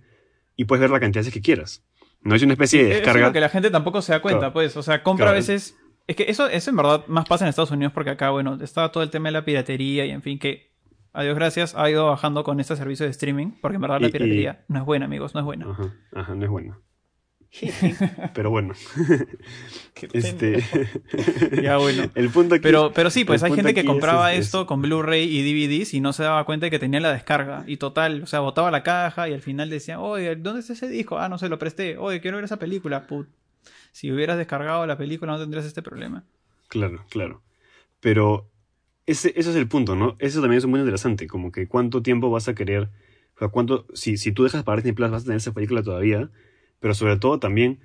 y 0.56 0.66
puedes 0.66 0.82
ver 0.82 0.90
la 0.90 1.00
cantidad 1.00 1.22
de 1.22 1.28
veces 1.28 1.34
que 1.34 1.42
quieras. 1.42 1.84
No 2.22 2.36
es 2.36 2.42
una 2.44 2.54
especie 2.54 2.80
de 2.80 2.86
Eso 2.90 2.94
es 2.94 3.02
descarga. 3.02 3.28
lo 3.28 3.34
que 3.34 3.40
la 3.42 3.50
gente 3.50 3.70
tampoco 3.70 4.02
se 4.02 4.12
da 4.12 4.22
cuenta, 4.22 4.40
Claro. 4.40 4.54
pues. 4.54 4.76
O 4.76 4.84
sea, 4.84 5.04
compra 5.04 5.26
Claro. 5.26 5.36
a 5.36 5.40
veces. 5.40 5.78
Es 6.08 6.16
que 6.16 6.26
eso, 6.30 6.48
eso 6.48 6.70
en 6.70 6.76
verdad 6.78 7.04
más 7.08 7.26
pasa 7.28 7.46
en 7.46 7.50
Estados 7.50 7.72
Unidos 7.72 7.94
porque 7.94 8.10
acá, 8.12 8.30
bueno, 8.30 8.58
está 8.62 8.92
todo 8.92 9.04
el 9.04 9.10
tema 9.10 9.28
de 9.28 9.34
la 9.34 9.46
piratería 9.46 10.06
y 10.06 10.12
en 10.12 10.22
fin, 10.22 10.40
que 10.40 10.72
a 11.14 11.24
Dios 11.24 11.36
gracias 11.36 11.76
ha 11.76 11.90
ido 11.90 12.08
bajando 12.08 12.44
con 12.44 12.60
este 12.60 12.76
servicio 12.76 13.06
de 13.06 13.12
streaming, 13.12 13.52
porque 13.62 13.76
en 13.76 13.82
verdad 13.82 13.98
Y- 14.00 14.04
la 14.04 14.08
y- 14.08 14.12
piratería 14.12 14.66
no 14.68 14.80
es 14.80 14.86
buena, 14.86 15.06
amigos, 15.06 15.34
no 15.34 15.42
es 15.42 15.46
buena. 15.46 15.70
Ajá, 15.70 15.94
ajá, 16.16 16.36
no 16.36 16.44
es 16.46 16.50
bueno. 16.50 16.80
pero 18.34 18.50
bueno, 18.50 18.74
este. 20.14 20.64
ya 21.62 21.78
bueno. 21.78 22.10
el 22.16 22.30
punto 22.30 22.56
aquí. 22.56 22.62
Pero, 22.64 22.92
pero 22.94 23.10
sí, 23.10 23.26
pues 23.26 23.44
hay 23.44 23.54
gente 23.54 23.74
que 23.74 23.82
es- 23.82 23.86
compraba 23.86 24.34
es- 24.34 24.46
esto 24.46 24.66
con 24.68 24.82
Blu-ray 24.82 25.24
y 25.24 25.42
DVDs 25.44 25.94
y 25.94 26.00
no 26.02 26.14
se 26.14 26.24
daba 26.24 26.44
cuenta 26.46 26.66
de 26.66 26.72
que 26.72 26.80
tenía 26.80 27.00
la 27.00 27.12
descarga. 27.14 27.64
Y 27.68 27.78
total, 27.78 28.24
o 28.24 28.28
sea, 28.28 28.42
botaba 28.42 28.72
la 28.72 28.84
caja 28.84 29.30
y 29.30 29.34
al 29.34 29.42
final 29.42 29.70
decía, 29.70 30.00
oye, 30.00 30.36
¿dónde 30.36 30.60
está 30.62 30.74
ese 30.74 30.88
disco? 30.88 31.18
Ah, 31.20 31.30
no 31.30 31.38
se 31.38 31.50
lo 31.50 31.58
presté. 31.58 31.98
Oye, 31.98 32.22
quiero 32.22 32.38
ver 32.38 32.46
esa 32.46 32.58
película. 32.58 33.08
Put. 33.08 33.28
Si 33.92 34.12
hubieras 34.12 34.38
descargado 34.38 34.86
la 34.86 34.98
película 34.98 35.32
no 35.32 35.40
tendrías 35.40 35.66
este 35.66 35.82
problema. 35.82 36.24
Claro, 36.68 37.06
claro. 37.10 37.42
Pero 38.00 38.48
ese, 39.08 39.30
ese 39.36 39.50
es 39.50 39.56
el 39.56 39.68
punto, 39.68 39.96
¿no? 39.96 40.16
Eso 40.20 40.42
también 40.42 40.60
es 40.60 40.66
muy 40.66 40.80
interesante, 40.80 41.26
como 41.28 41.52
que 41.52 41.68
cuánto 41.68 42.04
tiempo 42.04 42.30
vas 42.30 42.48
a 42.48 42.54
querer, 42.54 42.90
o 43.36 43.40
sea, 43.40 43.48
cuánto, 43.48 43.88
si, 43.94 44.18
si 44.18 44.32
tú 44.32 44.44
dejas 44.44 44.64
para 44.64 44.78
Disney 44.78 44.94
Plus 44.94 45.10
vas 45.10 45.24
a 45.24 45.26
tener 45.26 45.38
esa 45.38 45.54
película 45.54 45.82
todavía, 45.82 46.30
pero 46.80 46.94
sobre 46.94 47.18
todo 47.18 47.40
también, 47.40 47.80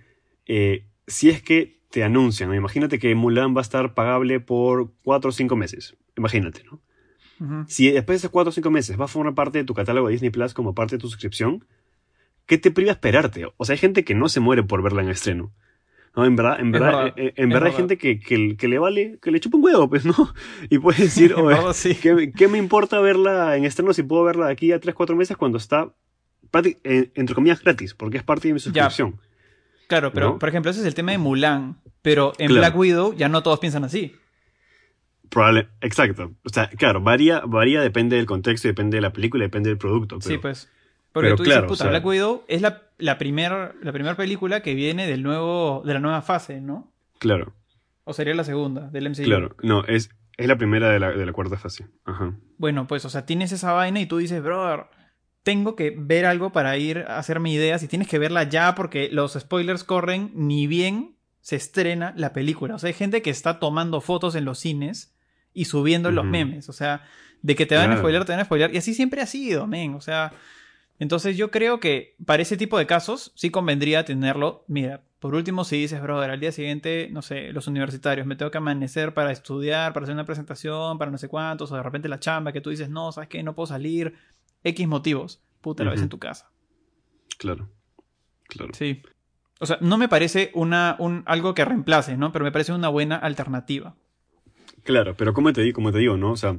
eh, 0.46 0.86
si 1.06 1.30
es 1.30 1.42
que 1.42 1.80
te 1.90 2.02
anuncian, 2.04 2.54
imagínate 2.54 2.98
que 2.98 3.14
Mulan 3.14 3.54
va 3.54 3.60
a 3.60 3.62
estar 3.62 3.94
pagable 3.94 4.40
por 4.40 4.92
4 5.02 5.28
o 5.28 5.32
5 5.32 5.56
meses, 5.56 5.96
imagínate, 6.16 6.64
¿no? 6.64 6.80
Si 7.66 7.90
después 7.90 8.14
de 8.14 8.18
esos 8.18 8.30
4 8.30 8.50
o 8.50 8.52
5 8.52 8.70
meses 8.70 9.00
va 9.00 9.06
a 9.06 9.08
formar 9.08 9.34
parte 9.34 9.58
de 9.58 9.64
tu 9.64 9.74
catálogo 9.74 10.06
de 10.06 10.12
Disney 10.12 10.30
Plus 10.30 10.54
como 10.54 10.76
parte 10.76 10.94
de 10.94 11.00
tu 11.00 11.08
suscripción, 11.08 11.64
¿qué 12.46 12.56
te 12.56 12.70
priva 12.70 12.92
esperarte? 12.92 13.46
O 13.56 13.64
sea, 13.64 13.74
hay 13.74 13.78
gente 13.78 14.04
que 14.04 14.14
no 14.14 14.28
se 14.28 14.38
muere 14.38 14.62
por 14.62 14.80
verla 14.80 15.02
en 15.02 15.08
estreno. 15.08 15.52
No, 16.14 16.26
en 16.26 16.36
verdad, 16.36 16.60
en 16.60 16.70
verdad, 16.72 17.06
eh, 17.08 17.12
eh, 17.16 17.32
en, 17.36 17.48
verdad, 17.48 17.70
hay 17.70 17.74
gente 17.74 17.96
que, 17.96 18.20
que, 18.20 18.68
le 18.68 18.78
vale, 18.78 19.18
que 19.22 19.30
le 19.30 19.40
chupa 19.40 19.56
un 19.56 19.64
huevo, 19.64 19.88
pues, 19.88 20.04
¿no? 20.04 20.14
Y 20.70 20.78
puede 20.78 21.04
decir, 21.04 21.34
oye, 21.36 22.32
¿qué, 22.36 22.48
me 22.48 22.58
importa 22.58 23.00
verla 23.00 23.56
en 23.56 23.64
estreno 23.64 23.94
si 23.94 24.02
puedo 24.02 24.22
verla 24.22 24.46
de 24.46 24.52
aquí 24.52 24.72
a 24.72 24.80
3, 24.80 24.94
4 24.94 25.16
meses 25.16 25.36
cuando 25.36 25.56
está, 25.56 25.94
entre 26.52 27.34
comillas, 27.34 27.62
gratis? 27.62 27.94
Porque 27.94 28.18
es 28.18 28.22
parte 28.22 28.48
de 28.48 28.54
mi 28.54 28.60
suscripción. 28.60 29.20
Claro, 29.88 30.12
pero, 30.12 30.38
por 30.38 30.48
ejemplo, 30.48 30.70
ese 30.70 30.80
es 30.80 30.86
el 30.86 30.94
tema 30.94 31.12
de 31.12 31.18
Mulan. 31.18 31.78
Pero 32.02 32.32
en 32.38 32.52
Black 32.52 32.76
Widow 32.76 33.14
ya 33.14 33.28
no 33.28 33.42
todos 33.42 33.60
piensan 33.60 33.84
así. 33.84 34.16
Probable, 35.28 35.68
exacto. 35.80 36.32
O 36.44 36.48
sea, 36.50 36.68
claro, 36.68 37.00
varía, 37.00 37.40
varía, 37.46 37.80
depende 37.80 38.16
del 38.16 38.26
contexto, 38.26 38.68
depende 38.68 38.96
de 38.96 39.00
la 39.00 39.12
película, 39.12 39.44
depende 39.44 39.70
del 39.70 39.78
producto. 39.78 40.20
sí, 40.20 40.38
pues. 40.38 40.68
Porque 41.12 41.34
tú 41.34 41.42
dices, 41.42 41.62
puta, 41.64 41.88
Black 41.88 42.04
Widow 42.06 42.44
es 42.48 42.62
la, 42.62 42.84
la 42.96 43.18
primera 43.18 43.74
la 43.82 43.92
primer 43.92 44.16
película 44.16 44.62
que 44.62 44.74
viene 44.74 45.06
del 45.06 45.22
nuevo, 45.22 45.82
de 45.84 45.92
la 45.92 46.00
nueva 46.00 46.22
fase, 46.22 46.60
¿no? 46.62 46.90
Claro. 47.18 47.54
O 48.04 48.14
sería 48.14 48.34
la 48.34 48.44
segunda, 48.44 48.88
del 48.88 49.10
MCU. 49.10 49.24
Claro, 49.24 49.54
no, 49.62 49.84
es, 49.84 50.10
es 50.38 50.46
la 50.46 50.56
primera 50.56 50.90
de 50.90 50.98
la, 50.98 51.10
de 51.10 51.26
la 51.26 51.32
cuarta 51.32 51.58
fase. 51.58 51.86
Ajá. 52.04 52.34
Bueno, 52.56 52.86
pues, 52.86 53.04
o 53.04 53.10
sea, 53.10 53.26
tienes 53.26 53.52
esa 53.52 53.72
vaina 53.72 54.00
y 54.00 54.06
tú 54.06 54.16
dices, 54.16 54.42
brother, 54.42 54.86
tengo 55.42 55.74
que 55.76 55.94
ver 55.96 56.26
algo 56.26 56.52
para 56.52 56.76
ir 56.76 57.04
a 57.08 57.18
hacerme 57.18 57.50
ideas 57.50 57.82
y 57.82 57.88
tienes 57.88 58.08
que 58.08 58.18
verla 58.18 58.44
ya 58.44 58.74
porque 58.74 59.08
los 59.10 59.32
spoilers 59.34 59.84
corren 59.84 60.30
ni 60.34 60.66
bien 60.66 61.16
se 61.40 61.56
estrena 61.56 62.14
la 62.16 62.32
película. 62.32 62.76
O 62.76 62.78
sea, 62.78 62.88
hay 62.88 62.94
gente 62.94 63.20
que 63.20 63.30
está 63.30 63.58
tomando 63.58 64.00
fotos 64.00 64.34
en 64.36 64.44
los 64.44 64.58
cines 64.58 65.14
y 65.52 65.64
subiendo 65.64 66.10
los 66.10 66.24
memes. 66.24 66.68
O 66.68 66.72
sea, 66.72 67.02
de 67.42 67.56
que 67.56 67.66
te 67.66 67.74
van 67.74 67.90
a 67.90 67.96
spoiler, 67.96 68.24
te 68.24 68.32
van 68.32 68.40
a 68.40 68.44
spoiler. 68.44 68.72
Y 68.72 68.78
así 68.78 68.94
siempre 68.94 69.20
ha 69.20 69.26
sido, 69.26 69.66
men. 69.66 69.94
O 69.94 70.00
sea, 70.00 70.32
entonces 71.00 71.36
yo 71.36 71.50
creo 71.50 71.80
que 71.80 72.14
para 72.24 72.42
ese 72.42 72.56
tipo 72.56 72.78
de 72.78 72.86
casos 72.86 73.32
sí 73.34 73.50
convendría 73.50 74.04
tenerlo. 74.04 74.64
Mira, 74.68 75.02
por 75.18 75.34
último, 75.34 75.64
si 75.64 75.76
dices, 75.76 76.00
brother, 76.00 76.30
al 76.30 76.40
día 76.40 76.52
siguiente, 76.52 77.08
no 77.10 77.22
sé, 77.22 77.52
los 77.52 77.66
universitarios, 77.66 78.26
me 78.26 78.36
tengo 78.36 78.50
que 78.50 78.58
amanecer 78.58 79.14
para 79.14 79.32
estudiar, 79.32 79.92
para 79.92 80.04
hacer 80.04 80.14
una 80.14 80.24
presentación, 80.24 80.98
para 80.98 81.10
no 81.10 81.18
sé 81.18 81.28
cuántos, 81.28 81.72
o 81.72 81.76
de 81.76 81.82
repente 81.82 82.08
la 82.08 82.20
chamba 82.20 82.52
que 82.52 82.60
tú 82.60 82.70
dices, 82.70 82.88
no, 82.88 83.10
sabes 83.12 83.28
que 83.28 83.42
no 83.42 83.54
puedo 83.54 83.66
salir, 83.66 84.14
X 84.64 84.88
motivos, 84.88 85.42
puta, 85.60 85.84
la 85.84 85.90
ves 85.90 86.02
en 86.02 86.08
tu 86.08 86.18
casa. 86.18 86.50
Claro, 87.38 87.68
claro. 88.48 88.72
Sí. 88.74 89.02
O 89.58 89.66
sea, 89.66 89.78
no 89.80 89.96
me 89.96 90.08
parece 90.08 90.50
una, 90.54 90.96
un, 90.98 91.22
algo 91.26 91.54
que 91.54 91.64
reemplace, 91.64 92.16
¿no? 92.16 92.32
Pero 92.32 92.44
me 92.44 92.52
parece 92.52 92.72
una 92.72 92.88
buena 92.88 93.16
alternativa. 93.16 93.94
Claro, 94.82 95.14
pero 95.16 95.32
como 95.32 95.52
te, 95.52 95.72
como 95.72 95.92
te 95.92 95.98
digo, 95.98 96.16
¿no? 96.16 96.32
O 96.32 96.36
sea, 96.36 96.58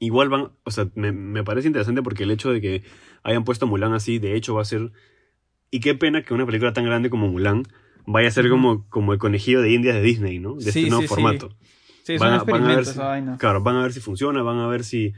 igual 0.00 0.28
van, 0.28 0.50
o 0.64 0.70
sea, 0.70 0.88
me, 0.94 1.44
parece 1.44 1.68
interesante 1.68 2.02
porque 2.02 2.24
el 2.24 2.30
hecho 2.30 2.50
de 2.50 2.60
que 2.60 2.82
hayan 3.22 3.44
puesto 3.44 3.66
Mulan 3.66 3.92
así, 3.94 4.18
de 4.18 4.34
hecho 4.34 4.54
va 4.54 4.62
a 4.62 4.64
ser... 4.64 4.92
Y 5.70 5.80
qué 5.80 5.94
pena 5.94 6.22
que 6.22 6.34
una 6.34 6.46
película 6.46 6.72
tan 6.72 6.84
grande 6.84 7.10
como 7.10 7.28
Mulan 7.28 7.64
vaya 8.06 8.28
a 8.28 8.30
ser 8.30 8.48
como, 8.48 8.88
como 8.88 9.12
el 9.12 9.18
conejillo 9.18 9.60
de 9.60 9.72
indias 9.72 9.94
de 9.94 10.02
Disney, 10.02 10.38
¿no? 10.38 10.54
De 10.54 10.70
este 10.70 10.88
nuevo 10.88 11.06
formato. 11.06 11.50
Sí, 12.02 12.14
es 12.14 12.20
van, 12.20 12.32
a 12.32 12.42
ver 12.44 12.86
si, 12.86 12.98
vaina. 12.98 13.36
Claro, 13.36 13.62
van 13.62 13.76
a 13.76 13.82
ver 13.82 13.92
si 13.92 14.00
funciona, 14.00 14.42
van 14.42 14.58
a 14.58 14.66
ver 14.66 14.82
si 14.82 15.12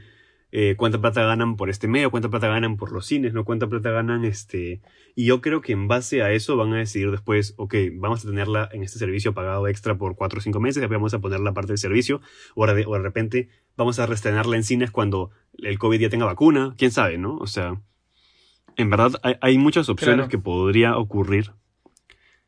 eh, 0.51 0.75
cuánta 0.77 0.99
plata 0.99 1.23
ganan 1.23 1.55
por 1.55 1.69
este 1.69 1.87
medio, 1.87 2.11
cuánta 2.11 2.29
plata 2.29 2.47
ganan 2.47 2.77
por 2.77 2.91
los 2.91 3.05
cines, 3.05 3.33
¿no? 3.33 3.45
Cuánta 3.45 3.67
plata 3.67 3.91
ganan 3.91 4.25
este... 4.25 4.81
Y 5.15 5.25
yo 5.25 5.41
creo 5.41 5.61
que 5.61 5.73
en 5.73 5.87
base 5.87 6.21
a 6.21 6.31
eso 6.31 6.57
van 6.57 6.73
a 6.73 6.77
decidir 6.77 7.11
después, 7.11 7.53
ok, 7.57 7.75
vamos 7.93 8.25
a 8.25 8.29
tenerla 8.29 8.69
en 8.71 8.83
este 8.83 8.99
servicio 8.99 9.33
pagado 9.33 9.67
extra 9.67 9.97
por 9.97 10.15
4 10.15 10.39
o 10.39 10.41
5 10.41 10.59
meses, 10.59 10.81
después 10.81 10.97
vamos 10.97 11.13
a 11.13 11.19
poner 11.19 11.39
la 11.39 11.53
parte 11.53 11.69
del 11.69 11.77
servicio, 11.77 12.21
o 12.55 12.67
de, 12.67 12.85
o 12.85 12.93
de 12.93 12.99
repente 12.99 13.49
vamos 13.77 13.99
a 13.99 14.05
restrenarla 14.05 14.55
en 14.57 14.63
cines 14.63 14.91
cuando 14.91 15.31
el 15.57 15.79
COVID 15.79 15.99
ya 15.99 16.09
tenga 16.09 16.25
vacuna, 16.25 16.75
quién 16.77 16.91
sabe, 16.91 17.17
¿no? 17.17 17.37
O 17.37 17.47
sea, 17.47 17.81
en 18.75 18.89
verdad 18.89 19.11
hay, 19.41 19.57
muchas 19.57 19.89
opciones 19.89 20.27
que 20.27 20.37
podría 20.37 20.97
ocurrir 20.97 21.51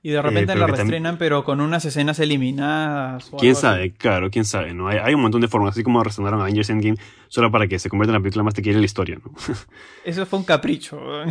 y 0.05 0.09
de 0.09 0.21
repente 0.21 0.51
eh, 0.51 0.57
la 0.57 0.67
restrenan, 0.67 1.17
pero 1.17 1.45
con 1.45 1.61
unas 1.61 1.85
escenas 1.85 2.19
eliminadas. 2.19 3.31
quién 3.39 3.55
sabe, 3.55 3.93
claro, 3.93 4.29
quién 4.29 4.43
sabe, 4.43 4.73
¿no? 4.73 4.89
Hay, 4.89 4.97
hay, 5.01 5.13
un 5.13 5.21
montón 5.21 5.39
de 5.39 5.47
formas, 5.47 5.71
así 5.71 5.81
como 5.81 6.03
restrenaron 6.03 6.41
a 6.41 6.43
Avengers 6.43 6.69
Endgame 6.69 6.97
solo 7.29 7.49
para 7.51 7.67
que 7.67 7.79
se 7.79 7.89
convierta 7.89 8.11
en 8.11 8.15
la 8.15 8.19
película 8.19 8.43
más 8.43 8.53
te 8.53 8.61
quiere 8.61 8.79
la 8.79 8.85
historia, 8.85 9.17
¿no? 9.23 9.31
Eso 10.05 10.25
fue 10.25 10.39
un 10.39 10.45
capricho. 10.45 10.99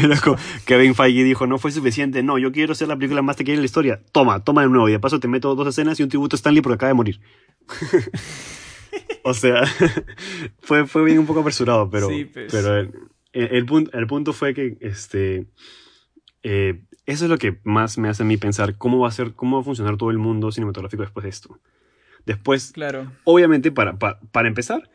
Kevin 0.64 0.94
Feige 0.94 1.24
dijo, 1.24 1.48
no 1.48 1.58
fue 1.58 1.72
suficiente, 1.72 2.22
no, 2.22 2.38
yo 2.38 2.52
quiero 2.52 2.72
ser 2.76 2.86
la 2.86 2.94
película 2.94 3.20
más 3.20 3.34
te 3.34 3.42
quiere 3.42 3.58
la 3.58 3.66
historia. 3.66 4.00
Toma, 4.12 4.44
toma 4.44 4.62
de 4.62 4.68
nuevo, 4.68 4.88
y 4.88 4.92
de 4.92 5.00
paso 5.00 5.18
te 5.18 5.26
meto 5.26 5.52
dos 5.56 5.66
escenas 5.66 5.98
y 5.98 6.04
un 6.04 6.08
tributo 6.08 6.36
a 6.36 6.38
Stanley 6.38 6.62
porque 6.62 6.76
acaba 6.76 6.88
de 6.88 6.94
morir. 6.94 7.20
o 9.24 9.34
sea, 9.34 9.64
fue, 10.60 10.86
fue 10.86 11.02
bien 11.02 11.18
un 11.18 11.26
poco 11.26 11.40
apresurado, 11.40 11.90
pero, 11.90 12.06
pues. 12.06 12.48
pero 12.48 12.78
el, 13.32 13.66
punto, 13.66 13.90
el 13.98 14.06
punto 14.06 14.32
fue 14.32 14.54
que 14.54 14.76
este. 14.80 15.46
Eh, 16.44 16.80
eso 17.06 17.24
es 17.24 17.30
lo 17.30 17.38
que 17.38 17.58
más 17.64 17.98
me 17.98 18.08
hace 18.08 18.22
a 18.22 18.26
mí 18.26 18.36
pensar 18.36 18.76
cómo 18.76 19.00
va 19.00 19.08
a 19.08 19.12
ser, 19.12 19.34
cómo 19.34 19.56
va 19.56 19.62
a 19.62 19.64
funcionar 19.64 19.96
todo 19.96 20.10
el 20.10 20.18
mundo 20.18 20.52
cinematográfico 20.52 21.02
después 21.02 21.24
de 21.24 21.30
esto. 21.30 21.60
Después, 22.26 22.72
claro. 22.72 23.10
obviamente, 23.24 23.72
para, 23.72 23.98
para, 23.98 24.48
empezar, 24.48 24.88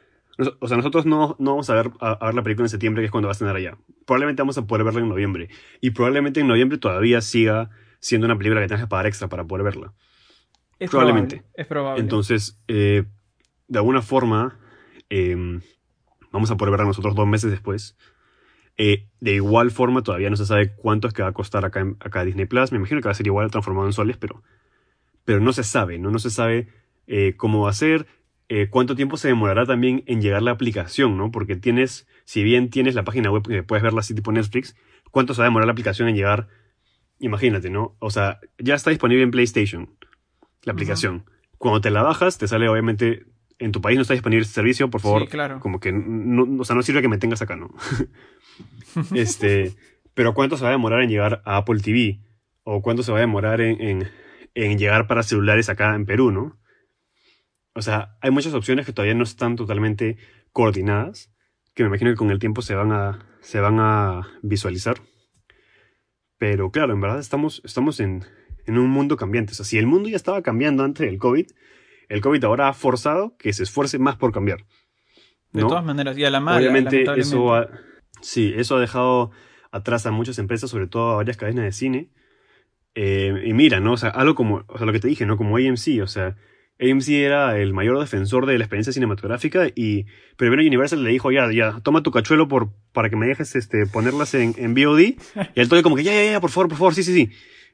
o 0.60 0.68
sea, 0.68 0.78
nosotros 0.78 1.06
no, 1.06 1.36
no 1.40 1.52
vamos 1.52 1.70
a 1.70 1.76
ver, 1.76 1.92
a, 2.00 2.26
ver 2.26 2.36
la 2.36 2.44
película 2.44 2.66
en 2.66 2.70
septiembre, 2.70 3.02
que 3.02 3.08
es 3.08 3.12
cuando 3.12 3.28
va 3.28 3.32
a 3.32 3.34
estar 3.34 3.54
allá. 3.54 3.78
Probablemente 4.06 4.42
vamos 4.42 4.58
a 4.58 4.66
poder 4.66 4.86
verla 4.86 5.02
en 5.02 5.10
noviembre. 5.10 5.50
Y 5.82 5.92
probablemente 5.92 6.40
en 6.40 6.48
noviembre 6.48 6.78
todavía 6.78 7.20
siga 7.20 7.70
siendo 8.00 8.26
una 8.26 8.38
película 8.38 8.62
que 8.62 8.68
tengas 8.68 8.84
que 8.84 8.88
pagar 8.88 9.08
extra 9.08 9.28
para 9.28 9.44
poder 9.44 9.66
verla. 9.66 9.94
Es 10.80 10.90
probablemente. 10.90 11.44
es 11.56 11.68
probable. 11.68 12.02
Entonces, 12.02 12.62
eh, 12.68 13.04
de 13.68 13.80
alguna 13.80 14.02
forma, 14.02 14.58
em, 15.10 15.62
vamos 16.32 16.50
a 16.52 16.56
poder 16.56 16.72
verla 16.72 16.86
nosotros 16.86 17.16
dos 17.16 17.28
meses 17.28 17.52
después. 17.52 17.98
Eh, 18.78 19.08
de 19.20 19.34
igual 19.34 19.72
forma, 19.72 20.04
todavía 20.04 20.30
no 20.30 20.36
se 20.36 20.46
sabe 20.46 20.74
cuánto 20.76 21.08
es 21.08 21.14
que 21.14 21.24
va 21.24 21.30
a 21.30 21.34
costar 21.34 21.66
acá, 21.66 21.86
acá 22.00 22.24
Disney 22.24 22.46
Plus. 22.46 22.72
Me 22.72 22.78
imagino 22.78 23.02
que 23.02 23.08
va 23.08 23.12
a 23.12 23.16
ser 23.16 23.28
igual 23.28 23.50
transformado 23.50 23.88
en 23.88 23.94
soles, 23.94 24.18
pero, 24.18 24.44
pero 25.26 25.40
no 25.40 25.52
se 25.54 25.64
sabe, 25.64 25.98
¿no? 25.98 26.12
No 26.12 26.20
se 26.20 26.30
sabe 26.30 26.68
eh, 27.08 27.34
cómo 27.36 27.62
va 27.62 27.72
a 27.72 27.74
ser, 27.74 28.06
eh, 28.50 28.68
cuánto 28.70 28.96
tiempo 28.96 29.18
se 29.18 29.28
demorará 29.28 29.66
también 29.66 30.04
en 30.06 30.22
llegar 30.22 30.44
la 30.44 30.52
aplicación, 30.52 31.18
¿no? 31.18 31.32
Porque 31.32 31.56
tienes, 31.56 32.08
si 32.26 32.44
bien 32.44 32.70
tienes 32.70 32.96
la 32.96 33.04
página 33.04 33.32
web 33.32 33.44
que 33.44 33.64
puedes 33.64 33.84
verla 33.84 34.02
así 34.02 34.14
tipo 34.14 34.32
Netflix, 34.32 34.76
¿cuánto 35.12 35.34
se 35.34 35.42
va 35.42 35.46
a 35.46 35.50
demorar 35.50 35.66
la 35.66 35.72
aplicación 35.72 36.08
en 36.08 36.16
llegar? 36.16 36.48
Imagínate, 37.20 37.72
¿no? 37.72 37.96
O 38.00 38.12
sea, 38.12 38.40
ya 38.60 38.76
está 38.76 38.92
disponible 38.92 39.24
en 39.24 39.32
PlayStation, 39.32 39.90
la 40.64 40.74
aplicación. 40.74 41.26
Cuando 41.58 41.82
te 41.82 41.90
la 41.90 42.04
bajas, 42.04 42.38
te 42.38 42.48
sale 42.48 42.70
obviamente 42.70 43.26
en 43.60 43.72
tu 43.72 43.82
país 43.82 43.96
no 43.96 44.04
está 44.04 44.14
disponible 44.14 44.44
este 44.44 44.54
servicio, 44.54 44.90
por 44.90 45.02
favor. 45.02 45.24
Sí, 45.24 45.28
claro. 45.28 45.60
Como 45.60 45.80
que 45.80 45.92
no, 45.92 46.62
o 46.62 46.66
sea, 46.66 46.76
no 46.76 46.84
sirve 46.84 47.02
que 47.02 47.08
me 47.08 47.18
tengas 47.18 47.42
acá, 47.42 47.56
¿no? 47.56 47.74
este, 49.16 49.76
pero 50.14 50.34
¿cuánto 50.34 50.58
se 50.58 50.64
va 50.64 50.70
a 50.70 50.72
demorar 50.72 51.02
en 51.02 51.10
llegar 51.10 51.42
a 51.46 51.58
Apple 51.58 51.80
TV? 51.80 52.20
¿O 52.64 52.82
cuánto 52.82 53.04
se 53.04 53.12
va 53.12 53.20
a 53.20 53.22
demorar 53.22 53.62
en, 53.62 54.10
en, 54.54 54.78
llegar 54.78 55.08
para 55.08 55.24
celulares 55.24 55.70
acá 55.70 55.96
en 55.96 56.06
Perú, 56.06 56.32
no? 56.32 56.60
O 57.74 57.82
sea, 57.82 58.18
hay 58.22 58.32
muchas 58.32 58.54
opciones 58.54 58.86
que 58.86 58.94
todavía 58.94 59.14
no 59.14 59.24
están 59.24 59.56
totalmente 59.56 60.18
coordinadas, 60.52 61.32
que 61.74 61.84
me 61.84 61.90
imagino 61.90 62.12
que 62.12 62.18
con 62.18 62.32
el 62.32 62.40
tiempo 62.40 62.62
se 62.62 62.74
van 62.74 62.92
a, 62.92 63.28
se 63.42 63.60
van 63.60 63.80
a 63.80 64.28
visualizar. 64.42 64.98
Pero 66.38 66.72
claro, 66.72 66.94
en 66.94 67.02
verdad 67.02 67.20
estamos, 67.20 67.62
estamos 67.64 68.00
en, 68.00 68.26
en 68.66 68.78
un 68.78 68.90
mundo 68.90 69.16
cambiante. 69.18 69.54
O 69.54 69.56
sea, 69.56 69.66
si 69.66 69.78
el 69.78 69.86
mundo 69.88 70.10
ya 70.10 70.16
estaba 70.16 70.42
cambiando 70.42 70.84
antes 70.84 71.06
del 71.06 71.20
COVID, 71.20 71.48
el 72.10 72.22
COVID 72.22 72.44
ahora 72.44 72.70
ha 72.70 72.74
forzado 72.74 73.36
que 73.38 73.54
se 73.54 73.64
esfuerce 73.64 74.00
más 74.00 74.16
por 74.16 74.32
cambiar. 74.32 74.66
De 75.52 75.62
todas 75.62 75.84
maneras, 75.84 76.18
y 76.18 76.26
a 76.26 76.30
la 76.30 76.40
mala, 76.40 76.58
Obviamente 76.58 77.06
eso 77.16 77.56
ha, 77.56 77.70
sí, 78.22 78.54
eso 78.56 78.78
ha 78.78 78.80
dejado 78.80 79.32
atrás 79.72 80.06
a 80.06 80.12
muchas 80.12 80.40
empresas, 80.40 80.70
sobre 80.70 80.88
todo 80.88 81.12
a 81.12 81.16
varias 81.16 81.38
cadenas 81.38 81.66
de 81.66 81.72
cine. 81.72 82.10
Eh, 82.96 83.44
y 83.46 83.54
mira, 83.54 83.80
¿no? 83.80 83.94
O 83.94 83.98
sea, 83.98 84.10
algo 84.10 84.36
como, 84.36 84.64
o 84.68 84.78
sea, 84.78 84.88
lo 84.88 84.94
que 84.94 85.00
te 85.00 85.08
dije, 85.08 85.26
¿no? 85.26 85.38
Como 85.38 85.58
AMC, 85.58 86.02
o 86.02 86.08
sea, 86.08 86.36
AMC 86.80 87.10
era 87.10 87.58
el 87.58 87.74
mayor 87.74 88.00
defensor 88.00 88.46
de 88.46 88.58
la 88.58 88.64
experiencia 88.64 88.94
cinematográfica 88.94 89.68
y 89.76 90.06
primero 90.36 90.62
Universal 90.62 91.04
le 91.04 91.12
dijo, 91.12 91.32
ya, 91.32 91.52
ya, 91.52 91.80
toma 91.82 92.04
tu 92.04 92.12
cachuelo 92.12 92.48
por, 92.48 92.70
para 92.94 93.10
que 93.10 93.16
me 93.16 93.28
dejes 93.28 93.56
este, 93.56 93.86
ponerlas 93.86 94.34
en, 94.34 94.56
en 94.58 94.74
VOD. 94.74 95.00
y 95.00 95.16
el 95.56 95.70
toque 95.70 95.84
como 95.84 95.96
que, 95.96 96.04
ya, 96.04 96.14
ya, 96.14 96.32
ya, 96.32 96.42
por 96.42 96.52
favor, 96.52 96.70
por 96.70 96.78
favor, 96.78 96.96
sí, 96.96 97.04
sí, 97.04 97.14
sí. 97.14 97.30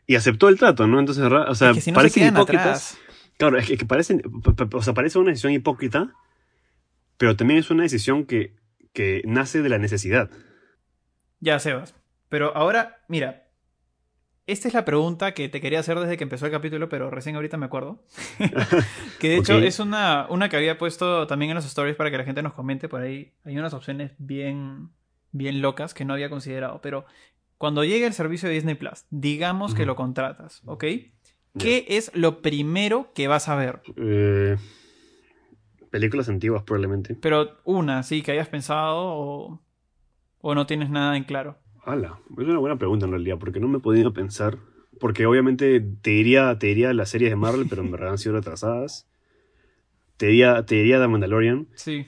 Y 0.08 0.16
aceptó 0.16 0.50
el 0.50 0.58
trato, 0.58 0.88
¿no? 0.88 1.00
Entonces, 1.00 1.24
o 1.24 1.56
sea, 1.56 1.74
parecen 1.94 2.28
hipócritas. 2.28 2.98
Claro, 3.38 3.58
es 3.58 3.68
que, 3.68 3.86
parecen, 3.86 4.22
o 4.74 4.82
sea, 4.82 4.94
parece 4.94 5.20
una 5.20 5.32
decisión 5.32 5.54
hipócrita, 5.54 6.14
pero 7.18 7.36
también 7.36 7.60
es 7.60 7.70
una 7.72 7.84
decisión 7.84 8.26
que, 8.26 8.54
que 8.94 9.22
nace 9.26 9.62
de 9.62 9.70
la 9.70 9.80
necesidad. 9.80 10.30
Ya, 11.40 11.60
Sebas. 11.60 11.96
Pero 12.30 12.56
ahora, 12.56 13.04
mira, 13.08 13.44
esta 14.46 14.68
es 14.68 14.74
la 14.74 14.86
pregunta 14.86 15.34
que 15.34 15.50
te 15.50 15.62
quería 15.62 15.80
hacer 15.80 16.00
desde 16.00 16.18
que 16.18 16.24
empezó 16.24 16.46
el 16.46 16.52
capítulo, 16.52 16.90
pero 16.90 17.10
recién 17.10 17.36
ahorita 17.36 17.58
me 17.58 17.66
acuerdo. 17.66 18.04
que 19.20 19.30
de 19.30 19.38
hecho 19.38 19.58
es 19.58 19.80
una, 19.80 20.28
una 20.30 20.50
que 20.50 20.58
había 20.58 20.78
puesto 20.78 21.28
también 21.28 21.52
en 21.52 21.56
los 21.56 21.66
stories 21.66 21.96
para 21.96 22.12
que 22.12 22.18
la 22.18 22.26
gente 22.26 22.44
nos 22.44 22.54
comente 22.54 22.90
por 22.90 23.02
ahí. 23.02 23.34
Hay 23.46 23.58
unas 23.58 23.74
opciones 23.74 24.12
bien, 24.18 24.90
bien 25.32 25.62
locas 25.62 25.94
que 25.94 26.06
no 26.06 26.14
había 26.14 26.30
considerado. 26.30 26.82
Pero 26.82 27.06
cuando 27.58 27.86
llegue 27.86 28.06
el 28.06 28.14
servicio 28.14 28.50
de 28.50 28.56
Disney 28.56 28.76
Plus, 28.76 29.06
digamos 29.10 29.74
que 29.76 29.86
lo 29.86 29.96
contratas, 29.96 30.62
¿ok? 30.66 30.84
¿Qué 31.58 31.86
es 31.88 32.12
lo 32.14 32.42
primero 32.42 33.12
que 33.14 33.28
vas 33.28 33.48
a 33.48 33.56
ver? 33.56 33.82
Eh, 33.96 34.58
películas 35.94 36.28
antiguas, 36.28 36.64
probablemente. 36.64 37.14
Pero 37.22 37.52
una, 37.66 38.02
sí, 38.02 38.24
que 38.24 38.32
hayas 38.32 38.48
pensado 38.48 38.98
o, 38.98 39.62
o 40.40 40.56
no 40.56 40.66
tienes 40.66 40.90
nada 40.90 41.16
en 41.16 41.24
claro. 41.24 41.60
Hala, 41.86 42.18
es 42.36 42.48
una 42.48 42.58
buena 42.58 42.78
pregunta 42.78 43.06
en 43.06 43.12
realidad, 43.12 43.38
porque 43.40 43.60
no 43.60 43.68
me 43.68 43.78
he 43.78 43.82
podido 43.82 44.12
pensar. 44.12 44.58
Porque 45.00 45.28
obviamente 45.28 45.80
te 46.02 46.10
diría, 46.10 46.58
te 46.58 46.66
diría 46.66 46.94
las 46.94 47.10
series 47.10 47.30
de 47.30 47.36
Marvel, 47.36 47.68
pero 47.70 47.84
en 47.84 47.92
verdad 47.92 48.10
han 48.10 48.18
sido 48.18 48.34
retrasadas. 48.34 49.08
Te 50.18 50.26
diría, 50.28 50.66
te 50.66 50.76
diría 50.76 51.00
The 51.00 51.08
Mandalorian, 51.08 51.68
Sí. 51.76 52.08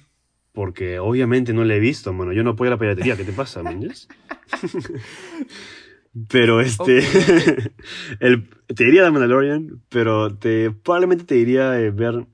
porque 0.51 0.97
obviamente 0.97 1.53
no 1.53 1.63
la 1.63 1.75
he 1.75 1.79
visto, 1.79 2.11
mano. 2.11 2.33
Yo 2.33 2.43
no 2.43 2.51
apoyo 2.51 2.71
la 2.71 2.79
piratería, 2.79 3.15
¿qué 3.15 3.23
te 3.23 3.33
pasa, 3.33 3.61
manches? 3.61 4.07
pero 6.27 6.59
este. 6.59 7.03
el, 8.19 8.49
te 8.65 8.83
diría 8.83 9.03
The 9.03 9.11
Mandalorian, 9.11 9.83
pero 9.89 10.36
te, 10.36 10.71
probablemente 10.71 11.25
te 11.25 11.36
diría 11.36 11.79
eh, 11.79 11.91
ver 11.91 12.25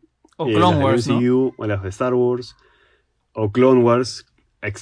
O 0.43 0.47
eh, 0.49 0.53
Clone 0.53 0.83
Wars, 0.83 1.05
de 1.05 1.13
¿no? 1.13 1.19
MCU, 1.21 1.53
o 1.57 1.67
las 1.67 1.83
de 1.83 1.89
Star 1.89 2.13
Wars, 2.13 2.55
o 3.33 3.51
Clone 3.51 3.81
Wars. 3.81 4.25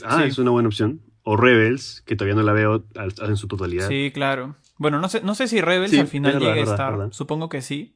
Ah, 0.03 0.21
Sí. 0.21 0.27
es 0.29 0.37
una 0.37 0.51
buena 0.51 0.67
opción. 0.67 1.01
O 1.23 1.37
Rebels, 1.37 2.01
que 2.05 2.15
todavía 2.15 2.35
no 2.35 2.43
la 2.43 2.53
veo 2.53 2.85
en 3.21 3.37
su 3.37 3.47
totalidad. 3.47 3.87
Sí, 3.87 4.11
claro. 4.13 4.55
Bueno, 4.77 4.99
no 4.99 5.09
sé, 5.09 5.21
no 5.21 5.35
sé 5.35 5.47
si 5.47 5.61
Rebels 5.61 5.91
Sí, 5.91 5.99
al 5.99 6.07
final 6.07 6.33
verdad, 6.33 6.47
llegue 6.47 6.61
a 6.61 6.71
estar. 6.71 6.91
verdad. 6.97 7.11
Supongo 7.11 7.49
que 7.49 7.61
sí. 7.61 7.95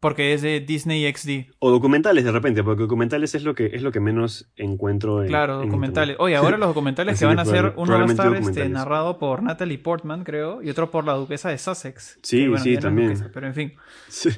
Porque 0.00 0.34
es 0.34 0.42
de 0.42 0.60
Disney 0.60 1.10
XD. 1.10 1.50
O 1.60 1.70
documentales 1.70 2.24
de 2.24 2.32
repente, 2.32 2.62
porque 2.62 2.82
documentales 2.82 3.34
es 3.34 3.42
lo 3.42 3.54
que, 3.54 3.70
es 3.72 3.80
lo 3.80 3.90
que 3.90 4.00
menos 4.00 4.50
encuentro 4.56 5.22
en. 5.22 5.28
Claro, 5.28 5.62
en 5.62 5.68
documentales. 5.68 6.16
internet. 6.16 6.20
Oye, 6.20 6.36
ahora 6.36 6.58
los 6.58 6.68
documentales 6.68 7.18
que 7.18 7.24
van 7.24 7.38
a 7.38 7.44
probable- 7.44 7.72
uno 7.76 7.92
va 7.98 8.02
a 8.02 8.06
estar 8.06 8.34
este, 8.36 8.68
narrado 8.68 9.18
por 9.18 9.42
Natalie 9.42 9.78
Portman, 9.78 10.22
creo, 10.22 10.62
y 10.62 10.68
otro 10.68 10.90
por 10.90 11.06
la 11.06 11.14
duquesa 11.14 11.48
de 11.48 11.56
Sussex. 11.56 12.18
Sí, 12.22 12.48
bueno, 12.48 12.62
sí, 12.62 12.76
también. 12.76 13.08
duquesa, 13.14 13.30
pero 13.32 13.46
en 13.46 13.54
fin. 13.54 13.72
Sí. 14.08 14.28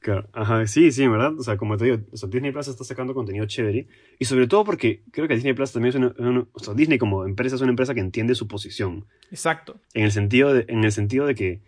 Claro, 0.00 0.28
ajá, 0.32 0.66
sí, 0.66 0.90
sí, 0.92 1.02
en 1.02 1.12
verdad. 1.12 1.38
O 1.38 1.42
sea, 1.42 1.58
como 1.58 1.76
te 1.76 1.84
digo, 1.84 1.98
o 2.10 2.16
sea, 2.16 2.28
Disney 2.28 2.52
Plus 2.52 2.68
está 2.68 2.84
sacando 2.84 3.12
contenido 3.12 3.44
chévere. 3.44 3.86
Y 4.18 4.24
sobre 4.24 4.46
todo 4.46 4.64
porque 4.64 5.02
creo 5.12 5.28
que 5.28 5.34
Disney 5.34 5.52
Plus 5.52 5.72
también 5.72 5.90
es 5.90 5.94
una, 5.96 6.14
una- 6.18 6.46
O 6.52 6.58
sea, 6.58 6.72
Disney 6.72 6.96
como 6.98 7.26
empresa 7.26 7.56
es 7.56 7.60
una 7.62 7.70
empresa 7.70 7.92
que 7.94 8.00
entiende 8.00 8.34
su 8.34 8.48
posición. 8.48 9.04
Exacto. 9.30 9.78
En 9.92 10.04
el 10.04 10.12
sentido 10.12 10.54
de, 10.54 10.64
en 10.68 10.84
el 10.84 10.92
sentido 10.92 11.26
de 11.26 11.34
que 11.34 11.60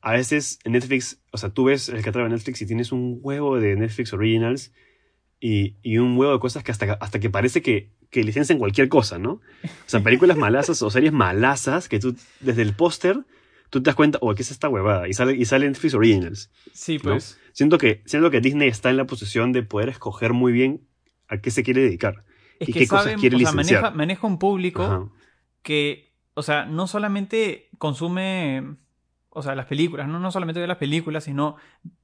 a 0.00 0.12
veces 0.12 0.58
Netflix, 0.64 1.20
o 1.30 1.38
sea, 1.38 1.50
tú 1.50 1.64
ves 1.64 1.88
el 1.88 2.02
catálogo 2.02 2.28
de 2.28 2.34
Netflix 2.36 2.60
y 2.62 2.66
tienes 2.66 2.90
un 2.90 3.20
huevo 3.22 3.58
de 3.60 3.76
Netflix 3.76 4.12
Originals 4.12 4.72
y, 5.38 5.76
y 5.82 5.98
un 5.98 6.16
huevo 6.16 6.32
de 6.32 6.40
cosas 6.40 6.64
que 6.64 6.72
hasta, 6.72 6.94
hasta 6.94 7.20
que 7.20 7.30
parece 7.30 7.62
que, 7.62 7.90
que 8.10 8.24
licencian 8.24 8.58
cualquier 8.58 8.88
cosa, 8.88 9.18
¿no? 9.20 9.32
O 9.32 9.40
sea, 9.86 10.02
películas 10.02 10.36
malazas 10.38 10.82
o 10.82 10.90
series 10.90 11.12
malazas 11.12 11.88
que 11.88 12.00
tú, 12.00 12.16
desde 12.40 12.62
el 12.62 12.72
póster, 12.74 13.18
tú 13.70 13.82
te 13.82 13.88
das 13.88 13.94
cuenta, 13.94 14.18
oh, 14.20 14.34
¿qué 14.34 14.42
es 14.42 14.50
esta 14.50 14.68
huevada? 14.68 15.08
Y 15.08 15.12
sale, 15.12 15.34
y 15.34 15.44
sale 15.44 15.66
Netflix 15.66 15.94
Originals. 15.94 16.50
Sí, 16.72 16.96
¿no? 16.98 17.12
pues. 17.12 17.38
Siento 17.52 17.78
que, 17.78 18.02
siento 18.04 18.30
que 18.30 18.40
Disney 18.40 18.68
está 18.68 18.90
en 18.90 18.96
la 18.96 19.06
posición 19.06 19.52
de 19.52 19.62
poder 19.62 19.88
escoger 19.88 20.32
muy 20.32 20.52
bien 20.52 20.86
a 21.28 21.38
qué 21.38 21.50
se 21.50 21.62
quiere 21.62 21.82
dedicar. 21.82 22.24
Es 22.58 22.68
¿Y 22.68 22.72
que 22.72 22.80
qué 22.80 22.88
cosas 22.88 23.04
saben, 23.04 23.20
quiere 23.20 23.36
o 23.36 23.38
sea, 23.38 23.50
licenciar? 23.50 23.82
maneja, 23.82 23.96
maneja 23.96 24.26
un 24.26 24.38
público 24.38 24.82
Ajá. 24.82 25.08
que, 25.62 26.14
o 26.34 26.42
sea, 26.42 26.66
no 26.66 26.86
solamente 26.86 27.68
consume, 27.78 28.76
o 29.30 29.42
sea, 29.42 29.54
las 29.54 29.66
películas, 29.66 30.08
no, 30.08 30.20
no 30.20 30.30
solamente 30.30 30.60
ve 30.60 30.66
las 30.66 30.78
películas, 30.78 31.24
sino 31.24 31.56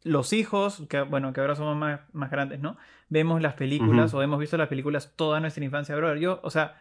los 0.03 0.33
hijos, 0.33 0.85
que 0.89 1.03
bueno, 1.03 1.33
que 1.33 1.41
ahora 1.41 1.55
somos 1.55 1.77
más, 1.77 2.01
más 2.13 2.31
grandes, 2.31 2.61
¿no? 2.61 2.77
Vemos 3.09 3.41
las 3.43 3.55
películas 3.55 4.13
o 4.15 4.23
hemos 4.23 4.39
visto 4.39 4.57
las 4.57 4.69
películas 4.69 5.13
toda 5.17 5.41
nuestra 5.41 5.65
infancia, 5.65 5.97
brother. 5.97 6.19
Yo, 6.19 6.41
o 6.43 6.51
sea, 6.51 6.81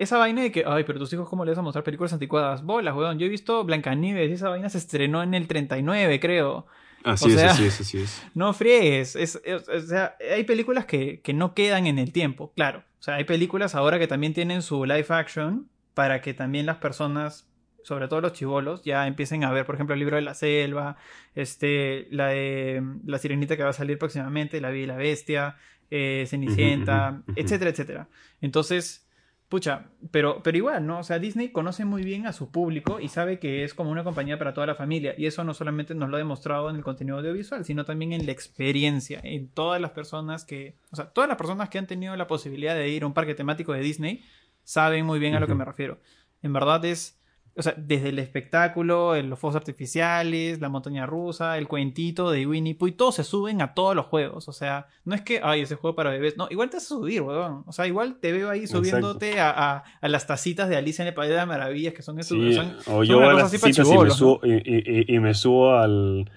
esa 0.00 0.18
vaina 0.18 0.42
de 0.42 0.50
que, 0.50 0.64
ay, 0.66 0.84
pero 0.84 0.98
tus 0.98 1.12
hijos, 1.12 1.28
¿cómo 1.28 1.44
les 1.44 1.52
vas 1.52 1.58
a 1.58 1.62
mostrar 1.62 1.84
películas 1.84 2.12
anticuadas? 2.12 2.62
Bolas, 2.64 2.94
weón. 2.96 3.18
Yo 3.18 3.26
he 3.26 3.28
visto 3.28 3.62
Blancanieves 3.64 4.30
y 4.30 4.32
esa 4.32 4.48
vaina 4.48 4.68
se 4.68 4.78
estrenó 4.78 5.22
en 5.22 5.34
el 5.34 5.46
39, 5.46 6.18
creo. 6.20 6.66
Así 7.04 7.26
O 7.26 7.28
es, 7.28 7.34
sea- 7.40 7.50
así 7.52 7.64
es, 7.66 7.80
así 7.80 7.98
es. 7.98 8.22
No 8.34 8.52
friegues. 8.52 9.14
Es, 9.16 9.40
es- 9.44 9.68
o 9.68 9.80
sea, 9.80 10.16
hay 10.34 10.44
películas 10.44 10.84
que, 10.86 11.20
que 11.20 11.32
no 11.32 11.54
quedan 11.54 11.86
en 11.86 11.98
el 11.98 12.12
tiempo, 12.12 12.52
claro. 12.56 12.82
O 12.98 13.02
sea, 13.02 13.14
hay 13.14 13.24
películas 13.24 13.74
ahora 13.74 13.98
que 13.98 14.06
también 14.06 14.34
tienen 14.34 14.60
su 14.62 14.84
live 14.84 15.06
action 15.08 15.68
para 15.94 16.20
que 16.20 16.34
también 16.34 16.66
las 16.66 16.76
personas, 16.76 17.48
sobre 17.82 18.08
todo 18.08 18.20
los 18.20 18.32
chivolos, 18.34 18.82
ya 18.84 19.06
empiecen 19.06 19.42
a 19.44 19.50
ver, 19.52 19.64
por 19.64 19.74
ejemplo, 19.76 19.94
el 19.94 20.00
libro 20.00 20.16
de 20.16 20.22
la 20.22 20.34
selva, 20.34 20.96
este, 21.34 22.06
la 22.10 22.28
de 22.28 22.82
La 23.06 23.18
Sirenita 23.18 23.56
que 23.56 23.62
va 23.62 23.70
a 23.70 23.74
salir 23.74 23.98
próximamente, 23.98 24.60
La 24.60 24.70
Vida 24.70 24.84
y 24.84 24.86
la 24.86 24.96
Bestia, 24.96 25.56
eh, 25.90 26.24
Cenicienta, 26.28 27.22
ujú. 27.26 27.32
etcétera, 27.36 27.70
etcétera. 27.70 28.08
Entonces, 28.40 29.06
pucha, 29.50 29.88
pero, 30.12 30.42
pero 30.44 30.56
igual, 30.56 30.86
¿no? 30.86 31.00
O 31.00 31.02
sea, 31.02 31.18
Disney 31.18 31.50
conoce 31.50 31.84
muy 31.84 32.04
bien 32.04 32.24
a 32.28 32.32
su 32.32 32.52
público 32.52 33.00
y 33.00 33.08
sabe 33.08 33.40
que 33.40 33.64
es 33.64 33.74
como 33.74 33.90
una 33.90 34.04
compañía 34.04 34.38
para 34.38 34.54
toda 34.54 34.68
la 34.68 34.76
familia. 34.76 35.12
Y 35.18 35.26
eso 35.26 35.42
no 35.42 35.54
solamente 35.54 35.92
nos 35.92 36.08
lo 36.08 36.16
ha 36.16 36.18
demostrado 36.18 36.70
en 36.70 36.76
el 36.76 36.84
contenido 36.84 37.18
audiovisual, 37.18 37.64
sino 37.64 37.84
también 37.84 38.12
en 38.12 38.26
la 38.26 38.32
experiencia, 38.32 39.20
en 39.24 39.48
todas 39.48 39.80
las 39.80 39.90
personas 39.90 40.44
que, 40.44 40.76
o 40.92 40.96
sea, 40.96 41.06
todas 41.06 41.26
las 41.26 41.36
personas 41.36 41.68
que 41.68 41.78
han 41.78 41.88
tenido 41.88 42.14
la 42.14 42.28
posibilidad 42.28 42.76
de 42.76 42.88
ir 42.90 43.02
a 43.02 43.08
un 43.08 43.12
parque 43.12 43.34
temático 43.34 43.72
de 43.72 43.80
Disney 43.80 44.22
saben 44.62 45.04
muy 45.04 45.18
bien 45.18 45.34
a 45.34 45.40
lo 45.40 45.48
que 45.48 45.56
me 45.56 45.64
refiero. 45.64 45.98
En 46.42 46.52
verdad 46.52 46.84
es, 46.84 47.19
o 47.56 47.62
sea, 47.62 47.74
desde 47.76 48.10
el 48.10 48.18
espectáculo, 48.18 49.14
el- 49.14 49.28
los 49.28 49.38
fuegos 49.38 49.56
artificiales, 49.56 50.60
la 50.60 50.68
montaña 50.68 51.04
rusa, 51.06 51.58
el 51.58 51.68
cuentito 51.68 52.30
de 52.30 52.46
Winnie 52.46 52.74
Pooh, 52.74 52.88
y 52.88 52.92
todos 52.92 53.16
se 53.16 53.24
suben 53.24 53.60
a 53.60 53.74
todos 53.74 53.94
los 53.96 54.06
juegos. 54.06 54.48
O 54.48 54.52
sea, 54.52 54.86
no 55.04 55.14
es 55.14 55.20
que, 55.22 55.40
ay, 55.42 55.62
ese 55.62 55.74
juego 55.74 55.94
para 55.96 56.10
bebés. 56.10 56.36
No, 56.36 56.46
igual 56.50 56.70
te 56.70 56.76
vas 56.76 56.84
a 56.84 56.88
subir, 56.88 57.22
weón. 57.22 57.64
O 57.66 57.72
sea, 57.72 57.86
igual 57.86 58.16
te 58.20 58.32
veo 58.32 58.48
ahí 58.50 58.66
subiéndote 58.66 59.40
a, 59.40 59.50
a- 59.50 59.84
a 60.00 60.08
las 60.08 60.26
tacitas 60.26 60.68
de 60.68 60.76
Alicia 60.76 61.02
en 61.02 61.08
el 61.08 61.14
País 61.14 61.30
de 61.30 61.36
las 61.36 61.46
Maravillas, 61.46 61.92
que 61.94 62.02
son 62.02 62.18
esos. 62.18 62.38
Sí, 62.38 62.54
son- 62.54 62.76
o 62.80 62.82
son 62.84 63.04
yo 63.04 63.20
a 63.28 63.32
las 63.34 63.44
así 63.44 63.58
pa' 63.58 63.66
citas 63.66 63.86
y, 63.88 63.98
me 63.98 64.10
subo, 64.10 64.40
y, 64.44 64.52
y- 64.52 64.82
y- 65.10 65.16
y 65.16 65.18
me 65.18 65.34
subo 65.34 65.74
al, 65.76 66.30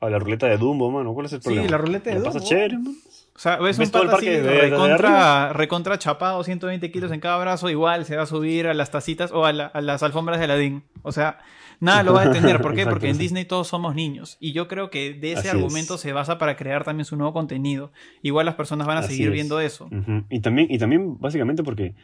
a 0.00 0.10
la 0.10 0.18
ruleta 0.18 0.46
de 0.46 0.58
Dumbo, 0.58 0.90
mano. 0.90 1.14
¿Cuál 1.14 1.26
es 1.26 1.32
el 1.32 1.40
Sí, 1.40 1.44
problema? 1.44 1.68
la 1.70 1.78
ruleta 1.78 2.10
de 2.10 2.16
Me 2.16 2.22
pasa 2.24 2.38
Dumbo. 2.38 2.48
chévere, 2.50 2.78
man. 2.78 2.94
O 3.36 3.38
sea, 3.38 3.58
ves, 3.58 3.76
Ves 3.78 3.88
un 3.88 3.92
pata 3.92 4.16
así, 4.16 4.28
recontra, 4.40 5.52
recontra 5.52 5.98
chapado, 5.98 6.42
120 6.42 6.90
kilos 6.90 7.12
en 7.12 7.20
cada 7.20 7.38
brazo, 7.38 7.68
igual 7.70 8.04
se 8.06 8.16
va 8.16 8.22
a 8.22 8.26
subir 8.26 8.66
a 8.66 8.72
las 8.74 8.90
tacitas 8.90 9.30
o 9.30 9.44
a, 9.44 9.52
la- 9.52 9.66
a 9.66 9.80
las 9.82 10.02
alfombras 10.02 10.38
de 10.38 10.44
Aladdin. 10.46 10.82
O 11.02 11.12
sea, 11.12 11.38
nada 11.78 12.02
lo 12.02 12.14
va 12.14 12.22
a 12.22 12.28
detener. 12.28 12.62
¿Por 12.62 12.72
qué? 12.74 12.80
Exacto, 12.80 12.90
Porque 12.94 13.08
en 13.10 13.16
sí. 13.16 13.20
Disney 13.22 13.44
todos 13.44 13.68
somos 13.68 13.94
niños. 13.94 14.38
Y 14.40 14.52
yo 14.52 14.68
creo 14.68 14.88
que 14.88 15.12
de 15.12 15.32
ese 15.32 15.40
Así 15.40 15.48
argumento 15.48 15.96
es. 15.96 16.00
se 16.00 16.12
basa 16.14 16.38
para 16.38 16.56
crear 16.56 16.84
también 16.84 17.04
su 17.04 17.16
nuevo 17.16 17.34
contenido. 17.34 17.92
Igual 18.22 18.46
las 18.46 18.54
personas 18.54 18.86
van 18.86 18.96
a 18.96 19.00
Así 19.00 19.10
seguir 19.12 19.28
es. 19.28 19.32
viendo 19.34 19.60
eso. 19.60 19.88
Y 20.30 20.40
también, 20.40 20.68
y 20.70 20.78
también 20.78 21.18
básicamente 21.20 21.62
porque, 21.62 21.94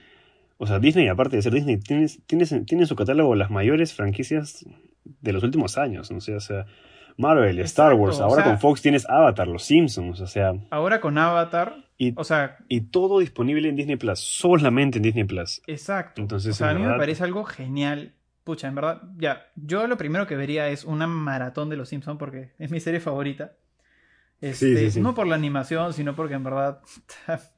o 0.59 0.67
sea, 0.67 0.79
Disney, 0.81 1.09
aparte 1.09 1.37
de 1.37 1.43
ser 1.43 1.55
Disney, 1.55 1.79
tiene, 1.79 2.09
tiene, 2.27 2.45
tiene 2.45 2.83
en 2.83 2.87
su 2.87 2.95
catálogo 2.95 3.35
las 3.35 3.51
mayores 3.51 3.95
franquicias 3.95 4.67
de 5.23 5.33
los 5.33 5.43
últimos 5.43 5.79
años. 5.79 6.11
¿no? 6.11 6.19
O 6.19 6.21
sea, 6.21 6.37
o 6.37 6.41
sea, 6.41 6.67
Marvel, 7.17 7.59
Star 7.61 7.95
Wars, 7.95 8.19
o 8.21 8.25
ahora 8.25 8.43
sea- 8.43 8.45
con 8.53 8.61
Fox 8.61 8.83
tienes 8.83 9.09
Avatar, 9.09 9.49
Los 9.49 9.65
Simpsons, 9.65 10.21
o 10.21 10.27
sea, 10.27 10.53
Ahora 10.71 11.01
con 11.01 11.19
Avatar, 11.19 11.77
y, 11.99 12.13
o 12.17 12.25
sea, 12.25 12.57
y 12.69 12.81
todo 12.83 13.19
disponible 13.21 13.69
en 13.69 13.77
Disney 13.77 13.97
Plus, 13.97 14.19
solamente 14.21 14.99
en 14.99 15.03
Disney 15.03 15.25
Plus. 15.25 15.63
exacto. 15.67 16.21
Entonces, 16.21 16.53
o 16.53 16.55
sea, 16.59 16.71
a 16.71 16.75
mí 16.75 16.83
me 16.83 16.97
parece 16.97 17.25
algo 17.25 17.45
genial. 17.45 18.15
Pucha, 18.45 18.67
en 18.67 18.75
verdad, 18.75 19.03
ya, 19.19 19.47
yo 19.55 19.87
lo 19.87 19.97
primero 19.97 20.27
que 20.27 20.35
vería 20.35 20.67
es 20.69 20.85
una 20.85 21.07
maratón 21.07 21.69
de 21.71 21.77
Los 21.77 21.91
Simpsons 21.91 22.19
porque 22.19 22.51
es 22.59 22.71
mi 22.73 22.81
serie 22.81 22.99
favorita. 22.99 23.53
Este, 24.41 24.77
sí, 24.77 24.91
sí. 24.91 25.01
No 25.01 25.15
por 25.15 25.29
la 25.29 25.37
animación, 25.37 25.93
sino 25.93 26.17
porque 26.17 26.35
en 26.35 26.43
verdad 26.43 26.81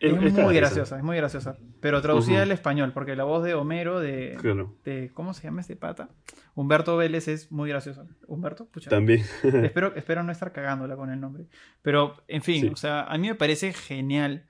Es- 0.00 0.12
Es, 0.12 0.22
es 0.22 0.32
muy 0.34 0.54
graciosa, 0.54 0.96
es 0.96 1.02
muy 1.02 1.16
graciosa. 1.16 1.56
Pero 1.80 2.00
traducida 2.02 2.34
Ujú. 2.36 2.42
al 2.42 2.52
español, 2.52 2.92
porque 2.92 3.16
la 3.16 3.24
voz 3.24 3.42
de 3.44 3.54
Homero, 3.54 3.98
de, 4.00 4.36
Claro, 4.40 4.76
de- 4.84 5.10
¿Cómo 5.14 5.34
se 5.34 5.42
llama 5.44 5.60
este 5.60 5.76
pata? 5.76 6.08
Humberto 6.54 6.96
Vélez 6.96 7.26
es 7.28 7.50
muy 7.50 7.68
graciosa. 7.68 8.06
¿Humberto? 8.26 8.66
Pucha. 8.66 8.90
también. 8.90 9.24
espero, 9.42 9.94
espero 9.96 10.22
no 10.22 10.32
estar 10.32 10.52
cagándola 10.52 10.96
con 10.96 11.10
el 11.10 11.20
nombre. 11.20 11.46
Pero, 11.82 12.16
en 12.28 12.42
fin, 12.42 12.62
Sí. 12.62 12.68
o 12.68 12.76
sea, 12.76 13.02
a 13.04 13.18
mí 13.18 13.28
me 13.28 13.34
parece 13.34 13.72
genial 13.72 14.46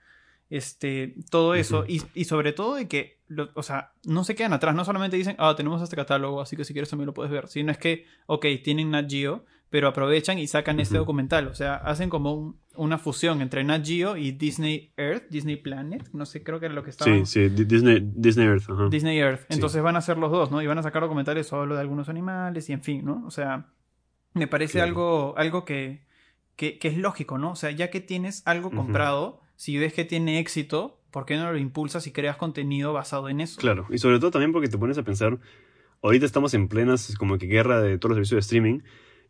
este, 0.51 1.15
todo 1.31 1.55
eso. 1.55 1.85
Y, 1.87 2.03
y 2.15 2.25
sobre 2.25 2.53
todo 2.53 2.75
de 2.77 2.89
que, 2.89 3.21
lo- 3.27 3.51
o 3.55 3.63
sea, 3.63 3.93
no 4.05 4.25
se 4.25 4.35
quedan 4.35 4.53
atrás. 4.55 4.75
No 4.75 4.85
solamente 4.85 5.17
dicen, 5.17 5.37
ah, 5.39 5.55
tenemos 5.57 5.83
este 5.83 5.97
catálogo, 5.97 6.41
así 6.41 6.57
que 6.57 6.65
si 6.65 6.73
quieres 6.73 6.89
también 6.89 7.07
lo 7.07 7.15
puedes 7.15 7.31
ver. 7.31 7.49
Sino 7.49 7.71
es 7.71 7.79
que, 7.79 8.07
ok, 8.27 8.47
tienen 8.65 8.91
Nat 8.91 9.11
Geo, 9.11 9.45
pero 9.71 9.89
aprovechan 9.89 10.39
y 10.39 10.47
sacan 10.47 10.81
este 10.81 10.97
documental. 10.99 11.49
O 11.49 11.55
sea, 11.55 11.75
hacen 11.77 12.09
como 12.11 12.33
un- 12.35 12.61
una 12.77 12.97
fusión 12.99 13.43
entre 13.43 13.65
Nat 13.65 13.85
Geo 13.85 14.17
y 14.17 14.31
Disney 14.33 14.93
Earth, 14.97 15.25
Disney 15.31 15.57
Planet. 15.57 16.09
No 16.13 16.25
sé, 16.27 16.43
creo 16.43 16.61
que 16.61 16.67
era 16.67 16.75
lo 16.75 16.83
que 16.85 16.91
estaba. 16.91 17.11
Sí, 17.13 17.27
sí, 17.27 17.49
Di- 17.49 17.65
Disney, 17.65 18.01
Disney 18.15 18.47
Earth. 18.47 18.69
Disney 18.91 19.19
Earth. 19.19 19.41
Sí. 19.41 19.47
Entonces 19.51 19.83
van 19.83 19.97
a 19.97 20.01
ser 20.01 20.17
los 20.17 20.31
dos, 20.31 20.51
¿no? 20.51 20.63
Y 20.63 20.67
van 20.67 20.79
a 20.79 20.83
sacar 20.83 21.03
documentales 21.03 21.47
solo 21.49 21.75
de 21.75 21.81
algunos 21.81 22.09
animales 22.09 22.69
y 22.71 22.73
en 22.73 22.83
fin, 22.83 23.05
¿no? 23.05 23.25
O 23.27 23.31
sea, 23.31 23.67
me 24.35 24.47
parece 24.47 24.75
Claro. 24.75 24.89
algo, 24.89 25.35
algo 25.37 25.65
que, 25.65 26.07
que, 26.57 26.79
que 26.79 26.89
es 26.89 26.97
lógico, 26.97 27.37
¿no? 27.39 27.51
O 27.53 27.57
sea, 27.57 27.71
ya 27.71 27.91
que 27.91 28.01
tienes 28.01 28.43
algo 28.47 28.71
comprado, 28.71 29.41
si 29.57 29.77
ves 29.77 29.93
que 29.93 30.05
tiene 30.05 30.39
éxito, 30.39 31.01
¿por 31.11 31.25
qué 31.27 31.37
no 31.37 31.51
lo 31.51 31.59
impulsas 31.59 32.07
y 32.07 32.13
creas 32.13 32.37
contenido 32.37 32.93
basado 32.93 33.29
en 33.29 33.41
eso? 33.41 33.61
Claro, 33.61 33.87
y 33.91 33.99
sobre 33.99 34.19
todo 34.21 34.31
también 34.31 34.53
porque 34.53 34.69
te 34.69 34.79
pones 34.79 34.99
a 34.99 35.03
pensar, 35.03 35.39
ahorita 36.03 36.25
estamos 36.27 36.55
en 36.55 36.69
plenas 36.69 37.15
como 37.19 37.39
que 37.39 37.47
guerra 37.47 37.81
de 37.83 37.99
todos 37.99 38.11
los 38.11 38.17
servicios 38.29 38.37
de 38.37 38.41
streaming 38.41 38.81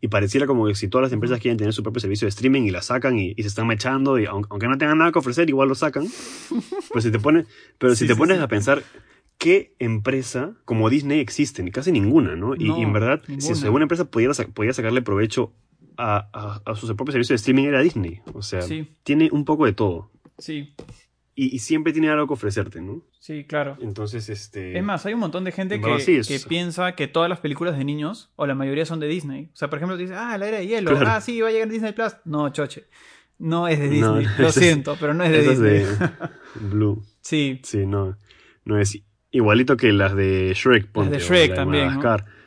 y 0.01 0.09
pareciera 0.09 0.47
como 0.47 0.66
que 0.66 0.75
si 0.75 0.89
todas 0.89 1.05
las 1.05 1.12
empresas 1.12 1.41
quieren 1.41 1.59
tener 1.59 1.73
su 1.73 1.83
propio 1.83 2.01
servicio 2.01 2.27
de 2.27 2.31
streaming 2.31 2.62
y 2.62 2.70
la 2.70 2.83
sacan 2.83 3.19
y, 3.19 3.35
se 3.35 3.49
están 3.49 3.66
mechando 3.66 4.19
y 4.19 4.27
aunque, 4.27 4.69
no 4.69 4.79
tengan 4.79 4.99
nada 4.99 5.12
que 5.12 5.19
ofrecer 5.19 5.49
igual 5.49 5.69
lo 5.69 5.75
sacan. 5.75 6.07
Pero 6.89 7.01
si 7.01 7.11
te 7.11 7.19
pones, 7.19 7.47
pero 7.79 7.95
si 7.95 8.07
te 8.07 8.16
pones 8.16 8.41
a 8.41 8.49
pensar 8.49 8.83
qué 9.39 9.75
empresa 9.79 10.55
como 10.65 10.91
Disney 10.91 11.20
existe, 11.20 11.62
ni 11.62 11.70
casi 11.70 11.93
ninguna, 11.93 12.37
¿no? 12.37 12.55
Y, 12.57 12.70
en 12.70 12.93
verdad, 12.93 13.23
si 13.39 13.53
alguna 13.65 13.85
empresa 13.85 14.11
podía, 14.11 14.31
podía 14.53 14.73
sacarle 14.73 15.03
provecho 15.03 15.53
a, 15.97 16.61
a, 16.65 16.75
su 16.75 16.87
propio 16.97 17.12
servicio 17.12 17.35
de 17.35 17.37
streaming 17.37 17.65
era 17.65 17.81
Disney. 17.81 18.20
O 18.33 18.43
sea, 18.43 18.61
tiene 19.03 19.29
un 19.33 19.45
poco 19.45 19.66
de 19.66 19.73
todo. 19.73 20.11
Sí. 20.39 20.75
Y, 21.40 21.60
siempre 21.60 21.93
tiene 21.93 22.10
algo 22.10 22.27
que 22.27 22.32
ofrecerte, 22.32 22.81
¿no? 22.81 23.01
Sí, 23.20 23.44
claro. 23.44 23.77
Entonces, 23.81 24.28
este... 24.28 24.77
Es 24.77 24.82
más, 24.82 25.06
hay 25.06 25.15
un 25.15 25.20
montón 25.20 25.44
de 25.44 25.52
gente 25.52 25.81
que, 25.81 26.23
que, 26.27 26.40
piensa 26.48 26.97
que 26.97 27.06
todas 27.06 27.31
las 27.31 27.39
películas 27.39 27.78
de 27.78 27.85
niños, 27.85 28.32
o 28.35 28.44
la 28.44 28.56
mayoría 28.56 28.85
son 28.85 28.98
de 28.98 29.06
Disney. 29.06 29.48
O 29.52 29.56
sea, 29.56 29.70
por 29.70 29.78
ejemplo, 29.78 29.97
dice, 29.97 30.15
ah, 30.16 30.36
la 30.36 30.48
era 30.48 30.59
de 30.59 30.66
hielo, 30.66 30.98
ah, 31.06 31.20
sí, 31.20 31.40
va 31.40 31.47
a 31.47 31.52
llegar 31.52 31.69
Disney 31.69 31.93
Plus. 31.93 32.16
No, 32.24 32.48
choche. 32.51 32.86
No 33.39 33.69
es 33.69 33.78
de 33.78 33.89
Disney. 33.89 34.27
Lo 34.39 34.51
siento, 34.51 34.97
pero 34.98 35.15
no 35.15 35.23
es 35.23 35.31
de 35.31 35.48
Disney. 35.48 35.77
Es 35.77 35.98
de 36.01 36.09
Blue. 36.56 37.05
sí. 37.20 37.60
Sí, 37.62 37.86
no. 37.86 38.19
No 38.65 38.81
es 38.81 39.01
igualito 39.31 39.77
que 39.77 39.93
las 39.93 40.16
de 40.16 40.52
Shrek. 40.56 40.89
Ponte, 40.90 41.20
las 41.20 41.23
de 41.23 41.28
Shrek 41.28 41.55
también. 41.55 42.01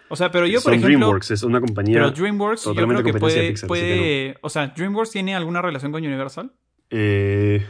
O 0.10 0.18
sea, 0.18 0.32
pero 0.32 0.46
yo, 0.48 0.56
por 0.56 0.64
Son 0.64 0.74
ejemplo. 0.74 0.98
DreamWorks, 0.98 1.32
es 1.32 1.44
una 1.44 1.62
compañía. 1.62 1.94
Pero 1.96 2.12
DreamWorks, 2.12 2.66
yo 2.66 2.76
creo 2.76 3.04
que 3.04 3.14
puede. 3.14 3.54
puede 3.66 4.36
O 4.42 4.50
sea, 4.50 4.68
¿DreamWorks 4.68 5.12
tiene 5.12 5.34
alguna 5.34 5.62
relación 5.62 5.94
con 5.94 6.06
Universal? 6.06 6.52
Eh. 6.90 7.66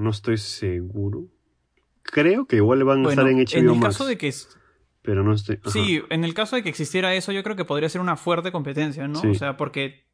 No 0.00 0.10
estoy 0.10 0.38
seguro. 0.38 1.26
Creo 2.02 2.46
que 2.46 2.56
igual 2.56 2.82
van 2.84 3.04
a 3.04 3.10
estar 3.10 3.28
en 3.28 3.36
HBO 3.36 3.58
En 3.58 3.68
el 3.68 3.80
caso 3.80 4.06
de 4.06 4.16
que. 4.16 4.32
Pero 5.02 5.22
no 5.22 5.34
estoy. 5.34 5.60
Sí, 5.66 6.02
en 6.08 6.24
el 6.24 6.32
caso 6.32 6.56
de 6.56 6.62
que 6.62 6.70
existiera 6.70 7.14
eso, 7.14 7.32
yo 7.32 7.42
creo 7.42 7.54
que 7.54 7.64
podría 7.66 7.88
ser 7.88 8.00
una 8.00 8.16
fuerte 8.16 8.50
competencia, 8.50 9.06
¿no? 9.08 9.20
O 9.20 9.34
sea, 9.34 9.56
porque. 9.56 10.06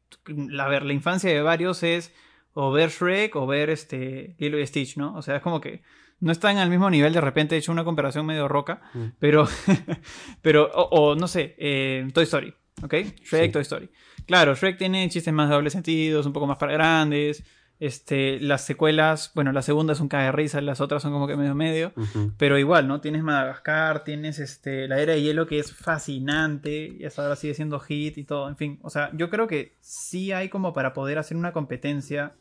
A 0.59 0.67
ver, 0.67 0.83
la 0.83 0.93
infancia 0.93 1.29
de 1.29 1.41
varios 1.41 1.83
es 1.83 2.13
o 2.53 2.71
ver 2.71 2.89
Shrek 2.89 3.35
o 3.35 3.45
ver 3.45 3.69
este 3.69 4.35
Lilo 4.39 4.59
y 4.59 4.67
Stitch, 4.67 4.97
¿no? 4.97 5.15
O 5.15 5.21
sea, 5.21 5.37
es 5.37 5.41
como 5.41 5.61
que 5.61 5.83
no 6.19 6.31
están 6.31 6.57
al 6.57 6.69
mismo 6.69 6.89
nivel, 6.89 7.13
de 7.13 7.21
repente 7.21 7.55
he 7.55 7.59
hecho 7.59 7.71
una 7.71 7.83
comparación 7.83 8.25
medio 8.25 8.47
roca, 8.47 8.81
mm. 8.93 9.05
pero, 9.19 9.47
pero 10.41 10.71
o, 10.73 11.15
no 11.15 11.27
sé, 11.27 11.55
eh, 11.59 12.07
Toy 12.13 12.23
Story, 12.23 12.53
¿ok? 12.81 12.93
Shrek, 13.23 13.51
Toy 13.51 13.61
Story. 13.61 13.89
Claro, 14.25 14.55
Shrek 14.55 14.77
tiene 14.77 15.07
chistes 15.09 15.33
más 15.33 15.49
de 15.49 15.55
doble 15.55 15.69
sentido, 15.69 16.21
un 16.25 16.33
poco 16.33 16.47
más 16.47 16.57
para 16.57 16.73
grandes, 16.73 17.43
este, 17.79 18.39
las 18.39 18.65
secuelas, 18.65 19.31
bueno, 19.35 19.51
la 19.51 19.61
segunda 19.61 19.93
es 19.93 19.99
un 19.99 20.07
cae 20.07 20.25
de 20.25 20.31
risa, 20.31 20.61
las 20.61 20.81
otras 20.81 21.01
son 21.03 21.11
como 21.11 21.27
que 21.27 21.35
medio 21.35 21.53
medio, 21.53 21.93
pero 22.37 22.57
igual, 22.57 22.87
¿no? 22.87 23.01
Tienes 23.01 23.23
Madagascar, 23.23 24.03
tienes 24.03 24.39
este, 24.39 24.87
la 24.87 24.99
era 24.99 25.13
de 25.13 25.21
hielo 25.21 25.45
que 25.45 25.59
es 25.59 25.73
fascinante 25.73 26.95
y 26.99 27.05
hasta 27.05 27.21
ahora 27.21 27.35
sigue 27.35 27.53
siendo 27.53 27.79
hit 27.79 28.17
y 28.17 28.23
todo, 28.23 28.49
en 28.49 28.57
fin, 28.57 28.79
o 28.81 28.89
sea, 28.89 29.11
yo 29.13 29.29
creo 29.29 29.47
que 29.47 29.75
sí 29.79 30.31
hay 30.31 30.49
como 30.49 30.73
para 30.73 30.93
poder 30.93 31.19
hacer 31.19 31.37
una 31.37 31.53
competencia 31.53 32.33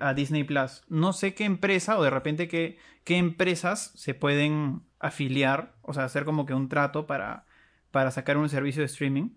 a 0.00 0.14
Disney 0.14 0.44
Plus. 0.44 0.82
No 0.88 1.12
sé 1.12 1.34
qué 1.34 1.44
empresa 1.44 1.98
o 1.98 2.02
de 2.02 2.10
repente 2.10 2.48
qué, 2.48 2.76
qué 3.04 3.16
empresas 3.16 3.92
se 3.94 4.14
pueden 4.14 4.82
afiliar, 4.98 5.74
o 5.82 5.94
sea, 5.94 6.04
hacer 6.04 6.24
como 6.24 6.46
que 6.46 6.54
un 6.54 6.68
trato 6.68 7.06
para, 7.06 7.46
para 7.90 8.10
sacar 8.10 8.36
un 8.36 8.48
servicio 8.48 8.82
de 8.82 8.86
streaming. 8.86 9.30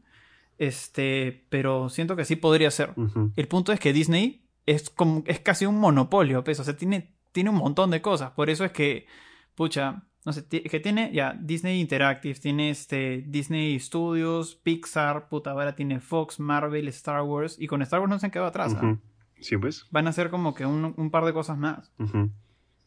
Este, 0.57 1.45
pero 1.49 1.89
siento 1.89 2.15
que 2.15 2.25
sí 2.25 2.35
podría 2.35 2.69
ser. 2.69 2.93
El 3.35 3.47
punto 3.47 3.71
es 3.71 3.79
que 3.79 3.93
Disney 3.93 4.40
es 4.65 4.89
como 4.89 5.23
es 5.25 5.39
casi 5.39 5.65
un 5.65 5.79
monopolio, 5.79 6.43
pues, 6.43 6.59
o 6.59 6.63
sea, 6.63 6.75
tiene, 6.75 7.15
tiene 7.31 7.49
un 7.49 7.57
montón 7.57 7.91
de 7.91 8.01
cosas. 8.01 8.31
Por 8.31 8.49
eso 8.49 8.65
es 8.65 8.71
que, 8.71 9.07
pucha, 9.55 10.03
no 10.25 10.33
sé, 10.33 10.47
que 10.47 10.79
tiene 10.79 11.11
ya 11.13 11.37
Disney 11.39 11.79
Interactive, 11.79 12.35
tiene 12.35 12.69
este 12.69 13.23
Disney 13.27 13.79
Studios, 13.79 14.55
Pixar, 14.55 15.29
puta, 15.29 15.51
ahora 15.51 15.75
tiene 15.75 15.99
Fox, 15.99 16.39
Marvel, 16.39 16.87
Star 16.89 17.23
Wars, 17.23 17.57
y 17.59 17.67
con 17.67 17.81
Star 17.81 17.99
Wars 17.99 18.09
no 18.09 18.19
se 18.19 18.27
han 18.27 18.31
quedado 18.31 18.49
atrás. 18.49 18.75
¿ah? 18.79 18.97
Sí, 19.39 19.57
pues. 19.57 19.87
Van 19.89 20.07
a 20.07 20.13
ser 20.13 20.29
como 20.29 20.53
que 20.53 20.65
un, 20.65 21.09
par 21.11 21.25
de 21.25 21.33
cosas 21.33 21.57
más. 21.57 21.91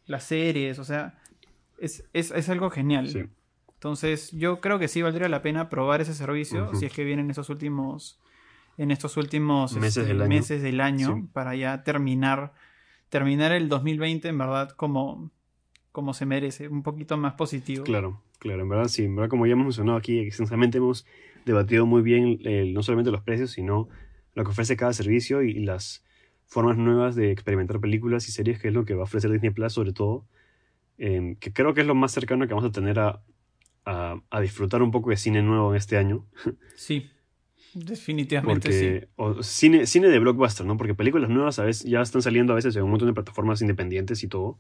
Las 0.06 0.24
series, 0.24 0.78
o 0.78 0.84
sea, 0.84 1.18
es, 1.78 2.48
algo 2.48 2.70
genial. 2.70 3.09
Sí. 3.09 3.24
Entonces, 3.74 4.30
yo 4.30 4.60
creo 4.60 4.78
que 4.78 4.88
sí 4.88 5.02
valdría 5.02 5.28
la 5.28 5.42
pena 5.42 5.68
probar 5.68 6.01
ese 6.01 6.14
servicio 6.14 6.74
si 6.74 6.86
es 6.86 6.92
que 6.92 7.05
vienen 7.05 7.30
esos 7.30 7.51
últimos 7.51 8.18
en 8.76 8.90
estos 8.90 9.16
últimos 9.16 9.74
meses 9.76 10.09
este, 10.09 10.59
del 10.59 10.80
año, 10.80 11.28
para 11.32 11.55
ya 11.55 11.82
terminar 11.82 12.52
terminar 13.09 13.52
el 13.52 13.68
2020 13.68 14.28
en 14.28 14.38
verdad 14.38 14.70
como 14.70 15.30
como 15.92 16.12
se 16.12 16.26
merece, 16.26 16.66
un 16.66 16.82
poquito 16.82 17.16
más 17.16 17.34
positivo. 17.34 17.84
Claro, 17.84 18.20
claro, 18.40 18.62
en 18.62 18.68
verdad 18.68 18.88
sí, 18.88 19.05
en 19.05 19.14
verdad 19.14 19.30
como 19.30 19.46
ya 19.46 19.52
hemos 19.52 19.66
mencionado 19.66 19.96
aquí 19.96 20.18
extensamente 20.18 20.78
hemos 20.78 21.06
debatido 21.44 21.86
muy 21.86 22.02
bien 22.02 22.40
no 22.74 22.82
solamente 22.82 23.12
los 23.12 23.22
precios, 23.22 23.52
sino 23.52 23.88
lo 24.34 24.44
que 24.44 24.51
ofrece 24.51 24.76
cada 24.76 24.92
servicio 24.92 25.42
y 25.42 25.55
las 25.55 26.05
formas 26.46 26.76
nuevas 26.76 27.14
de 27.14 27.30
experimentar 27.30 27.80
películas 27.80 28.28
y 28.28 28.32
series, 28.32 28.59
que 28.59 28.68
es 28.68 28.74
lo 28.74 28.84
que 28.84 28.94
va 28.94 29.02
a 29.02 29.05
ofrecer 29.05 29.30
Disney 29.30 29.51
Plus 29.51 29.72
sobre 29.72 29.92
todo, 29.92 30.26
em, 30.98 31.36
que 31.36 31.52
creo 31.52 31.74
que 31.74 31.82
es 31.82 31.86
lo 31.86 31.94
más 31.94 32.12
cercano 32.12 32.46
que 32.46 32.55
vamos 32.55 32.68
a 32.68 32.72
tener 32.72 32.98
a, 32.98 33.22
a, 33.84 34.40
disfrutar 34.40 34.82
un 34.82 34.90
poco 34.90 35.10
de 35.10 35.16
cine 35.16 35.42
nuevo 35.42 35.70
en 35.70 35.76
este 35.76 35.96
año. 35.96 36.24
Sí, 36.74 37.10
definitivamente 37.74 38.72
sí. 38.72 39.06
O 39.16 39.42
cine, 39.42 39.86
cine 39.86 40.09
de 40.09 40.18
blockbuster, 40.18 40.66
¿no? 40.66 40.76
Porque 40.76 40.94
películas 40.94 41.30
nuevas 41.30 41.59
a 41.59 41.64
veces 41.64 41.84
ya 41.88 42.01
están 42.01 42.22
saliendo 42.22 42.52
a 42.52 42.56
veces 42.56 42.74
en 42.76 42.82
un 42.82 42.90
montón 42.90 43.09
de 43.09 43.14
plataformas 43.14 43.60
independientes 43.60 44.22
y 44.22 44.28
todo, 44.28 44.59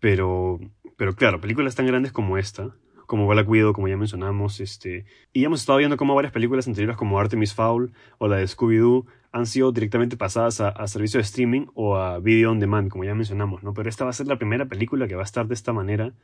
pero, 0.00 0.60
pero 0.96 1.14
claro, 1.14 1.40
películas 1.40 1.74
tan 1.74 1.86
grandes 1.86 2.12
como 2.12 2.38
esta, 2.38 2.76
como 3.06 3.26
Black 3.26 3.48
Widow, 3.48 3.72
como 3.72 3.88
ya 3.88 3.96
mencionamos, 3.96 4.60
este, 4.60 5.04
y 5.32 5.44
hemos 5.44 5.60
estado 5.60 5.78
viendo 5.78 5.96
cómo 5.96 6.14
varias 6.14 6.32
películas 6.32 6.66
anteriores 6.66 6.96
como 6.96 7.18
Artemis 7.18 7.54
Fowl 7.54 7.92
o 8.18 8.28
la 8.28 8.36
de 8.36 8.44
Scooby-Doo 8.44 9.06
han 9.32 9.46
sido 9.46 9.72
directamente 9.72 10.16
pasadas 10.16 10.60
a, 10.60 10.68
a, 10.68 10.86
servicio 10.86 11.18
de 11.18 11.24
streaming 11.24 11.66
o 11.74 11.96
a 11.96 12.20
video 12.20 12.52
on 12.52 12.60
demand, 12.60 12.88
como 12.88 13.04
ya 13.04 13.14
mencionamos, 13.14 13.62
¿no? 13.62 13.74
Pero 13.74 13.88
esta 13.88 14.04
va 14.04 14.10
a 14.10 14.12
ser 14.12 14.28
la 14.28 14.38
primera 14.38 14.66
película 14.66 15.08
que 15.08 15.16
va 15.16 15.22
a 15.22 15.24
estar 15.24 15.48
de 15.48 15.54
esta 15.54 15.72
manera 15.72 16.14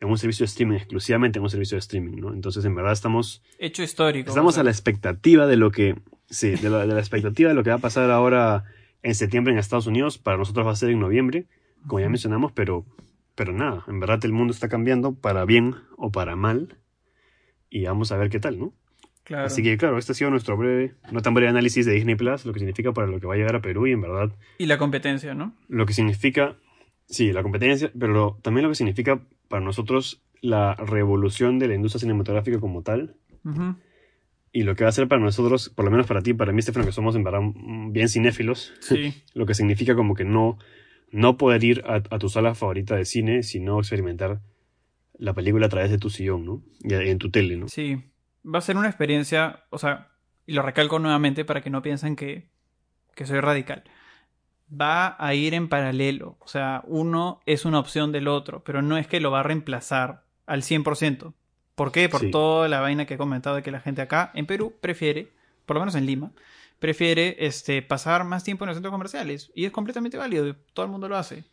en 0.00 0.08
un 0.08 0.18
servicio 0.18 0.44
de 0.44 0.48
streaming, 0.48 0.76
exclusivamente 0.76 1.38
en 1.38 1.42
un 1.42 1.50
servicio 1.50 1.76
de 1.76 1.80
streaming, 1.80 2.16
¿no? 2.16 2.32
Entonces, 2.32 2.64
en 2.64 2.74
verdad 2.74 2.92
estamos... 2.92 3.42
Hecho 3.58 3.82
histórico. 3.82 4.30
Estamos 4.30 4.56
a 4.56 4.62
la 4.62 4.70
expectativa 4.70 5.46
de 5.46 5.56
lo 5.56 5.70
que... 5.70 5.94
Sí, 6.30 6.50
de 6.50 6.70
la, 6.70 6.86
de 6.86 6.94
la 6.94 7.00
expectativa 7.00 7.48
de 7.50 7.54
lo 7.54 7.62
que 7.62 7.70
va 7.70 7.76
a 7.76 7.80
pasar 7.80 8.10
ahora 8.10 8.64
en 9.02 9.14
septiembre 9.14 9.52
en 9.52 9.58
Estados 9.58 9.86
Unidos. 9.86 10.16
Para 10.16 10.38
nosotros 10.38 10.66
va 10.66 10.70
a 10.70 10.76
ser 10.76 10.90
en 10.90 11.00
noviembre, 11.00 11.46
como 11.86 12.00
ya 12.00 12.08
mencionamos, 12.08 12.52
pero, 12.52 12.86
pero 13.34 13.52
nada, 13.52 13.84
en 13.88 14.00
verdad 14.00 14.24
el 14.24 14.32
mundo 14.32 14.52
está 14.52 14.68
cambiando 14.68 15.14
para 15.14 15.44
bien 15.44 15.74
o 15.96 16.10
para 16.12 16.36
mal. 16.36 16.78
Y 17.68 17.84
vamos 17.84 18.12
a 18.12 18.16
ver 18.16 18.30
qué 18.30 18.40
tal, 18.40 18.58
¿no? 18.58 18.72
Así 19.36 19.62
que, 19.62 19.76
claro, 19.76 19.98
este 19.98 20.12
ha 20.12 20.14
sido 20.14 20.30
nuestro 20.30 20.56
breve, 20.56 20.94
no 21.12 21.22
tan 21.22 21.34
breve 21.34 21.50
análisis 21.50 21.86
de 21.86 21.92
Disney 21.92 22.16
Plus, 22.16 22.44
lo 22.44 22.52
que 22.52 22.58
significa 22.58 22.92
para 22.92 23.06
lo 23.06 23.20
que 23.20 23.26
va 23.26 23.34
a 23.34 23.36
llegar 23.36 23.54
a 23.54 23.60
Perú 23.60 23.86
y 23.86 23.92
en 23.92 24.00
verdad. 24.00 24.30
Y 24.58 24.66
la 24.66 24.78
competencia, 24.78 25.34
¿no? 25.34 25.54
Lo 25.68 25.86
que 25.86 25.92
significa, 25.92 26.56
sí, 27.06 27.32
la 27.32 27.42
competencia, 27.42 27.92
pero 27.98 28.38
también 28.42 28.64
lo 28.64 28.70
que 28.70 28.74
significa 28.74 29.20
para 29.50 29.64
nosotros 29.64 30.22
la 30.40 30.76
revolución 30.76 31.58
de 31.58 31.66
la 31.66 31.74
industria 31.74 32.00
cinematográfica 32.00 32.60
como 32.60 32.82
tal. 32.82 33.16
Y 34.52 34.62
lo 34.62 34.76
que 34.76 34.84
va 34.84 34.90
a 34.90 34.92
ser 34.92 35.08
para 35.08 35.20
nosotros, 35.20 35.68
por 35.68 35.84
lo 35.84 35.90
menos 35.90 36.06
para 36.06 36.22
ti, 36.22 36.34
para 36.34 36.52
mí, 36.52 36.62
Stefano, 36.62 36.86
que 36.86 36.92
somos 36.92 37.16
en 37.16 37.24
verdad 37.24 37.40
bien 37.90 38.08
cinéfilos, 38.08 38.72
sí. 38.80 39.12
lo 39.34 39.46
que 39.46 39.54
significa 39.54 39.96
como 39.96 40.14
que 40.14 40.24
no, 40.24 40.56
no 41.10 41.36
poder 41.36 41.64
ir 41.64 41.82
a, 41.84 41.96
a, 41.96 42.18
tu 42.18 42.28
sala 42.28 42.54
favorita 42.54 42.94
de 42.94 43.04
cine, 43.04 43.42
sino 43.42 43.80
experimentar 43.80 44.40
la 45.18 45.34
película 45.34 45.66
a 45.66 45.68
través 45.68 45.90
de 45.90 45.98
tu 45.98 46.10
sillón, 46.10 46.46
¿no? 46.46 46.62
Y 46.80 46.94
en 46.94 47.18
tu 47.18 47.30
tele, 47.30 47.56
¿no? 47.56 47.68
Sí, 47.68 48.02
va 48.46 48.60
a 48.60 48.62
ser 48.62 48.76
una 48.76 48.88
experiencia, 48.88 49.64
o 49.70 49.78
sea, 49.78 50.08
y 50.46 50.52
lo 50.52 50.62
recalco 50.62 51.00
nuevamente 51.00 51.44
para 51.44 51.60
que 51.60 51.70
no 51.70 51.82
piensen 51.82 52.14
que, 52.14 52.48
que 53.16 53.26
soy 53.26 53.40
radical. 53.40 53.82
Va 54.72 55.16
a 55.18 55.34
ir 55.34 55.54
en 55.54 55.68
paralelo, 55.68 56.36
o 56.40 56.46
sea, 56.46 56.82
uno 56.86 57.40
es 57.44 57.64
una 57.64 57.80
opción 57.80 58.12
del 58.12 58.28
otro, 58.28 58.62
pero 58.62 58.82
no 58.82 58.96
es 58.96 59.06
que 59.06 59.20
lo 59.20 59.30
va 59.30 59.40
a 59.40 59.42
reemplazar 59.42 60.22
al 60.46 60.62
100%. 60.62 61.32
¿Por 61.74 61.92
qué? 61.92 62.08
Por 62.08 62.30
toda 62.30 62.68
la 62.68 62.80
vaina 62.80 63.06
que 63.06 63.14
he 63.14 63.18
comentado 63.18 63.56
de 63.56 63.62
que 63.62 63.70
la 63.70 63.80
gente 63.80 64.02
acá 64.02 64.30
en 64.34 64.46
Perú 64.46 64.74
prefiere, 64.80 65.32
por 65.66 65.76
lo 65.76 65.80
menos 65.80 65.94
en 65.94 66.06
Lima, 66.06 66.30
prefiere 66.78 67.36
este, 67.38 67.82
pasar 67.82 68.24
más 68.24 68.44
tiempo 68.44 68.64
en 68.64 68.68
los 68.68 68.76
centros 68.76 68.92
comerciales. 68.92 69.50
Y 69.54 69.64
es 69.64 69.70
completamente 69.72 70.18
válido, 70.18 70.56
todo 70.74 70.84
el 70.84 70.92
mundo 70.92 71.08
lo 71.08 71.16
hace. 71.16 71.44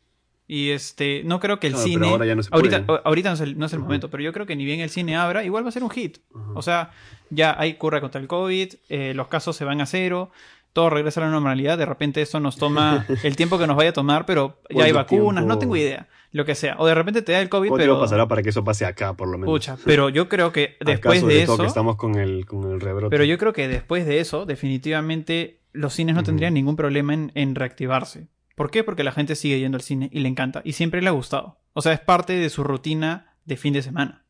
Y 0.49 0.69
este, 0.69 1.23
no 1.25 1.41
creo 1.41 1.59
que 1.59 1.67
el 1.67 1.75
cine. 1.75 2.07
ahorita, 2.51 2.85
ahorita 3.03 3.29
no 3.29 3.35
es 3.35 3.41
el, 3.41 3.59
no 3.59 3.65
es 3.65 3.73
el 3.73 3.79
momento, 3.79 4.09
pero 4.09 4.23
yo 4.23 4.31
creo 4.31 4.45
que 4.45 4.55
ni 4.55 4.63
bien 4.63 4.79
el 4.79 4.89
cine 4.89 5.17
abra, 5.17 5.43
igual 5.43 5.65
va 5.65 5.69
a 5.69 5.73
ser 5.73 5.83
un 5.83 5.89
hit. 5.89 6.19
O 6.55 6.61
sea, 6.61 6.91
ya 7.29 7.55
hay 7.59 7.73
curra 7.73 7.99
contra 7.99 8.21
el 8.21 8.27
COVID, 8.27 8.73
eh, 8.87 9.13
los 9.13 9.27
casos 9.27 9.57
se 9.57 9.65
van 9.65 9.81
a 9.81 9.85
cero, 9.85 10.31
todo 10.77 10.91
regresa 10.91 11.21
a 11.21 11.23
la 11.23 11.31
normalidad. 11.31 11.75
De 11.75 11.87
repente 11.87 12.21
eso 12.21 12.39
nos 12.39 12.55
toma 12.55 13.03
el 13.23 13.35
tiempo 13.35 13.57
que 13.57 13.65
nos 13.65 13.75
vaya 13.75 13.89
a 13.89 13.93
tomar, 13.93 14.27
pero 14.27 14.61
ya 14.69 14.83
hay 14.83 14.91
vacunas, 14.91 15.43
no 15.43 15.57
tengo 15.57 15.75
idea. 15.75 16.07
Lo 16.31 16.45
que 16.45 16.53
sea. 16.53 16.75
O 16.77 16.85
de 16.85 16.93
repente 16.93 17.23
te 17.23 17.31
da 17.31 17.41
el 17.41 17.49
COVID, 17.49 17.71
pero. 17.75 17.99
pasará 17.99 18.27
para 18.27 18.43
que 18.43 18.49
eso 18.49 18.63
pase 18.63 18.85
acá, 18.85 19.15
por 19.15 19.27
lo 19.27 19.39
menos? 19.39 19.51
Pucha, 19.51 19.75
pero 19.85 20.09
yo 20.09 20.29
creo 20.29 20.51
que 20.51 20.77
después 20.85 21.25
de 21.25 21.41
eso. 21.41 21.63
estamos 21.63 21.95
con 21.95 22.13
el, 22.13 22.45
con 22.45 22.71
el 22.71 22.79
rebrote. 22.79 23.09
Pero 23.09 23.23
yo 23.23 23.39
creo 23.39 23.53
que 23.53 23.67
después 23.67 24.05
de 24.05 24.19
eso, 24.19 24.45
definitivamente 24.45 25.63
los 25.73 25.93
cines 25.93 26.13
no 26.13 26.21
tendrían 26.21 26.53
ningún 26.53 26.75
problema 26.75 27.15
en, 27.15 27.31
en 27.33 27.55
reactivarse. 27.55 28.27
¿Por 28.53 28.69
qué? 28.69 28.83
Porque 28.83 29.03
la 29.03 29.13
gente 29.13 29.33
sigue 29.33 29.57
yendo 29.57 29.77
al 29.77 29.81
cine 29.81 30.11
y 30.13 30.19
le 30.19 30.29
encanta. 30.29 30.61
Y 30.63 30.73
siempre 30.73 31.01
le 31.01 31.07
ha 31.07 31.11
gustado. 31.11 31.57
O 31.73 31.81
sea, 31.81 31.93
es 31.93 32.01
parte 32.01 32.33
de 32.33 32.51
su 32.51 32.63
rutina 32.63 33.35
de 33.45 33.57
fin 33.57 33.73
de 33.73 33.81
semana. 33.81 34.25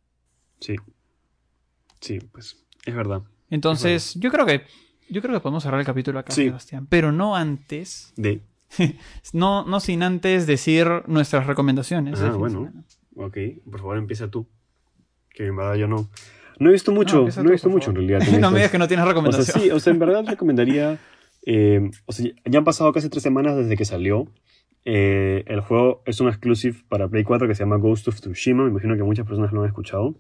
Sí. 0.62 0.78
Sí, 2.00 2.20
pues 2.32 2.66
es 2.86 2.96
verdad. 2.96 3.24
Entonces, 3.50 4.16
yo 4.16 4.32
creo 4.32 4.46
que 4.46 4.64
yo 5.10 5.22
creo 5.22 5.34
que 5.36 5.40
podemos 5.42 5.64
cerrar 5.64 5.80
el 5.80 5.86
capítulo 5.86 6.20
acá, 6.20 6.32
Sí. 6.32 6.46
Sebastián, 6.46 6.88
pero 6.90 7.12
no 7.12 7.36
antes, 7.36 8.14
De. 8.18 8.42
no 9.34 9.66
no 9.66 9.80
sin 9.80 10.04
antes 10.04 10.46
decir 10.48 10.88
nuestras 11.08 11.48
recomendaciones. 11.48 12.22
Ah, 12.22 12.32
bueno. 12.32 12.72
Ok, 13.16 13.38
por 13.70 13.80
favor 13.80 13.98
empieza 13.98 14.30
tú. 14.30 14.48
Que 15.30 15.48
en 15.48 15.56
verdad 15.56 15.76
yo 15.76 15.88
no. 15.88 16.10
No 16.60 16.70
he 16.70 16.74
visto 16.74 16.92
mucho, 16.92 17.16
no, 17.16 17.20
empieza 17.22 17.42
he 17.42 17.52
visto 17.52 17.70
mucho 17.70 17.92
en 17.92 17.96
favor. 17.98 18.10
realidad. 18.10 18.32
con 18.32 18.42
no 18.42 18.52
me 18.52 18.58
digas 18.58 18.72
que 18.72 18.78
no 18.80 18.88
tienes 18.88 19.04
O 19.04 19.06
sea, 19.06 19.14
recomendación. 19.14 19.62
sí, 19.62 19.72
o 19.72 19.80
sea, 19.80 19.94
en 19.94 20.00
verdad 20.00 20.26
recomendaría. 20.28 20.98
eh, 21.46 21.90
o 22.06 22.12
sea, 22.12 22.32
ya 22.46 22.60
han 22.60 22.66
pasado 22.66 22.92
casi 22.92 23.10
tres 23.10 23.24
semanas 23.24 23.56
desde 23.56 23.78
que 23.78 23.86
salió. 23.86 24.28
Eh, 24.90 25.44
el 25.48 25.62
juego 25.62 26.02
es 26.06 26.20
un 26.22 26.28
exclusive 26.30 26.78
para 26.90 27.08
Play 27.10 27.24
4 27.24 27.48
que 27.48 27.56
se 27.56 27.64
llama 27.64 27.76
Ghost 27.78 28.08
of 28.08 28.20
Tsushima. 28.20 28.64
Me 28.64 28.70
imagino 28.72 28.96
que 28.98 29.04
muchas 29.04 29.26
personas 29.28 29.52
lo 29.54 29.62
han 29.62 29.68
escuchado. 29.68 30.16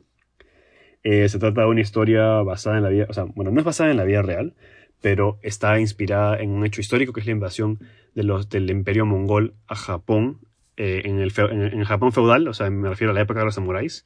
Eh, 1.03 1.29
se 1.29 1.39
trata 1.39 1.61
de 1.61 1.67
una 1.67 1.81
historia 1.81 2.41
basada 2.43 2.77
en 2.77 2.83
la 2.83 2.89
vida. 2.89 3.05
O 3.09 3.13
sea, 3.13 3.23
bueno, 3.25 3.51
no 3.51 3.59
es 3.59 3.65
basada 3.65 3.91
en 3.91 3.97
la 3.97 4.03
vida 4.03 4.21
real, 4.21 4.55
pero 5.01 5.37
está 5.41 5.79
inspirada 5.79 6.37
en 6.39 6.49
un 6.51 6.65
hecho 6.65 6.81
histórico 6.81 7.13
que 7.13 7.19
es 7.21 7.25
la 7.25 7.31
invasión 7.33 7.79
de 8.15 8.23
los, 8.23 8.49
del 8.49 8.69
Imperio 8.69 9.05
Mongol 9.05 9.53
a 9.67 9.75
Japón. 9.75 10.39
eh, 10.75 11.01
en, 11.05 11.19
el 11.19 11.31
feu- 11.33 11.51
en, 11.51 11.61
en 11.61 11.83
Japón 11.85 12.11
feudal, 12.11 12.47
o 12.47 12.53
sea, 12.53 12.69
me 12.69 12.87
refiero 12.89 13.11
a 13.11 13.13
la 13.13 13.21
época 13.21 13.39
de 13.39 13.45
los 13.45 13.55
samuráis. 13.55 14.05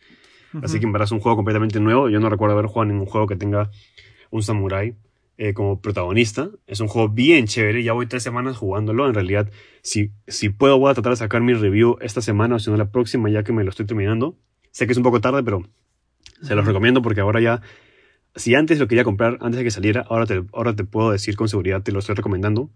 Así 0.63 0.79
que 0.79 0.85
en 0.85 0.91
verdad 0.91 1.05
es 1.05 1.11
un 1.13 1.19
juego 1.21 1.37
completamente 1.37 1.79
nuevo. 1.79 2.09
Yo 2.09 2.19
no 2.19 2.29
recuerdo 2.29 2.53
haber 2.53 2.65
jugado 2.67 2.91
un 2.93 3.05
juego 3.05 3.25
que 3.27 3.37
tenga 3.37 3.71
un 4.31 4.43
samurái 4.43 4.95
eh, 5.37 5.53
como 5.53 5.79
protagonista. 5.81 6.49
Es 6.67 6.81
un 6.81 6.87
juego 6.89 7.07
bien 7.07 7.45
chévere. 7.47 7.83
Ya 7.83 7.93
voy 7.93 8.05
tres 8.05 8.21
semanas 8.23 8.57
jugándolo. 8.57 9.07
En 9.07 9.13
realidad, 9.13 9.49
si, 9.81 10.11
si 10.27 10.49
puedo, 10.49 10.77
voy 10.77 10.91
a 10.91 10.93
tratar 10.93 11.11
de 11.13 11.15
sacar 11.17 11.41
mi 11.41 11.53
review 11.53 11.97
esta 12.01 12.21
semana 12.21 12.55
o 12.55 12.59
si 12.59 12.69
no 12.69 12.75
la 12.77 12.91
próxima, 12.91 13.29
ya 13.29 13.43
que 13.43 13.53
me 13.53 13.63
lo 13.63 13.69
estoy 13.69 13.85
terminando. 13.85 14.37
Sé 14.71 14.85
que 14.87 14.91
es 14.91 14.97
un 14.97 15.03
poco 15.03 15.21
tarde, 15.21 15.41
pero 15.41 15.63
se 16.41 16.53
los 16.55 16.65
recomiendo 16.65 17.01
porque 17.01 17.21
ahora 17.21 17.39
ya. 17.39 17.61
Si 18.35 18.55
antes 18.55 18.79
lo 18.79 18.87
quería 18.87 19.03
comprar, 19.03 19.37
antes 19.41 19.57
de 19.57 19.63
que 19.63 19.71
saliera, 19.71 20.05
ahora 20.09 20.25
te, 20.25 20.43
ahora 20.53 20.75
te 20.75 20.83
puedo 20.85 21.11
decir 21.11 21.35
con 21.35 21.49
seguridad, 21.49 21.83
te 21.83 21.91
lo 21.91 21.99
estoy 21.99 22.15
recomendando. 22.15 22.69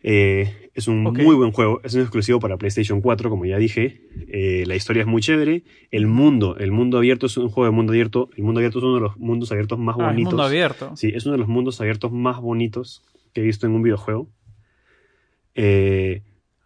Eh, 0.00 0.70
es 0.74 0.86
un 0.86 1.02
muy 1.02 1.34
buen 1.34 1.50
juego, 1.50 1.80
es 1.82 1.94
un 1.94 2.02
exclusivo 2.02 2.38
para 2.38 2.56
PlayStation 2.56 3.00
4, 3.00 3.30
como 3.30 3.44
ya 3.46 3.56
dije. 3.58 4.00
Eh, 4.28 4.64
la 4.66 4.76
historia 4.76 5.02
es 5.02 5.06
muy 5.08 5.20
chévere. 5.22 5.64
El 5.90 6.06
mundo, 6.06 6.56
el 6.58 6.70
mundo 6.72 6.98
abierto 6.98 7.26
es 7.26 7.36
un 7.36 7.48
juego 7.48 7.66
de 7.70 7.76
mundo 7.76 7.92
abierto. 7.92 8.30
El 8.36 8.44
mundo 8.44 8.60
abierto 8.60 8.78
es 8.78 8.84
uno 8.84 8.94
de 8.94 9.00
los 9.00 9.16
mundos 9.16 9.50
abiertos 9.52 9.78
más 9.78 9.96
Ah, 9.98 10.02
es 10.02 10.06
bonitos. 10.08 10.32
mundo 10.32 10.44
abierto. 10.44 10.96
Sí, 10.96 11.12
es 11.14 11.24
uno 11.26 11.32
de 11.32 11.38
los 11.38 11.48
mundos 11.48 11.80
abiertos 11.80 12.12
más 12.12 12.40
bonitos 12.40 13.02
que 13.32 13.40
he 13.40 13.44
visto 13.44 13.66
en 13.66 13.72
un 13.72 13.82
videojuego. 13.82 14.28
Eh, 15.54 16.22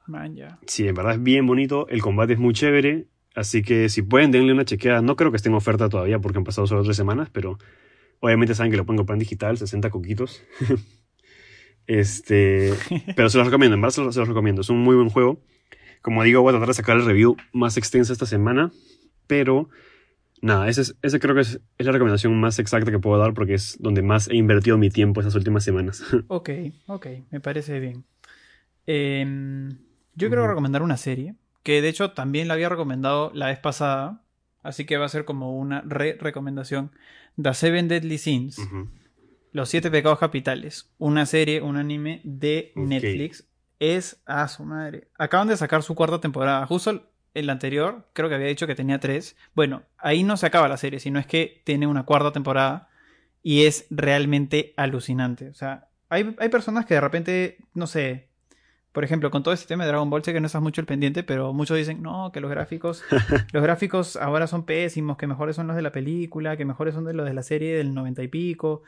Man, 0.06 0.36
sí, 0.66 0.86
en 0.86 0.94
verdad 0.94 1.14
es 1.14 1.22
bien 1.22 1.46
bonito. 1.46 1.86
El 1.88 2.02
combate 2.02 2.34
es 2.34 2.38
muy 2.38 2.52
chévere. 2.54 3.06
Así 3.34 3.62
que 3.62 3.88
si 3.88 4.02
pueden, 4.02 4.30
denle 4.30 4.52
una 4.52 4.64
chequeada. 4.66 5.00
No 5.00 5.16
creo 5.16 5.30
que 5.30 5.36
esté 5.36 5.48
en 5.48 5.54
oferta 5.54 5.88
todavía 5.88 6.18
porque 6.18 6.38
han 6.38 6.44
pasado 6.44 6.66
solo 6.66 6.82
tres 6.82 6.96
semanas, 6.96 7.30
pero 7.32 7.58
obviamente 8.22 8.54
saben 8.54 8.70
que 8.72 8.78
lo 8.78 8.86
pueden 8.86 8.96
comprar 8.96 9.16
en 9.16 9.20
digital, 9.20 9.58
60 9.58 9.90
coquitos. 9.90 10.42
este, 11.86 12.72
pero 13.16 13.28
se 13.28 13.38
los 13.38 13.46
recomiendo, 13.46 13.74
en 13.74 13.80
verdad 13.82 13.94
se 13.94 14.02
los, 14.02 14.14
se 14.14 14.20
los 14.20 14.28
recomiendo. 14.28 14.60
Es 14.62 14.70
un 14.70 14.78
muy 14.78 14.94
buen 14.96 15.10
juego. 15.10 15.40
Como 16.00 16.22
digo, 16.22 16.40
voy 16.42 16.50
a 16.50 16.52
tratar 16.52 16.68
de 16.68 16.74
sacar 16.74 16.96
el 16.96 17.04
review 17.04 17.36
más 17.52 17.76
extensa 17.76 18.12
esta 18.12 18.26
semana, 18.26 18.72
pero 19.26 19.68
nada, 20.40 20.68
ese, 20.68 20.82
es- 20.82 20.96
ese 21.02 21.20
creo 21.20 21.34
que 21.34 21.42
es, 21.42 21.60
es 21.78 21.86
la 21.86 21.92
recomendación 21.92 22.38
más 22.40 22.58
exacta 22.58 22.90
que 22.90 22.98
puedo 22.98 23.18
dar 23.20 23.34
porque 23.34 23.54
es 23.54 23.76
donde 23.80 24.02
más 24.02 24.28
he 24.28 24.36
invertido 24.36 24.78
mi 24.78 24.90
tiempo 24.90 25.20
esas 25.20 25.34
últimas 25.34 25.64
semanas. 25.64 26.02
Ok, 26.28 26.50
ok, 26.86 27.06
me 27.30 27.40
parece 27.40 27.78
bien. 27.80 28.04
Em, 28.86 29.70
yo 30.14 30.28
quiero 30.28 30.42
Ujú. 30.42 30.50
recomendar 30.50 30.82
una 30.82 30.96
serie, 30.96 31.36
que 31.62 31.82
de 31.82 31.88
hecho 31.88 32.12
también 32.12 32.48
la 32.48 32.54
había 32.54 32.68
recomendado 32.68 33.30
la 33.34 33.46
vez 33.46 33.58
pasada, 33.58 34.21
así 34.62 34.84
que 34.84 34.96
va 34.96 35.06
a 35.06 35.10
ser 35.10 35.24
como 35.24 35.56
una 35.56 35.82
re-recomendación. 35.82 36.92
The 37.40 37.54
Seven 37.54 37.88
Deadly 37.88 38.18
Sins. 38.18 38.60
Los 39.52 39.68
Siete 39.68 39.90
Pecados 39.90 40.18
Capitales, 40.18 40.90
una 40.98 41.26
serie, 41.26 41.60
un 41.60 41.76
anime 41.76 42.20
de. 42.24 42.72
Netflix. 42.74 43.46
Es 43.78 44.22
a 44.26 44.46
su 44.48 44.64
madre. 44.64 45.08
Acaban 45.18 45.48
de 45.48 45.56
sacar 45.56 45.82
su 45.82 45.94
cuarta 45.94 46.20
temporada. 46.20 46.66
Justo 46.66 47.10
el 47.34 47.50
anterior, 47.50 48.08
creo 48.12 48.28
que 48.28 48.36
había 48.36 48.46
dicho 48.46 48.66
que 48.66 48.74
tenía 48.74 49.00
tres. 49.00 49.36
Bueno, 49.54 49.82
ahí 49.98 50.22
no 50.22 50.36
se 50.36 50.46
acaba 50.46 50.68
la 50.68 50.76
serie, 50.76 51.00
sino 51.00 51.18
es 51.18 51.26
que 51.26 51.62
tiene 51.64 51.86
una 51.86 52.04
cuarta 52.04 52.32
temporada 52.32 52.88
y 53.42 53.64
es 53.64 53.86
realmente 53.90 54.72
alucinante. 54.76 55.48
O 55.48 55.54
sea, 55.54 55.88
hay, 56.08 56.34
hay 56.38 56.48
personas 56.48 56.86
que 56.86 56.94
de 56.94 57.00
repente, 57.00 57.58
no 57.74 57.86
sé, 57.86 58.28
por 58.92 59.04
ejemplo, 59.04 59.30
con 59.30 59.42
todo 59.42 59.54
este 59.54 59.66
tema 59.66 59.84
de 59.84 59.88
Dragon 59.88 60.08
Ball, 60.10 60.22
sé 60.22 60.32
que 60.32 60.40
no 60.40 60.46
estás 60.46 60.62
mucho 60.62 60.80
el 60.80 60.86
pendiente, 60.86 61.22
pero 61.22 61.52
muchos 61.52 61.76
dicen, 61.76 62.02
no, 62.02 62.30
que 62.32 62.40
los 62.40 62.50
gráficos, 62.50 63.02
los 63.52 63.62
gráficos 63.62 64.16
ahora 64.16 64.46
son 64.46 64.64
pésimos, 64.64 65.16
que 65.16 65.26
mejores 65.26 65.56
son 65.56 65.66
los 65.66 65.76
de 65.76 65.82
la 65.82 65.92
película, 65.92 66.56
que 66.56 66.64
mejores 66.64 66.94
son 66.94 67.04
de 67.04 67.14
los 67.14 67.26
de 67.26 67.34
la 67.34 67.42
serie 67.42 67.74
del 67.76 67.94
noventa 67.94 68.22
y 68.22 68.28
pico. 68.28 68.82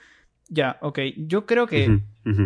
Ya, 0.48 0.78
ok. 0.82 0.98
Yo 1.16 1.46
creo 1.46 1.66
que, 1.66 2.00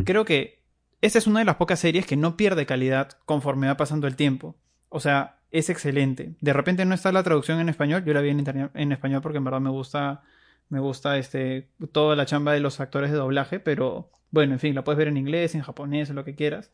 creo 0.04 0.24
que 0.24 0.62
esta 1.00 1.18
es 1.18 1.26
una 1.26 1.40
de 1.40 1.44
las 1.44 1.56
pocas 1.56 1.80
series 1.80 2.06
que 2.06 2.16
no 2.16 2.36
pierde 2.36 2.64
calidad 2.66 3.10
conforme 3.24 3.66
va 3.66 3.76
pasando 3.76 4.06
el 4.06 4.16
tiempo. 4.16 4.56
O 4.88 5.00
sea, 5.00 5.36
es 5.50 5.68
excelente. 5.70 6.34
De 6.40 6.52
repente 6.52 6.84
no 6.84 6.94
está 6.94 7.10
la 7.12 7.22
traducción 7.22 7.58
en 7.60 7.68
español. 7.68 8.04
Yo 8.04 8.14
la 8.14 8.20
vi 8.20 8.30
en, 8.30 8.38
internet- 8.38 8.70
en 8.74 8.92
español 8.92 9.20
porque 9.22 9.38
en 9.38 9.44
verdad 9.44 9.60
me 9.60 9.70
gusta, 9.70 10.22
me 10.68 10.78
gusta 10.80 11.18
este, 11.18 11.68
toda 11.92 12.14
la 12.16 12.26
chamba 12.26 12.52
de 12.52 12.60
los 12.60 12.78
actores 12.80 13.10
de 13.10 13.16
doblaje. 13.16 13.58
Pero 13.60 14.10
bueno, 14.30 14.52
en 14.54 14.58
fin, 14.60 14.74
la 14.74 14.84
puedes 14.84 14.98
ver 14.98 15.08
en 15.08 15.16
inglés, 15.16 15.54
en 15.54 15.62
japonés, 15.62 16.10
lo 16.10 16.24
que 16.24 16.34
quieras. 16.34 16.70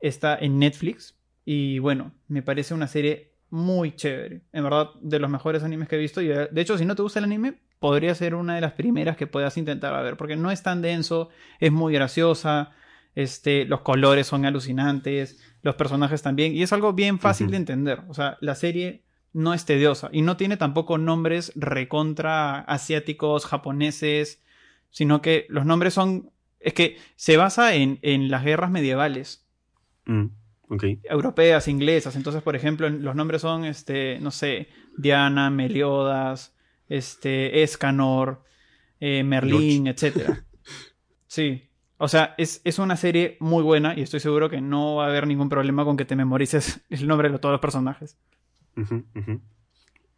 Está 0.00 0.36
en 0.36 0.58
Netflix. 0.58 1.16
Y 1.44 1.78
bueno, 1.78 2.12
me 2.28 2.42
parece 2.42 2.74
una 2.74 2.88
serie 2.88 3.32
muy 3.50 3.96
chévere. 3.96 4.42
En 4.52 4.64
verdad, 4.64 4.90
de 5.00 5.18
los 5.18 5.30
mejores 5.30 5.62
animes 5.62 5.88
que 5.88 5.96
he 5.96 5.98
visto. 5.98 6.20
Y 6.20 6.28
de 6.28 6.48
de 6.48 6.60
hecho, 6.60 6.76
si 6.76 6.84
no 6.84 6.94
te 6.94 7.02
gusta 7.02 7.18
el 7.18 7.24
anime, 7.24 7.60
podría 7.78 8.14
ser 8.14 8.34
una 8.34 8.54
de 8.54 8.60
las 8.60 8.72
primeras 8.72 9.16
que 9.16 9.26
puedas 9.26 9.56
intentar 9.56 10.02
ver. 10.02 10.16
Porque 10.16 10.36
no 10.36 10.50
es 10.50 10.62
tan 10.62 10.82
denso, 10.82 11.30
es 11.60 11.72
muy 11.72 11.94
graciosa. 11.94 12.72
Este, 13.14 13.64
los 13.64 13.80
colores 13.80 14.26
son 14.26 14.44
alucinantes, 14.44 15.40
los 15.62 15.74
personajes 15.74 16.22
también, 16.22 16.54
y 16.54 16.62
es 16.62 16.72
algo 16.72 16.92
bien 16.92 17.18
fácil 17.18 17.50
de 17.50 17.56
entender. 17.56 18.02
O 18.08 18.14
sea, 18.14 18.38
la 18.40 18.54
serie 18.54 19.02
no 19.32 19.54
es 19.54 19.64
tediosa 19.64 20.08
y 20.12 20.22
no 20.22 20.36
tiene 20.36 20.56
tampoco 20.56 20.98
nombres 20.98 21.52
recontra 21.56 22.60
asiáticos, 22.60 23.44
japoneses, 23.44 24.42
sino 24.90 25.20
que 25.20 25.46
los 25.48 25.66
nombres 25.66 25.94
son. 25.94 26.30
Es 26.60 26.74
que 26.74 26.96
se 27.16 27.36
basa 27.36 27.74
en, 27.74 27.98
en 28.02 28.30
las 28.30 28.44
guerras 28.44 28.70
medievales, 28.70 29.47
Mm, 30.08 30.26
ok. 30.70 30.84
europeas, 31.04 31.68
inglesas. 31.68 32.16
Entonces, 32.16 32.42
por 32.42 32.56
ejemplo, 32.56 32.88
los 32.88 33.14
nombres 33.14 33.42
son, 33.42 33.64
este, 33.64 34.18
no 34.20 34.30
sé, 34.30 34.68
Diana, 34.96 35.48
Meliodas, 35.50 36.54
este, 36.88 37.62
Escanor, 37.62 38.42
eh, 39.00 39.22
Merlín, 39.22 39.86
etcétera. 39.86 40.44
Sí. 41.30 41.64
O 41.98 42.08
sea, 42.08 42.34
es, 42.38 42.62
es 42.64 42.78
una 42.78 42.96
serie 42.96 43.36
muy 43.40 43.62
buena 43.62 43.92
y 43.94 44.00
estoy 44.02 44.18
seguro 44.20 44.48
que 44.48 44.60
no 44.62 44.94
va 44.96 45.04
a 45.04 45.08
haber 45.08 45.26
ningún 45.26 45.48
problema 45.50 45.84
con 45.84 45.96
que 45.96 46.04
te 46.06 46.16
memorices 46.16 46.80
el 46.90 47.06
nombre 47.06 47.28
de 47.28 47.38
todos 47.38 47.52
los 47.52 47.60
personajes. 47.60 48.16
Ujú. 48.76 49.04
Lo 49.14 49.40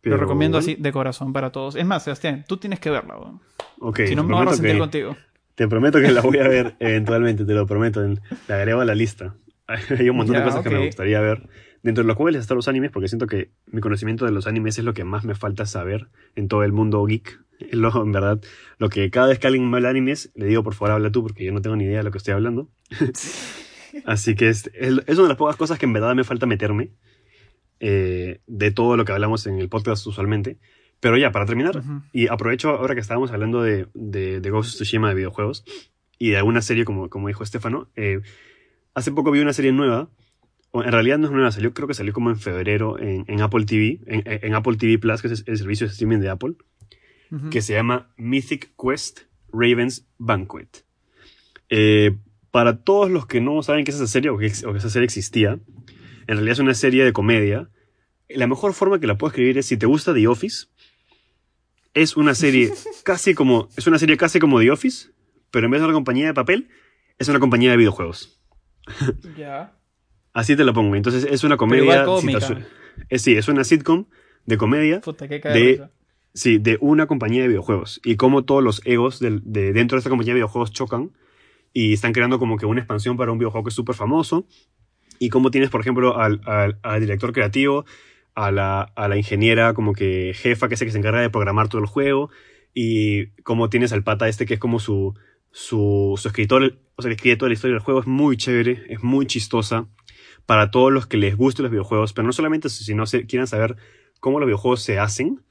Pero, 0.03 0.17
recomiendo 0.19 0.59
así 0.59 0.77
de 0.77 0.93
corazón 0.93 1.33
para 1.33 1.51
todos. 1.51 1.75
Es 1.77 1.85
más, 1.85 2.05
Sebastián, 2.05 2.45
tú 2.47 2.59
tienes 2.59 2.79
que 2.81 2.91
verla. 2.91 3.19
weón. 3.19 3.41
Ok, 3.81 4.01
si 4.07 4.15
no 4.15 4.23
me 4.25 4.35
voy 4.35 4.47
a 4.47 4.57
que- 4.61 4.79
contigo. 4.79 5.17
Te 5.57 5.67
prometo 5.69 5.99
que 6.01 6.11
la 6.11 6.21
voy 6.23 6.39
a 6.39 6.49
ver 6.49 6.77
eventualmente, 6.79 7.45
te 7.45 7.53
lo 7.55 7.67
prometo. 7.67 8.03
La 8.47 8.55
agrego 8.57 8.81
a 8.81 8.85
la 8.85 8.95
lista. 8.95 9.35
Hay 9.99 10.09
un 10.11 10.17
montón 10.17 10.35
Ya, 10.35 10.41
de 10.41 10.47
cosas 10.47 10.63
que 10.63 10.71
me 10.71 10.85
gustaría 10.87 11.21
ver. 11.21 11.49
Dentro 11.83 12.05
de 12.05 12.09
los 12.09 12.17
cuales 12.17 12.41
están 12.43 12.57
los 12.57 12.69
animes, 12.69 12.91
porque 12.91 13.09
siento 13.09 13.27
que 13.27 13.51
mi 13.67 13.81
conocimiento 13.81 14.25
de 14.27 14.33
los 14.33 14.47
animes 14.47 14.77
es 14.79 14.85
lo 14.85 14.93
que 14.93 15.05
más 15.05 15.25
me 15.25 15.35
falta 15.35 15.65
saber 15.67 16.09
en 16.37 16.49
todo 16.49 16.63
el 16.65 16.73
mundo 16.73 17.05
geek. 17.05 17.41
Lo, 17.73 18.03
en 18.03 18.11
verdad, 18.13 18.41
lo 18.79 18.89
que 18.89 19.11
cada 19.11 19.27
vez 19.29 19.39
que 19.39 19.47
alguien 19.47 19.69
me 19.69 19.77
habla 19.77 19.89
de 19.89 19.99
animes, 19.99 20.31
le 20.35 20.47
digo, 20.47 20.63
por 20.63 20.73
favor, 20.75 20.93
habla 20.93 21.11
tú, 21.13 21.23
porque 21.23 21.45
yo 21.45 21.53
no 21.53 21.61
tengo 21.61 21.77
ni 21.77 21.85
idea 21.85 21.99
de 21.99 22.05
lo 22.05 22.11
que 22.11 22.17
estoy 22.19 22.33
hablando. 22.33 22.71
Así 24.07 24.35
que 24.35 24.49
es, 24.49 24.71
es, 24.75 24.95
es 25.07 25.15
una 25.19 25.25
de 25.25 25.29
las 25.31 25.37
pocas 25.37 25.57
cosas 25.57 25.79
que 25.79 25.85
en 25.87 25.93
verdad 25.93 26.15
me 26.15 26.25
falta 26.25 26.47
meterme 26.47 26.91
eh, 27.81 28.41
de 28.47 28.71
todo 28.71 28.97
lo 28.97 29.05
que 29.05 29.13
hablamos 29.13 29.47
en 29.47 29.59
el 29.59 29.69
podcast 29.69 30.07
usualmente. 30.07 30.59
Pero 31.01 31.17
ya, 31.17 31.33
para 31.33 31.47
terminar, 31.47 31.79
Ujú. 31.79 32.03
y 32.13 32.29
aprovecho 32.29 32.71
ahora 32.71 32.95
que 32.95 33.01
estábamos 33.01 33.31
hablando 33.33 33.63
de, 33.63 33.89
de, 33.95 34.41
de 34.41 34.51
Ghost 34.51 34.71
of 34.71 34.75
Tsushima 34.77 35.09
de 35.09 35.15
videojuegos 35.15 35.65
y 36.19 36.31
de 36.31 36.37
alguna 36.37 36.61
serie, 36.61 36.85
como, 36.85 37.09
como 37.09 37.29
dijo 37.29 37.43
Estefano. 37.43 37.89
eh, 37.97 38.21
hace 39.01 39.13
poco 39.13 39.31
vi 39.31 39.41
una 39.41 39.53
serie 39.53 39.73
nueva. 39.73 40.09
O 40.73 40.85
en 40.85 40.93
realidad 40.93 41.19
no 41.19 41.27
es 41.27 41.33
nueva, 41.33 41.51
salió, 41.51 41.75
creo 41.75 41.89
que 41.89 41.95
salió 41.95 42.13
como 42.13 42.31
en 42.31 42.39
febrero 42.39 42.97
en, 42.97 43.25
en 43.27 43.41
Apple 43.41 43.65
TV, 43.65 43.99
en, 44.07 44.23
en 44.25 44.55
Apple 44.55 44.77
TV 44.77 44.99
Plus, 44.99 45.21
que 45.21 45.27
es 45.27 45.43
el 45.47 45.59
servicio 45.59 45.87
de 45.87 45.93
streaming 45.93 46.19
de 46.19 46.29
Apple, 46.29 46.55
que 47.51 47.61
se 47.61 47.73
llama 47.73 48.13
Mythic 48.17 48.73
Quest 48.81 49.23
Raven's 49.53 50.07
Banquet. 50.19 50.85
Eh, 51.71 52.17
para 52.53 52.83
todos 52.83 53.11
los 53.11 53.27
que 53.27 53.41
no 53.41 53.63
saben 53.65 53.85
qué 53.85 53.91
es 53.91 53.97
esa 53.97 54.07
serie 54.07 54.31
o 54.31 54.39
que, 54.39 54.53
o 54.65 54.73
que 54.73 54.79
esa 54.79 54.91
serie 54.91 55.07
existía, 55.07 55.59
en 56.29 56.37
realidad 56.37 56.53
es 56.53 56.59
una 56.61 56.75
serie 56.75 57.05
de 57.05 57.13
comedia. 57.13 57.69
La 58.29 58.47
mejor 58.47 58.73
forma 58.73 59.01
que 59.01 59.09
la 59.09 59.19
puedo 59.19 59.31
escribir 59.31 59.59
es 59.59 59.67
si 59.67 59.77
te 59.77 59.87
gusta 59.87 60.15
The 60.15 60.29
Office. 60.29 60.67
Es 61.95 62.17
una 62.17 62.37
serie 62.37 62.73
casi 63.05 63.35
como 63.35 63.69
es 63.77 63.89
una 63.89 63.99
serie 63.99 64.17
casi 64.17 64.39
como 64.39 64.61
The 64.61 64.71
Office, 64.71 65.11
pero 65.51 65.67
en 65.67 65.73
vez 65.73 65.81
de 65.81 65.87
una 65.87 65.95
compañía 65.95 66.27
de 66.27 66.35
papel, 66.35 66.69
es 67.19 67.29
una 67.29 67.41
compañía 67.41 67.73
de 67.73 67.77
videojuegos. 67.77 68.40
Ya. 69.37 69.73
Así 70.33 70.57
te 70.57 70.65
lo 70.65 70.73
pongo. 70.73 70.95
Entonces 70.97 71.27
es 71.29 71.45
una 71.45 71.57
comedia. 71.57 72.05
es, 73.09 73.23
sí, 73.23 73.35
es 73.37 73.49
una 73.49 73.65
sitcom 73.65 74.07
de 74.47 74.57
comedia 74.57 75.01
Puta, 75.01 75.29
qué 75.29 75.41
De-. 75.41 75.89
Sí, 76.33 76.59
de 76.59 76.79
una 76.81 77.07
compañía 77.07 77.43
de 77.43 77.49
videojuegos. 77.49 78.01
Y 78.05 78.15
cómo 78.17 78.45
todos 78.45 78.63
los 78.63 78.81
egos 78.85 79.19
de, 79.19 79.41
dentro 79.73 79.97
de 79.97 79.99
esta 79.99 80.11
compañía 80.11 80.33
de 80.35 80.39
videojuegos 80.41 80.73
chocan. 80.73 81.11
Y 81.73 81.93
están 81.93 82.13
creando 82.13 82.39
como 82.39 82.57
que 82.57 82.67
una 82.67 82.81
expansión 82.81 83.17
para 83.17 83.33
un 83.33 83.39
videojuego 83.39 83.65
que 83.65 83.71
es 83.71 83.75
súper 83.75 83.97
famoso. 83.97 84.47
Y 85.19 85.29
cómo 85.29 85.51
tienes, 85.51 85.71
por 85.71 85.81
ejemplo, 85.81 86.17
al, 86.19 86.41
al- 86.47 86.79
al 86.83 87.01
director 87.01 87.33
creativo, 87.33 87.85
a 88.35 88.53
la, 88.53 88.83
a 88.83 89.09
la 89.09 89.17
ingeniera 89.17 89.75
como 89.75 89.93
que 89.93 90.33
jefa, 90.35 90.69
que 90.69 90.75
es 90.75 90.81
el 90.83 90.87
que 90.89 90.93
se 90.93 90.99
encarga 90.99 91.21
de 91.21 91.31
programar 91.31 91.69
todo 91.69 91.81
el 91.81 91.87
juego. 91.89 92.31
Y 92.73 93.27
cómo 93.43 93.69
tienes 93.69 93.93
al 93.93 94.05
pata 94.05 94.29
este 94.29 94.47
que 94.47 94.55
es 94.55 94.61
como 94.61 94.79
su, 94.79 95.15
su, 95.53 96.15
su 96.21 96.29
escritor, 96.29 96.79
o 96.97 97.03
sea, 97.03 97.09
que 97.11 97.15
escribe 97.15 97.37
toda 97.37 97.49
la 97.49 97.55
historia 97.55 97.75
del 97.75 97.83
juego. 97.83 98.01
Es 98.01 98.07
muy 98.07 98.37
chévere, 98.37 98.85
es 98.89 99.03
muy 99.03 99.27
chistosa. 99.27 99.87
Para 100.47 100.71
todos 100.71 100.93
los 100.93 101.07
que 101.07 101.17
les 101.17 101.37
gusten 101.37 101.63
los 101.63 101.71
videojuegos, 101.71 102.13
pero 102.13 102.27
no 102.27 102.33
solamente 102.33 102.69
eso, 102.69 102.83
sino 102.83 103.07
se 103.07 103.27
quieran 103.27 103.47
saber 103.47 103.77
cómo 104.19 104.41
los 104.41 104.47
videojuegos 104.47 104.83
se 104.83 104.99
hacen 104.99 105.43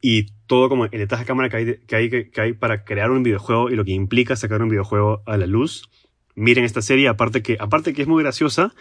y 0.00 0.26
todo 0.46 0.68
como 0.68 0.84
el 0.84 0.90
detrás 0.90 1.20
de 1.20 1.26
cámara 1.26 1.48
que 1.48 1.56
hay, 1.56 1.78
que, 1.86 1.96
hay, 1.96 2.30
que 2.30 2.40
hay 2.40 2.52
para 2.52 2.84
crear 2.84 3.10
un 3.10 3.22
videojuego 3.22 3.70
y 3.70 3.76
lo 3.76 3.84
que 3.84 3.92
implica 3.92 4.36
sacar 4.36 4.62
un 4.62 4.68
videojuego 4.68 5.22
a 5.26 5.36
la 5.36 5.46
luz. 5.46 5.88
Miren 6.34 6.64
esta 6.64 6.82
serie, 6.82 7.08
aparte 7.08 7.42
que, 7.42 7.56
aparte 7.58 7.92
que 7.92 8.02
es 8.02 8.08
muy 8.08 8.22
graciosa, 8.22 8.74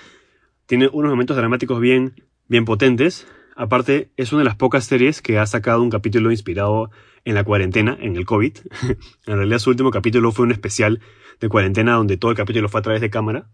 tiene 0.67 0.89
unos 0.91 1.09
momentos 1.09 1.35
dramáticos 1.35 1.79
bien, 1.79 2.13
bien 2.47 2.65
potentes. 2.65 3.27
Aparte, 3.57 4.11
es 4.17 4.31
una 4.31 4.41
de 4.41 4.45
las 4.45 4.55
pocas 4.55 4.85
series 4.85 5.21
que 5.21 5.39
ha 5.39 5.45
sacado 5.47 5.81
un 5.81 5.89
capítulo 5.89 6.31
inspirado 6.31 6.91
en 7.25 7.33
la 7.33 7.43
cuarentena, 7.43 7.97
en 7.99 8.15
el 8.15 8.25
COVID. 8.25 8.55
en 9.25 9.35
realidad, 9.37 9.59
su 9.59 9.71
último 9.71 9.89
capítulo 9.91 10.31
fue 10.31 10.45
un 10.45 10.51
especial 10.51 11.01
de 11.39 11.49
cuarentena 11.49 11.93
donde 11.95 12.17
todo 12.17 12.31
el 12.31 12.37
capítulo 12.37 12.69
fue 12.69 12.79
a 12.79 12.83
través 12.83 13.01
de 13.01 13.09
cámara, 13.09 13.49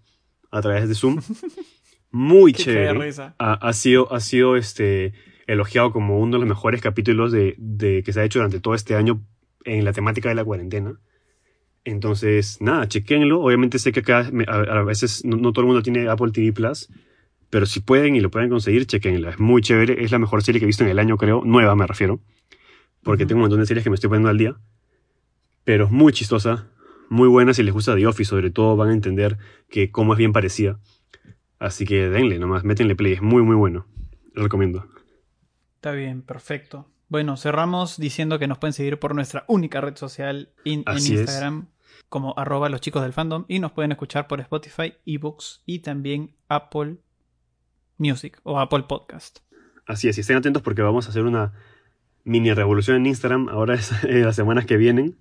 a 0.52 0.62
través 0.62 0.88
de 0.90 0.96
Zoom. 0.96 1.22
Muy 2.12 2.52
chévere 2.54 2.90
ha, 3.40 3.54
ha 3.54 3.74
sido, 3.74 4.14
ha 4.14 4.20
sido 4.20 4.56
este, 4.58 5.14
elogiado 5.48 5.92
como 5.92 6.20
uno 6.20 6.34
de 6.38 6.40
los 6.42 6.48
mejores 6.50 6.82
capítulos 6.82 7.32
de, 7.32 7.56
de- 7.58 8.04
que 8.04 8.14
se 8.14 8.20
ha 8.20 8.24
hecho 8.26 8.40
durante 8.40 8.60
todo 8.60 8.76
este 8.76 8.96
año 8.96 9.24
en 9.64 9.84
la 9.86 9.94
temática 9.94 10.30
de 10.30 10.36
la 10.36 10.44
cuarentena. 10.46 11.00
Entonces, 11.86 12.62
nada, 12.62 12.88
chequenlo. 12.88 13.42
Obviamente 13.42 13.80
sé 13.80 13.92
que 13.92 14.02
acá 14.02 14.30
me- 14.32 14.46
a, 14.48 14.56
a 14.80 14.84
veces 14.84 15.26
no, 15.26 15.38
no 15.38 15.52
todo 15.54 15.62
el 15.62 15.68
mundo 15.68 15.82
tiene 15.82 16.08
Apple 16.08 16.32
TV 16.32 16.54
Plus, 16.54 16.90
pero 17.54 17.68
si 17.68 17.82
pueden 17.82 18.16
y 18.16 18.20
lo 18.20 18.32
pueden 18.32 18.50
conseguir, 18.50 18.88
chequenla. 18.88 19.30
Es 19.30 19.40
muy 19.40 19.62
chévere. 19.62 20.04
Es 20.04 20.12
la 20.12 20.18
mejor 20.18 20.42
serie 20.42 20.60
que 20.60 20.66
he 20.66 20.68
visto 20.74 20.84
en 20.84 20.90
el 20.90 20.98
año, 20.98 21.18
creo. 21.18 21.44
Nueva, 21.46 21.76
me 21.76 21.86
refiero. 21.86 22.20
Porque 23.04 23.28
tengo 23.28 23.38
un 23.38 23.42
montón 23.44 23.60
de 23.60 23.68
series 23.68 23.84
que 23.84 23.92
me 23.92 23.94
estoy 23.94 24.08
poniendo 24.08 24.30
al 24.30 24.40
día. 24.40 24.56
Pero 25.64 25.86
es 25.86 25.92
muy 25.92 26.12
chistosa, 26.14 26.68
muy 27.10 27.28
buena. 27.28 27.54
Si 27.54 27.62
les 27.62 27.72
gusta 27.72 27.96
The 27.96 28.08
Office, 28.08 28.30
sobre 28.32 28.50
todo, 28.50 28.76
van 28.76 28.90
a 28.90 28.94
entender 28.94 29.38
que 29.70 29.92
cómo 29.92 30.14
es 30.14 30.18
bien 30.18 30.34
parecida. 30.34 30.80
Así 31.60 31.86
que 31.86 32.10
denle 32.10 32.40
nomás, 32.40 32.64
métenle 32.64 32.96
play. 32.96 33.14
Es 33.14 33.22
muy, 33.22 33.44
muy 33.44 33.56
bueno. 33.56 33.86
Lo 34.34 34.42
recomiendo. 34.42 34.88
Está 35.76 35.92
bien, 35.92 36.24
perfecto. 36.24 36.88
Bueno, 37.08 37.38
cerramos 37.38 37.98
diciendo 38.00 38.40
que 38.40 38.48
nos 38.48 38.58
pueden 38.58 38.74
seguir 38.74 38.98
por 38.98 39.14
nuestra 39.14 39.46
única 39.48 39.80
red 39.80 39.96
social 39.96 40.50
in- 40.64 40.84
en 40.88 40.98
es. 40.98 41.08
Instagram 41.08 41.68
como 42.10 42.34
arroba 42.36 42.70
los 42.70 42.82
chicos 42.82 43.04
del 43.04 43.14
fandom 43.14 43.46
y 43.48 43.60
nos 43.60 43.72
pueden 43.74 43.92
escuchar 43.92 44.28
por 44.28 44.40
Spotify, 44.42 44.94
ebooks 45.06 45.62
y 45.68 45.80
también 45.80 46.36
Apple 46.48 46.98
Music 48.04 48.40
o 48.44 48.60
Apple 48.60 48.84
Podcast. 48.88 49.40
Así 49.86 50.08
es, 50.10 50.18
y 50.18 50.22
estén 50.22 50.38
atentos 50.38 50.62
porque 50.62 50.82
vamos 50.82 51.08
a 51.08 51.10
hacer 51.10 51.24
una 51.24 51.54
mini 52.24 52.54
revolución 52.54 52.98
en 52.98 53.06
Instagram 53.06 53.50
ahora 53.50 53.74
es, 53.76 53.92
en 54.04 54.24
las 54.24 54.36
semanas 54.36 54.66
que 54.66 54.78
vienen. 54.78 55.18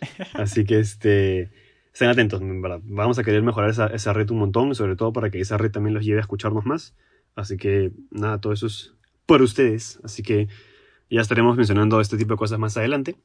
Así 0.34 0.64
que 0.64 0.78
este, 0.78 1.50
estén 1.92 2.08
atentos, 2.08 2.40
verdad. 2.42 2.80
Vamos 2.84 3.18
a 3.18 3.24
querer 3.24 3.42
mejorar 3.42 3.70
esa, 3.70 3.86
esa 3.88 4.12
red 4.12 4.30
un 4.30 4.38
montón, 4.38 4.74
sobre 4.74 4.96
todo 4.96 5.12
para 5.12 5.30
que 5.30 5.40
esa 5.40 5.58
red 5.58 5.70
también 5.70 5.94
los 5.94 6.04
lleve 6.04 6.18
a 6.18 6.22
escucharnos 6.22 6.64
más. 6.64 6.94
Así 7.34 7.56
que 7.56 7.92
nada, 8.10 8.40
todo 8.40 8.52
eso 8.52 8.66
es 8.66 8.94
por 9.26 9.42
ustedes. 9.42 10.00
Así 10.04 10.22
que 10.22 10.48
ya 11.10 11.20
estaremos 11.20 11.56
mencionando 11.56 12.00
este 12.00 12.16
tipo 12.16 12.34
de 12.34 12.38
cosas 12.38 12.58
más 12.58 12.76
adelante. 12.76 13.16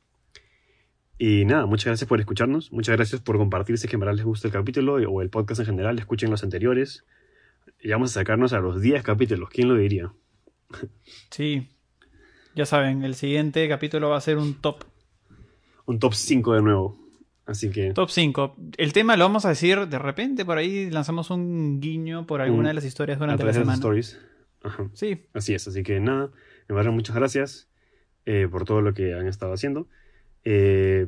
Y 1.18 1.46
nada, 1.46 1.66
muchas 1.66 1.86
gracias 1.86 2.08
por 2.08 2.20
escucharnos. 2.20 2.72
Muchas 2.72 2.96
gracias 2.96 3.22
por 3.22 3.38
compartir 3.38 3.78
si 3.78 3.88
en 3.92 4.00
verdad 4.00 4.16
les 4.16 4.26
gusta 4.26 4.48
el 4.48 4.54
capítulo 4.54 4.96
o 4.96 5.22
el 5.22 5.30
podcast 5.30 5.60
en 5.60 5.68
general. 5.68 5.98
Escuchen 6.00 6.32
los 6.32 6.44
anteriores. 6.44 7.06
Y 7.84 7.90
vamos 7.90 8.12
a 8.12 8.22
sacarnos 8.22 8.54
a 8.54 8.60
los 8.60 8.82
10 8.82 9.04
capítulos. 9.04 9.50
¿Quién 9.50 9.68
lo 9.68 9.76
diría? 9.76 10.12
Sí, 11.30 11.70
ya 12.56 12.66
saben, 12.66 13.04
el 13.04 13.16
siguiente 13.16 13.68
capítulo 13.68 14.10
va 14.10 14.18
a 14.18 14.22
ser 14.22 14.38
un 14.38 14.56
top. 14.56 14.84
un 15.86 16.00
top 16.00 16.14
5 16.14 16.56
de 16.56 16.62
nuevo. 16.62 16.98
Así 17.46 17.70
que 17.72 17.92
Top 17.92 18.10
5. 18.10 18.56
El 18.78 18.94
tema 18.94 19.18
lo 19.18 19.26
vamos 19.26 19.44
a 19.46 19.50
decir 19.50 19.88
de 19.88 20.00
repente, 20.00 20.46
por 20.46 20.58
ahí 20.58 20.90
lanzamos 20.90 21.30
un 21.30 21.82
guiño 21.82 22.26
por 22.26 22.40
alguna 22.40 22.70
de 22.70 22.74
las 22.74 22.86
historias 22.86 23.18
a 23.18 23.20
durante 23.20 23.44
la 23.44 23.52
través 23.52 23.56
de 23.56 23.60
las 23.66 23.78
semana. 23.80 23.98
stories. 24.00 24.20
Ajá. 24.64 24.90
Sí, 24.94 25.26
Así 25.34 25.54
es, 25.54 25.68
así 25.68 25.84
que 25.84 26.00
nada, 26.00 26.32
me 26.70 26.76
verdad 26.76 26.92
muchas 26.94 27.18
gracias 27.18 27.68
eh, 28.26 28.48
por 28.50 28.64
todo 28.64 28.80
lo 28.82 28.94
que 28.94 29.14
han 29.14 29.28
estado 29.28 29.52
haciendo. 29.52 29.90
Eh, 30.46 31.08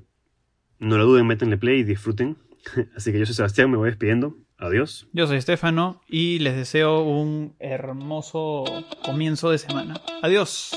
no 0.79 0.97
lo 0.97 1.05
duden, 1.05 1.25
métanle 1.25 1.57
play 1.57 1.79
y 1.79 1.83
disfruten. 1.83 2.35
Así 2.97 3.13
que 3.13 3.19
yo 3.19 3.25
soy 3.25 3.35
Sebastián, 3.35 3.71
me 3.71 3.77
voy 3.77 3.89
despidiendo. 3.89 4.35
Adiós. 4.57 5.07
yo 5.11 5.27
soy 5.27 5.37
Estefano 5.37 6.01
y 6.07 6.39
les 6.39 6.55
deseo 6.55 7.03
un 7.03 7.55
hermoso 7.59 8.63
comienzo 9.03 9.49
de 9.49 9.57
semana. 9.57 10.01
Adiós. 10.21 10.71